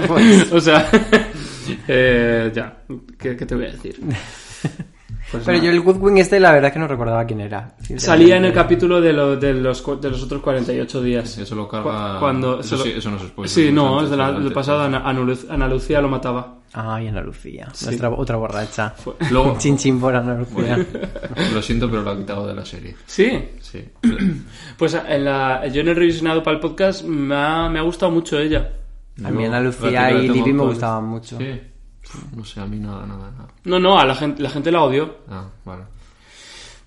Pues. 0.06 0.52
o 0.52 0.60
sea, 0.60 0.88
eh, 1.88 2.50
ya, 2.54 2.82
¿qué, 3.18 3.36
qué 3.36 3.46
te 3.46 3.54
voy 3.54 3.66
a 3.66 3.72
decir? 3.72 4.00
Pues 5.32 5.44
Pero 5.44 5.56
nada. 5.58 5.64
yo 5.64 5.72
el 5.72 5.80
Goodwin 5.80 6.18
este, 6.18 6.38
la 6.38 6.52
verdad 6.52 6.68
es 6.68 6.72
que 6.74 6.78
no 6.78 6.86
recordaba 6.86 7.24
quién 7.24 7.40
era. 7.40 7.74
Salía 7.96 8.36
en 8.36 8.44
el 8.44 8.52
capítulo 8.52 9.00
de, 9.00 9.12
lo- 9.14 9.34
de, 9.36 9.54
los, 9.54 9.82
de 10.00 10.10
los 10.10 10.22
otros 10.22 10.42
48 10.42 11.02
días. 11.02 11.38
Eso 11.38 11.54
lo 11.54 11.66
carga... 11.66 12.14
Cu- 12.14 12.20
Cuando 12.20 12.60
Eso, 12.60 12.68
se 12.68 12.76
lo- 12.76 12.82
sí, 12.84 12.92
eso 12.98 13.10
no 13.10 13.18
se 13.18 13.24
puede 13.28 13.48
Sí, 13.48 13.72
no, 13.72 13.94
antes, 13.98 14.04
es 14.04 14.10
de 14.10 14.16
la- 14.18 14.32
del 14.32 14.52
pasado. 14.52 14.82
Ana, 14.82 14.98
Ana 15.08 15.20
Lu- 15.20 15.46
Ana 15.50 15.66
Lucía 15.68 16.00
lo 16.02 16.08
mataba. 16.08 16.58
Ay, 16.74 17.08
Ana 17.08 17.20
Lucía. 17.22 17.68
Sí. 17.72 17.86
Nuestra 17.86 18.10
otra 18.10 18.36
borracha. 18.36 18.94
Luego, 19.30 19.56
Chin 19.58 19.76
chin 19.78 19.98
por 20.00 20.14
Ana 20.14 20.34
Lucía. 20.34 20.78
lo 21.54 21.62
siento, 21.62 21.88
pero 21.90 22.02
lo 22.02 22.10
ha 22.10 22.16
quitado 22.16 22.46
de 22.46 22.54
la 22.54 22.64
serie. 22.64 22.94
Sí. 23.06 23.30
Sí. 23.60 23.82
Pues 24.78 24.94
en 24.94 25.24
la, 25.24 25.66
yo 25.68 25.80
en 25.80 25.88
el 25.88 25.96
revisionado 25.96 26.42
para 26.42 26.56
el 26.56 26.60
podcast 26.60 27.04
me 27.04 27.34
ha, 27.34 27.68
me 27.68 27.78
ha 27.78 27.82
gustado 27.82 28.10
mucho 28.12 28.38
ella. 28.38 28.72
A 29.24 29.30
mí 29.30 29.44
Ana 29.44 29.60
Lucía 29.60 30.10
y 30.12 30.28
Libby 30.28 30.52
me 30.52 30.64
gustaban 30.64 31.04
mucho. 31.04 31.38
Sí. 31.38 31.60
No 32.36 32.44
sé, 32.44 32.60
a 32.60 32.66
mí 32.66 32.78
nada, 32.78 33.06
nada, 33.06 33.30
nada. 33.30 33.48
No, 33.64 33.78
no, 33.78 33.98
a 33.98 34.04
la 34.04 34.14
gente, 34.14 34.42
la 34.42 34.50
gente 34.50 34.70
la 34.70 34.82
odió. 34.82 35.16
Ah, 35.28 35.44
vale. 35.64 35.82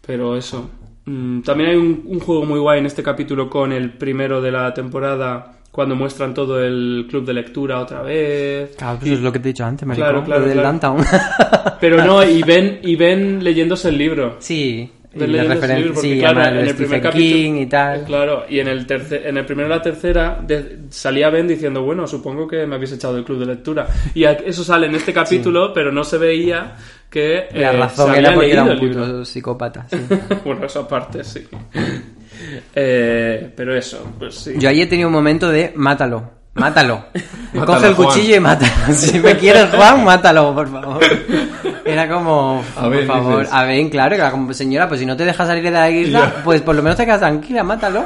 Pero 0.06 0.36
eso. 0.38 0.70
Mm, 1.06 1.42
También 1.42 1.70
hay 1.72 1.76
un, 1.76 2.04
un 2.06 2.20
juego 2.20 2.46
muy 2.46 2.60
guay 2.60 2.80
en 2.80 2.86
este 2.86 3.04
capítulo 3.04 3.50
con 3.50 3.72
el 3.72 3.92
primero 3.94 4.42
de 4.42 4.52
la 4.52 4.74
temporada, 4.74 5.54
cuando 5.72 5.96
muestran 5.96 6.34
todo 6.34 6.64
el 6.64 7.06
club 7.10 7.26
de 7.26 7.34
lectura 7.34 7.80
otra 7.80 8.02
vez. 8.02 8.76
Claro, 8.78 8.98
pues 9.00 9.12
es 9.14 9.20
lo 9.22 9.32
que 9.32 9.40
te 9.40 9.50
he 9.50 9.52
dicho 9.52 9.66
antes, 9.66 9.88
maricón, 9.88 10.08
Claro, 10.10 10.24
claro, 10.26 10.42
lo 10.42 10.48
del 10.48 10.60
claro. 10.60 10.70
Downtown. 10.80 11.06
Pero 11.82 12.04
no, 12.06 12.24
y 12.28 12.42
ven, 12.44 12.80
y 12.84 12.96
ven 12.96 13.44
leyéndose 13.44 13.90
el 13.90 13.98
libro. 13.98 14.36
sí, 14.40 14.92
porque, 15.18 15.94
sí, 16.02 16.20
claro, 16.20 16.44
en 16.46 16.56
de 16.66 16.70
el 16.70 16.76
primer 16.76 17.02
capítulo- 17.02 17.62
y 17.62 17.66
tal. 17.68 18.04
Claro, 18.06 18.46
y 18.50 18.60
en 18.60 18.68
el, 18.68 18.86
tercer, 18.86 19.26
en 19.26 19.38
el 19.38 19.46
primero 19.46 19.68
y 19.68 19.72
la 19.72 19.82
tercera 19.82 20.40
de- 20.46 20.80
salía 20.90 21.30
Ben 21.30 21.48
diciendo, 21.48 21.82
bueno, 21.84 22.06
supongo 22.08 22.48
que 22.48 22.66
me 22.68 22.76
habéis 22.76 22.92
echado 22.92 23.16
del 23.16 23.24
club 23.24 23.40
de 23.40 23.46
lectura. 23.48 23.88
Y 24.14 24.24
eso 24.26 24.64
sale 24.64 24.88
en 24.88 24.96
este 24.96 25.14
capítulo, 25.14 25.72
pero 25.74 25.92
no 25.92 26.04
se 26.04 26.18
veía 26.18 26.76
que 27.10 27.48
La 27.54 27.72
eh, 27.72 27.78
razón 27.78 28.12
se 28.14 28.20
era 28.20 28.34
porque 28.34 28.52
era 28.52 28.64
un 28.64 28.80
puto 28.80 29.26
psicópata. 29.26 29.88
sí. 29.90 29.98
bueno, 30.46 30.66
esa 30.66 30.88
parte 30.88 31.24
sí. 31.24 31.46
Eh, 32.76 33.52
pero 33.56 33.76
eso, 33.76 34.14
pues 34.20 34.36
sí. 34.36 34.54
Yo 34.58 34.70
ahí 34.70 34.82
he 34.82 34.88
tenido 34.88 35.08
un 35.08 35.14
momento 35.14 35.50
de 35.50 35.72
mátalo, 35.76 36.30
mátalo. 36.56 37.06
Mátalo, 37.54 37.66
Coge 37.66 37.88
el 37.88 37.94
Juan. 37.94 38.08
cuchillo 38.10 38.36
y 38.36 38.40
mátalo. 38.40 38.72
Si 38.94 39.20
me 39.20 39.38
quieres, 39.38 39.70
Juan, 39.74 40.04
mátalo, 40.04 40.54
por 40.54 40.70
favor. 40.72 41.00
Era 41.86 42.10
como, 42.10 42.64
A 42.76 42.82
por 42.82 42.90
ver, 42.92 43.06
favor, 43.06 43.40
dices. 43.40 43.54
a 43.54 43.64
ver, 43.66 43.90
claro, 43.90 44.10
que 44.16 44.22
era 44.22 44.32
como, 44.32 44.54
señora, 44.54 44.88
pues 44.88 45.00
si 45.00 45.06
no 45.06 45.16
te 45.16 45.24
deja 45.26 45.46
salir 45.46 45.64
de 45.64 45.72
la 45.72 45.90
isla, 45.90 46.42
pues 46.44 46.62
por 46.62 46.76
lo 46.76 46.82
menos 46.84 46.98
te 46.98 47.06
quedas 47.06 47.20
tranquila, 47.20 47.64
mátalo. 47.64 48.04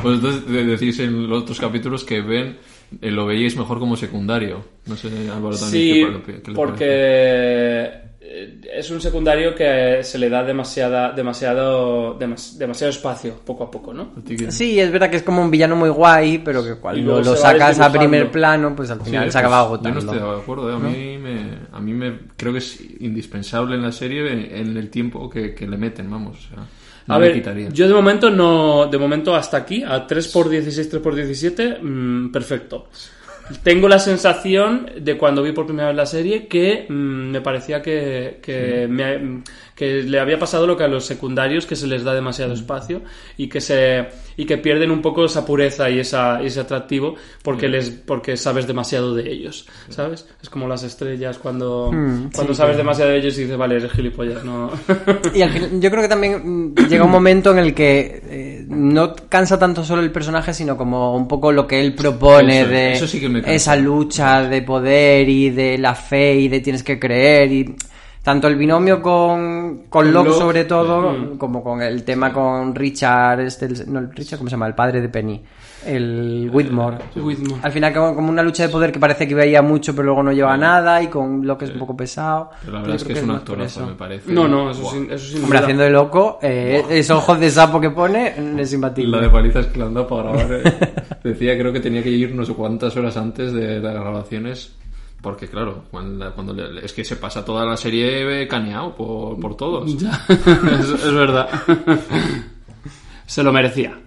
Pues 0.00 0.14
entonces 0.16 0.46
de- 0.46 0.64
decís 0.64 0.98
en 1.00 1.28
los 1.28 1.42
otros 1.42 1.58
capítulos 1.60 2.04
que 2.04 2.20
ven 2.20 2.58
eh, 3.00 3.10
lo 3.10 3.26
veíais 3.26 3.56
mejor 3.56 3.78
como 3.78 3.96
secundario. 3.96 4.64
No 4.86 4.96
sé, 4.96 5.08
Álvaro 5.34 5.56
también. 5.58 5.70
Sí, 5.70 5.92
¿qué 5.94 6.06
pare- 6.32 6.42
qué 6.42 6.50
le 6.50 6.56
porque 6.56 7.90
es 8.72 8.90
un 8.90 9.00
secundario 9.00 9.54
que 9.54 10.00
se 10.02 10.18
le 10.18 10.28
da 10.28 10.42
demasiada, 10.42 11.12
demasiado, 11.12 12.18
demas- 12.18 12.56
demasiado 12.58 12.90
espacio, 12.90 13.34
poco 13.44 13.64
a 13.64 13.70
poco, 13.70 13.92
¿no? 13.94 14.12
Sí, 14.48 14.78
es 14.80 14.90
verdad 14.90 15.10
que 15.10 15.16
es 15.16 15.22
como 15.22 15.42
un 15.42 15.50
villano 15.50 15.76
muy 15.76 15.88
guay, 15.90 16.38
pero 16.38 16.64
que 16.64 16.74
cuando 16.76 17.20
lo 17.22 17.36
sacas 17.36 17.78
a 17.80 17.92
primer 17.92 18.30
plano, 18.30 18.74
pues 18.74 18.90
al 18.90 18.98
Sí, 19.00 19.06
final 19.06 19.24
pues, 19.24 19.32
se 19.32 19.38
acaba 19.38 19.58
Yo 19.58 19.64
agotando. 19.64 20.00
no 20.00 20.12
estoy 20.12 20.28
de 20.28 20.36
acuerdo, 20.42 20.70
¿eh? 20.70 20.74
a, 20.74 20.78
mí 20.78 21.18
me, 21.18 21.58
a 21.72 21.80
mí 21.80 21.92
me 21.92 22.18
creo 22.36 22.52
que 22.52 22.58
es 22.58 22.80
indispensable 23.00 23.76
en 23.76 23.82
la 23.82 23.92
serie 23.92 24.30
en, 24.32 24.68
en 24.68 24.76
el 24.76 24.90
tiempo 24.90 25.28
que, 25.30 25.54
que 25.54 25.66
le 25.66 25.76
meten, 25.76 26.10
vamos. 26.10 26.38
O 26.46 26.54
sea, 26.54 26.64
no 27.06 27.14
A 27.14 27.18
le 27.18 27.26
ver, 27.26 27.34
quitaría. 27.34 27.68
yo 27.68 27.86
de 27.86 27.94
momento 27.94 28.30
no, 28.30 28.86
de 28.86 28.96
momento 28.98 29.34
hasta 29.34 29.58
aquí, 29.58 29.82
a 29.82 30.06
3x16, 30.06 30.90
3x17, 30.90 31.78
mm, 31.82 32.32
perfecto. 32.32 32.88
Tengo 33.62 33.88
la 33.88 33.98
sensación 33.98 34.90
de 34.98 35.18
cuando 35.18 35.42
vi 35.42 35.52
por 35.52 35.66
primera 35.66 35.88
vez 35.88 35.96
la 35.96 36.06
serie 36.06 36.48
que 36.48 36.86
mm, 36.88 36.94
me 37.30 37.40
parecía 37.42 37.82
que, 37.82 38.38
que, 38.42 38.86
me- 38.88 39.42
que 39.74 40.02
le 40.02 40.20
había 40.20 40.38
pasado 40.38 40.66
lo 40.66 40.76
que 40.76 40.84
a 40.84 40.88
los 40.88 41.04
secundarios, 41.04 41.66
que 41.66 41.76
se 41.76 41.86
les 41.86 42.04
da 42.04 42.14
demasiado 42.14 42.52
espacio 42.52 43.02
y 43.36 43.48
que 43.48 43.60
se 43.60 44.08
y 44.36 44.46
que 44.46 44.58
pierden 44.58 44.90
un 44.90 45.02
poco 45.02 45.24
esa 45.24 45.44
pureza 45.44 45.90
y 45.90 45.98
esa, 45.98 46.42
ese 46.42 46.60
atractivo 46.60 47.14
porque 47.42 47.68
les 47.68 47.90
porque 47.90 48.36
sabes 48.36 48.66
demasiado 48.66 49.14
de 49.14 49.30
ellos, 49.30 49.66
¿sabes? 49.88 50.26
Es 50.42 50.48
como 50.48 50.68
las 50.68 50.82
estrellas 50.84 51.38
cuando, 51.38 51.90
cuando 52.34 52.54
sabes 52.54 52.76
demasiado 52.76 53.10
de 53.10 53.18
ellos 53.18 53.36
y 53.38 53.42
dices, 53.42 53.56
vale, 53.56 53.76
eres 53.76 53.92
gilipollas, 53.92 54.44
no. 54.44 54.70
Y 55.34 55.42
al 55.42 55.50
final, 55.50 55.80
yo 55.80 55.90
creo 55.90 56.02
que 56.02 56.08
también 56.08 56.72
mm, 56.72 56.74
llega 56.88 57.04
un 57.04 57.10
momento 57.24 57.50
en 57.50 57.58
el 57.58 57.74
que 57.74 58.22
eh, 58.26 58.64
no 58.68 59.14
cansa 59.28 59.58
tanto 59.58 59.84
solo 59.84 60.02
el 60.02 60.12
personaje, 60.12 60.54
sino 60.54 60.76
como 60.76 61.16
un 61.16 61.26
poco 61.26 61.50
lo 61.50 61.66
que 61.66 61.80
él 61.80 61.94
propone 61.94 62.60
Eso, 62.60 62.70
de 62.70 62.92
eso 62.92 63.06
sí 63.08 63.20
que 63.20 63.28
me 63.28 63.40
cansa. 63.40 63.54
esa 63.54 63.76
lucha 63.76 64.42
de 64.42 64.62
poder 64.62 65.28
y 65.28 65.50
de 65.50 65.78
la 65.78 65.94
fe 65.94 66.34
y 66.34 66.48
de 66.48 66.60
tienes 66.60 66.82
que 66.82 66.98
creer 66.98 67.52
y 67.52 67.76
tanto 68.24 68.48
el 68.48 68.56
binomio 68.56 69.00
con, 69.02 69.82
con 69.88 70.10
Locke 70.12 70.28
Locke, 70.28 70.38
sobre 70.40 70.64
todo 70.64 71.12
mm. 71.12 71.36
como 71.38 71.62
con 71.62 71.80
el 71.82 72.02
tema 72.04 72.32
con 72.32 72.74
Richard 72.74 73.40
este, 73.42 73.66
el- 73.66 73.92
no 73.92 73.98
el 74.00 74.10
Richard 74.12 74.38
cómo 74.38 74.48
se 74.48 74.54
llama 74.54 74.66
el 74.66 74.74
padre 74.74 75.00
de 75.02 75.08
Penny 75.10 75.44
el 75.86 76.48
Whitmore 76.50 76.96
Whitmore. 77.14 77.60
al 77.62 77.70
final 77.70 77.92
como, 77.92 78.14
como 78.14 78.30
una 78.30 78.42
lucha 78.42 78.62
de 78.62 78.70
poder 78.70 78.90
que 78.90 78.98
parece 78.98 79.28
que 79.28 79.34
veía 79.34 79.60
mucho 79.60 79.92
pero 79.94 80.06
luego 80.06 80.22
no 80.22 80.32
lleva 80.32 80.54
a 80.54 80.56
nada 80.56 81.02
y 81.02 81.08
con 81.08 81.46
Locke 81.46 81.64
es 81.64 81.72
un 81.72 81.78
poco 81.78 81.94
pesado 81.94 82.48
Pero 82.62 82.72
la 82.72 82.80
verdad 82.80 82.96
es 82.96 83.04
que 83.04 83.12
es 83.12 83.20
un 83.20 83.26
por 83.26 83.36
actorazo, 83.36 83.80
eso. 83.80 83.88
me 83.90 83.94
parece. 83.94 84.32
No, 84.32 84.48
no, 84.48 84.70
eso 84.70 84.80
Buah. 84.80 84.92
sin, 84.92 85.10
eso 85.12 85.26
sin 85.26 85.42
Hombre, 85.44 85.58
duda. 85.58 85.60
haciendo 85.60 85.82
de 85.84 85.90
loco, 85.90 86.38
eh, 86.40 86.82
esos 86.88 87.18
ojos 87.18 87.38
de 87.38 87.50
sapo 87.50 87.78
que 87.78 87.90
pone 87.90 88.34
mm, 88.38 88.58
es 88.60 88.72
imbatible. 88.72 89.16
La 89.18 89.22
de 89.24 89.28
palizas 89.28 89.66
que 89.66 89.78
le 89.78 89.84
han 89.84 89.92
dado 89.92 90.06
para 90.08 90.22
grabar. 90.32 90.52
eh. 90.64 90.92
Decía, 91.22 91.58
creo 91.58 91.70
que 91.72 91.80
tenía 91.80 92.02
que 92.02 92.08
ir 92.10 92.34
no 92.34 92.46
sé 92.46 92.54
cuántas 92.54 92.96
horas 92.96 93.18
antes 93.18 93.52
de 93.52 93.78
las 93.80 93.92
grabaciones. 93.94 94.74
Porque, 95.24 95.48
claro, 95.48 95.84
cuando, 95.90 96.32
cuando 96.34 96.52
le- 96.52 96.84
es 96.84 96.92
que 96.92 97.02
se 97.02 97.16
pasa 97.16 97.42
toda 97.42 97.64
la 97.64 97.78
serie 97.78 98.46
caneado 98.46 98.94
por, 98.94 99.40
por 99.40 99.56
todos. 99.56 99.96
Ya, 99.98 100.12
es, 100.28 100.90
es 100.90 101.12
verdad. 101.14 101.48
Se 103.26 103.42
lo 103.42 103.50
merecía. 103.50 103.98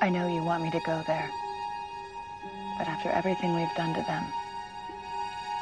I 0.00 0.10
know 0.10 0.28
you 0.28 0.44
want 0.44 0.62
me 0.62 0.70
to 0.70 0.78
go 0.86 1.02
there. 1.06 1.28
But 2.78 2.86
after 2.86 3.10
everything 3.10 3.52
we've 3.56 3.74
done 3.76 3.92
to 3.94 4.02
them, 4.06 4.22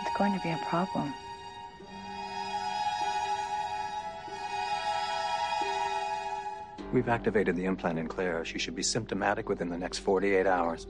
it's 0.02 0.14
going 0.18 0.34
to 0.34 0.40
be 0.42 0.50
a 0.50 0.58
problem. 0.68 1.10
We've 6.92 7.08
activated 7.08 7.56
the 7.56 7.64
implant 7.66 7.98
in 7.98 8.08
Clara. 8.08 8.44
She 8.44 8.58
should 8.58 8.74
be 8.74 8.82
symptomatic 8.82 9.48
within 9.48 9.68
the 9.70 9.78
next 9.78 9.98
48 10.00 10.46
hours. 10.46 10.86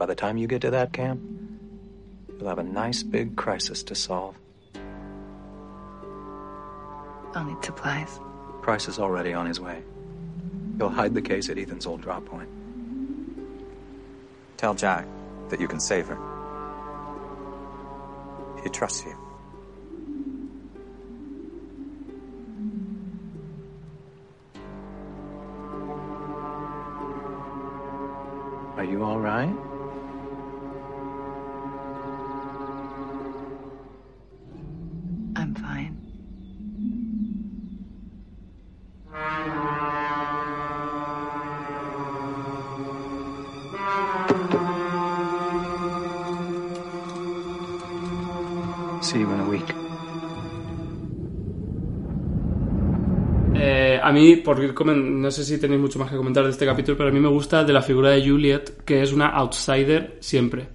By 0.00 0.06
the 0.06 0.14
time 0.14 0.38
you 0.38 0.46
get 0.46 0.62
to 0.62 0.70
that 0.70 0.94
camp, 0.94 1.20
you'll 2.38 2.48
have 2.48 2.58
a 2.58 2.62
nice 2.62 3.02
big 3.02 3.36
crisis 3.36 3.82
to 3.82 3.94
solve. 3.94 4.34
I'll 7.34 7.44
need 7.44 7.62
supplies. 7.62 8.18
Price 8.62 8.88
is 8.88 8.98
already 8.98 9.34
on 9.34 9.44
his 9.44 9.60
way. 9.60 9.82
He'll 10.78 10.88
hide 10.88 11.12
the 11.12 11.20
case 11.20 11.50
at 11.50 11.58
Ethan's 11.58 11.84
old 11.84 12.00
drop 12.00 12.24
point. 12.24 12.48
Tell 14.56 14.72
Jack 14.72 15.06
that 15.50 15.60
you 15.60 15.68
can 15.68 15.78
save 15.78 16.06
her. 16.06 16.16
He 18.62 18.70
trusts 18.70 19.04
you. 19.04 19.14
Are 28.78 28.84
you 28.84 29.04
all 29.04 29.20
right? 29.20 29.69
A 54.10 54.12
mí, 54.12 54.36
por 54.36 54.62
ir 54.62 54.74
no 54.84 55.30
sé 55.30 55.44
si 55.44 55.58
tenéis 55.58 55.80
mucho 55.80 55.98
más 55.98 56.10
que 56.10 56.16
comentar 56.16 56.44
de 56.44 56.50
este 56.50 56.66
capítulo, 56.66 56.96
pero 56.98 57.08
a 57.08 57.12
mí 57.12 57.20
me 57.20 57.28
gusta 57.28 57.64
de 57.64 57.72
la 57.72 57.82
figura 57.82 58.10
de 58.10 58.28
Juliet, 58.28 58.84
que 58.84 59.02
es 59.02 59.12
una 59.12 59.28
outsider 59.28 60.16
siempre. 60.20 60.68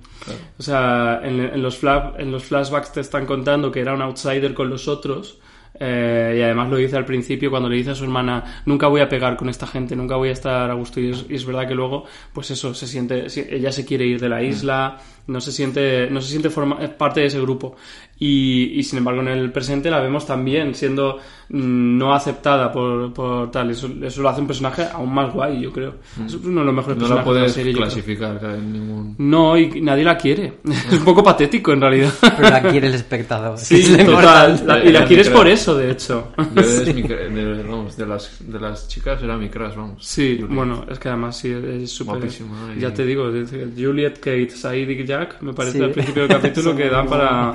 O 0.57 0.63
sea, 0.63 1.21
en, 1.23 1.39
en 1.39 1.61
los 1.61 1.81
fla- 1.81 2.13
en 2.17 2.31
los 2.31 2.43
flashbacks 2.45 2.91
te 2.93 3.01
están 3.01 3.25
contando 3.27 3.71
que 3.71 3.81
era 3.81 3.93
un 3.93 4.01
outsider 4.01 4.53
con 4.53 4.69
los 4.69 4.87
otros. 4.87 5.37
eh, 5.77 6.35
y 6.37 6.41
además 6.41 6.69
lo 6.69 6.77
dice 6.77 6.95
al 6.95 7.03
principio 7.03 7.49
cuando 7.49 7.67
le 7.67 7.75
dice 7.75 7.89
a 7.91 7.95
su 7.95 8.05
hermana 8.05 8.61
nunca 8.65 8.87
voy 8.87 9.01
a 9.01 9.09
pegar 9.09 9.35
con 9.35 9.49
esta 9.49 9.67
gente 9.67 9.93
nunca 9.93 10.15
voy 10.15 10.29
a 10.29 10.31
estar 10.31 10.71
a 10.71 10.73
gusto 10.73 11.01
y 11.01 11.09
es, 11.09 11.25
y 11.27 11.35
es 11.35 11.45
verdad 11.45 11.67
que 11.67 11.75
luego 11.75 12.05
pues 12.31 12.49
eso 12.51 12.73
se 12.73 12.87
siente 12.87 13.29
si- 13.29 13.45
ella 13.49 13.73
se 13.73 13.83
quiere 13.83 14.05
ir 14.05 14.17
de 14.21 14.29
la 14.29 14.41
isla 14.41 14.97
no 15.27 15.41
se 15.41 15.51
siente 15.51 16.09
no 16.09 16.21
se 16.21 16.29
siente 16.29 16.49
forma- 16.49 16.79
parte 16.97 17.19
de 17.19 17.25
ese 17.25 17.41
grupo 17.41 17.75
y, 18.17 18.79
y, 18.79 18.83
sin 18.83 18.99
embargo 18.99 19.21
en 19.21 19.27
el 19.27 19.51
presente 19.51 19.89
la 19.91 19.99
vemos 19.99 20.25
también 20.25 20.73
siendo 20.73 21.17
mm, 21.49 21.97
no 21.97 22.13
aceptada 22.13 22.71
por, 22.71 23.11
por 23.13 23.51
tal 23.51 23.71
eso, 23.71 23.89
eso 24.01 24.21
lo 24.21 24.29
hace 24.29 24.39
un 24.39 24.47
personaje 24.47 24.85
aún 24.93 25.13
más 25.13 25.33
guay 25.33 25.59
yo 25.61 25.73
creo 25.73 25.95
es 26.25 26.33
uno 26.35 26.61
de 26.61 26.65
los 26.65 26.73
mejores 26.75 26.97
No 26.97 27.07
la 27.09 27.15
personajes 27.15 27.15
de 27.15 27.15
la 27.17 27.23
puedes 27.23 27.53
serie 27.53 27.71
yo 27.73 27.77
creo. 27.79 27.87
clasificar 27.89 28.39
en 28.55 28.71
ningún... 28.73 29.15
no 29.17 29.57
y 29.57 29.81
nadie 29.81 30.03
la 30.05 30.17
quiere 30.17 30.53
es 30.63 30.93
un 30.99 31.03
poco 31.05 31.21
patético 31.23 31.73
en 31.73 31.81
realidad 31.81 32.13
Pero 32.21 32.49
la 32.49 32.61
quiere 32.61 32.87
el 32.87 32.93
espectador. 32.93 33.57
Sí, 33.59 33.81
Es 33.81 34.05
total. 34.05 34.63
La- 34.65 34.79
y 34.83 34.91
la 34.93 34.99
Era 34.99 35.07
quieres 35.07 35.29
por 35.29 35.47
eso, 35.47 35.75
de 35.77 35.91
hecho. 35.91 36.31
Yo 36.55 36.61
es 36.61 36.95
mi 36.95 37.01
de, 37.03 37.63
vamos, 37.63 37.97
de, 37.97 38.05
las, 38.05 38.37
de 38.39 38.59
las 38.59 38.87
chicas 38.87 39.21
era 39.21 39.37
mi 39.37 39.49
crush, 39.49 39.75
vamos. 39.75 40.05
Sí, 40.05 40.37
Juliet. 40.39 40.55
bueno, 40.55 40.85
es 40.89 40.97
que 40.99 41.09
además 41.09 41.37
sí, 41.37 41.51
es 41.51 41.91
súper... 41.91 42.23
Y- 42.25 42.79
Ya 42.79 42.93
te 42.93 43.05
digo, 43.05 43.29
Juliet, 43.77 44.19
Kate, 44.19 44.49
Said 44.51 44.89
y 44.89 45.05
Jack, 45.05 45.41
me 45.41 45.53
parece 45.53 45.77
Sí. 45.79 45.83
al 45.83 45.91
principio 45.91 46.27
del 46.27 46.31
capítulo 46.37 46.75
que 46.75 46.89
dan 46.89 47.07
para... 47.07 47.53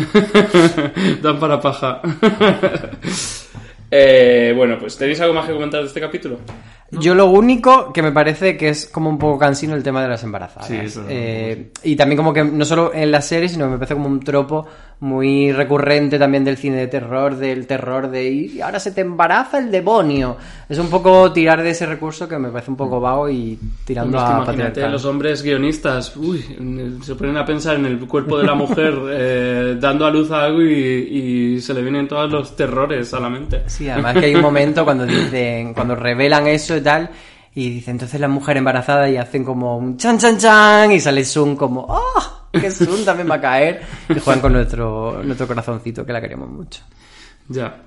dan 1.22 1.38
para 1.38 1.60
paja. 1.60 2.00
Eh, 3.92 4.52
bueno, 4.56 4.78
pues 4.78 4.96
¿tenéis 4.96 5.20
algo 5.20 5.34
más 5.34 5.46
que 5.46 5.52
comentar 5.52 5.80
de 5.80 5.88
este 5.88 6.00
capítulo? 6.00 6.38
Yo 6.92 7.14
lo 7.14 7.26
único 7.26 7.92
que 7.92 8.02
me 8.02 8.12
parece 8.12 8.56
que 8.56 8.68
es 8.68 8.86
como 8.86 9.10
un 9.10 9.18
poco 9.18 9.38
cansino 9.38 9.74
el 9.74 9.82
tema 9.82 10.02
de 10.02 10.08
las 10.08 10.22
embarazadas. 10.22 10.68
Sí, 10.68 10.76
eso 10.76 11.04
Eh, 11.08 11.72
y 11.82 11.96
también 11.96 12.16
como 12.16 12.32
que 12.32 12.44
no 12.44 12.64
solo 12.64 12.92
en 12.94 13.10
la 13.10 13.20
serie, 13.20 13.48
sino 13.48 13.66
que 13.66 13.72
me 13.72 13.78
parece 13.78 13.94
como 13.94 14.06
un 14.06 14.20
tropo 14.20 14.66
muy 15.00 15.50
recurrente 15.50 16.18
también 16.18 16.44
del 16.44 16.58
cine 16.58 16.76
de 16.76 16.86
terror, 16.86 17.36
del 17.36 17.66
terror 17.66 18.10
de 18.10 18.30
y 18.30 18.60
ahora 18.60 18.78
se 18.78 18.92
te 18.92 19.00
embaraza 19.00 19.58
el 19.58 19.70
demonio. 19.70 20.36
Es 20.68 20.78
un 20.78 20.90
poco 20.90 21.32
tirar 21.32 21.62
de 21.62 21.70
ese 21.70 21.86
recurso 21.86 22.28
que 22.28 22.38
me 22.38 22.50
parece 22.50 22.70
un 22.70 22.76
poco 22.76 23.00
vago 23.00 23.28
y 23.30 23.58
tirando 23.84 24.18
Hombre, 24.18 24.20
es 24.20 24.44
que 24.44 24.50
a 24.50 24.54
imagínate, 24.54 24.88
los 24.90 25.04
hombres 25.06 25.42
guionistas 25.42 26.14
uy, 26.16 26.98
se 27.02 27.14
ponen 27.14 27.38
a 27.38 27.46
pensar 27.46 27.76
en 27.76 27.86
el 27.86 27.98
cuerpo 28.00 28.38
de 28.38 28.46
la 28.46 28.54
mujer 28.54 28.94
eh, 29.10 29.76
dando 29.80 30.04
a 30.04 30.10
luz 30.10 30.30
a 30.32 30.44
algo 30.44 30.60
y, 30.62 31.54
y 31.54 31.60
se 31.62 31.72
le 31.72 31.80
vienen 31.80 32.06
todos 32.06 32.30
los 32.30 32.54
terrores 32.54 33.14
a 33.14 33.20
la 33.20 33.30
mente. 33.30 33.62
Sí, 33.66 33.88
además 33.88 34.18
que 34.18 34.26
hay 34.26 34.34
un 34.34 34.42
momento 34.42 34.84
cuando 34.84 35.06
dicen, 35.06 35.72
cuando 35.72 35.96
revelan 35.96 36.46
eso 36.46 36.76
y 36.76 36.82
tal, 36.82 37.08
y 37.54 37.70
dicen 37.70 37.92
entonces 37.92 38.20
la 38.20 38.28
mujer 38.28 38.58
embarazada 38.58 39.08
y 39.08 39.16
hacen 39.16 39.44
como 39.44 39.78
un 39.78 39.96
chan 39.96 40.18
chan 40.18 40.36
chan 40.36 40.92
y 40.92 41.00
sale 41.00 41.24
Sun 41.24 41.56
como 41.56 41.86
¡Oh! 41.88 42.29
Que 42.52 42.70
Sun 42.70 43.04
también 43.04 43.30
va 43.30 43.36
a 43.36 43.40
caer. 43.40 43.82
Y 44.08 44.18
juegan 44.18 44.40
con 44.40 44.52
nuestro, 44.52 45.22
nuestro 45.22 45.46
corazoncito 45.46 46.04
que 46.04 46.12
la 46.12 46.20
queremos 46.20 46.48
mucho. 46.48 46.82
Ya. 47.48 47.82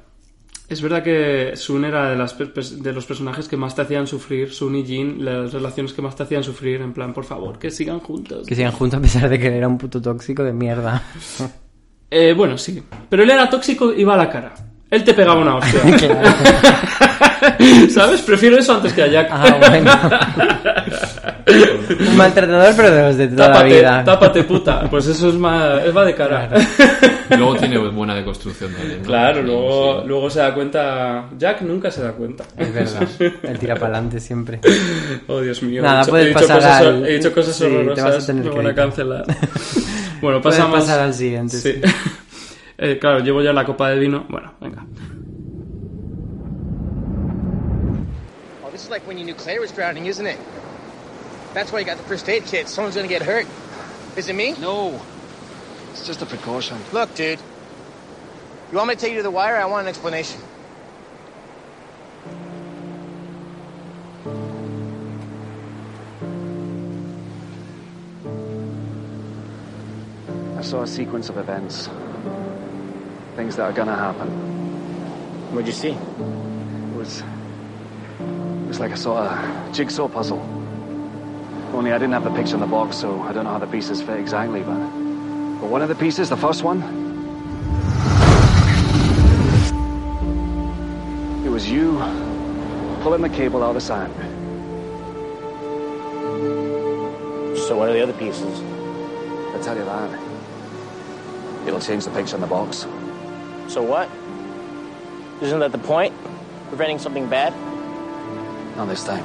Es 0.69 0.81
verdad 0.81 1.03
que 1.03 1.55
Sun 1.55 1.85
era 1.85 2.09
de, 2.09 2.15
las 2.15 2.37
de 2.37 2.93
los 2.93 3.05
personajes 3.05 3.47
que 3.47 3.57
más 3.57 3.75
te 3.75 3.81
hacían 3.81 4.07
sufrir, 4.07 4.51
Sun 4.51 4.75
y 4.75 4.85
Jin, 4.85 5.23
las 5.23 5.51
relaciones 5.51 5.93
que 5.93 6.01
más 6.01 6.15
te 6.15 6.23
hacían 6.23 6.43
sufrir, 6.43 6.81
en 6.81 6.93
plan, 6.93 7.13
por 7.13 7.25
favor, 7.25 7.59
que 7.59 7.69
sigan 7.69 7.99
juntos. 7.99 8.47
Que 8.47 8.55
sigan 8.55 8.71
juntos 8.71 8.99
a 8.99 9.01
pesar 9.01 9.29
de 9.29 9.37
que 9.37 9.47
él 9.47 9.53
era 9.53 9.67
un 9.67 9.77
puto 9.77 10.01
tóxico 10.01 10.43
de 10.43 10.53
mierda. 10.53 11.03
Eh, 12.15 12.31
bueno, 12.33 12.59
sí. 12.59 12.79
Pero 13.09 13.23
él 13.23 13.31
era 13.31 13.49
tóxico 13.49 13.91
y 13.91 14.01
iba 14.01 14.13
a 14.13 14.17
la 14.17 14.29
cara. 14.29 14.53
Él 14.91 15.03
te 15.03 15.15
pegaba 15.15 15.41
una 15.41 15.55
hostia. 15.55 15.81
¿Sabes? 17.89 18.21
Prefiero 18.21 18.57
eso 18.57 18.73
antes 18.75 18.93
que 18.93 19.03
a 19.03 19.07
Jack. 19.07 19.27
Ah, 19.31 19.57
bueno. 19.59 19.91
un 22.09 22.17
maltratador, 22.17 22.73
pero 22.75 22.91
de 22.91 23.01
los 23.03 23.17
de 23.17 23.27
toda 23.27 23.47
tápate, 23.47 23.69
la 23.69 23.75
vida. 23.75 24.03
tápate, 24.03 24.43
puta. 24.43 24.81
Pues 24.89 25.07
eso 25.07 25.29
es 25.29 25.35
más... 25.35 25.83
Es 25.85 25.95
va 25.95 26.05
de 26.05 26.15
cara. 26.15 26.49
Y 27.29 27.35
luego 27.37 27.55
tiene 27.55 27.77
buena 27.77 28.15
deconstrucción 28.15 28.71
también. 28.73 28.99
¿no? 29.01 29.05
Claro, 29.05 29.41
Sí, 29.41 29.45
luego, 29.47 30.01
sí. 30.01 30.07
luego 30.07 30.29
se 30.29 30.39
da 30.39 30.53
cuenta... 30.53 31.25
Jack 31.37 31.61
nunca 31.61 31.91
se 31.91 32.03
da 32.03 32.11
cuenta. 32.13 32.43
Es 32.57 32.73
verdad. 32.73 33.07
Él 33.43 33.59
tira 33.59 33.75
para 33.75 33.93
adelante 33.93 34.19
siempre. 34.19 34.59
Oh, 35.27 35.41
Dios 35.41 35.61
mío. 35.63 35.81
Nada, 35.81 35.97
he 35.97 35.99
dicho, 36.01 36.11
puedes 36.11 36.25
he 36.25 36.29
dicho 36.29 36.39
pasar 36.41 36.57
cosas, 36.57 36.81
al- 36.81 37.05
he 37.07 37.13
dicho 37.17 37.33
cosas 37.33 37.55
sí, 37.55 37.63
te 37.63 37.69
vas 37.69 37.77
a 37.77 37.79
horrorosas. 37.91 38.25
tener 38.27 38.43
me 38.45 38.49
que 38.51 38.57
van 38.57 38.67
a 38.67 38.75
cancelar. 38.75 39.25
bueno, 40.21 40.41
Puedes 40.41 40.59
pasamos... 40.59 40.79
pasar 40.79 40.99
al 41.01 41.13
siguiente, 41.13 41.57
Sí. 41.57 41.73
sí. 41.73 41.81
Eh, 42.77 42.97
claro, 42.99 43.19
llevo 43.19 43.41
ya 43.41 43.53
la 43.53 43.63
copa 43.65 43.89
de 43.89 43.99
vino. 43.99 44.25
Bueno, 44.29 44.53
venga. 44.59 44.83
Like 48.93 49.07
when 49.07 49.17
you 49.17 49.25
knew 49.25 49.33
Claire 49.33 49.59
was 49.59 49.71
drowning, 49.71 50.05
isn't 50.05 50.27
it? 50.27 50.39
That's 51.55 51.71
why 51.71 51.79
you 51.79 51.85
got 51.85 51.97
the 51.97 52.03
first 52.03 52.29
aid 52.29 52.45
kit. 52.45 52.69
Someone's 52.69 52.95
gonna 52.95 53.07
get 53.07 53.23
hurt. 53.23 53.47
Is 54.15 54.29
it 54.29 54.35
me? 54.35 54.53
No. 54.53 55.01
It's 55.91 56.05
just 56.05 56.21
a 56.21 56.27
precaution. 56.27 56.77
Look, 56.91 57.13
dude. 57.15 57.39
You 58.71 58.77
want 58.77 58.89
me 58.89 58.95
to 58.95 59.01
take 59.01 59.11
you 59.11 59.17
to 59.17 59.23
the 59.23 59.31
wire? 59.31 59.55
I 59.57 59.65
want 59.65 59.81
an 59.81 59.89
explanation. 59.89 60.39
I 70.57 70.61
saw 70.61 70.83
a 70.83 70.87
sequence 70.87 71.29
of 71.29 71.37
events. 71.37 71.89
Things 73.35 73.55
that 73.55 73.63
are 73.63 73.73
gonna 73.73 73.95
happen. 73.95 74.29
What'd 75.51 75.65
you 75.65 75.73
see? 75.73 75.89
It 75.89 76.95
was. 76.95 77.23
Was 78.73 78.79
like 78.79 78.91
a 78.91 78.97
sort 78.97 79.27
of 79.27 79.71
jigsaw 79.71 80.07
puzzle. 80.07 80.39
Only 81.75 81.91
I 81.91 81.99
didn't 81.99 82.13
have 82.13 82.23
the 82.23 82.31
picture 82.31 82.55
in 82.55 82.59
the 82.59 82.65
box, 82.65 82.97
so 82.97 83.21
I 83.21 83.31
don't 83.31 83.43
know 83.43 83.51
how 83.51 83.59
the 83.59 83.67
pieces 83.67 84.01
fit 84.01 84.19
exactly, 84.19 84.61
but. 84.61 84.79
But 85.61 85.69
one 85.69 85.83
of 85.83 85.89
the 85.89 85.95
pieces, 85.95 86.29
the 86.29 86.37
first 86.37 86.63
one. 86.63 86.81
It 91.45 91.49
was 91.49 91.69
you 91.69 91.99
pulling 93.03 93.21
the 93.21 93.29
cable 93.29 93.61
out 93.61 93.69
of 93.69 93.75
the 93.75 93.81
sand. 93.81 94.11
So 97.67 97.77
what 97.77 97.89
are 97.89 97.93
the 97.93 98.01
other 98.01 98.13
pieces? 98.13 98.59
I 99.53 99.61
tell 99.61 99.77
you 99.77 99.85
that. 99.85 100.19
It'll 101.67 101.79
change 101.79 102.05
the 102.05 102.09
picture 102.09 102.37
in 102.37 102.41
the 102.41 102.47
box. 102.47 102.87
So 103.67 103.83
what? 103.83 104.09
Isn't 105.43 105.59
that 105.59 105.71
the 105.71 105.77
point? 105.77 106.15
Preventing 106.69 106.97
something 106.97 107.29
bad? 107.29 107.53
Not 108.75 108.89
this 108.89 109.03
time. 109.03 109.23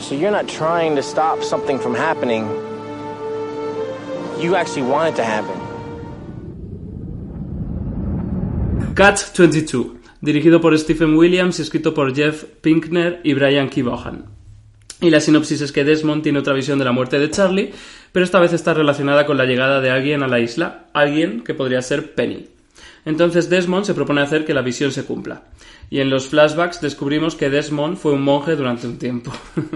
So 0.00 0.14
you're 0.14 0.30
not 0.30 0.48
trying 0.48 0.96
to 0.96 1.02
stop 1.02 1.42
something 1.42 1.78
from 1.78 1.94
happening. 1.94 2.46
You 4.40 4.56
actually 4.56 4.82
want 4.82 5.10
it 5.10 5.16
to 5.16 5.24
happen. 5.24 5.54
Catch 8.94 9.32
22, 9.32 9.96
dirigido 10.20 10.60
por 10.60 10.76
Stephen 10.78 11.16
Williams 11.16 11.58
y 11.58 11.62
escrito 11.62 11.94
por 11.94 12.14
Jeff 12.14 12.44
Pinkner 12.62 13.20
y 13.22 13.34
Brian 13.34 13.68
Kevogan. 13.68 14.26
Y 15.00 15.10
la 15.10 15.20
sinopsis 15.20 15.60
es 15.60 15.70
que 15.70 15.84
Desmond 15.84 16.24
tiene 16.24 16.40
otra 16.40 16.52
visión 16.52 16.80
de 16.80 16.84
la 16.84 16.90
muerte 16.90 17.20
de 17.20 17.30
Charlie, 17.30 17.72
pero 18.10 18.24
esta 18.24 18.40
vez 18.40 18.52
está 18.52 18.74
relacionada 18.74 19.26
con 19.26 19.36
la 19.36 19.44
llegada 19.44 19.80
de 19.80 19.90
alguien 19.90 20.24
a 20.24 20.28
la 20.28 20.40
isla, 20.40 20.86
alguien 20.92 21.42
que 21.42 21.54
podría 21.54 21.82
ser 21.82 22.14
Penny. 22.14 22.48
Entonces 23.04 23.48
Desmond 23.48 23.84
se 23.84 23.94
propone 23.94 24.20
hacer 24.20 24.44
que 24.44 24.54
la 24.54 24.62
visión 24.62 24.90
se 24.90 25.04
cumpla. 25.04 25.44
Y 25.90 26.00
en 26.00 26.10
los 26.10 26.28
flashbacks 26.28 26.80
descubrimos 26.80 27.34
que 27.34 27.48
Desmond 27.48 27.96
fue 27.96 28.12
un 28.12 28.22
monje 28.22 28.56
durante 28.56 28.86
un 28.86 28.98
tiempo. 28.98 29.32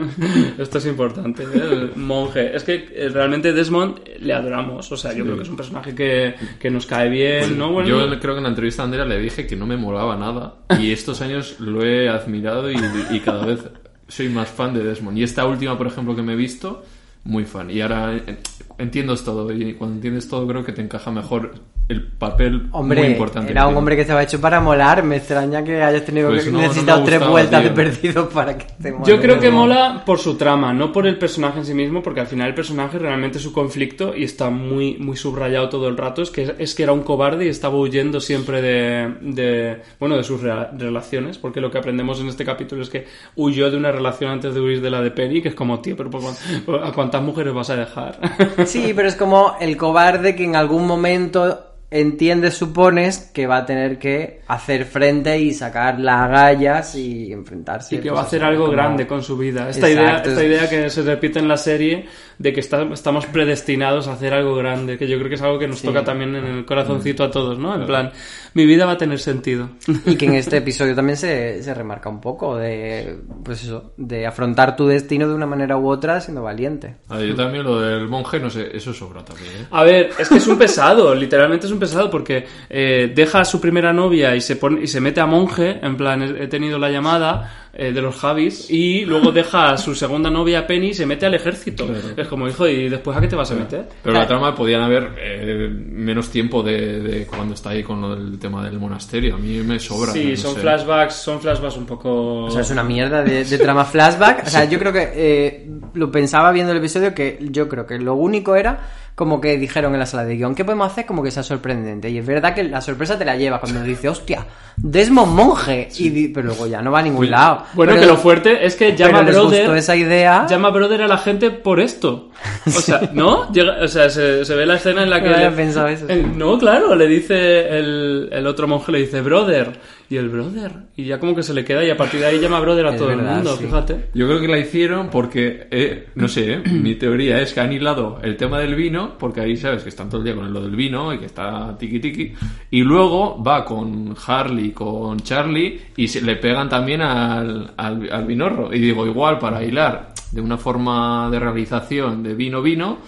Esto 0.59 0.79
es 0.79 0.87
importante, 0.87 1.45
¿eh? 1.45 1.91
Monje. 1.97 2.55
Es 2.55 2.65
que 2.65 2.89
eh, 2.93 3.09
realmente 3.09 3.53
Desmond 3.53 4.01
le 4.21 4.35
adoramos. 4.35 4.93
O 4.93 4.97
sea, 4.97 5.15
yo 5.15 5.25
creo 5.25 5.37
que 5.37 5.43
es 5.43 5.49
un 5.49 5.57
personaje 5.57 5.95
que, 5.95 6.35
que 6.59 6.71
nos 6.71 6.85
cae 6.85 7.09
bien, 7.09 7.59
¿no? 7.59 7.73
Bueno, 7.73 7.89
Yo 7.89 8.21
creo 8.21 8.35
que 8.35 8.39
en 8.39 8.45
la 8.45 8.51
entrevista 8.51 8.83
a 8.83 8.85
Andrea 8.85 9.07
le 9.07 9.19
dije 9.19 9.47
que 9.47 9.57
no 9.57 9.67
me 9.67 9.77
molaba 9.77 10.17
nada 10.17 10.57
y 10.79 10.93
estos 10.93 11.23
años 11.23 11.59
lo 11.61 11.85
he 11.85 12.09
admirado 12.09 12.71
y, 12.71 12.77
y 13.11 13.21
cada 13.21 13.47
vez 13.47 13.61
soy 14.09 14.29
más 14.29 14.51
fan 14.51 14.75
de 14.75 14.85
Desmond. 14.85 15.17
Y 15.17 15.23
esta 15.23 15.47
última, 15.47 15.79
por 15.79 15.87
ejemplo, 15.87 16.15
que 16.15 16.23
me 16.23 16.35
he 16.35 16.37
visto, 16.37 16.85
muy 17.25 17.45
fan. 17.45 17.71
Y 17.71 17.81
ahora 17.81 18.15
eh, 18.15 18.39
entiendo 18.79 19.17
todo 19.17 19.53
y 19.53 19.75
cuando 19.75 19.97
entiendes 19.97 20.29
todo 20.29 20.47
creo 20.47 20.65
que 20.65 20.73
te 20.73 20.83
encaja 20.83 21.11
mejor 21.11 21.55
el 21.93 22.03
papel 22.03 22.69
Hombre, 22.73 23.01
muy 23.03 23.09
importante. 23.13 23.51
era 23.53 23.67
un 23.67 23.77
hombre 23.77 23.95
que 23.97 24.03
estaba 24.03 24.23
hecho 24.23 24.41
para 24.41 24.61
molar. 24.61 25.03
Me 25.03 25.17
extraña 25.17 25.63
que 25.63 25.83
hayas 25.83 26.05
tenido 26.05 26.31
Pues 26.31 26.45
que 26.45 26.51
no, 26.51 26.59
necesitado 26.59 27.05
tres 27.05 27.27
vueltas 27.27 27.61
tío. 27.61 27.71
de 27.71 27.75
perdido 27.77 28.29
para 28.29 28.59
que 28.59 28.67
te 28.83 28.93
mole. 28.93 29.05
Yo 29.11 29.21
creo 29.21 29.39
que 29.39 29.51
mola 29.51 30.03
por 30.05 30.19
su 30.19 30.37
trama, 30.37 30.73
no 30.73 30.91
por 30.93 31.07
el 31.07 31.19
personaje 31.19 31.59
en 31.61 31.65
sí 31.67 31.75
mismo, 31.75 32.03
porque 32.03 32.21
al 32.21 32.27
final 32.27 32.49
el 32.49 32.55
personaje 32.55 32.99
realmente 32.99 33.39
su 33.39 33.53
conflicto 33.53 34.15
y 34.17 34.25
está 34.25 34.51
muy, 34.51 34.97
muy 34.99 35.17
subrayado 35.17 35.69
todo 35.69 35.89
el 35.89 35.97
rato 35.97 36.23
es 36.23 36.31
que 36.31 36.55
es 36.59 36.75
que 36.75 36.83
era 36.83 36.93
un 36.93 37.03
cobarde 37.03 37.45
y 37.47 37.49
estaba 37.49 37.77
huyendo 37.77 38.21
siempre 38.21 38.61
de, 38.63 39.15
de 39.21 39.83
bueno 40.01 40.17
de 40.17 40.25
sus 40.25 40.41
relaciones, 40.43 41.39
porque 41.39 41.61
lo 41.61 41.71
que 41.71 41.79
aprendemos 41.79 42.21
en 42.21 42.29
este 42.29 42.45
capítulo 42.45 42.83
es 42.83 42.91
que 42.91 43.07
huyó 43.37 43.71
de 43.71 43.77
una 43.77 43.93
relación 43.93 44.31
antes 44.31 44.55
de 44.55 44.61
huir 44.61 44.81
de 44.81 44.91
la 44.91 45.01
de 45.01 45.11
Penny, 45.11 45.43
que 45.43 45.49
es 45.49 45.55
como 45.55 45.81
tío, 45.81 45.97
pero 45.97 46.11
¿por 46.11 46.21
cuán- 46.23 46.83
¿a 46.85 46.93
cuántas 46.93 47.23
mujeres 47.23 47.53
vas 47.53 47.71
a 47.71 47.77
dejar? 47.77 48.19
Sí, 48.67 48.93
pero 48.95 49.09
es 49.09 49.17
como 49.17 49.57
el 49.61 49.77
cobarde 49.77 50.35
que 50.35 50.45
en 50.45 50.57
algún 50.57 50.87
momento 50.87 51.59
entiendes, 51.93 52.55
supones, 52.55 53.31
que 53.35 53.47
va 53.47 53.59
a 53.59 53.67
tener 53.67 53.99
que 53.99 54.41
hacer 54.49 54.85
frente 54.87 55.39
y 55.39 55.53
sacar 55.53 56.01
las 56.01 56.23
agallas 56.23 56.95
y 56.95 57.33
enfrentarse. 57.33 57.95
y 57.95 57.99
que 57.99 58.09
pues, 58.09 58.19
va 58.19 58.23
a 58.23 58.27
hacer 58.27 58.43
algo 58.43 58.63
como- 58.65 58.73
grande 58.73 59.07
con 59.07 59.23
su 59.23 59.37
vida. 59.37 59.69
Esta, 59.69 59.89
Exacto, 59.89 60.03
idea, 60.03 60.17
esta 60.17 60.41
es- 60.43 60.47
idea 60.49 60.71
que 60.85 60.91
se 60.91 61.03
repite 61.03 61.39
en 61.39 61.49
la 61.49 61.57
serie 61.57 62.07
de 62.39 62.53
que 62.53 62.61
está- 62.61 62.83
estamos 62.93 63.27
predestinados 63.27 64.09
a 64.09 64.15
hacer 64.15 64.33
algo 64.35 64.55
grande, 64.57 64.97
que 64.99 65.07
yo 65.07 65.17
creo 65.19 65.29
que 65.29 65.35
es 65.37 65.43
algo 65.43 65.59
que 65.59 65.69
nos 65.69 65.79
Sí. 65.81 65.87
toca 65.87 66.03
también 66.03 66.35
en 66.35 66.45
el 66.45 66.65
corazoncito 66.65 67.25
a 67.25 67.31
todos, 67.31 67.59
¿no? 67.59 67.75
En 67.75 67.87
plan, 67.87 68.11
mi 68.55 68.67
vida 68.67 68.85
va 68.85 68.93
a 68.93 68.99
tener 68.99 69.19
sentido. 69.19 69.71
Y 70.07 70.17
que 70.17 70.27
en 70.27 70.35
este 70.35 70.59
episodio 70.59 70.95
también 70.95 71.17
se, 71.17 71.63
se 71.63 71.75
remarca 71.75 72.09
un 72.09 72.21
poco 72.21 72.57
de, 72.57 73.19
pues 73.43 73.65
eso, 73.65 73.93
de 73.97 74.27
afrontar 74.27 74.77
tu 74.77 74.87
destino 74.87 75.27
de 75.29 75.35
una 75.35 75.47
manera 75.47 75.77
u 75.77 75.89
otra 75.89 76.21
siendo 76.21 76.43
valiente. 76.43 76.97
A 77.09 77.17
ver, 77.17 77.29
yo 77.29 77.35
también 77.35 77.65
lo 77.65 77.81
del 77.81 78.09
monje, 78.09 78.39
no 78.39 78.51
sé, 78.51 78.77
eso 78.77 78.93
sobra 78.93 79.25
también. 79.25 79.53
¿eh? 79.53 79.67
A 79.71 79.83
ver, 79.85 80.11
es 80.19 80.29
que 80.29 80.37
es 80.37 80.47
un 80.47 80.59
pesado, 80.59 81.15
literalmente 81.23 81.67
es 81.67 81.73
un 81.73 81.79
pesado 81.79 82.11
porque 82.11 82.45
eh, 82.69 83.11
deja 83.15 83.41
a 83.41 83.45
su 83.45 83.61
primera 83.61 83.93
novia 83.93 84.37
y 84.37 84.41
se 84.41 84.57
pone 84.57 84.83
y 84.83 84.87
se 84.87 85.01
mete 85.01 85.21
a 85.21 85.27
monje, 85.27 85.79
en 85.83 85.97
plan, 85.97 86.23
he 86.23 86.43
he 86.43 86.49
tenido 86.49 86.79
la 86.79 86.91
llamada 86.91 87.62
eh, 87.75 87.93
de 87.93 88.03
los 88.03 88.17
Javis 88.17 88.71
y 88.71 89.05
luego 89.05 89.33
deja 89.33 89.73
a 89.73 89.79
su 89.79 89.95
segunda 89.95 90.31
novia 90.31 90.67
Penny 90.67 90.89
y 90.89 90.95
se 90.95 91.07
mete 91.07 91.27
al 91.27 91.35
ejército. 91.35 91.89
Es 92.17 92.29
como, 92.29 92.47
hijo, 92.49 92.69
¿y 92.69 92.89
después 92.89 93.17
a 93.17 93.21
qué 93.21 93.29
te 93.29 93.37
vas 93.37 93.51
a 93.51 93.55
meter? 93.55 93.89
Pero 94.03 94.15
la 94.15 94.27
trama 94.27 94.55
podían 94.55 94.83
haber 94.83 95.11
eh, 95.19 95.69
menos 95.71 96.31
tiempo 96.31 96.63
de, 96.63 97.01
de 97.01 97.27
cuando 97.27 97.55
está 97.55 97.71
ahí 97.71 97.83
con 97.83 98.01
lo 98.01 98.15
del 98.15 98.39
tema 98.39 98.65
del 98.65 98.79
monasterio. 98.79 99.37
A 99.37 99.39
mí 99.39 99.59
me 99.59 99.79
sobra. 99.79 100.13
Sí, 100.13 100.33
no 100.33 100.37
son 100.37 100.55
sé. 100.55 100.61
flashbacks, 100.61 101.15
son 101.15 101.41
flashbacks 101.41 101.77
un 101.77 101.87
poco... 101.87 102.45
O 102.45 102.51
sea, 102.51 102.61
es 102.61 102.71
una 102.71 102.85
mierda 102.85 103.23
de, 103.23 103.45
de 103.45 103.59
trama 103.59 103.85
flashback. 103.85 104.47
O 104.47 104.51
sea, 104.51 104.65
yo 104.65 104.79
creo 104.79 104.93
que 104.93 105.11
eh, 105.15 105.71
lo 105.95 106.11
pensaba 106.11 106.53
viendo 106.53 106.73
el 106.73 106.79
episodio 106.79 107.15
que 107.15 107.39
yo 107.41 107.69
creo 107.69 107.87
que 107.87 107.99
lo 107.99 108.15
único 108.15 108.55
era 108.55 108.81
como 109.15 109.41
que 109.41 109.59
dijeron 109.59 109.93
en 109.93 110.01
la 110.01 110.07
sala 110.07 110.25
de 110.25 110.37
guion, 110.37 110.55
¿qué 110.55 110.65
podemos 110.65 110.91
hacer 110.91 111.05
como 111.07 111.23
que 111.23 111.31
sea 111.31 111.43
sorprendente? 111.43 112.09
Y 112.11 112.19
es 112.19 112.27
verdad 112.27 112.55
que 112.55 112.65
la 112.65 112.81
sorpresa 112.81 113.19
te 113.19 113.25
la 113.25 113.37
lleva 113.37 113.61
cuando 113.61 113.83
dice, 113.83 114.09
hostia, 114.09 114.47
Desmond 114.77 115.33
Monje, 115.35 115.89
y 115.99 116.09
di- 116.09 116.29
pero 116.29 116.47
luego 116.49 116.67
ya 116.67 116.81
no 116.81 116.91
va 116.91 117.01
a 117.01 117.03
ningún 117.03 117.31
lado. 117.31 117.65
Bueno, 117.75 117.93
Pero- 117.93 118.01
que 118.03 118.07
lo 118.09 118.17
fuerte 118.17 118.65
es 118.65 118.75
que 118.75 118.97
llama 118.97 119.21
brother. 119.23 119.77
esa 119.77 119.95
idea. 119.97 120.47
Llama 120.49 120.71
brother 120.71 121.03
a 121.03 121.09
la 121.09 121.19
gente 121.19 121.51
por 121.51 121.79
esto. 121.79 122.31
O 122.67 122.71
sea, 122.71 123.01
¿no? 123.13 123.53
Llega- 123.53 123.83
o 123.85 123.89
sea, 123.89 124.09
se, 124.09 124.45
se 124.47 124.55
ve 124.55 124.65
la 124.65 124.77
escena 124.77 125.03
en 125.03 125.11
la 125.11 125.23
que. 125.23 125.29
No 125.29 125.35
había 125.37 125.55
pensado 125.55 125.89
eso. 125.89 126.07
no, 126.35 126.59
claro, 126.59 126.95
le 126.95 127.07
dice 127.07 127.69
el, 127.79 128.29
el 128.33 128.47
otro 128.47 128.67
monje, 128.67 128.93
le 128.93 128.99
dice 129.01 129.21
brother. 129.21 129.79
Y 130.13 130.19
el 130.19 130.29
brother. 130.29 130.73
Y 130.95 131.05
ya 131.05 131.19
como 131.19 131.35
que 131.35 131.43
se 131.43 131.55
le 131.55 131.65
queda 131.65 131.83
y 131.83 131.89
a 131.89 131.97
partir 131.97 132.21
de 132.21 132.27
ahí 132.27 132.39
llama 132.39 132.61
brother 132.61 132.85
a 132.85 132.91
Es 132.91 132.99
todo 132.99 133.11
el 133.13 133.23
mundo, 133.23 133.57
sí. 133.57 133.65
fíjate. 133.65 134.11
Yo 134.13 134.27
creo 134.29 134.43
que 134.43 134.49
la 134.49 134.59
hicieron 134.59 135.09
porque, 135.09 135.69
eh, 135.71 136.09
no 136.17 136.29
sé, 136.29 136.53
eh, 136.53 136.63
mi 136.71 136.97
teoría 136.97 137.41
es 137.41 137.55
que 137.55 137.61
han 137.61 137.73
hilado 137.73 138.21
el 138.23 138.37
tema 138.37 138.59
del 138.61 138.75
vino, 138.75 139.17
porque 139.19 139.41
ahí 139.41 139.57
sabes 139.57 139.83
que 139.83 139.89
están 139.89 140.11
todo 140.11 140.19
el 140.19 140.25
día 140.27 140.35
con 140.35 140.53
lo 140.53 140.61
del 140.61 140.77
vino 140.77 141.15
y 141.15 141.19
que 141.19 141.25
está 141.25 141.75
tiki 141.79 141.99
tiki, 141.99 142.35
y 142.71 142.83
luego 142.83 143.43
va 143.43 143.65
con 143.65 144.15
Harley, 144.27 144.73
con 144.73 145.19
Charlie, 145.21 145.81
y 145.97 146.07
se 146.07 146.21
le 146.21 146.37
pegan 146.37 146.69
también 146.69 147.01
al, 147.01 147.73
al, 147.79 148.13
al 148.13 148.27
vinorro. 148.27 148.69
Y 148.71 148.81
digo, 148.81 149.07
igual 149.07 149.39
para 149.39 149.65
hilar 149.65 150.13
de 150.31 150.43
una 150.43 150.59
forma 150.59 151.31
de 151.31 151.39
realización 151.39 152.23
de 152.23 152.35
vino-vino, 152.35 152.99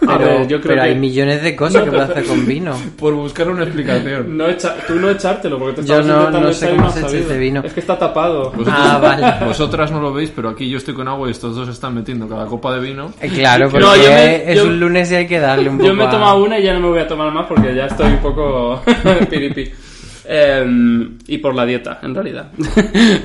Pero, 0.00 0.18
ver, 0.18 0.40
yo 0.48 0.60
creo 0.60 0.72
pero 0.74 0.82
que. 0.82 0.88
hay 0.88 0.94
millones 0.94 1.42
de 1.42 1.56
cosas 1.56 1.82
que 1.84 1.90
puedes 1.90 2.10
hacer 2.10 2.24
con 2.24 2.44
vino. 2.46 2.74
por 2.98 3.14
buscar 3.14 3.48
una 3.48 3.62
explicación. 3.64 4.36
No 4.36 4.46
echa- 4.48 4.76
tú 4.86 4.94
no 4.96 5.08
echártelo 5.10 5.58
porque 5.58 5.80
te 5.82 5.88
Yo 5.88 6.02
no- 6.02 6.30
no 6.30 6.52
sé 6.52 6.70
cómo 6.70 6.90
se 6.90 7.00
echa 7.00 7.16
este 7.16 7.38
vino. 7.38 7.62
Es 7.64 7.72
que 7.72 7.80
está 7.80 7.98
tapado. 7.98 8.52
Ah, 8.66 8.98
vale. 9.02 9.46
Vosotras 9.46 9.90
no 9.90 10.00
lo 10.00 10.12
veis, 10.12 10.30
pero 10.34 10.50
aquí 10.50 10.68
yo 10.68 10.78
estoy 10.78 10.94
con 10.94 11.08
agua 11.08 11.28
y 11.28 11.30
estos 11.32 11.56
dos 11.56 11.68
están 11.68 11.94
metiendo 11.94 12.28
cada 12.28 12.46
copa 12.46 12.74
de 12.74 12.80
vino. 12.80 13.12
Eh, 13.20 13.28
Claro, 13.30 13.70
porque 13.70 13.86
No, 13.86 13.96
yo 13.96 14.02
me- 14.10 14.52
es 14.52 14.56
yo- 14.58 14.64
un 14.66 14.78
lunes 14.80 15.10
y 15.12 15.14
hay 15.14 15.26
que 15.26 15.38
darle 15.40 15.68
un 15.70 15.76
poco 15.78 15.88
Yo 15.88 15.94
me 15.94 16.04
he 16.04 16.06
a- 16.06 16.10
tomado 16.10 16.42
una 16.44 16.58
y 16.58 16.62
ya 16.64 16.74
no 16.74 16.80
me 16.80 16.88
voy 16.88 16.98
a 17.00 17.08
tomar 17.08 17.32
más 17.32 17.46
porque 17.46 17.74
ya 17.74 17.86
estoy 17.86 18.06
un 18.12 18.18
poco 18.18 18.82
piripi. 19.30 19.70
Em, 20.28 21.18
y 21.28 21.38
por 21.38 21.54
la 21.54 21.64
dieta, 21.64 22.00
en 22.02 22.12
realidad. 22.12 22.48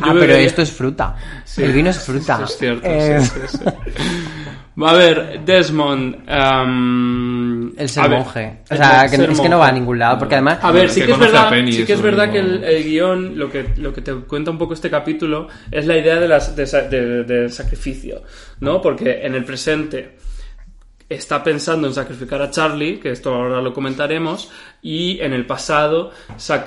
Ah, 0.01 0.13
pero 0.17 0.35
esto 0.35 0.61
es 0.61 0.71
fruta. 0.71 1.15
El 1.57 1.71
vino 1.73 1.89
es 1.89 1.97
fruta. 1.99 2.35
Eso 2.35 2.43
es 2.45 2.57
cierto. 2.59 2.87
Eh, 2.87 3.19
sí, 3.21 3.39
sí, 3.47 3.57
sí. 4.89 4.95
A 4.95 4.97
ver, 4.97 5.39
Desmond. 5.45 6.15
em, 6.27 7.71
El 7.77 7.89
ser 7.89 8.03
ver, 8.09 8.17
monje. 8.19 8.57
O 8.69 8.75
sea, 8.75 9.07
que, 9.09 9.15
es 9.15 9.39
que 9.39 9.49
no 9.49 9.59
va 9.59 9.67
a 9.67 9.71
ningún 9.71 9.97
lado, 9.99 10.19
porque 10.19 10.35
además... 10.35 10.59
A 10.61 10.71
ver, 10.71 10.85
Es 10.85 10.93
sí 10.93 11.01
que 11.01 11.11
es 11.11 11.19
verdad, 11.19 11.49
Penny, 11.49 11.71
sí 11.71 11.85
que 11.85 11.93
es 11.93 12.01
verdad 12.01 12.31
que 12.31 12.39
el, 12.39 12.63
el 12.63 12.83
guion, 12.83 13.37
lo 13.39 13.49
que, 13.49 13.65
lo 13.77 13.93
que 13.93 14.01
te 14.01 14.13
cuenta 14.13 14.51
un 14.51 14.57
poco 14.57 14.73
este 14.73 14.89
capítulo, 14.89 15.47
es 15.71 15.85
la 15.87 15.97
idea 15.97 16.19
de 16.19 16.27
las, 16.27 16.55
de, 16.55 16.65
de- 16.65 17.23
del 17.23 17.51
sacrificio, 17.51 18.23
¿no? 18.59 18.81
Porque 18.81 19.21
en 19.25 19.35
el 19.35 19.43
presente 19.45 20.17
está 21.13 21.43
pensando 21.43 21.87
en 21.87 21.93
sacrificar 21.93 22.41
a 22.41 22.49
Charlie, 22.49 22.99
que 22.99 23.11
esto 23.11 23.33
ahora 23.33 23.61
lo 23.61 23.73
comentaremos, 23.73 24.49
y 24.81 25.19
en 25.19 25.33
el 25.33 25.45
pasado 25.45 26.11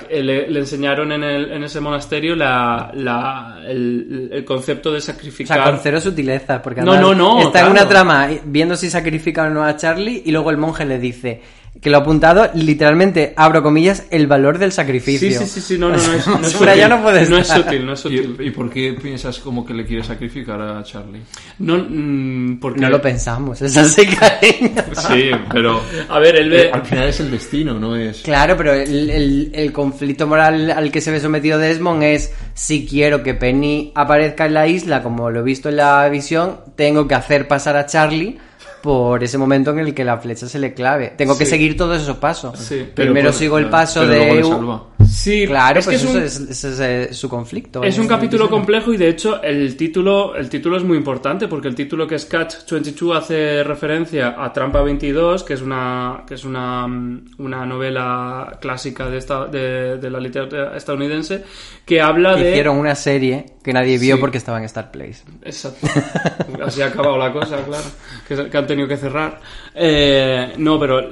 eh, 0.09 0.23
le, 0.23 0.49
le 0.49 0.59
enseñaron 0.59 1.11
en, 1.11 1.23
el, 1.23 1.51
en 1.51 1.63
ese 1.63 1.79
monasterio 1.79 2.35
la, 2.35 2.91
la- 2.93 3.57
el, 3.67 4.29
el 4.31 4.45
concepto 4.45 4.91
de 4.91 4.99
O 4.99 5.01
sacrificar. 5.01 5.57
sea, 5.57 5.65
con 5.71 5.79
cero 5.81 5.99
sutileza, 5.99 6.61
porque 6.61 6.81
No, 6.81 6.99
no, 6.99 7.13
no, 7.15 7.41
está 7.41 7.61
en 7.65 7.71
una 7.71 7.87
trama 7.87 8.29
viendo 8.45 8.75
si 8.75 8.89
sacrifica 8.89 9.43
o 9.43 9.49
no 9.49 9.63
a 9.63 9.75
Charlie 9.75 10.21
y 10.25 10.31
luego 10.31 10.51
el 10.51 10.57
monje 10.57 10.85
le 10.85 10.99
dice 10.99 11.41
que 11.81 11.89
lo 11.89 11.97
ha 11.97 12.01
apuntado, 12.01 12.49
literalmente, 12.55 13.33
abro 13.35 13.61
comillas, 13.61 14.05
el 14.09 14.27
valor 14.27 14.57
del 14.57 14.71
sacrificio. 14.71 15.29
Sí, 15.29 15.35
sí, 15.45 15.45
sí, 15.45 15.61
sí, 15.61 15.77
no, 15.77 15.89
no, 15.89 15.97
no 15.97 16.13
es, 16.13 16.27
no 16.27 16.39
es 16.39 16.51
sutil. 16.51 16.89
no 16.89 17.01
puede 17.03 17.29
No 17.29 17.37
es 17.37 17.47
sutil, 17.47 17.85
no 17.85 17.93
es 17.93 17.99
sutil. 17.99 18.37
¿Y, 18.39 18.43
y 18.47 18.51
por 18.51 18.69
qué 18.69 18.93
piensas 19.01 19.39
como 19.39 19.65
que 19.65 19.73
le 19.73 19.85
quiere 19.85 20.03
sacrificar 20.03 20.59
a 20.61 20.81
Charlie? 20.83 21.21
No, 21.59 21.77
mm, 21.77 22.59
porque... 22.59 22.79
No 22.81 22.89
lo 22.89 23.01
pensamos, 23.01 23.61
es 23.61 23.75
así, 23.77 24.05
cariño. 24.07 24.83
Sí, 25.07 25.31
pero 25.51 25.81
A 26.09 26.17
ver, 26.19 26.37
él 26.37 26.49
ve... 26.49 26.71
al 26.71 26.85
final 26.85 27.09
es 27.09 27.19
el 27.19 27.29
destino, 27.29 27.73
no 27.73 27.95
es... 27.95 28.21
Claro, 28.21 28.55
pero 28.57 28.73
el, 28.73 29.09
el- 29.09 29.51
el 29.53 29.71
conflicto 29.71 30.27
moral 30.27 30.71
al 30.71 30.91
que 30.91 31.01
se 31.01 31.11
ve 31.11 31.19
sometido 31.19 31.59
Desmond 31.59 32.03
es 32.03 32.31
si 32.53 32.87
quiero 32.87 33.21
que 33.21 33.33
Penny 33.33 33.91
aparezca 33.95 34.45
en 34.45 34.53
la 34.53 34.67
isla, 34.67 35.03
como 35.03 35.29
lo 35.29 35.41
he 35.41 35.43
visto 35.43 35.69
en 35.69 35.75
la 35.77 36.07
visión, 36.09 36.61
tengo 36.75 37.07
que 37.07 37.15
hacer 37.15 37.47
pasar 37.47 37.75
a 37.75 37.85
Charlie 37.85 38.37
por 38.85 39.23
ese 39.23 39.37
momento 39.37 39.71
en 39.71 39.79
el 39.79 39.93
que 39.95 40.05
la 40.05 40.17
flecha 40.19 40.47
se 40.47 40.59
le 40.59 40.73
clave. 40.73 41.13
Tengo 41.17 41.35
que 41.37 41.45
seguir 41.45 41.75
todos 41.75 42.01
esos 42.01 42.17
pasos. 42.17 42.57
Sí. 42.59 42.87
Pero 42.95 43.07
Primero 43.07 43.31
por- 43.31 43.37
sigo 43.39 43.57
el 43.57 43.67
paso 43.69 44.01
pero 44.01 44.11
de... 44.13 44.94
Sí, 45.15 45.45
Claro, 45.47 45.79
es 45.79 45.85
pues 45.85 45.97
que 46.01 46.03
es 46.03 46.09
eso 46.09 46.17
un- 46.19 46.23
es, 46.25 46.39
ese 46.51 46.69
es, 46.71 46.79
eh, 47.09 47.13
su 47.13 47.29
conflicto. 47.29 47.81
Es 47.83 47.97
un 47.97 48.07
capítulo 48.07 48.49
complejo 48.49 48.93
y 48.93 48.97
de 48.97 49.07
hecho 49.09 49.41
el 49.41 49.75
título, 49.77 50.35
el 50.35 50.49
título 50.49 50.77
es 50.77 50.83
muy 50.83 50.97
importante 50.97 51.47
porque 51.47 51.67
el 51.69 51.75
título 51.75 52.05
que 52.05 52.15
es 52.15 52.25
Catch 52.25 52.69
22 52.69 53.15
hace 53.17 53.63
referencia 53.63 54.35
a 54.37 54.51
Trampa 54.51 54.81
22, 54.81 55.43
que 55.43 55.53
es 55.53 55.61
una, 55.61 56.23
que 56.27 56.33
es 56.35 56.43
una, 56.43 56.85
una 56.85 57.65
novela 57.65 58.57
clásica 58.59 59.09
de, 59.09 59.17
esta, 59.17 59.45
de, 59.47 59.97
de 59.97 60.09
la 60.09 60.19
literatura 60.19 60.75
estadounidense 60.75 61.43
que 61.85 62.01
habla 62.01 62.35
de... 62.35 62.49
Hicieron 62.51 62.77
una 62.77 62.95
serie 62.95 63.45
que 63.63 63.71
nadie 63.73 63.97
vio 63.97 64.15
Sí. 64.15 64.21
porque 64.21 64.37
estaba 64.37 64.57
en 64.59 64.65
Star 64.65 64.91
Place. 64.91 65.23
Exacto. 65.43 65.87
Así 66.63 66.81
ha 66.81 66.87
acabado 66.87 67.17
la 67.17 67.31
cosa, 67.31 67.57
claro. 67.65 67.83
Que, 68.27 68.49
que 68.49 68.57
han 68.57 68.67
tenido 68.67 68.87
que 68.87 68.97
cerrar. 68.97 69.39
Eh, 69.73 70.53
no, 70.57 70.79
pero 70.79 71.09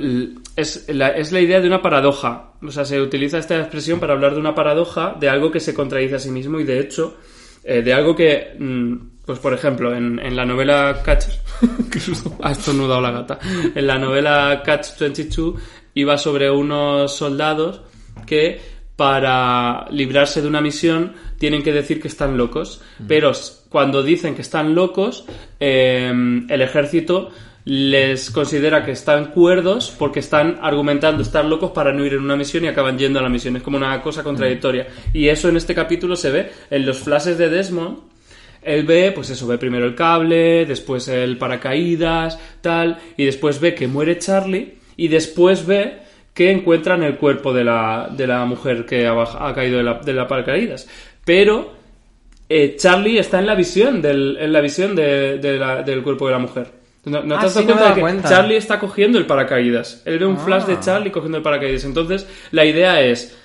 es 0.56 0.86
la, 0.88 1.10
es 1.10 1.32
la 1.32 1.40
idea 1.42 1.60
de 1.60 1.68
una 1.68 1.82
paradoja. 1.82 2.54
O 2.62 2.72
sea, 2.72 2.86
se 2.86 3.02
utiliza 3.02 3.38
esta 3.38 3.60
expresión 3.60 4.00
para 4.00 4.14
hablar 4.14 4.34
de 4.34 4.40
una 4.40 4.56
paradoja, 4.56 5.16
de 5.20 5.30
algo 5.30 5.52
que 5.52 5.60
se 5.60 5.74
contradice 5.74 6.16
a 6.16 6.20
sí 6.20 6.32
mismo 6.32 6.60
y 6.60 6.64
de 6.64 6.80
hecho, 6.80 7.18
eh, 7.64 7.82
de 7.82 7.94
algo 7.94 8.16
que, 8.16 8.56
mm, 8.58 8.96
pues 9.26 9.40
por 9.40 9.54
ejemplo, 9.54 9.96
en, 9.96 10.20
en 10.20 10.36
la 10.36 10.46
novela 10.46 11.02
Catch... 11.04 11.26
Qué 11.92 12.00
susto. 12.00 12.38
Ha 12.42 12.52
estornudado 12.52 13.02
la 13.02 13.12
gata. 13.12 13.40
En 13.74 13.88
la 13.88 13.98
novela 13.98 14.62
Catch 14.64 15.00
22 15.00 15.56
iba 15.96 16.18
sobre 16.18 16.50
unos 16.50 17.16
soldados 17.16 17.82
que 18.26 18.60
para 18.96 19.88
librarse 19.90 20.42
de 20.42 20.48
una 20.48 20.62
misión 20.62 21.14
tienen 21.40 21.64
que 21.64 21.72
decir 21.72 22.02
que 22.02 22.08
están 22.08 22.38
locos. 22.38 22.82
Pero 23.08 23.32
cuando 23.70 24.04
dicen 24.04 24.36
que 24.36 24.42
están 24.42 24.76
locos, 24.76 25.26
eh, 25.60 26.12
el 26.48 26.62
ejército 26.62 27.32
les 27.66 28.30
considera 28.32 28.84
que 28.84 28.92
están 28.92 29.26
cuerdos 29.32 29.96
porque 29.98 30.20
están 30.20 30.60
argumentando 30.62 31.22
estar 31.22 31.46
locos 31.46 31.72
para 31.72 31.94
no 31.94 32.06
ir 32.06 32.14
en 32.14 32.20
una 32.22 32.36
misión 32.36 32.66
y 32.66 32.68
acaban 32.68 32.98
yendo 32.98 33.20
a 33.20 33.22
la 33.22 33.30
misión. 33.30 33.56
Es 33.56 33.64
como 33.64 33.78
una 33.78 34.02
cosa 34.02 34.22
contradictoria. 34.24 34.88
Y 35.14 35.30
eso 35.30 35.48
en 35.50 35.58
este 35.58 35.74
capítulo 35.74 36.16
se 36.16 36.30
ve 36.32 36.52
en 36.70 36.86
los 36.86 37.00
flashes 37.00 37.38
de 37.38 37.50
Desmond. 37.50 38.00
Él 38.62 38.86
ve, 38.86 39.12
pues 39.14 39.30
eso, 39.30 39.46
ve 39.48 39.58
primero 39.58 39.86
el 39.86 39.96
cable, 39.96 40.66
después 40.66 41.08
el 41.10 41.38
paracaídas, 41.38 42.40
tal, 42.62 42.98
y 43.18 43.26
después 43.26 43.60
ve 43.60 43.76
que 43.76 43.88
muere 43.88 44.18
Charlie, 44.20 44.76
y 44.96 45.10
después 45.10 45.66
ve 45.66 45.98
que 46.34 46.50
encuentran 46.50 47.04
el 47.04 47.18
cuerpo 47.18 47.54
de 47.54 47.64
la, 47.66 48.10
de 48.16 48.26
la 48.26 48.46
mujer 48.46 48.86
que 48.86 49.06
ha, 49.06 49.54
caído 49.54 49.78
de 49.80 49.84
la, 49.84 50.00
de 50.00 50.14
la 50.14 50.28
paracaídas. 50.28 50.88
Pero 51.26 51.74
eh, 52.48 52.76
Charlie 52.78 53.20
está 53.20 53.40
en 53.40 53.48
la 53.48 53.56
visión 53.56 54.02
del, 54.02 54.38
en 54.40 54.52
la 54.54 54.62
visión 54.62 54.96
de- 54.96 55.38
de 55.40 55.58
la- 55.60 55.84
del 55.84 56.02
cuerpo 56.02 56.28
de 56.28 56.32
la 56.34 56.40
mujer. 56.40 56.83
¿No, 57.06 57.22
no 57.24 57.36
Ah, 57.36 57.40
te 57.42 57.46
has 57.48 57.54
sí, 57.54 57.60
dado 57.60 57.68
no 57.70 57.74
cuenta 57.76 57.90
de 57.90 57.96
que 57.96 58.02
cuenta. 58.02 58.30
Charlie 58.30 58.56
está 58.56 58.80
cogiendo 58.80 59.18
el 59.18 59.26
paracaídas? 59.26 60.02
Él 60.06 60.20
ve 60.20 60.26
un 60.26 60.38
flash 60.38 60.64
de 60.66 60.74
Ah. 60.74 60.80
Charlie 60.80 61.12
cogiendo 61.12 61.38
el 61.38 61.44
paracaídas. 61.44 61.84
Entonces, 61.84 62.26
la 62.52 62.64
idea 62.66 63.02
es, 63.02 63.38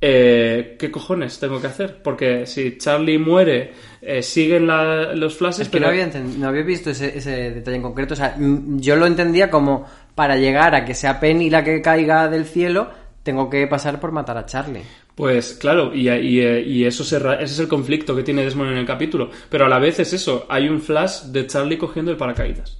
eh, 0.00 0.76
¿qué 0.78 0.90
cojones 0.90 1.38
tengo 1.40 1.60
que 1.60 1.66
hacer? 1.68 2.02
Porque 2.02 2.46
si 2.46 2.76
Charlie 2.78 3.18
muere, 3.18 3.72
eh, 4.02 4.22
siguen 4.22 4.66
la- 4.66 5.14
los 5.14 5.36
flashes, 5.36 5.60
Es 5.62 5.68
que 5.68 5.72
pero... 5.78 5.86
no 5.86 5.90
había, 5.92 6.06
enten- 6.06 6.36
no 6.36 6.48
había 6.48 6.62
visto 6.62 6.90
ese, 6.90 7.16
ese 7.18 7.50
detalle 7.50 7.76
en 7.78 7.82
concreto. 7.82 8.14
O 8.14 8.16
sea, 8.16 8.36
yo 8.38 8.94
lo 8.96 9.06
entendía 9.06 9.50
como 9.50 9.86
para 10.14 10.36
llegar 10.36 10.74
a 10.74 10.84
que 10.84 10.94
sea 10.94 11.18
Penny 11.18 11.50
la 11.50 11.64
que 11.64 11.80
caiga 11.82 12.28
del 12.28 12.44
cielo, 12.44 12.90
tengo 13.22 13.48
que 13.50 13.66
pasar 13.66 13.98
por 14.00 14.12
matar 14.12 14.36
a 14.38 14.46
Charlie. 14.46 14.82
Pues 15.14 15.54
claro, 15.54 15.92
y, 15.92 16.08
y, 16.08 16.40
eh, 16.40 16.62
y 16.64 16.84
eso 16.84 17.02
se 17.02 17.16
ese 17.16 17.42
es 17.42 17.58
el 17.58 17.66
conflicto 17.66 18.14
que 18.14 18.22
tiene 18.22 18.44
Desmond 18.44 18.70
en 18.70 18.78
el 18.78 18.86
capítulo. 18.86 19.30
Pero 19.50 19.64
a 19.66 19.68
la 19.68 19.80
vez 19.80 19.98
es 19.98 20.12
eso, 20.12 20.46
hay 20.48 20.68
un 20.68 20.80
flash 20.80 21.22
de 21.24 21.44
Charlie 21.46 21.76
cogiendo 21.76 22.12
el 22.12 22.16
paracaídas. 22.16 22.78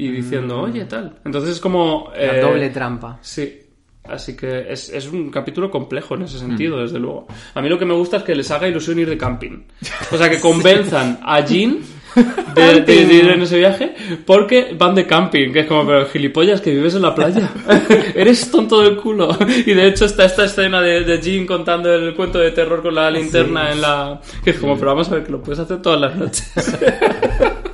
Y 0.00 0.12
diciendo, 0.12 0.60
oye, 0.60 0.84
tal. 0.84 1.16
Entonces 1.24 1.50
es 1.56 1.60
como... 1.60 2.10
Mm. 2.10 2.18
La 2.18 2.36
eh, 2.36 2.40
doble 2.40 2.70
trampa. 2.70 3.18
Sí. 3.20 3.62
Así 4.08 4.36
que 4.36 4.72
es, 4.72 4.88
es 4.90 5.08
un 5.08 5.28
capítulo 5.28 5.70
complejo 5.70 6.14
en 6.14 6.22
ese 6.22 6.38
sentido, 6.38 6.78
desde 6.80 7.00
luego. 7.00 7.26
A 7.52 7.60
mí 7.60 7.68
lo 7.68 7.78
que 7.80 7.84
me 7.84 7.94
gusta 7.94 8.18
es 8.18 8.22
que 8.22 8.34
les 8.36 8.48
haga 8.52 8.68
ilusión 8.68 8.98
ir 9.00 9.08
de 9.10 9.18
camping. 9.18 9.64
O 10.12 10.16
sea, 10.16 10.30
que 10.30 10.38
convenzan 10.40 11.18
a 11.22 11.44
Jean 11.44 11.80
de, 12.54 12.80
de- 12.82 13.04
de 13.06 13.12
ir 13.14 13.28
en 13.28 13.42
ese 13.42 13.58
viaje 13.58 13.94
porque 14.24 14.74
van 14.78 14.94
de 14.94 15.04
camping. 15.04 15.52
Que 15.52 15.60
es 15.60 15.66
como, 15.66 15.84
pero 15.84 16.06
gilipollas, 16.06 16.60
que 16.60 16.70
vives 16.70 16.94
en 16.94 17.02
la 17.02 17.12
playa. 17.14 17.50
Eres 18.14 18.50
tonto 18.52 18.80
del 18.80 18.96
culo. 18.98 19.36
Y 19.66 19.74
de 19.74 19.88
hecho 19.88 20.04
está 20.04 20.24
esta 20.26 20.44
escena 20.44 20.80
de, 20.80 21.02
de 21.02 21.20
Jean 21.20 21.44
contando 21.44 21.92
el 21.92 22.14
cuento 22.14 22.38
de 22.38 22.52
terror 22.52 22.80
con 22.82 22.94
la 22.94 23.10
linterna 23.10 23.72
en 23.72 23.80
la... 23.82 24.20
Que 24.44 24.50
es 24.50 24.58
como, 24.58 24.78
pero 24.78 24.92
vamos 24.92 25.10
a 25.10 25.16
ver, 25.16 25.24
que 25.24 25.32
lo 25.32 25.42
puedes 25.42 25.58
hacer 25.58 25.82
todas 25.82 26.00
las 26.00 26.14
noches. 26.16 26.52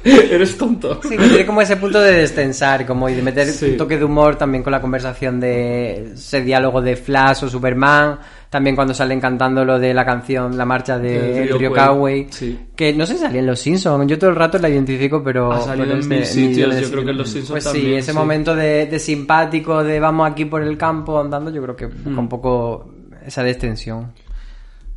Eres 0.31 0.57
tonto. 0.59 1.01
Sí, 1.03 1.17
que 1.17 1.29
tiene 1.29 1.47
como 1.47 1.63
ese 1.63 1.77
punto 1.77 2.01
de 2.01 2.13
destensar 2.13 2.85
como 2.87 3.09
y 3.09 3.15
de 3.15 3.23
meter 3.23 3.47
Sí. 3.47 3.71
un 3.71 3.77
toque 3.77 3.97
de 3.97 4.05
humor 4.05 4.37
también 4.37 4.63
con 4.63 4.71
la 4.71 4.81
conversación 4.81 5.41
de 5.41 6.13
ese 6.15 6.43
diálogo 6.43 6.83
de 6.83 6.97
Flash 6.97 7.45
o 7.45 7.49
Superman. 7.49 8.19
También 8.51 8.77
cuando 8.77 8.95
salen 8.95 9.21
cantando 9.21 9.65
lo 9.65 9.81
de 9.81 9.93
la 9.93 10.05
canción, 10.05 10.57
la 10.57 10.65
marcha 10.65 10.97
de 10.99 11.43
El 11.43 11.49
río 11.49 11.59
Río. 11.59 11.73
Cowey. 11.75 12.29
Sí. 12.31 12.57
Que 12.77 12.93
no 12.93 13.05
sé 13.07 13.15
si 13.15 13.21
salía 13.21 13.41
en 13.41 13.47
Los 13.47 13.59
Simpsons. 13.59 14.07
Yo 14.09 14.17
todo 14.19 14.31
el 14.31 14.37
rato 14.37 14.59
la 14.59 14.69
identifico, 14.69 15.23
pero. 15.25 15.51
Ha 15.51 15.61
salido 15.63 15.87
pero 15.87 15.93
en 15.95 16.01
es 16.01 16.09
de 16.09 16.15
mil 16.17 16.25
sitios, 16.27 16.81
yo 16.81 16.91
creo 16.91 17.05
que 17.05 17.11
en 17.11 17.17
Los 17.19 17.31
Simpsons 17.31 17.65
Pues 17.65 17.75
sí, 17.77 17.95
ese 17.95 18.13
sí. 18.13 18.17
momento 18.17 18.55
de, 18.55 18.87
de 18.87 18.99
simpático, 19.01 19.83
de 19.83 19.99
vamos 19.99 20.31
aquí 20.31 20.45
por 20.45 20.63
el 20.63 20.77
campo 20.79 21.19
andando, 21.21 21.51
yo 21.51 21.63
creo 21.63 21.75
que 21.75 21.87
busca 21.87 22.11
Mm. 22.11 22.19
un 22.19 22.29
poco 22.29 22.91
esa 23.27 23.43
destensión. 23.43 24.13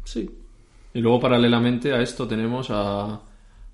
Sí. 0.04 0.30
Y 0.94 1.00
luego, 1.02 1.20
paralelamente 1.20 1.94
a 1.94 2.02
esto, 2.02 2.28
tenemos 2.28 2.68
a, 2.70 3.20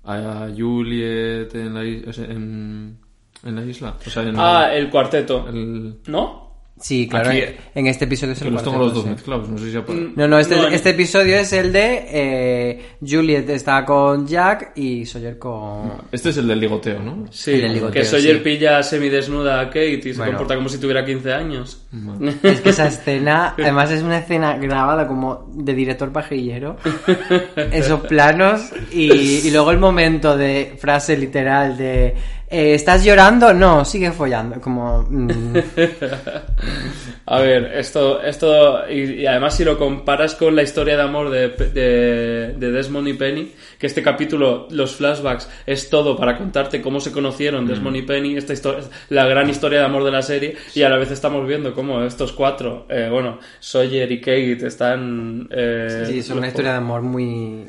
a 0.04 0.48
Juliet 0.56 1.54
en 1.54 1.74
la, 1.74 1.82
en, 1.82 2.98
en 3.44 3.54
la 3.56 3.64
isla. 3.64 3.94
O 4.06 4.10
sea, 4.10 4.22
en 4.22 4.34
Ah, 4.38 4.72
el 4.74 4.90
cuarteto. 4.90 5.48
el- 5.48 5.96
¿No? 6.06 6.43
Sí, 6.80 7.08
claro, 7.08 7.30
Aquí- 7.30 7.42
en, 7.76 7.86
este 7.86 8.04
episodio 8.04 8.32
es 8.32 8.42
el 8.42 8.52
los 8.52 8.62
tengo 8.64 8.76
cuarteto, 8.78 8.84
los 8.86 8.94
dos 8.94 9.04
sí. 9.04 9.10
mezclados. 9.10 9.48
No 9.48 9.58
sé 9.58 9.70
si 9.70 9.76
apare- 9.76 10.12
No, 10.16 10.26
no, 10.26 10.38
este, 10.40 10.56
No, 10.56 10.66
este 10.66 10.90
episodio 10.90 11.36
es 11.36 11.52
el 11.52 11.72
de 11.72 12.04
eh, 12.08 12.82
Juliet 13.00 13.48
está 13.48 13.84
con 13.84 14.26
Jack 14.26 14.72
y 14.76 15.06
Sawyer 15.06 15.38
con... 15.38 15.92
Este 16.10 16.30
es 16.30 16.36
el 16.38 16.48
del 16.48 16.58
ligoteo, 16.58 16.98
¿no? 17.00 17.26
Sí, 17.30 17.52
El 17.52 17.60
del 17.62 17.74
ligoteo, 17.74 18.02
que 18.02 18.04
Sawyer 18.04 18.36
sí. 18.38 18.42
pilla 18.42 18.82
semidesnuda 18.82 19.60
a 19.60 19.66
Kate 19.68 20.00
y 20.00 20.02
se 20.02 20.14
Bueno. 20.18 20.32
comporta 20.32 20.56
como 20.56 20.68
si 20.68 20.78
tuviera 20.78 21.04
15 21.04 21.32
años. 21.32 21.86
Es 22.42 22.60
que 22.60 22.70
esa 22.70 22.88
escena, 22.88 23.54
además 23.56 23.92
es 23.92 24.02
una 24.02 24.18
escena 24.18 24.56
grabada 24.56 25.06
como 25.06 25.48
de 25.54 25.74
director 25.74 26.10
pajillero, 26.12 26.76
esos 27.70 28.00
planos 28.00 28.70
y, 28.92 29.12
y 29.46 29.50
luego 29.52 29.70
el 29.70 29.78
momento 29.78 30.36
de 30.36 30.74
frase 30.78 31.16
literal 31.16 31.76
de 31.76 32.14
eh, 32.54 32.74
¿estás 32.74 33.04
llorando? 33.04 33.52
No, 33.52 33.84
sigue 33.84 34.12
follando, 34.12 34.60
como... 34.60 35.02
mm, 35.08 35.56
A 37.26 37.40
ver, 37.40 37.72
esto, 37.74 38.20
esto 38.22 38.88
y, 38.88 39.22
y 39.22 39.26
además 39.26 39.56
si 39.56 39.64
lo 39.64 39.78
comparas 39.78 40.34
con 40.34 40.54
la 40.54 40.62
historia 40.62 40.96
de 40.96 41.02
amor 41.02 41.30
de, 41.30 41.48
de, 41.48 42.54
de 42.56 42.70
Desmond 42.70 43.08
y 43.08 43.14
Penny, 43.14 43.52
que 43.78 43.86
este 43.86 44.02
capítulo, 44.02 44.68
los 44.70 44.94
flashbacks, 44.96 45.48
es 45.66 45.88
todo 45.88 46.16
para 46.16 46.36
contarte 46.36 46.82
cómo 46.82 47.00
se 47.00 47.12
conocieron 47.12 47.66
Desmond 47.66 47.96
y 47.96 48.02
Penny, 48.02 48.36
esta 48.36 48.52
historia, 48.52 48.84
la 49.08 49.26
gran 49.26 49.48
historia 49.48 49.80
de 49.80 49.86
amor 49.86 50.04
de 50.04 50.10
la 50.10 50.22
serie, 50.22 50.56
y 50.74 50.82
a 50.82 50.88
la 50.90 50.96
vez 50.96 51.10
estamos 51.10 51.46
viendo 51.48 51.74
cómo 51.74 52.02
estos 52.02 52.32
cuatro, 52.32 52.86
eh, 52.90 53.08
bueno, 53.10 53.38
Sawyer 53.58 54.10
y 54.12 54.20
Kate 54.20 54.66
están... 54.66 55.48
eh, 55.50 56.04
sí, 56.06 56.18
es 56.18 56.30
una 56.30 56.48
historia 56.48 56.72
de 56.72 56.78
amor 56.78 57.02
muy, 57.02 57.66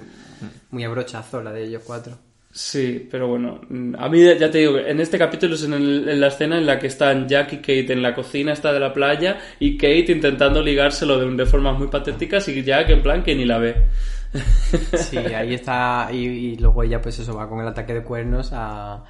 muy 0.71 0.83
a 0.83 0.89
brochazo 0.89 1.41
la 1.41 1.51
de 1.53 1.63
ellos 1.63 1.83
cuatro. 1.85 2.24
Sí, 2.57 3.05
pero 3.11 3.27
bueno, 3.27 3.59
mm, 3.69 3.95
a 3.99 4.07
mí 4.07 4.23
ya 4.23 4.49
te 4.49 4.59
digo, 4.59 4.77
en 4.77 5.01
este 5.01 5.17
capítulo 5.17 5.55
es 5.55 5.63
en, 5.65 5.73
el- 5.73 6.19
la 6.21 6.27
escena 6.27 6.57
en 6.57 6.65
la 6.65 6.79
que 6.79 6.87
están 6.87 7.27
Jack 7.27 7.51
y 7.53 7.57
Kate 7.57 7.91
en 7.91 8.01
la 8.01 8.15
cocina 8.15 8.53
esta 8.53 8.71
de 8.71 8.79
la 8.79 8.93
playa 8.93 9.39
y 9.59 9.75
Kate 9.75 10.13
intentando 10.13 10.61
ligárselo 10.63 11.19
de, 11.19 11.35
de 11.35 11.45
formas 11.45 11.77
muy 11.77 11.87
patéticas 11.89 12.47
y 12.47 12.63
Jack 12.63 12.89
en 12.91 13.03
plan 13.03 13.23
que 13.23 13.35
ni 13.35 13.43
la 13.45 13.57
ve. 13.57 13.75
Sí, 14.93 15.33
ahí 15.33 15.53
está. 15.53 16.09
Y, 16.11 16.17
y 16.25 16.55
luego 16.57 16.83
ella, 16.83 17.01
pues 17.01 17.19
eso, 17.19 17.35
va 17.35 17.47
con 17.49 17.59
el 17.61 17.67
ataque 17.67 17.93
de 17.93 18.03
cuernos 18.03 18.51
a, 18.53 18.95
a 18.95 19.03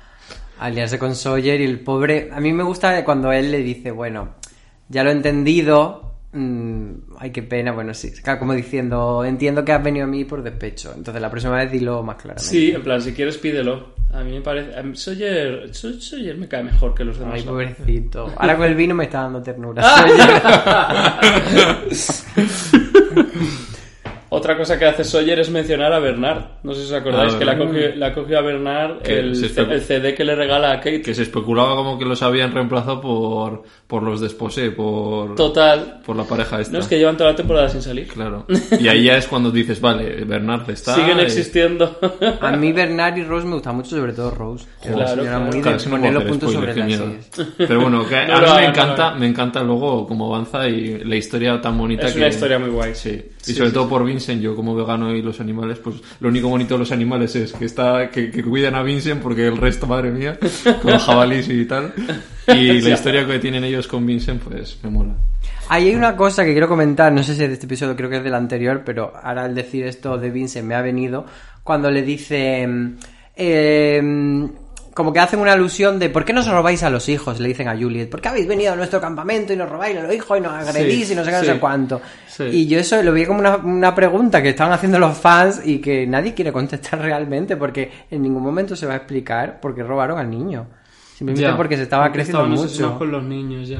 aliarse 0.59 0.99
con 0.99 1.15
Sawyer. 1.15 1.59
Y 1.61 1.65
el 1.65 1.79
pobre. 1.81 2.29
A 2.31 2.39
mí 2.39 2.53
me 2.53 2.63
gusta 2.63 3.03
cuando 3.05 3.31
él 3.31 3.51
le 3.51 3.59
dice, 3.59 3.91
bueno, 3.91 4.35
ya 4.89 5.03
lo 5.03 5.09
he 5.09 5.13
entendido. 5.13 6.14
Mm, 6.35 6.91
ay, 7.17 7.31
qué 7.31 7.41
pena. 7.43 7.71
Bueno, 7.71 7.93
sí. 7.93 8.11
claro, 8.11 8.39
Como 8.39 8.53
diciendo, 8.53 9.23
entiendo 9.25 9.63
que 9.65 9.71
has 9.71 9.83
venido 9.83 10.05
a 10.05 10.07
mí 10.07 10.25
por 10.25 10.43
despecho. 10.43 10.93
Entonces 10.95 11.21
la 11.21 11.29
próxima 11.31 11.55
vez 11.57 11.71
dilo 11.71 12.03
más 12.03 12.17
claramente. 12.17 12.47
Sí, 12.49 12.71
en 12.71 12.83
plan, 12.83 13.01
si 13.01 13.13
quieres 13.13 13.37
pídelo. 13.37 13.95
A 14.13 14.23
mí 14.23 14.31
me 14.31 14.41
parece... 14.41 14.81
mí 14.83 14.95
Sawyer, 14.95 15.69
Saw- 15.73 15.99
Sawyer 15.99 16.37
me 16.37 16.47
cae 16.47 16.63
mejor 16.63 16.93
que 16.95 17.03
los 17.03 17.17
demás. 17.19 17.33
Ay, 17.35 17.43
pobrecito. 17.43 18.31
Ahora 18.37 18.55
con 18.55 18.65
el 18.67 18.75
vino 18.75 18.95
me 18.95 19.03
está 19.05 19.23
dando 19.23 19.41
ternura. 19.41 19.83
Otra 24.29 24.57
cosa 24.57 24.77
que 24.79 24.85
hace 24.85 25.03
Sawyer 25.03 25.39
es 25.39 25.49
mencionar 25.49 25.93
a 25.93 25.99
Bernard. 25.99 26.43
No 26.63 26.73
sé 26.73 26.81
si 26.81 26.87
os 26.87 26.93
acordáis 26.93 27.33
Ah, 27.35 27.39
que 27.39 27.45
la 27.45 27.57
cogió, 27.57 27.95
la 27.95 28.13
cogió 28.13 28.39
a 28.39 28.41
Bernard 28.41 29.07
el, 29.07 29.29
el 29.71 29.81
CD 29.81 30.13
que 30.15 30.23
le 30.23 30.35
regala 30.35 30.71
a 30.71 30.77
Kate. 30.79 31.01
Que 31.01 31.13
se 31.13 31.23
especulaba 31.23 31.75
como 31.75 31.97
que 31.99 32.05
los 32.05 32.21
habían 32.23 32.51
reemplazado 32.51 32.99
por, 33.01 33.63
por 33.87 34.03
los 34.03 34.21
desposé, 34.21 34.71
por, 34.71 35.35
Total. 35.35 36.01
por 36.05 36.15
la 36.15 36.23
pareja 36.23 36.59
esta. 36.59 36.73
No 36.73 36.79
es 36.79 36.87
que 36.87 36.97
llevan 36.97 37.17
toda 37.17 37.29
la 37.31 37.35
temporada 37.35 37.69
sin 37.69 37.81
salir. 37.81 38.07
Claro. 38.07 38.45
Y 38.79 38.87
ahí 38.87 39.03
ya 39.05 39.17
es 39.17 39.27
cuando 39.27 39.51
dices, 39.51 39.79
vale, 39.79 40.25
Bernard 40.25 40.69
está. 40.69 40.95
Siguen 40.95 41.19
y- 41.19 41.21
existiendo. 41.21 41.97
A 42.41 42.51
mí 42.51 42.71
Bernard 42.73 43.17
y 43.17 43.23
Rose 43.23 43.45
me 43.47 43.53
gusta 43.53 43.71
mucho, 43.71 43.91
sobre 43.95 44.13
todo 44.13 44.31
Rose. 44.31 44.65
Que 44.81 44.89
es 44.89 44.95
una 44.95 45.05
Claro, 45.05 45.21
señora 45.21 45.37
claro. 45.37 45.51
muy 45.51 45.61
Claro, 45.61 45.77
de 45.77 45.83
es 45.83 45.89
poner 45.89 46.13
los 46.13 46.23
puntos 46.23 46.51
spoiler, 46.51 46.73
sobre 46.75 46.97
las. 46.97 47.47
Pero 47.57 47.81
bueno, 47.81 48.07
que 48.07 48.25
No 48.25 48.35
a 48.35 48.39
mí 48.39 48.45
me 48.47 48.61
no 48.63 48.69
encanta, 48.69 49.11
me 49.15 49.27
encanta 49.27 49.63
luego 49.63 50.07
cómo 50.07 50.33
avanza 50.33 50.67
y 50.67 51.03
la 51.03 51.15
historia 51.15 51.61
tan 51.61 51.77
bonita 51.77 52.07
Es 52.07 52.13
que... 52.13 52.19
una 52.19 52.27
historia 52.27 52.59
muy 52.59 52.69
guay. 52.69 52.95
Sí. 52.95 53.21
Sí, 53.45 53.51
y 53.51 53.55
sobre 53.55 53.71
todo 53.71 53.87
por 53.87 54.03
Vincent, 54.03 54.41
yo 54.41 54.55
como 54.55 54.73
vegano 54.75 55.13
y 55.13 55.21
los 55.21 55.39
animales, 55.39 55.77
pues 55.77 55.97
lo 56.19 56.29
único 56.29 56.49
bonito 56.49 56.73
de 56.73 56.79
los 56.79 56.91
animales 56.91 57.35
es 57.35 57.53
que 57.53 57.65
está 57.65 58.09
que, 58.09 58.31
que 58.31 58.43
cuidan 58.43 58.75
a 58.75 58.81
Vincent 58.81 59.21
porque 59.21 59.45
el 59.45 59.57
resto, 59.57 59.85
madre 59.85 60.11
mía, 60.11 60.39
con 60.81 60.97
jabalís 60.97 61.47
y 61.49 61.65
tal. 61.65 61.93
Y 62.47 62.81
la 62.81 62.89
historia 62.89 63.25
que 63.27 63.37
tienen 63.39 63.63
ellos 63.63 63.87
con 63.87 64.05
Vincent, 64.05 64.41
pues 64.41 64.79
me 64.83 64.89
mola. 64.89 65.13
Ahí 65.69 65.89
hay 65.89 65.95
una 65.95 66.15
cosa 66.15 66.43
que 66.43 66.53
quiero 66.53 66.67
comentar, 66.67 67.13
no 67.13 67.21
sé 67.21 67.35
si 67.35 67.43
es 67.43 67.49
de 67.49 67.53
este 67.53 67.67
episodio, 67.67 67.95
creo 67.95 68.09
que 68.09 68.17
es 68.17 68.23
del 68.23 68.33
anterior, 68.35 68.81
pero 68.83 69.13
ahora 69.21 69.45
al 69.45 69.53
decir 69.53 69.85
esto 69.85 70.17
de 70.17 70.31
Vincent 70.31 70.67
me 70.67 70.75
ha 70.75 70.81
venido 70.81 71.25
cuando 71.63 71.91
le 71.91 72.01
dice... 72.01 72.67
eh, 73.35 74.49
como 74.95 75.13
que 75.13 75.19
hacen 75.19 75.39
una 75.39 75.51
alusión 75.53 75.99
de 75.99 76.09
¿por 76.09 76.25
qué 76.25 76.33
nos 76.33 76.47
robáis 76.47 76.81
a 76.81 76.89
los 76.89 77.07
hijos? 77.09 77.39
Le 77.39 77.49
dicen 77.49 77.67
a 77.67 77.77
Juliet, 77.77 78.09
¿por 78.09 78.19
qué 78.21 78.29
habéis 78.29 78.47
venido 78.47 78.73
a 78.73 78.75
nuestro 78.75 78.99
campamento 78.99 79.53
y 79.53 79.57
nos 79.57 79.69
robáis 79.69 79.95
a 79.97 80.01
los 80.01 80.11
hijos 80.15 80.37
y 80.37 80.41
nos 80.41 80.53
agredís 80.53 81.07
Sí, 81.07 81.13
y 81.13 81.15
no 81.15 81.23
sé 81.23 81.29
qué, 81.31 81.37
no 81.37 81.43
sé 81.43 81.59
cuánto? 81.59 82.01
sí. 82.27 82.43
Y 82.45 82.65
yo 82.67 82.79
eso 82.79 83.03
lo 83.03 83.11
vi 83.13 83.25
como 83.27 83.39
una, 83.39 83.57
una 83.57 83.93
pregunta 83.93 84.41
que 84.41 84.49
estaban 84.49 84.73
haciendo 84.73 84.97
los 84.97 85.15
fans 85.17 85.61
y 85.63 85.77
que 85.79 86.07
nadie 86.07 86.33
quiere 86.33 86.51
contestar 86.51 86.99
realmente 87.01 87.55
porque 87.57 87.91
en 88.09 88.21
ningún 88.23 88.41
momento 88.41 88.75
se 88.75 88.87
va 88.87 88.93
a 88.93 88.97
explicar 88.97 89.59
por 89.59 89.75
qué 89.75 89.83
robaron 89.83 90.17
al 90.17 90.29
niño. 90.31 90.65
Simplemente 91.15 91.43
Ya, 91.49 91.55
porque 91.55 91.77
se 91.77 91.83
estaba 91.83 92.11
creciendo 92.11 92.45
mucho. 92.47 92.97
con 92.97 93.11
los 93.11 93.23
niños 93.23 93.67
ya. 93.67 93.79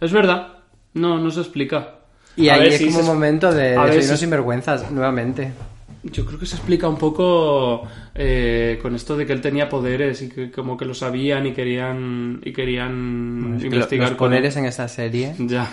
Es 0.00 0.12
verdad. 0.12 0.48
No, 0.94 1.18
no 1.18 1.30
se 1.30 1.40
explica. 1.40 1.94
Y 2.36 2.48
A 2.48 2.54
ahí 2.54 2.68
es 2.68 2.78
si 2.78 2.84
como 2.86 2.96
se- 2.98 3.02
un 3.02 3.06
momento 3.06 3.52
de, 3.52 3.76
de 3.78 4.02
si- 4.02 4.16
sinvergüenzas, 4.16 4.90
nuevamente. 4.90 5.52
Yo 6.02 6.24
creo 6.24 6.38
que 6.38 6.46
se 6.46 6.56
explica 6.56 6.88
un 6.88 6.96
poco 6.96 7.82
eh, 8.14 8.78
con 8.80 8.94
esto 8.94 9.16
de 9.18 9.26
que 9.26 9.34
él 9.34 9.42
tenía 9.42 9.68
poderes 9.68 10.22
y 10.22 10.30
que 10.30 10.50
como 10.50 10.76
que 10.76 10.86
lo 10.86 10.94
sabían 10.94 11.46
y 11.46 11.52
querían 11.52 12.40
y 12.42 12.52
querían 12.54 13.58
lo- 13.58 13.64
investigar 13.66 14.08
los 14.10 14.16
con 14.16 14.28
poderes 14.30 14.56
él. 14.56 14.62
en 14.62 14.68
esta 14.68 14.88
serie. 14.88 15.34
Ya. 15.38 15.70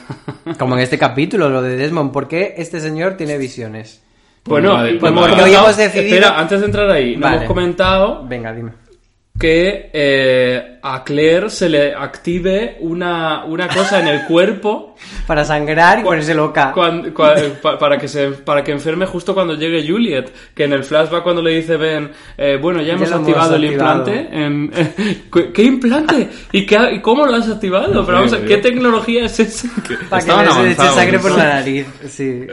Como 0.60 0.76
en 0.76 0.82
este 0.82 0.98
capítulo, 0.98 1.50
lo 1.50 1.62
de 1.62 1.78
Desmond. 1.78 2.12
¿Por 2.12 2.28
qué 2.28 2.56
este 2.58 2.82
señor 2.82 3.16
tiene 3.16 3.38
visiones? 3.38 4.04
Bueno, 4.46 4.76
Pues 4.78 4.94
porque 5.00 5.08
hemos 5.08 5.24
hoy 5.24 5.30
comentado- 5.32 5.64
hemos 5.66 5.78
decidido- 5.78 6.16
Espera, 6.16 6.40
antes 6.40 6.60
de 6.60 6.66
entrar 6.66 6.90
ahí, 6.92 7.16
no 7.16 7.22
Vale. 7.22 7.36
hemos 7.38 7.48
comentado 7.48 8.26
Venga, 8.28 8.54
dime. 8.54 8.72
Que 9.40 9.90
eh, 9.94 10.80
a 10.82 11.04
Claire 11.04 11.50
se 11.50 11.70
le 11.70 11.94
active 11.94 12.78
una, 12.80 13.44
una 13.46 13.68
cosa 13.68 14.00
en 14.00 14.08
el 14.08 14.26
cuerpo 14.26 14.96
Para 15.28 15.46
sangrar 15.46 16.00
y 16.00 16.04
ponerse 16.04 16.34
loca. 16.34 16.72
cuan- 16.74 17.14
cua- 17.14 17.60
pa- 17.62 17.78
para 17.78 18.00
que 18.00 18.08
se 18.08 18.30
para 18.32 18.64
que 18.64 18.72
enferme 18.72 19.06
justo 19.06 19.36
cuando 19.36 19.54
llegue 19.54 19.88
Juliet 19.88 20.32
que 20.56 20.64
en 20.64 20.74
el 20.74 20.84
flashback 20.84 21.22
cuando 21.22 21.44
le 21.44 21.52
dice 21.52 21.78
Ben 21.78 22.10
eh, 22.36 22.58
bueno 22.60 22.82
ya 22.82 22.94
hemos 22.94 23.10
lo 23.10 23.18
hemos 23.18 23.28
activado 23.28 23.56
el 23.58 23.64
activado. 23.66 24.00
implante 24.08 24.30
em, 24.44 24.72
¿qué- 25.32 25.52
¿qué 25.54 25.64
implante? 25.64 26.30
¿y, 26.52 26.66
qué, 26.66 26.78
y 26.94 27.02
cómo 27.02 27.28
lo 27.28 27.36
has 27.36 27.48
activado? 27.48 28.04
pero 28.06 28.18
vamos 28.18 28.34
a, 28.34 28.42
¿qué 28.44 28.58
tecnología 28.58 29.26
es 29.26 29.40
esa? 29.40 29.68
Para 30.10 30.24
que 30.26 30.32
le 30.32 30.52
se 30.52 30.64
le 30.64 30.72
eche 30.72 30.90
sangre 30.96 31.20
por 31.20 31.32
¿no? 31.32 31.38
la 31.38 31.44
nariz. 31.46 31.86
Sí. 32.08 32.48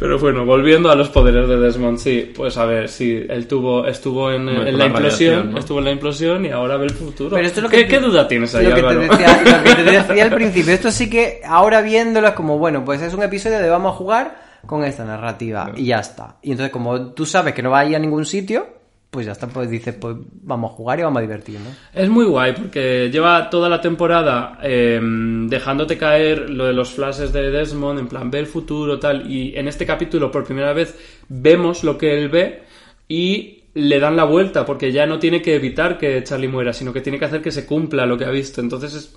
pero 0.00 0.18
bueno 0.18 0.44
volviendo 0.44 0.90
a 0.90 0.96
los 0.96 1.08
poderes 1.10 1.46
de 1.48 1.56
Desmond 1.58 1.98
sí 1.98 2.32
pues 2.34 2.56
a 2.58 2.64
ver 2.64 2.88
sí 2.88 3.24
él 3.28 3.46
tuvo 3.46 3.86
estuvo 3.86 4.32
en, 4.32 4.48
en 4.48 4.72
la 4.72 4.78
la 4.78 4.86
implosión 4.86 5.52
¿no? 5.52 5.58
estuvo 5.58 5.78
en 5.78 5.84
la 5.84 5.90
implosión 6.00 6.44
y 6.44 6.50
ahora 6.50 6.76
ve 6.76 6.86
el 6.86 6.94
futuro 6.94 7.36
Pero 7.36 7.46
esto 7.46 7.60
es 7.60 7.64
lo 7.64 7.68
¿Qué, 7.68 7.82
que 7.82 7.88
qué 7.88 8.00
duda 8.00 8.26
tienes 8.26 8.54
ahí 8.54 8.66
lo 8.66 8.74
que, 8.74 8.80
te 8.80 8.88
Álvaro? 8.88 9.00
decía, 9.00 9.42
lo 9.44 9.62
que 9.62 9.74
te 9.74 9.82
decía 10.08 10.24
al 10.24 10.34
principio. 10.34 10.72
Esto 10.72 10.90
sí 10.90 11.10
que 11.10 11.40
ahora 11.44 11.82
viéndolo 11.82 12.28
es 12.28 12.34
como, 12.34 12.58
bueno, 12.58 12.84
pues 12.84 13.02
es 13.02 13.14
un 13.14 13.22
episodio 13.22 13.58
de 13.58 13.68
vamos 13.68 13.94
a 13.94 13.96
jugar 13.96 14.50
con 14.66 14.84
esta 14.84 15.04
narrativa 15.04 15.70
y 15.76 15.86
ya 15.86 16.00
está. 16.00 16.36
Y 16.42 16.52
entonces 16.52 16.72
como 16.72 17.12
tú 17.12 17.26
sabes 17.26 17.54
que 17.54 17.62
no 17.62 17.70
va 17.70 17.80
a 17.80 17.84
ir 17.86 17.96
a 17.96 17.98
ningún 17.98 18.24
sitio, 18.24 18.80
pues 19.10 19.26
ya 19.26 19.32
está, 19.32 19.48
pues 19.48 19.68
dices, 19.68 19.94
pues 20.00 20.16
vamos 20.42 20.70
a 20.70 20.74
jugar 20.74 21.00
y 21.00 21.02
vamos 21.02 21.18
a 21.18 21.22
divertirnos. 21.22 21.72
Es 21.92 22.08
muy 22.08 22.24
guay 22.26 22.52
porque 22.52 23.10
lleva 23.10 23.50
toda 23.50 23.68
la 23.68 23.80
temporada 23.80 24.58
eh, 24.62 25.00
dejándote 25.02 25.98
caer 25.98 26.48
lo 26.48 26.66
de 26.66 26.72
los 26.72 26.90
flashes 26.90 27.32
de 27.32 27.50
Desmond, 27.50 27.98
en 27.98 28.08
plan, 28.08 28.30
ve 28.30 28.38
el 28.38 28.46
futuro, 28.46 29.00
tal. 29.00 29.30
Y 29.30 29.56
en 29.56 29.66
este 29.66 29.84
capítulo, 29.84 30.30
por 30.30 30.44
primera 30.44 30.72
vez, 30.72 30.96
vemos 31.28 31.82
lo 31.82 31.98
que 31.98 32.16
él 32.16 32.28
ve 32.28 32.62
y 33.08 33.59
le 33.74 34.00
dan 34.00 34.16
la 34.16 34.24
vuelta 34.24 34.64
porque 34.66 34.90
ya 34.92 35.06
no 35.06 35.18
tiene 35.18 35.40
que 35.42 35.54
evitar 35.54 35.96
que 35.98 36.22
Charlie 36.24 36.48
muera, 36.48 36.72
sino 36.72 36.92
que 36.92 37.00
tiene 37.00 37.18
que 37.18 37.24
hacer 37.26 37.40
que 37.42 37.50
se 37.52 37.66
cumpla 37.66 38.06
lo 38.06 38.18
que 38.18 38.24
ha 38.24 38.30
visto. 38.30 38.60
Entonces 38.60 38.94
es, 38.94 39.16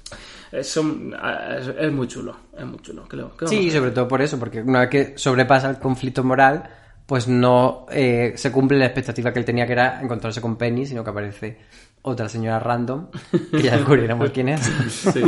es, 0.51 0.77
es, 0.77 1.67
es 1.79 1.91
muy 1.91 2.07
chulo, 2.07 2.35
es 2.57 2.65
muy 2.65 2.79
chulo. 2.79 3.07
¿Qué 3.09 3.17
le- 3.17 3.23
qué 3.23 3.29
vamos 3.29 3.43
a 3.43 3.47
Sí, 3.47 3.59
hacer? 3.67 3.79
sobre 3.79 3.91
todo 3.91 4.07
por 4.07 4.21
eso, 4.21 4.37
porque 4.39 4.61
una 4.61 4.81
vez 4.81 4.89
que 4.89 5.13
sobrepasa 5.17 5.69
el 5.69 5.79
conflicto 5.79 6.23
moral, 6.23 6.63
pues 7.05 7.27
no 7.27 7.85
eh, 7.91 8.33
se 8.35 8.51
cumple 8.51 8.77
la 8.77 8.85
expectativa 8.85 9.33
que 9.33 9.39
él 9.39 9.45
tenía, 9.45 9.65
que 9.65 9.73
era 9.73 10.01
encontrarse 10.01 10.39
con 10.39 10.55
Penny, 10.55 10.85
sino 10.85 11.03
que 11.03 11.09
aparece 11.09 11.57
otra 12.03 12.29
señora 12.29 12.59
random, 12.59 13.07
que 13.51 13.61
ya 13.63 13.75
descubriremos 13.77 14.29
quién 14.31 14.49
es. 14.49 14.61
Sí. 14.89 15.21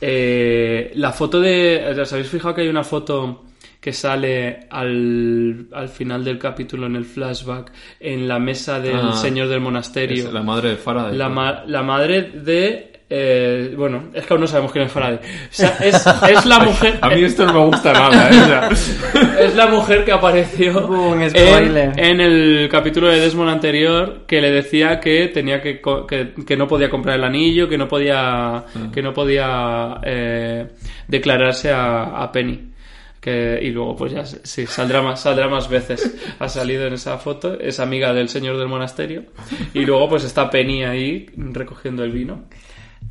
Eh, 0.00 0.92
la 0.94 1.12
foto 1.12 1.40
de. 1.40 1.94
¿Os 2.00 2.12
habéis 2.12 2.28
fijado 2.28 2.54
que 2.54 2.62
hay 2.62 2.68
una 2.68 2.84
foto 2.84 3.44
que 3.80 3.92
sale 3.92 4.66
al, 4.70 5.66
al 5.72 5.88
final 5.88 6.22
del 6.24 6.38
capítulo 6.38 6.86
en 6.86 6.96
el 6.96 7.04
flashback 7.06 7.72
en 8.00 8.28
la 8.28 8.38
mesa 8.38 8.78
del 8.78 8.96
Ah, 9.00 9.12
señor 9.14 9.48
del 9.48 9.60
monasterio? 9.60 10.26
Es 10.26 10.32
la 10.32 10.42
madre 10.42 10.70
de 10.70 10.76
Faraday. 10.76 11.16
La, 11.16 11.28
ma- 11.30 11.62
la 11.66 11.82
madre 11.82 12.22
de. 12.34 12.86
eh, 13.08 13.74
bueno, 13.76 14.10
es 14.14 14.24
que 14.26 14.34
aún 14.34 14.42
no 14.42 14.46
sabemos 14.46 14.70
quién 14.72 14.84
es 14.84 14.92
Faraday. 14.92 15.16
O 15.16 15.20
sea, 15.50 15.76
es, 15.80 15.96
es 16.28 16.44
la 16.46 16.58
mujer. 16.68 16.98
A 17.00 17.08
mí 17.08 17.24
esto 17.24 17.46
no 17.46 17.54
me 17.54 17.64
gusta 17.66 17.92
nada, 17.94 18.28
¿eh? 18.30 18.68
O 18.70 18.76
sea, 18.76 19.40
Es 19.40 19.56
la 19.56 19.66
mujer 19.68 20.04
que 20.04 20.12
apareció 20.12 21.14
en, 21.14 21.98
en 21.98 22.20
el 22.20 22.68
capítulo 22.70 23.08
de 23.08 23.18
Desmond 23.20 23.48
anterior 23.50 24.24
que 24.26 24.42
le 24.42 24.50
decía 24.50 25.00
que 25.00 25.28
tenía 25.28 25.62
que, 25.62 25.80
co- 25.80 26.06
que, 26.06 26.34
que 26.46 26.56
no 26.56 26.68
podía 26.68 26.90
comprar 26.90 27.16
el 27.16 27.24
anillo, 27.24 27.66
que 27.66 27.78
no 27.78 27.88
podía 27.88 28.62
que 28.92 29.00
no 29.02 29.14
podía 29.14 29.96
eh, 30.04 30.66
declararse 31.08 31.70
a, 31.72 32.22
a 32.22 32.30
Penny. 32.30 32.66
Que, 33.20 33.58
y 33.62 33.70
luego 33.70 33.96
pues 33.96 34.12
ya 34.12 34.24
sí, 34.24 34.66
saldrá 34.66 35.02
más, 35.02 35.20
saldrá 35.20 35.48
más 35.48 35.68
veces. 35.68 36.16
Ha 36.38 36.48
salido 36.48 36.86
en 36.86 36.94
esa 36.94 37.18
foto, 37.18 37.58
es 37.60 37.78
amiga 37.78 38.14
del 38.14 38.28
señor 38.28 38.56
del 38.58 38.68
monasterio. 38.68 39.24
Y 39.74 39.84
luego 39.84 40.08
pues 40.08 40.24
está 40.24 40.48
Penny 40.48 40.84
ahí 40.84 41.26
recogiendo 41.36 42.02
el 42.02 42.12
vino. 42.12 42.44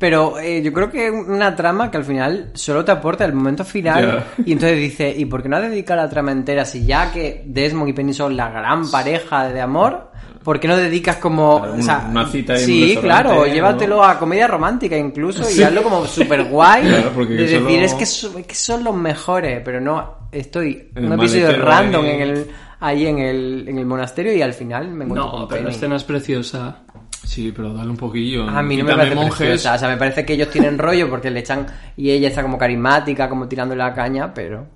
Pero 0.00 0.38
eh, 0.40 0.62
yo 0.62 0.72
creo 0.72 0.90
que 0.90 1.08
es 1.08 1.12
una 1.12 1.54
trama 1.54 1.90
que 1.90 1.98
al 1.98 2.04
final 2.04 2.50
solo 2.54 2.82
te 2.84 2.90
aporta 2.90 3.24
el 3.26 3.34
momento 3.34 3.64
final. 3.66 4.24
Ya. 4.36 4.42
Y 4.46 4.52
entonces 4.52 4.78
dice, 4.78 5.14
¿y 5.14 5.26
por 5.26 5.42
qué 5.42 5.48
no 5.50 5.60
dedicar 5.60 5.98
la 5.98 6.08
trama 6.08 6.32
entera 6.32 6.64
si 6.64 6.86
ya 6.86 7.12
que 7.12 7.42
Desmond 7.46 7.90
y 7.90 7.92
Penny 7.92 8.14
son 8.14 8.34
la 8.34 8.48
gran 8.48 8.90
pareja 8.90 9.48
de 9.52 9.60
amor? 9.60 10.10
¿Por 10.42 10.58
qué 10.58 10.68
no 10.68 10.76
dedicas 10.78 11.16
como... 11.16 11.58
Claro, 11.60 11.74
o 11.78 11.82
sea, 11.82 12.06
una 12.10 12.26
cita 12.26 12.54
en 12.54 12.60
un 12.60 12.64
Sí, 12.66 12.80
restaurante, 12.94 13.24
claro, 13.24 13.34
¿no? 13.46 13.52
llévatelo 13.52 14.02
a 14.02 14.18
comedia 14.18 14.46
romántica 14.46 14.96
incluso 14.96 15.42
y 15.50 15.62
hazlo 15.62 15.82
como 15.82 16.06
súper 16.06 16.44
guay. 16.44 16.82
Claro, 16.88 17.10
porque 17.14 17.34
de 17.34 17.48
solo- 17.48 17.66
decir, 17.66 17.82
es 17.82 17.92
que, 17.94 18.06
son, 18.06 18.38
es 18.40 18.46
que 18.46 18.54
son 18.54 18.82
los 18.82 18.94
mejores, 18.96 19.60
pero 19.62 19.82
no, 19.82 20.28
estoy 20.32 20.88
En 20.94 21.04
un 21.12 21.12
episodio 21.12 21.52
random 21.62 22.04
ahí. 22.06 22.10
en 22.12 22.20
el, 22.22 22.46
ahí 22.80 23.06
en 23.06 23.18
el, 23.18 23.68
en 23.68 23.78
el 23.80 23.84
monasterio 23.84 24.34
y 24.34 24.40
al 24.40 24.54
final 24.54 24.88
me 24.88 25.04
encuentro 25.04 25.26
No, 25.26 25.30
con 25.40 25.48
pero 25.48 25.60
la 25.60 25.66
Penny. 25.66 25.76
escena 25.76 25.96
es 25.96 26.04
preciosa. 26.04 26.84
Sí, 27.24 27.52
pero 27.54 27.72
dale 27.72 27.90
un 27.90 27.96
poquillo. 27.96 28.48
A 28.48 28.62
mí 28.62 28.76
no 28.76 28.84
me 28.84 28.94
parece 28.94 29.14
monjes. 29.14 29.36
preciosa. 29.36 29.74
O 29.74 29.78
sea, 29.78 29.88
me 29.88 29.96
parece 29.96 30.24
que 30.24 30.34
ellos 30.34 30.50
tienen 30.50 30.78
rollo 30.78 31.08
porque 31.08 31.30
le 31.30 31.40
echan. 31.40 31.66
Y 31.96 32.10
ella 32.10 32.28
está 32.28 32.42
como 32.42 32.58
carismática, 32.58 33.28
como 33.28 33.48
tirando 33.48 33.74
la 33.76 33.92
caña, 33.94 34.32
pero. 34.34 34.66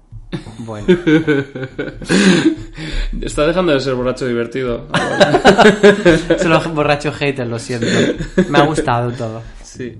Bueno. 0.59 0.87
Está 3.23 3.47
dejando 3.47 3.73
de 3.73 3.79
ser 3.81 3.95
borracho 3.95 4.27
divertido. 4.27 4.89
Son 6.39 6.51
los 6.51 6.75
borrachos 6.75 7.15
haters, 7.17 7.49
lo 7.49 7.59
siento. 7.59 7.87
Me 8.49 8.59
ha 8.59 8.63
gustado 8.65 9.13
todo. 9.13 9.43
Sí. 9.63 9.97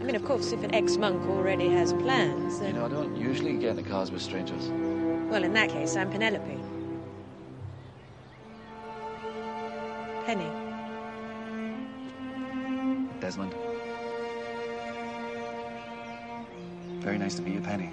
I 0.00 0.04
mean, 0.04 0.16
of 0.16 0.24
course, 0.24 0.52
if 0.52 0.62
an 0.62 0.74
ex-monk 0.74 1.16
already 1.30 1.68
has 1.74 1.92
plans, 1.94 2.58
You 2.58 2.66
then... 2.66 2.74
know, 2.76 2.84
I 2.86 2.88
don't 2.90 3.16
usually 3.16 3.56
get 3.56 3.70
into 3.78 3.82
cars 3.88 4.10
with 4.10 4.20
strangers. 4.20 4.70
Well, 5.30 5.44
in 5.44 5.54
that 5.54 5.70
case, 5.70 5.96
I'm 5.96 6.10
Penelope. 6.10 6.58
Penny. 10.26 10.48
Desmond. 13.20 13.54
Very 17.00 17.18
nice 17.18 17.34
to 17.34 17.42
meet 17.42 17.54
you, 17.54 17.60
Penny. 17.60 17.90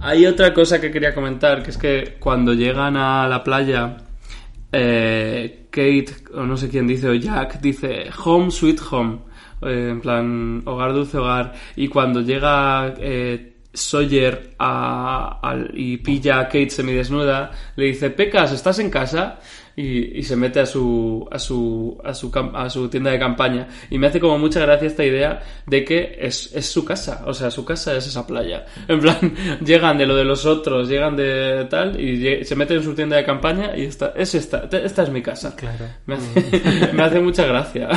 Hay 0.00 0.24
otra 0.24 0.54
cosa 0.54 0.80
que 0.80 0.90
quería 0.90 1.14
comentar, 1.14 1.62
que 1.62 1.70
es 1.70 1.78
que 1.78 2.16
cuando 2.20 2.54
llegan 2.54 2.96
a 2.96 3.26
la 3.26 3.42
playa, 3.42 3.96
eh, 4.72 5.66
Kate, 5.70 6.08
o 6.32 6.44
no 6.44 6.56
sé 6.56 6.68
quién 6.68 6.86
dice, 6.86 7.08
o 7.08 7.14
Jack, 7.14 7.60
dice 7.60 8.08
home 8.24 8.50
sweet 8.50 8.80
home, 8.90 9.18
eh, 9.62 9.88
en 9.90 10.00
plan 10.00 10.62
hogar 10.64 10.92
dulce 10.92 11.18
hogar, 11.18 11.54
y 11.76 11.88
cuando 11.88 12.20
llega 12.20 12.94
eh, 12.98 13.52
Sawyer 13.72 14.54
a- 14.58 15.38
al- 15.42 15.70
y 15.74 15.98
pilla 15.98 16.40
a 16.40 16.44
Kate 16.44 16.70
semidesnuda, 16.70 17.50
le 17.76 17.84
dice, 17.86 18.10
Pecas, 18.10 18.52
¿estás 18.52 18.78
en 18.78 18.90
casa? 18.90 19.38
Y, 19.76 20.18
y 20.18 20.22
se 20.22 20.36
mete 20.36 20.60
a 20.60 20.66
su, 20.66 21.28
a, 21.30 21.38
su, 21.38 22.00
a, 22.02 22.14
su, 22.14 22.32
a 22.54 22.70
su 22.70 22.88
tienda 22.88 23.10
de 23.10 23.18
campaña. 23.18 23.68
Y 23.90 23.98
me 23.98 24.06
hace 24.06 24.18
como 24.18 24.38
mucha 24.38 24.60
gracia 24.60 24.88
esta 24.88 25.04
idea 25.04 25.42
de 25.66 25.84
que 25.84 26.16
es, 26.18 26.50
es 26.54 26.66
su 26.66 26.84
casa. 26.84 27.24
O 27.26 27.34
sea, 27.34 27.50
su 27.50 27.64
casa 27.64 27.94
es 27.94 28.06
esa 28.06 28.26
playa. 28.26 28.64
En 28.88 29.00
plan, 29.00 29.18
llegan 29.64 29.98
de 29.98 30.06
lo 30.06 30.16
de 30.16 30.24
los 30.24 30.46
otros, 30.46 30.88
llegan 30.88 31.14
de 31.14 31.66
tal, 31.68 32.00
y 32.00 32.44
se 32.44 32.56
meten 32.56 32.78
en 32.78 32.84
su 32.84 32.94
tienda 32.94 33.16
de 33.16 33.24
campaña 33.24 33.76
y 33.76 33.84
esta, 33.84 34.14
es 34.16 34.34
esta, 34.34 34.68
esta 34.72 35.02
es 35.02 35.10
mi 35.10 35.22
casa. 35.22 35.54
Claro. 35.54 35.84
Me 36.06 36.14
hace, 36.14 36.92
me 36.94 37.02
hace 37.02 37.20
mucha 37.20 37.44
gracia. 37.44 37.88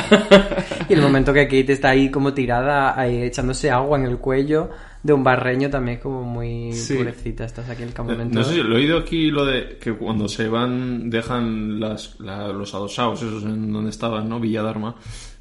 Y 0.88 0.92
el 0.92 1.00
momento 1.00 1.32
que 1.32 1.44
Kate 1.44 1.72
está 1.72 1.90
ahí 1.90 2.10
como 2.10 2.34
tirada, 2.34 2.98
ahí 2.98 3.22
echándose 3.22 3.70
agua 3.70 3.98
en 3.98 4.04
el 4.04 4.18
cuello 4.18 4.70
de 5.02 5.12
un 5.12 5.24
barreño 5.24 5.70
también 5.70 5.98
como 5.98 6.22
muy 6.22 6.72
Sí. 6.72 6.96
pobrecita. 6.96 7.44
Estás 7.44 7.68
aquí 7.70 7.82
en 7.82 7.88
el 7.88 7.94
campamento. 7.94 8.34
No 8.38 8.44
sé 8.44 8.54
si 8.54 8.62
lo 8.62 8.74
he 8.74 8.80
oído 8.80 8.98
aquí 8.98 9.30
lo 9.30 9.44
de 9.46 9.78
que 9.80 9.94
cuando 9.94 10.28
se 10.28 10.48
van 10.48 11.08
dejan 11.10 11.80
las, 11.80 12.18
la- 12.20 12.48
los 12.52 12.74
adosados 12.74 13.22
esos 13.22 13.42
en 13.44 13.72
donde 13.72 13.90
estaban, 13.90 14.28
¿no? 14.28 14.38
Villadarma. 14.40 14.96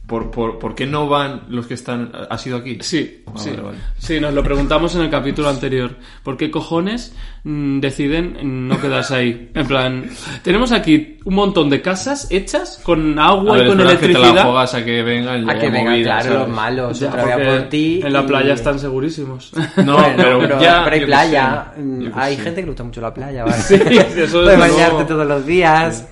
¿Por, 0.09 0.31
por, 0.31 0.57
por 0.59 0.73
qué 0.75 0.85
no 0.87 1.07
van 1.07 1.43
los 1.49 1.67
que 1.67 1.75
están... 1.75 2.11
¿Ha 2.29 2.37
sido 2.37 2.57
aquí? 2.57 2.79
Sí, 2.81 3.23
Ah, 3.27 3.31
sí. 3.35 3.51
vale, 3.51 3.61
vale. 3.61 3.77
Sí, 3.99 4.19
nos 4.19 4.33
lo 4.33 4.43
preguntamos 4.43 4.95
en 4.95 5.01
el 5.01 5.09
capítulo 5.11 5.49
anterior. 5.49 5.95
¿Por 6.23 6.35
qué 6.35 6.49
cojones 6.49 7.15
mm, 7.43 7.79
deciden 7.79 8.67
no 8.67 8.81
quedarse 8.81 9.15
ahí? 9.15 9.51
En 9.53 9.67
plan, 9.67 10.09
tenemos 10.43 10.71
aquí 10.71 11.17
un 11.25 11.35
montón 11.35 11.69
de 11.69 11.79
casas 11.81 12.27
hechas 12.31 12.81
con 12.83 13.19
agua 13.19 13.57
ver, 13.57 13.65
y 13.65 13.69
con 13.69 13.79
es 13.81 13.85
verdad 13.85 13.99
que 13.99 14.07
te 14.07 14.13
la 14.13 14.19
electricidad. 14.19 14.45
juegas 14.45 14.73
a 14.73 14.83
que 14.85 15.03
vengan 15.03 15.47
y 15.47 15.49
A 15.51 15.59
que 15.59 15.69
vengan, 15.69 16.01
claro, 16.01 16.23
¿sabes? 16.23 16.39
los 16.39 16.49
malos. 16.49 16.99
Ya, 16.99 17.07
otra 17.09 17.35
vez 17.37 17.59
por 17.61 17.69
ti. 17.69 18.01
en 18.03 18.13
la 18.13 18.21
y- 18.21 18.25
playa 18.25 18.53
están 18.55 18.79
segurísimos. 18.79 19.51
No, 19.85 19.93
Bueno, 19.99 20.13
pero, 20.17 20.39
pero, 20.39 20.59
ya... 20.61 20.81
pero 20.83 20.95
hay 20.95 20.99
yo 21.01 21.05
qué 21.05 21.05
playa. 21.05 21.71
sé, 21.75 21.81
mm, 21.81 22.11
Hay 22.15 22.35
sé. 22.35 22.41
gente 22.41 22.55
que 22.55 22.65
le 22.65 22.71
gusta 22.71 22.83
mucho 22.83 23.01
la 23.01 23.13
playa, 23.13 23.43
¿vale? 23.45 23.57
Sí, 23.61 23.75
eso 23.75 23.85
desde 24.17 24.27
Puedes 24.41 24.59
bañarte 24.59 25.05
todos 25.05 25.27
los 25.27 25.45
días. 25.45 26.07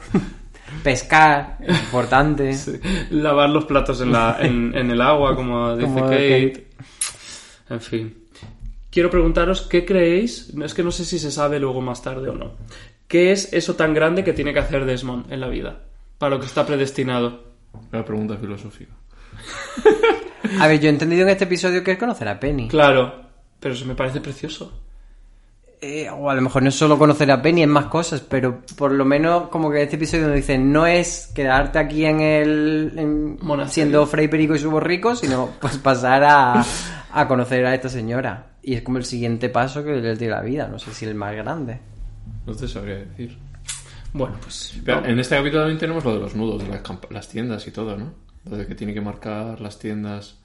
Pescar, 0.88 1.58
importante. 1.68 2.56
Lavar 3.12 3.50
los 3.50 3.66
platos 3.66 4.00
en, 4.00 4.14
la, 4.14 4.38
en, 4.40 4.74
en 4.78 4.90
el 4.90 5.02
agua, 5.02 5.36
como 5.36 5.76
dice 5.76 5.86
Como 5.86 6.06
Kate. 6.06 6.54
Kate. 6.54 6.68
En 7.70 7.82
fin. 7.82 8.24
Quiero 8.90 9.10
preguntaros 9.10 9.64
qué 9.64 9.84
creéis, 9.84 10.54
es 10.64 10.74
que 10.74 10.84
no 10.84 10.92
sé 10.92 11.04
si 11.04 11.20
se 11.20 11.30
sabe 11.30 11.60
luego 11.60 11.82
más 11.82 12.02
tarde 12.02 12.30
o 12.30 12.36
no. 12.36 12.54
¿Qué 13.06 13.34
es 13.34 13.52
eso 13.52 13.76
tan 13.76 13.94
grande 13.94 14.24
que 14.24 14.32
tiene 14.32 14.54
que 14.54 14.60
hacer 14.60 14.86
Desmond 14.86 15.30
en 15.30 15.42
la 15.42 15.50
vida? 15.50 15.78
Para 16.18 16.36
lo 16.36 16.40
que 16.40 16.46
está 16.46 16.66
predestinado. 16.66 17.44
Una 17.92 18.06
pregunta 18.06 18.38
filosófica. 18.38 18.94
A 20.58 20.68
ver, 20.68 20.80
yo 20.80 20.88
he 20.88 20.94
entendido 20.94 21.24
en 21.24 21.30
este 21.30 21.44
episodio 21.44 21.84
que 21.84 21.92
es 21.92 21.98
conocer 21.98 22.30
a 22.30 22.40
Penny. 22.40 22.70
Claro, 22.70 23.26
pero 23.60 23.76
eso 23.76 23.86
me 23.86 23.96
parece 23.96 24.22
precioso. 24.22 24.84
Eh, 25.80 26.10
o 26.10 26.30
a 26.30 26.34
lo 26.34 26.42
mejor 26.42 26.64
no 26.64 26.70
es 26.70 26.76
solo 26.76 26.98
conocer 26.98 27.30
a 27.30 27.40
Penny, 27.40 27.62
es 27.62 27.68
más 27.68 27.86
cosas, 27.86 28.22
pero 28.22 28.62
por 28.76 28.92
lo 28.92 29.06
menos 29.06 29.50
como 29.50 29.70
que 29.70 29.84
este 29.84 29.96
episodio 29.96 30.26
nos 30.28 30.36
dice, 30.36 30.58
no 30.58 30.88
es 30.88 31.28
quedarte 31.36 31.78
aquí 31.78 32.04
en 32.06 32.20
el... 32.20 32.94
en- 32.96 33.38
Monasterio. 33.42 33.74
siendo 33.74 34.08
Frey 34.08 34.28
Perico 34.28 34.56
y 34.56 34.60
Subo 34.60 34.80
Rico, 34.80 35.16
sino 35.16 35.52
pues 35.62 35.78
pasar 35.78 36.24
a, 36.24 36.66
a 37.14 37.28
conocer 37.28 37.64
a 37.66 37.76
esta 37.76 37.90
señora. 37.90 38.48
Y 38.64 38.74
es 38.74 38.82
como 38.82 38.98
el 38.98 39.06
siguiente 39.06 39.50
paso 39.50 39.84
que 39.84 39.92
le 39.92 40.18
tiene 40.18 40.34
la 40.34 40.42
vida, 40.42 40.68
no 40.68 40.80
sé 40.80 40.92
si 40.94 41.06
el 41.06 41.14
más 41.14 41.36
grande. 41.36 41.80
No 42.48 42.56
te 42.56 42.68
sabría 42.68 42.96
decir. 42.96 43.38
Bueno, 44.14 44.36
pues. 44.42 44.80
Pero 44.84 45.06
en 45.06 45.20
este 45.20 45.36
capítulo 45.36 45.62
también 45.62 45.78
tenemos 45.80 46.04
lo 46.04 46.14
de 46.16 46.20
los 46.22 46.36
nudos, 46.36 46.64
de 46.64 46.82
las, 47.12 47.28
tiendas 47.30 47.68
y 47.68 47.72
todo, 47.72 47.96
¿no? 47.96 48.14
Lo 48.50 48.58
de 48.58 48.66
que 48.66 48.74
tiene 48.74 48.94
que 48.96 49.02
marcar 49.02 49.62
las 49.62 49.78
tiendas. 49.78 50.40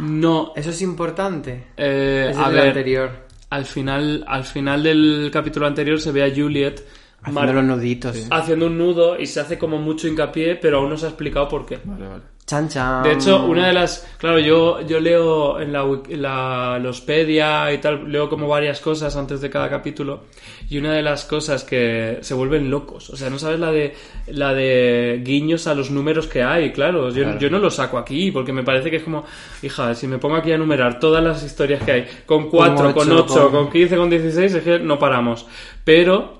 No, 0.00 0.52
Eso 0.56 0.70
es 0.70 0.80
importante. 0.80 1.66
eh, 1.76 2.28
Ese 2.30 2.40
a 2.40 2.42
es 2.44 2.48
el 2.48 2.54
ver, 2.54 2.68
anterior. 2.68 3.27
Al 3.50 3.64
final, 3.64 4.24
al 4.26 4.44
final 4.44 4.82
del 4.82 5.30
capítulo 5.32 5.66
anterior 5.66 6.00
se 6.00 6.12
ve 6.12 6.24
a 6.24 6.34
Juliet 6.34 6.84
Haciendo 7.22 7.52
los 7.52 7.64
nuditos. 7.64 8.26
haciendo 8.30 8.66
un 8.66 8.78
nudo 8.78 9.18
y 9.18 9.26
se 9.26 9.40
hace 9.40 9.58
como 9.58 9.78
mucho 9.78 10.06
hincapié, 10.06 10.54
pero 10.56 10.78
aún 10.78 10.90
no 10.90 10.96
se 10.96 11.06
ha 11.06 11.08
explicado 11.08 11.48
por 11.48 11.66
qué. 11.66 11.80
Vale, 11.84 12.06
vale. 12.06 12.22
Chan, 12.48 12.66
chan. 12.66 13.02
De 13.02 13.12
hecho, 13.12 13.44
una 13.44 13.66
de 13.66 13.74
las. 13.74 14.08
Claro, 14.16 14.38
yo, 14.38 14.80
yo 14.80 14.98
leo 15.00 15.60
en 15.60 15.70
la, 15.70 15.82
en 16.08 16.22
la 16.22 16.78
Lospedia 16.78 17.70
y 17.72 17.76
tal, 17.78 18.10
leo 18.10 18.30
como 18.30 18.48
varias 18.48 18.80
cosas 18.80 19.14
antes 19.16 19.42
de 19.42 19.50
cada 19.50 19.68
capítulo. 19.68 20.22
Y 20.70 20.78
una 20.78 20.94
de 20.94 21.02
las 21.02 21.26
cosas 21.26 21.62
que 21.62 22.18
se 22.22 22.32
vuelven 22.32 22.70
locos. 22.70 23.10
O 23.10 23.16
sea, 23.16 23.28
no 23.28 23.38
sabes 23.38 23.60
la 23.60 23.70
de 23.70 23.94
la 24.28 24.54
de 24.54 25.20
guiños 25.22 25.66
a 25.66 25.74
los 25.74 25.90
números 25.90 26.26
que 26.26 26.42
hay, 26.42 26.72
claro. 26.72 27.10
Yo, 27.10 27.22
Claro. 27.24 27.38
yo 27.38 27.50
no 27.50 27.58
lo 27.58 27.70
saco 27.70 27.98
aquí, 27.98 28.30
porque 28.30 28.52
me 28.54 28.62
parece 28.62 28.90
que 28.90 28.96
es 28.96 29.02
como. 29.02 29.24
Hija, 29.62 29.94
si 29.94 30.06
me 30.06 30.16
pongo 30.16 30.36
aquí 30.36 30.50
a 30.50 30.54
enumerar 30.54 30.98
todas 30.98 31.22
las 31.22 31.42
historias 31.44 31.82
que 31.82 31.92
hay, 31.92 32.06
con 32.24 32.48
4, 32.48 32.94
con 32.94 33.12
ocho, 33.12 33.24
8, 33.24 33.50
con- 33.50 33.64
con 33.64 33.72
15, 33.72 33.94
con 33.96 34.08
16, 34.08 34.54
es 34.54 34.62
que 34.62 34.78
no 34.78 34.98
paramos. 34.98 35.46
Pero 35.84 36.37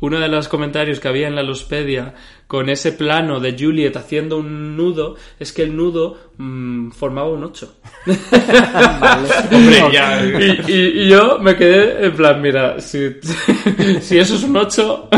uno 0.00 0.18
de 0.18 0.28
los 0.28 0.48
comentarios 0.48 0.98
que 1.00 1.08
había 1.08 1.28
en 1.28 1.34
la 1.34 1.42
Lospedia 1.42 2.14
con 2.46 2.68
ese 2.68 2.92
plano 2.92 3.38
de 3.38 3.56
Juliet 3.58 3.96
haciendo 3.96 4.38
un 4.38 4.76
nudo 4.76 5.14
es 5.38 5.52
que 5.52 5.62
el 5.62 5.76
nudo 5.76 6.18
mm, 6.38 6.90
formaba 6.90 7.28
un 7.28 7.44
8. 7.44 7.74
Hombre, 9.52 9.82
ya. 9.92 10.24
Y, 10.24 10.72
y- 10.72 11.02
y 11.02 11.08
yo 11.08 11.38
me 11.38 11.54
quedé 11.56 12.06
en 12.06 12.12
plan, 12.14 12.40
mira, 12.40 12.80
si, 12.80 13.16
si 14.00 14.18
eso 14.18 14.34
es 14.34 14.42
un 14.42 14.56
8, 14.56 15.08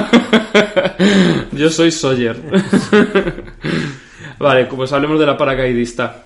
yo 1.52 1.70
soy 1.70 1.90
Sawyer. 1.90 2.36
Vale, 4.38 4.66
pues 4.66 4.92
hablemos 4.92 5.18
de 5.20 5.26
la 5.26 5.36
paracaidista. 5.36 6.24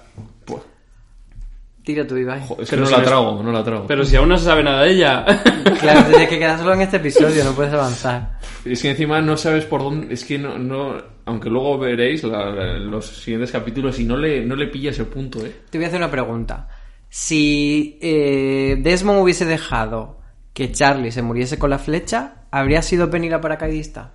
Tira 1.87 2.05
tú, 2.05 2.16
Ibai. 2.16 2.41
Es 2.43 2.49
que 2.49 2.64
Pero 2.70 2.80
no 2.82 2.87
si 2.89 2.93
la 2.95 3.03
trago, 3.05 3.41
no 3.45 3.53
la 3.53 3.62
trago. 3.62 3.87
Pero 3.87 4.05
si 4.05 4.16
aún 4.16 4.28
no 4.28 4.37
se 4.37 4.45
sabe 4.47 4.64
nada 4.64 4.82
de 4.82 4.91
ella. 4.91 5.24
Claro, 5.80 6.05
tienes 6.09 6.28
que 6.28 6.39
quedar 6.41 6.59
solo 6.59 6.72
en 6.74 6.80
este 6.80 6.97
episodio, 6.97 7.45
no 7.45 7.53
puedes 7.53 7.72
avanzar. 7.72 8.39
Es 8.64 8.82
que 8.82 8.91
encima 8.91 9.20
no 9.20 9.37
sabes 9.37 9.66
por 9.66 9.82
dónde. 9.82 10.12
Es 10.12 10.24
que 10.24 10.37
no. 10.37 10.59
no 10.59 10.97
aunque 11.26 11.49
luego 11.49 11.78
veréis 11.78 12.24
la- 12.24 12.51
la- 12.51 12.78
los 12.78 13.07
siguientes 13.07 13.53
capítulos 13.53 14.01
y 14.01 14.05
no 14.05 14.16
le, 14.16 14.45
no 14.45 14.57
le 14.57 14.66
pillas 14.66 14.99
el 14.99 15.07
punto, 15.07 15.45
¿eh? 15.47 15.55
Te 15.70 15.78
voy 15.78 15.84
a 15.84 15.89
hacer 15.89 16.01
una 16.01 16.11
pregunta. 16.11 16.68
Si 17.09 17.99
eh, 18.03 18.76
Desmond 18.80 19.20
hubiese 19.22 19.45
dejado 19.45 20.20
que 20.53 20.72
Charlie 20.72 21.12
se 21.12 21.22
muriese 21.22 21.57
con 21.59 21.70
la 21.70 21.78
flecha, 21.78 22.47
¿habría 22.51 22.82
sido 22.82 23.09
Penny 23.11 23.28
la 23.28 23.41
paracaidista? 23.41 24.12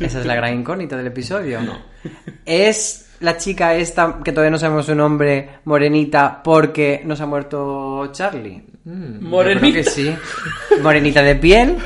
Esa 0.00 0.20
es 0.20 0.26
la 0.26 0.34
gran 0.34 0.54
incógnita 0.58 0.96
del 0.96 1.06
episodio. 1.08 1.60
No. 1.60 1.78
¿Es 2.44 3.09
la 3.20 3.36
chica 3.36 3.74
esta, 3.74 4.18
que 4.24 4.32
todavía 4.32 4.50
no 4.50 4.58
sabemos 4.58 4.86
su 4.86 4.94
nombre, 4.94 5.48
morenita, 5.64 6.42
porque 6.42 7.02
no 7.04 7.14
se 7.14 7.22
ha 7.22 7.26
muerto 7.26 8.10
Charlie? 8.12 8.62
Yo 9.54 9.60
creo 9.60 9.72
que 9.74 9.84
sí. 9.84 10.14
Morenita 10.82 11.22
de 11.22 11.36
piel. 11.36 11.76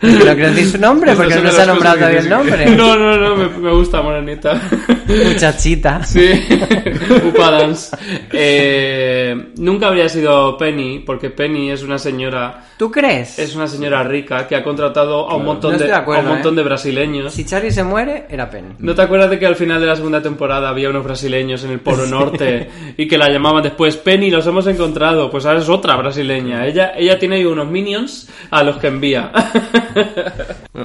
No 0.00 0.20
quiero 0.20 0.50
decir 0.50 0.70
su 0.70 0.78
nombre 0.78 1.14
porque 1.16 1.34
no 1.36 1.50
se 1.50 1.62
ha 1.62 1.66
nombrado 1.66 1.96
todavía 1.96 2.20
el 2.20 2.28
nombre. 2.28 2.66
No, 2.76 2.96
no, 2.96 3.16
no, 3.16 3.36
me, 3.36 3.48
me 3.48 3.72
gusta 3.72 4.00
Morenita. 4.00 4.60
Muchachita. 5.08 6.04
Sí, 6.04 6.30
Upadance. 7.28 7.96
Eh, 8.32 9.52
nunca 9.56 9.88
habría 9.88 10.08
sido 10.08 10.56
Penny, 10.56 11.00
porque 11.00 11.30
Penny 11.30 11.70
es 11.70 11.82
una 11.82 11.98
señora, 11.98 12.66
¿Tú 12.76 12.90
crees? 12.90 13.38
es 13.38 13.54
una 13.56 13.66
señora 13.66 14.02
rica 14.02 14.46
que 14.46 14.54
ha 14.56 14.62
contratado 14.62 15.28
a 15.28 15.36
un 15.36 15.44
montón, 15.44 15.72
No 15.72 15.78
de, 15.78 15.92
acuerdo, 15.92 16.20
a 16.20 16.24
un 16.24 16.28
montón 16.36 16.54
¿eh? 16.54 16.56
de 16.58 16.62
brasileños. 16.62 17.32
Si 17.32 17.44
Charlie 17.44 17.70
se 17.70 17.82
muere, 17.84 18.26
era 18.28 18.50
Penny. 18.50 18.74
¿No 18.78 18.94
te 18.94 19.02
acuerdas 19.02 19.30
de 19.30 19.38
que 19.38 19.46
al 19.46 19.56
final 19.56 19.80
de 19.80 19.86
la 19.86 19.96
segunda 19.96 20.22
temporada 20.22 20.68
había 20.68 20.90
unos 20.90 21.04
brasileños 21.04 21.64
en 21.64 21.70
el 21.70 21.80
Polo 21.80 22.06
Norte 22.06 22.68
y 22.96 23.08
que 23.08 23.18
la 23.18 23.28
llamaban 23.30 23.62
después 23.62 23.96
Penny, 23.96 24.30
los 24.30 24.46
hemos 24.46 24.66
encontrado? 24.66 25.30
Pues 25.30 25.46
ahora 25.46 25.60
es 25.60 25.68
otra 25.68 25.96
brasileña. 25.96 26.66
Ella, 26.66 26.92
ella 26.96 27.18
tiene 27.18 27.36
ahí 27.36 27.44
unos 27.44 27.68
minions 27.68 28.28
a 28.50 28.62
los 28.62 28.76
que 28.76 28.88
envía. 28.88 29.30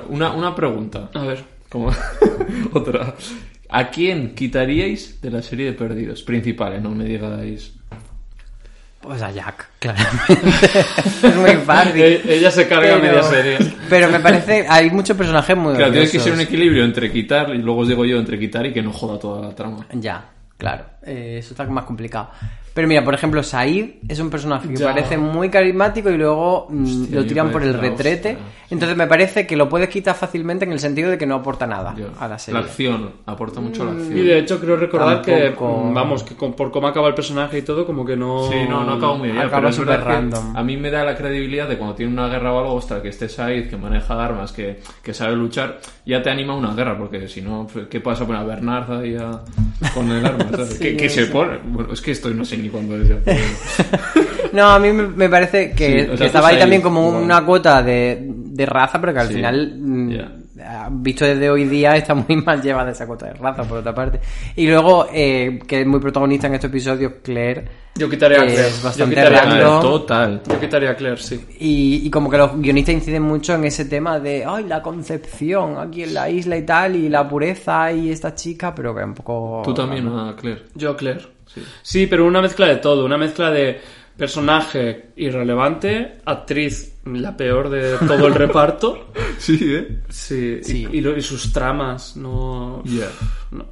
Una, 0.10 0.32
una 0.32 0.56
pregunta. 0.56 1.10
A 1.14 1.24
ver. 1.24 1.44
Como 1.70 1.92
otra. 2.74 3.16
¿A 3.76 3.90
quién 3.90 4.36
quitaríais 4.36 5.20
de 5.20 5.32
la 5.32 5.42
serie 5.42 5.66
de 5.66 5.74
perdidos? 5.74 6.22
Principales, 6.22 6.80
no 6.80 6.92
me 6.92 7.06
digáis. 7.06 7.74
Pues 9.02 9.20
a 9.20 9.32
Jack, 9.32 9.68
claramente. 9.80 10.80
es 11.24 11.36
muy 11.36 11.56
fácil. 11.56 12.00
E- 12.00 12.22
ella 12.36 12.52
se 12.52 12.68
carga 12.68 13.00
media 13.00 13.24
serie. 13.24 13.58
Pero 13.90 14.10
me 14.10 14.20
parece, 14.20 14.68
hay 14.70 14.92
muchos 14.92 15.18
personajes 15.18 15.58
muy 15.58 15.74
Claro, 15.74 15.92
tiene 15.92 16.08
que 16.08 16.20
ser 16.20 16.34
un 16.34 16.42
equilibrio 16.42 16.86
entre 16.86 17.12
quitar, 17.12 17.50
y 17.50 17.58
luego 17.58 17.82
os 17.82 17.88
digo 17.88 18.06
yo, 18.06 18.20
entre 18.20 18.38
quitar 18.38 18.64
y 18.68 18.74
que 18.74 18.84
no 18.84 18.94
joda 18.94 19.18
toda 19.18 19.42
la 19.42 19.56
trama. 19.56 19.88
Ya, 19.94 20.24
claro. 20.56 20.86
Eh, 21.04 21.38
eso 21.40 21.56
está 21.56 21.66
más 21.66 21.86
complicado. 21.86 22.30
Pero 22.74 22.88
mira, 22.88 23.04
por 23.04 23.14
ejemplo, 23.14 23.44
Said 23.44 23.86
es 24.08 24.20
un 24.20 24.30
personaje 24.32 24.68
que 24.68 24.76
Ya. 24.78 24.88
parece 24.88 25.16
muy 25.18 25.50
carismático 25.50 26.10
y 26.10 26.18
luego 26.18 26.66
mm, 26.70 26.84
Hostia, 27.04 27.16
lo 27.20 27.26
tiran 27.26 27.52
por 27.52 27.62
el 27.62 27.74
la 27.74 27.78
retrete. 27.78 28.30
hostia, 28.32 28.46
Entonces 28.72 28.98
me 28.98 29.06
parece 29.06 29.46
que 29.46 29.56
lo 29.56 29.70
puedes 29.70 29.90
quitar 29.90 30.16
fácilmente 30.16 30.66
en 30.66 30.72
el 30.72 30.80
sentido 30.80 31.12
de 31.12 31.18
que 31.20 31.28
no 31.28 31.36
aporta 31.36 31.68
nada 31.68 31.94
Yo- 31.96 32.08
a 32.20 32.28
la 32.28 32.40
serie. 32.40 32.60
La 32.60 32.66
acción, 32.66 33.12
aporta 33.28 33.60
mucho 33.62 33.86
la 33.86 33.92
acción. 33.92 34.18
Y 34.18 34.22
de 34.22 34.40
hecho 34.40 34.60
creo 34.60 34.76
recordar 34.78 35.22
Tampoco- 35.22 35.84
que, 35.90 35.94
vamos, 35.94 36.24
que 36.24 36.36
con- 36.36 36.54
por 36.54 36.72
cómo 36.72 36.88
acaba 36.88 37.08
el 37.10 37.14
personaje 37.14 37.60
y 37.60 37.62
todo, 37.62 37.86
como 37.86 38.04
que 38.04 38.16
no... 38.18 38.50
Sí, 38.50 38.56
no, 38.68 38.84
no 38.84 38.94
acabo 38.94 39.18
muy 39.18 39.30
bien. 39.30 39.44
Acaba 39.46 39.72
súper 39.72 40.00
que 40.00 40.06
random. 40.06 40.58
A 40.58 40.64
mí 40.64 40.76
me 40.76 40.90
da 40.90 41.04
la 41.04 41.16
credibilidad 41.16 41.68
de 41.70 41.78
cuando 41.78 41.94
tiene 41.96 42.12
una 42.12 42.28
guerra 42.28 42.54
o 42.54 42.58
algo, 42.60 42.74
ostras, 42.74 43.02
que 43.02 43.10
esté 43.10 43.30
Said, 43.30 43.70
que 43.70 43.78
maneja 43.78 44.24
armas, 44.24 44.52
que, 44.52 44.80
que 45.04 45.14
sabe 45.14 45.36
luchar, 45.36 45.80
ya 46.08 46.24
te 46.24 46.32
anima 46.32 46.54
a 46.54 46.56
una 46.56 46.74
guerra, 46.74 46.98
porque 46.98 47.28
si 47.28 47.42
no, 47.44 47.68
¿qué 47.88 48.00
pasa 48.00 48.26
poner 48.26 48.42
a 48.42 48.46
Bernard 48.46 48.92
ahí 49.02 49.16
a- 49.16 49.42
con 49.94 50.10
el 50.10 50.26
arma? 50.26 50.44
Sí, 50.66 50.80
¿Qué, 50.80 50.98
qué 50.98 51.10
se 51.10 51.28
pone? 51.28 51.60
Bueno, 51.64 51.94
es 51.94 52.02
que 52.02 52.10
esto 52.12 52.30
no 52.32 52.44
sé 52.46 52.58
ni 52.64 52.70
cuándo 52.70 52.96
es 52.98 53.10
ya. 53.10 53.18
pero- 53.24 53.40
No, 54.54 54.66
a 54.70 54.80
mí 54.80 54.92
me, 54.92 55.30
parece 55.30 55.72
que, 55.72 55.88
Sí, 55.88 56.00
o 56.02 56.08
sea, 56.10 56.18
que 56.18 56.26
estaba 56.26 56.50
tú 56.50 56.54
ahí 56.56 56.60
también 56.60 56.82
como 56.82 57.08
una 57.10 57.44
cuota 57.44 57.82
de, 57.82 58.20
de 58.24 58.66
raza, 58.66 59.00
pero 59.02 59.14
que 59.14 59.20
al 59.20 59.28
Sí, 59.28 59.34
final, 59.36 59.74
mm, 59.80 60.18
ah, 60.64 60.90
visto 60.92 61.26
desde 61.26 61.50
hoy 61.50 61.66
día, 61.66 61.96
está 61.96 62.14
muy 62.14 62.36
mal 62.38 62.62
llevada 62.62 62.92
esa 62.92 63.08
cuota 63.08 63.26
de 63.28 63.34
raza, 63.34 63.64
por 63.64 63.80
otra 63.80 63.96
parte. 63.96 64.20
Y 64.56 64.68
luego, 64.68 65.08
eh, 65.12 65.60
que 65.68 65.82
es 65.82 65.88
muy 65.88 66.00
protagonista 66.00 66.46
en 66.48 66.54
este 66.56 66.68
episodio, 66.68 67.22
Claire. 67.24 67.84
Yo 67.96 68.08
quitaría 68.10 68.42
a 68.42 68.46
Claire. 68.46 68.68
Es 68.68 68.78
Yo 68.80 68.84
bastante 68.86 69.16
quitaría 69.16 69.40
a 69.40 69.46
Claire. 69.46 69.64
Total. 69.82 70.42
Yo 70.48 70.60
quitaría 70.60 70.90
a 70.92 70.96
Claire, 70.96 71.18
sí. 71.18 71.46
Y, 71.60 72.02
y 72.06 72.10
como 72.12 72.30
que 72.30 72.38
los 72.38 72.56
guionistas 72.60 72.94
inciden 72.96 73.24
mucho 73.24 73.56
en 73.56 73.64
ese 73.66 73.86
tema 73.86 74.20
de, 74.20 74.46
ay, 74.48 74.66
la 74.66 74.84
concepción 74.84 75.78
aquí 75.80 76.04
en 76.04 76.14
la 76.14 76.30
isla 76.30 76.58
y 76.58 76.62
tal, 76.64 76.96
y 76.96 77.10
la 77.10 77.28
pureza 77.28 77.92
y 77.92 78.12
esta 78.12 78.36
chica, 78.36 78.74
pero 78.76 78.94
que 78.96 79.04
un 79.04 79.14
poco... 79.16 79.62
Tú 79.66 79.74
también 79.74 80.08
a 80.08 80.36
Claire. 80.40 80.62
Yo 80.76 80.92
a 80.92 80.98
Claire. 80.98 81.22
Sí. 81.82 82.08
pero 82.08 82.26
una 82.26 82.42
mezcla 82.42 82.68
de 82.68 82.78
todo. 82.78 83.06
Una 83.06 83.18
mezcla 83.18 83.52
de 83.52 83.80
personaje 84.18 85.10
irrelevante, 85.16 86.20
actriz 86.26 87.00
la 87.06 87.36
peor 87.36 87.70
de 87.70 87.98
todo 88.08 88.28
el 88.28 88.36
reparto. 88.36 89.12
Sí, 89.40 89.60
¿eh? 89.74 90.02
Sí, 90.10 90.60
y- 90.62 90.64
Sí. 90.64 90.88
Y, 90.92 91.02
lo- 91.02 91.18
y 91.18 91.22
sus 91.22 91.52
tramas, 91.52 92.16
no... 92.16 92.82
Ya. 92.86 93.08
no. 93.52 93.66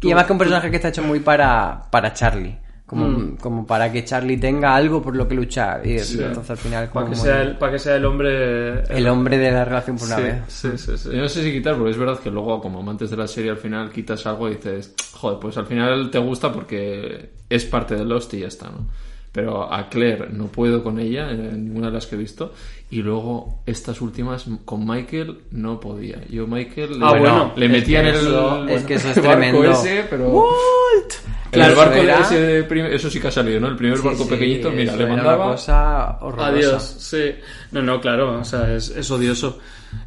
Y 0.00 0.06
además 0.08 0.26
que 0.26 0.32
un 0.32 0.38
personaje 0.38 0.70
que 0.70 0.76
está 0.76 0.88
hecho 0.90 1.02
muy 1.02 1.20
para, 1.20 1.82
para 1.90 2.12
Charlie. 2.12 2.56
Como, 2.92 3.08
Mm. 3.08 3.36
como 3.38 3.66
para 3.66 3.90
que 3.90 4.04
Charlie 4.04 4.36
tenga 4.36 4.76
algo 4.76 5.00
por 5.00 5.16
lo 5.16 5.26
que 5.26 5.34
luchar. 5.34 5.80
Y 5.86 5.92
entonces 5.96 6.50
al 6.50 6.58
final 6.58 6.90
como 6.90 7.06
Para 7.06 7.14
que, 7.16 7.20
sea 7.22 7.40
el, 7.40 7.56
para 7.56 7.72
que 7.72 7.78
sea 7.78 7.96
el 7.96 8.04
hombre... 8.04 8.82
el 8.82 9.08
hombre 9.08 9.38
de 9.38 9.50
la 9.50 9.64
relación 9.64 9.96
por 9.96 10.08
una 10.08 10.16
sí, 10.16 10.22
vez. 10.22 10.36
Sí, 10.48 10.68
sí, 10.76 10.98
sí. 10.98 11.08
Yo 11.10 11.22
no 11.22 11.28
sé 11.30 11.42
si 11.42 11.52
quitar, 11.52 11.74
porque 11.76 11.92
es 11.92 11.96
verdad 11.96 12.18
que 12.18 12.30
luego, 12.30 12.60
como 12.60 12.80
amantes 12.80 13.08
de 13.08 13.16
la 13.16 13.26
serie, 13.26 13.50
al 13.50 13.56
final 13.56 13.90
quitas 13.90 14.26
algo 14.26 14.46
y 14.50 14.56
dices, 14.56 14.94
joder, 15.14 15.38
pues 15.38 15.56
al 15.56 15.64
final 15.64 16.10
te 16.10 16.18
gusta 16.18 16.52
porque 16.52 17.30
es 17.48 17.64
parte 17.64 17.94
de 17.94 18.04
Lost 18.04 18.34
y 18.34 18.40
ya 18.40 18.48
está, 18.48 18.66
¿no? 18.66 18.86
Pero 19.32 19.72
a 19.72 19.88
Claire 19.88 20.28
no 20.30 20.48
puedo 20.48 20.82
con 20.84 20.98
ella, 21.00 21.30
en 21.30 21.64
ninguna 21.64 21.86
de 21.86 21.94
las 21.94 22.06
que 22.06 22.16
he 22.16 22.18
visto. 22.18 22.52
Y 22.90 23.00
luego 23.00 23.62
estas 23.64 24.02
últimas 24.02 24.44
con 24.66 24.86
Michael 24.86 25.38
no 25.52 25.80
podía. 25.80 26.20
Yo 26.28 26.46
Michael 26.46 26.98
le, 27.00 27.06
Ah, 27.06 27.10
bueno. 27.18 27.52
le 27.56 27.64
Es 27.66 27.72
metía 27.72 28.00
en 28.00 28.04
que 28.04 28.10
el, 28.10 28.16
eso- 28.26 28.68
es 28.68 28.82
que 28.84 28.94
eso 28.94 29.08
es 29.10 29.16
el 29.16 29.22
barco 29.22 29.38
tremendo. 29.40 29.70
ese, 29.70 30.04
pero... 30.10 30.28
What? 30.28 31.12
Claro, 31.50 31.70
el 31.72 31.76
barco 31.78 31.94
era- 31.96 32.20
ese 32.20 32.40
de 32.42 32.62
prim- 32.64 32.86
eso 32.86 33.08
sí 33.10 33.20
que 33.20 33.28
ha 33.28 33.30
salido, 33.30 33.58
¿no? 33.60 33.68
El 33.68 33.76
primer 33.76 33.96
Sí, 33.96 34.04
barco 34.04 34.24
sí, 34.24 34.28
pequeñito, 34.30 34.70
mira, 34.70 34.94
le 34.96 35.06
mandaba... 35.06 35.44
una 35.46 35.52
cosa 35.52 36.18
horrorosa. 36.20 36.46
Adiós, 36.48 36.82
sí. 36.98 37.34
No, 37.72 37.80
no, 37.82 38.00
claro, 38.02 38.38
o 38.40 38.44
sea, 38.44 38.74
es, 38.74 38.90
es 38.90 39.10
odioso. 39.10 39.58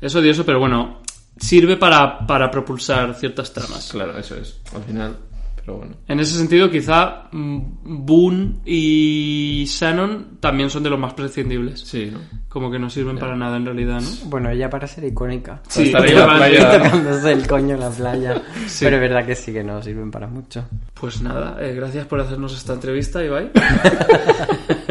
Es 0.01 0.13
odioso, 0.15 0.45
pero 0.45 0.59
bueno, 0.59 1.01
sirve 1.39 1.77
para, 1.77 2.25
para 2.27 2.51
propulsar 2.51 3.15
ciertas 3.15 3.51
tramas. 3.51 3.89
Claro, 3.91 4.17
eso 4.19 4.35
es. 4.35 4.59
Al 4.75 4.83
final, 4.83 5.17
pero 5.65 5.79
bueno. 5.79 5.95
En 6.07 6.19
ese 6.19 6.37
sentido, 6.37 6.69
quizá 6.69 7.27
mm, 7.31 7.59
Boone 8.05 8.57
y 8.65 9.65
Shannon 9.67 10.37
también 10.39 10.69
son 10.69 10.83
de 10.83 10.91
los 10.91 10.99
más 10.99 11.15
prescindibles. 11.15 11.79
Sí, 11.79 12.11
¿no? 12.11 12.19
Como 12.49 12.69
que 12.69 12.77
no 12.77 12.87
sirven 12.89 13.17
para 13.17 13.35
nada 13.35 13.57
en 13.57 13.65
realidad, 13.65 13.99
¿no? 13.99 14.29
Bueno, 14.29 14.51
ella 14.51 14.69
para 14.69 14.85
ser 14.85 15.05
icónica. 15.05 15.61
Sí. 15.67 15.91
Tocándose 15.91 17.31
el 17.31 17.47
coño 17.47 17.73
en 17.75 17.79
la 17.79 17.89
playa. 17.89 18.41
Sí. 18.67 18.83
Pero 18.85 18.97
es 18.97 19.01
verdad 19.01 19.25
que 19.25 19.35
sí 19.35 19.53
que 19.53 19.63
no 19.63 19.81
sirven 19.81 20.11
para 20.11 20.27
mucho. 20.27 20.65
Pues 20.93 21.21
nada, 21.21 21.57
eh, 21.61 21.73
gracias 21.73 22.05
por 22.07 22.19
hacernos 22.19 22.55
esta 22.55 22.73
entrevista, 22.73 23.23
Ibai. 23.23 23.51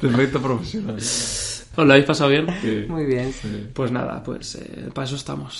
Perfecto 0.00 0.40
profesional. 0.40 0.96
¿Os 1.76 1.86
lo 1.86 1.92
habéis 1.92 2.06
pasado 2.06 2.30
bien? 2.30 2.46
Sí. 2.62 2.86
Muy 2.88 3.04
bien. 3.04 3.32
Pues 3.74 3.92
nada, 3.92 4.22
pues 4.22 4.56
eh, 4.56 4.88
para 4.94 5.06
eso 5.06 5.16
estamos. 5.16 5.58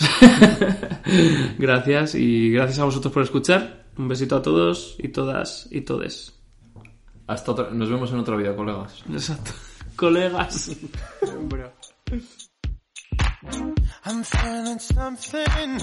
gracias 1.58 2.14
y 2.14 2.50
gracias 2.50 2.78
a 2.78 2.84
vosotros 2.84 3.12
por 3.12 3.22
escuchar. 3.22 3.85
Un 3.98 4.08
besito 4.08 4.36
a 4.36 4.42
todos 4.42 4.96
y 4.98 5.08
todas 5.08 5.68
y 5.70 5.80
todes. 5.82 6.34
Hasta 7.26 7.52
otra... 7.52 7.70
Nos 7.70 7.90
vemos 7.90 8.10
en 8.12 8.18
otra 8.18 8.36
vida, 8.36 8.54
colegas. 8.54 9.04
Exacto. 9.10 9.52
Colegas. 9.96 10.70
I'm 14.04 14.22
feeling 14.22 14.78
something, 14.78 15.78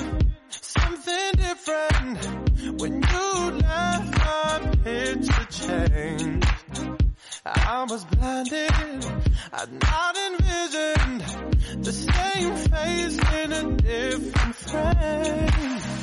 something 0.50 1.32
different. 1.36 2.82
When 2.82 3.02
you 3.02 3.52
left, 3.52 4.18
my 4.18 4.60
picture 4.84 5.46
changed. 5.50 6.48
I 7.46 7.86
was 7.90 8.06
blinded, 8.06 8.72
I'd 9.52 9.72
not 9.82 10.16
envisioned 10.16 11.84
the 11.84 11.92
same 11.92 12.56
face 12.56 13.20
in 13.44 13.52
a 13.52 13.64
different 13.76 14.56
frame. 14.56 16.03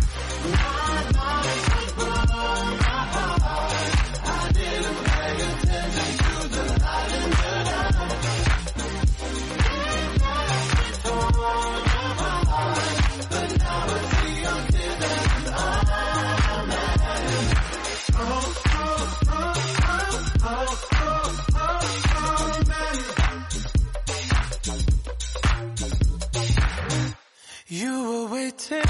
You 27.81 28.03
were 28.03 28.27
waiting, 28.27 28.83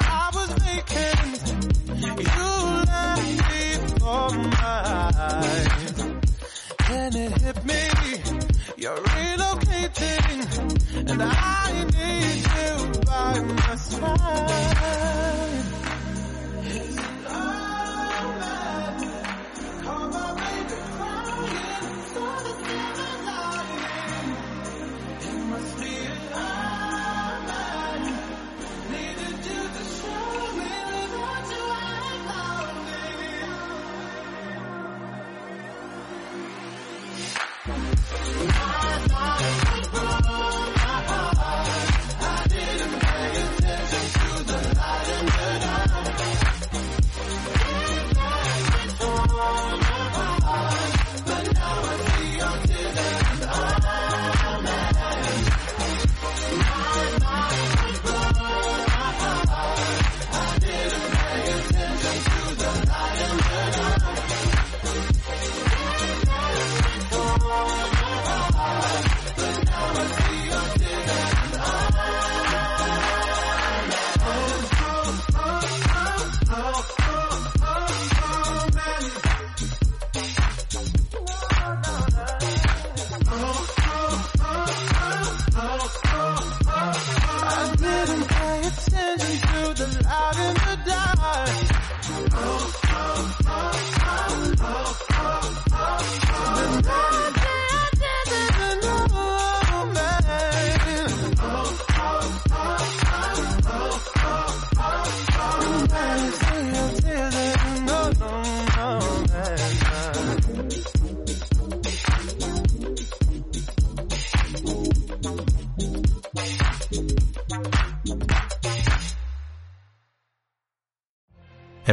I 0.00 0.30
was 0.32 0.50
making 0.64 1.28
You 2.18 2.46
left 2.90 3.38
me 3.50 3.64
for 3.98 4.30
mine. 4.54 6.20
And 6.90 7.14
it 7.14 7.32
hit 7.42 7.64
me, 7.66 7.82
you're 8.78 8.96
relocating 8.96 10.40
And 11.10 11.22
I 11.22 11.84
need 11.92 12.42
you 12.56 12.72
by 13.04 13.40
my 13.40 13.76
side. 13.76 15.64
Call 19.82 20.08
my 20.08 20.34
baby 20.40 20.80
crying. 20.96 22.63